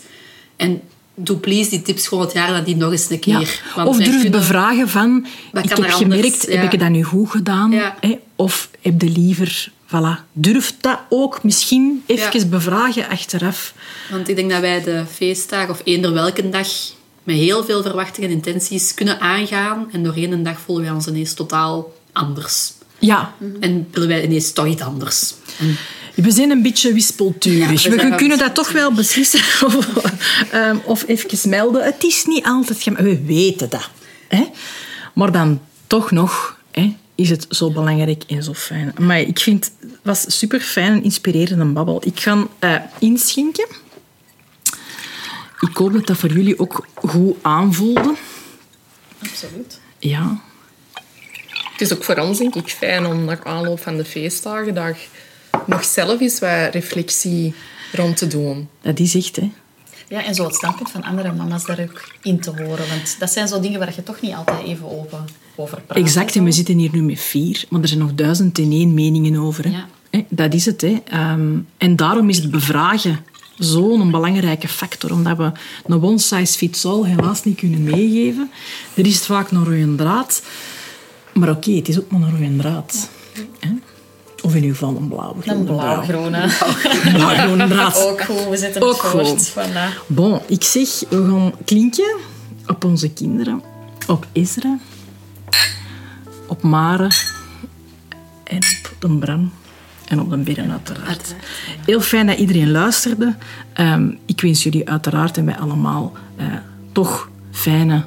En 0.57 0.81
doe 1.15 1.37
please 1.37 1.71
die 1.71 1.83
tips 1.83 2.09
gewoon 2.09 2.25
het 2.25 2.33
jaar 2.33 2.51
nadien 2.51 2.79
nog 2.79 2.91
eens 2.91 3.11
een 3.11 3.19
keer. 3.19 3.61
Ja. 3.77 3.87
of 3.87 3.97
durf 3.97 4.11
kunnen... 4.11 4.31
bevragen 4.31 4.89
van... 4.89 5.27
Ik 5.53 5.69
heb 5.69 5.85
gemerkt, 5.91 6.47
heb 6.47 6.73
ik 6.73 6.81
dat 6.81 6.89
nu 6.89 7.03
goed 7.03 7.31
gedaan? 7.31 7.73
Hè? 7.73 8.19
Of 8.37 8.71
heb 8.81 9.03
je 9.03 9.09
liever 9.09 9.71
Voilà. 9.87 10.23
Durf 10.33 10.75
dat 10.81 10.99
ook 11.09 11.43
misschien 11.43 12.03
even 12.07 12.51
bevragen 12.51 13.09
achteraf. 13.09 13.75
Want 14.11 14.29
ik 14.29 14.37
denk 14.37 14.51
dat 14.51 14.61
wij 14.61 14.83
de 14.83 15.05
feestdag 15.13 15.69
of 15.69 15.81
eender 15.85 16.13
welke 16.13 16.49
dag 16.49 16.69
met 17.23 17.37
heel 17.37 17.65
veel 17.65 17.83
verwachtingen 17.83 18.29
en 18.29 18.35
intenties 18.35 18.95
kunnen 18.95 19.21
aangaan. 19.21 19.89
En 19.93 20.03
doorheen 20.03 20.33
een 20.33 20.43
dag 20.43 20.61
voelen 20.61 20.85
wij 20.85 20.95
ons 20.95 21.07
ineens 21.07 21.35
totaal 21.35 21.93
anders. 22.13 22.73
Ja. 22.99 23.35
En 23.61 23.89
willen 23.91 24.09
wij 24.09 24.25
ineens 24.25 24.53
toch 24.53 24.67
iets 24.67 24.83
anders. 24.83 25.35
We 26.15 26.31
zijn 26.31 26.51
een 26.51 26.63
beetje 26.63 26.93
wispelturig. 26.93 27.83
we, 27.83 27.97
we 27.97 28.15
kunnen 28.15 28.39
dat 28.39 28.55
toch 28.55 28.73
wel 28.73 28.93
beslissen 28.93 29.41
of, 29.67 29.89
um, 30.55 30.81
of 30.85 31.05
even 31.07 31.51
melden. 31.51 31.85
Het 31.85 32.05
is 32.05 32.25
niet 32.27 32.45
altijd... 32.45 32.85
We 32.85 33.25
weten 33.25 33.71
dat. 33.71 33.91
Hè? 34.29 34.45
Maar 35.15 35.33
dan 35.33 35.61
toch 35.87 36.11
nog... 36.11 36.57
Hè? 36.71 36.97
is 37.19 37.31
het 37.31 37.47
zo 37.51 37.71
belangrijk 37.71 38.25
en 38.27 38.43
zo 38.43 38.55
fijn. 38.55 38.95
Maar 38.99 39.21
ik 39.21 39.39
vind 39.39 39.73
het 39.81 39.91
was 40.03 40.39
super 40.39 40.61
fijn 40.61 40.93
en 40.93 41.03
inspirerende 41.03 41.65
babbel. 41.65 42.03
Ik 42.05 42.21
ga 42.21 42.47
uh, 42.61 42.81
inschenken. 42.99 43.67
Ik 45.61 45.77
hoop 45.77 45.93
dat 45.93 46.07
dat 46.07 46.17
voor 46.17 46.33
jullie 46.33 46.59
ook 46.59 46.87
goed 46.95 47.37
aanvoelde. 47.43 48.15
Absoluut. 49.23 49.81
Ja. 49.99 50.41
Het 51.79 51.91
is 51.91 51.97
ook 51.97 52.05
voor 52.05 52.17
ons, 52.17 52.39
denk 52.39 52.55
ik, 52.55 52.69
fijn 52.69 53.07
om 53.07 53.25
na 53.25 53.45
aanloop 53.45 53.81
van 53.81 53.97
de 53.97 54.05
feestdagen 54.05 54.75
daar 54.75 54.99
nog 55.67 55.85
zelf 55.85 56.21
eens 56.21 56.39
wat 56.39 56.73
reflectie 56.73 57.55
rond 57.93 58.17
te 58.17 58.27
doen. 58.27 58.69
Dat 58.83 58.99
is 58.99 59.15
echt, 59.15 59.37
hè. 59.37 59.51
Ja, 60.09 60.25
en 60.25 60.35
zo 60.35 60.45
het 60.45 60.55
standpunt 60.55 60.91
van 60.91 61.03
andere 61.03 61.33
mama's 61.33 61.65
daar 61.65 61.81
ook 61.81 62.05
in 62.23 62.41
te 62.41 62.51
horen. 62.51 62.89
Want 62.89 63.17
dat 63.19 63.31
zijn 63.31 63.49
zo 63.49 63.61
dingen 63.61 63.79
waar 63.79 63.93
je 63.97 64.03
toch 64.03 64.21
niet 64.21 64.35
altijd 64.35 64.67
even 64.67 64.91
open 64.91 65.25
over 65.57 65.81
praat. 65.81 65.99
Exact, 65.99 66.37
en 66.37 66.45
we 66.45 66.53
zitten 66.53 66.79
hier 66.79 66.91
nu 66.93 67.03
met 67.03 67.21
vier, 67.21 67.65
maar 67.69 67.81
er 67.81 67.89
zijn 67.89 68.01
nog 68.01 68.15
duizend 68.15 68.59
en 68.59 68.73
één 68.73 68.95
meningen 68.95 69.41
over. 69.41 69.65
Hè. 69.65 69.71
Ja. 69.71 69.87
Dat 70.29 70.55
is 70.55 70.67
het. 70.67 70.81
Hè. 70.81 70.97
Um, 71.33 71.69
en 71.77 71.97
daarom 71.97 72.29
is 72.29 72.37
het 72.37 72.51
bevragen 72.51 73.25
zo'n 73.59 74.11
belangrijke 74.11 74.69
factor, 74.69 75.13
omdat 75.13 75.37
we 75.37 75.53
een 75.87 76.03
one 76.03 76.19
size 76.19 76.59
fits 76.59 76.85
all 76.85 77.05
helaas 77.05 77.45
niet 77.45 77.59
kunnen 77.59 77.85
meegeven. 77.85 78.51
Er 78.95 79.07
is 79.07 79.19
vaak 79.19 79.51
een 79.51 79.65
rode 79.65 79.95
draad, 79.95 80.43
maar 81.39 81.51
oké, 81.51 81.71
het 81.71 81.89
is 81.89 81.99
ook 81.99 82.11
maar 82.11 82.21
een 82.21 82.31
rode 82.31 82.57
draad. 82.57 83.09
Hè. 83.59 83.69
Of 84.43 84.55
in 84.55 84.63
ieder 84.63 84.77
geval 84.77 84.97
een 84.97 85.09
blauwe 85.09 85.43
Een 85.45 85.65
blauw-groene. 85.65 86.49
Blauw-groene 87.13 87.69
draad. 87.69 87.97
Ook 88.07 88.21
goed, 88.23 88.49
we 88.49 88.57
zetten 88.57 88.83
Ook 88.83 88.97
voort. 88.97 89.51
Voilà. 89.51 90.07
Bon, 90.07 90.41
ik 90.47 90.65
zeg, 90.65 90.89
we 91.09 91.17
gaan 91.17 91.53
klinken 91.65 92.17
op 92.67 92.85
onze 92.85 93.11
kinderen. 93.11 93.63
Op 94.07 94.27
Ezra. 94.33 94.79
Op 96.47 96.63
Mare. 96.63 97.11
En 98.45 98.57
op 98.57 98.97
de 98.99 99.19
Bram. 99.19 99.53
En 100.05 100.21
op 100.21 100.31
de 100.31 100.37
Beren 100.37 100.71
uiteraard. 100.71 101.35
Heel 101.85 102.01
fijn 102.01 102.27
dat 102.27 102.39
iedereen 102.39 102.71
luisterde. 102.71 103.35
Ehm, 103.73 104.11
ik 104.27 104.41
wens 104.41 104.63
jullie 104.63 104.89
uiteraard 104.89 105.37
en 105.37 105.45
wij 105.45 105.57
allemaal 105.57 106.13
eh, 106.37 106.47
toch 106.93 107.29
fijne 107.51 108.05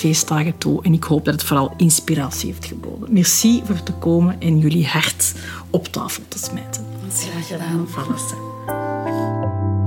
feestdagen 0.00 0.58
toe. 0.58 0.82
En 0.82 0.92
ik 0.92 1.04
hoop 1.04 1.24
dat 1.24 1.34
het 1.34 1.42
vooral 1.42 1.72
inspiratie 1.76 2.52
heeft 2.52 2.64
geboden. 2.64 3.12
Merci 3.12 3.62
voor 3.64 3.82
te 3.82 3.92
komen 3.92 4.40
en 4.40 4.58
jullie 4.58 4.86
hart 4.86 5.34
op 5.70 5.86
tafel 5.86 6.22
te 6.28 6.38
smijten. 6.38 6.84
Graag 7.12 7.46
gedaan. 7.46 7.86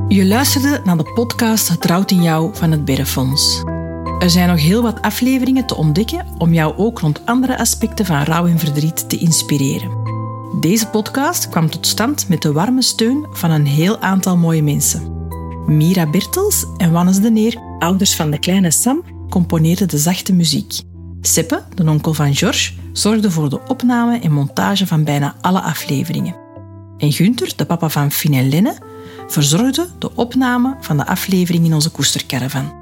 Je 0.08 0.26
luisterde 0.26 0.82
naar 0.84 0.98
de 0.98 1.12
podcast 1.14 1.68
Het 1.68 1.86
Rouwt 1.86 2.12
in 2.12 2.22
Jou 2.22 2.56
van 2.56 2.72
het 2.72 2.86
Berrefonds. 2.86 3.64
Er 4.20 4.30
zijn 4.30 4.50
nog 4.50 4.60
heel 4.60 4.82
wat 4.82 5.02
afleveringen 5.02 5.66
te 5.66 5.76
ontdekken 5.76 6.26
om 6.38 6.54
jou 6.54 6.78
ook 6.78 7.00
rond 7.00 7.26
andere 7.26 7.58
aspecten 7.58 8.06
van 8.06 8.24
rouw 8.24 8.48
en 8.48 8.60
verdriet 8.60 9.10
te 9.10 9.18
inspireren. 9.18 9.92
Deze 10.60 10.88
podcast 10.88 11.50
kwam 11.50 11.70
tot 11.70 11.88
stand 11.88 12.30
met 12.30 12.42
de 12.42 12.52
warme 12.52 12.82
steun 12.82 13.26
van 13.32 13.52
een 13.52 13.66
heel 13.66 14.00
aantal 14.00 14.38
mooie 14.38 14.64
mensen. 14.64 15.28
Mira 15.66 16.10
Bertels 16.10 16.66
en 16.78 16.92
Wannes 16.92 17.20
de 17.20 17.32
Neer, 17.32 17.58
ouders 17.80 18.16
van 18.16 18.32
de 18.32 18.40
kleine 18.40 18.72
Sam, 18.72 19.04
componeerden 19.34 19.88
de 19.88 19.98
zachte 19.98 20.34
muziek. 20.34 20.74
Seppe, 21.22 21.64
de 21.76 21.90
onkel 21.90 22.14
van 22.14 22.36
George, 22.36 22.74
zorgde 22.92 23.32
voor 23.32 23.50
de 23.50 23.60
opname 23.68 24.20
en 24.20 24.32
montage 24.32 24.88
van 24.88 25.04
bijna 25.04 25.36
alle 25.42 25.62
afleveringen. 25.62 26.36
En 26.98 27.12
Gunther, 27.12 27.54
de 27.56 27.66
papa 27.66 27.90
van 27.90 28.12
Finn 28.12 28.34
en 28.34 28.50
Lenne, 28.50 28.78
verzorgde 29.28 29.88
de 30.00 30.16
opname 30.16 30.76
van 30.80 30.98
de 30.98 31.06
aflevering 31.06 31.66
in 31.66 31.74
onze 31.74 31.90
koestercaravan. 31.90 32.74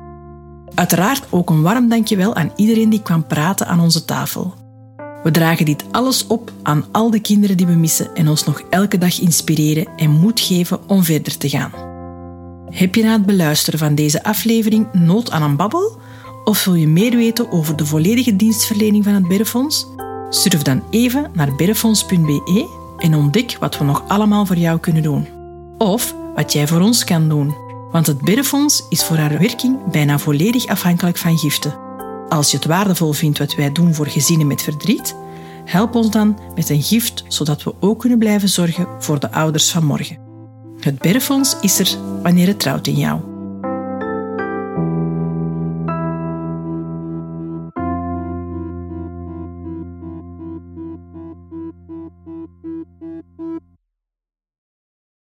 Uiteraard 0.75 1.25
ook 1.29 1.49
een 1.49 1.61
warm 1.61 1.89
dankjewel 1.89 2.35
aan 2.35 2.51
iedereen 2.55 2.89
die 2.89 3.01
kwam 3.01 3.27
praten 3.27 3.67
aan 3.67 3.79
onze 3.79 4.05
tafel. 4.05 4.53
We 5.23 5.31
dragen 5.31 5.65
dit 5.65 5.83
alles 5.91 6.27
op 6.27 6.51
aan 6.63 6.85
al 6.91 7.09
de 7.09 7.19
kinderen 7.19 7.57
die 7.57 7.65
we 7.67 7.73
missen 7.73 8.15
en 8.15 8.27
ons 8.27 8.45
nog 8.45 8.61
elke 8.69 8.97
dag 8.97 9.19
inspireren 9.19 9.87
en 9.95 10.09
moed 10.09 10.39
geven 10.39 10.89
om 10.89 11.03
verder 11.03 11.37
te 11.37 11.49
gaan. 11.49 11.71
Heb 12.69 12.95
je 12.95 13.03
na 13.03 13.11
het 13.11 13.25
beluisteren 13.25 13.79
van 13.79 13.95
deze 13.95 14.23
aflevering 14.23 14.93
nood 14.93 15.31
aan 15.31 15.43
een 15.43 15.55
babbel? 15.55 15.99
Of 16.43 16.65
wil 16.65 16.73
je 16.73 16.87
meer 16.87 17.15
weten 17.15 17.51
over 17.51 17.75
de 17.75 17.85
volledige 17.85 18.35
dienstverlening 18.35 19.03
van 19.03 19.13
het 19.13 19.27
Berrefonds? 19.27 19.87
Surf 20.29 20.61
dan 20.61 20.83
even 20.89 21.31
naar 21.33 21.55
berrefonds.be 21.55 22.67
en 22.97 23.15
ontdek 23.15 23.57
wat 23.59 23.77
we 23.77 23.83
nog 23.83 24.03
allemaal 24.07 24.45
voor 24.45 24.57
jou 24.57 24.79
kunnen 24.79 25.03
doen. 25.03 25.27
Of 25.77 26.15
wat 26.35 26.53
jij 26.53 26.67
voor 26.67 26.81
ons 26.81 27.03
kan 27.03 27.29
doen. 27.29 27.55
Want 27.91 28.07
het 28.07 28.21
Berrefonds 28.21 28.85
is 28.89 29.03
voor 29.03 29.17
haar 29.17 29.39
werking 29.39 29.91
bijna 29.91 30.19
volledig 30.19 30.67
afhankelijk 30.67 31.17
van 31.17 31.37
giften. 31.37 31.73
Als 32.29 32.51
je 32.51 32.57
het 32.57 32.65
waardevol 32.65 33.11
vindt 33.11 33.37
wat 33.37 33.55
wij 33.55 33.71
doen 33.71 33.93
voor 33.93 34.07
gezinnen 34.07 34.47
met 34.47 34.61
verdriet, 34.61 35.15
help 35.65 35.95
ons 35.95 36.11
dan 36.11 36.39
met 36.55 36.69
een 36.69 36.81
gift, 36.81 37.23
zodat 37.27 37.63
we 37.63 37.73
ook 37.79 37.99
kunnen 37.99 38.19
blijven 38.19 38.49
zorgen 38.49 38.87
voor 38.99 39.19
de 39.19 39.31
ouders 39.31 39.71
van 39.71 39.85
morgen. 39.85 40.17
Het 40.79 40.99
Berrefonds 40.99 41.57
is 41.61 41.79
er 41.79 41.97
wanneer 42.23 42.47
het 42.47 42.59
trouwt 42.59 42.87
in 42.87 42.95
jou. 42.95 43.30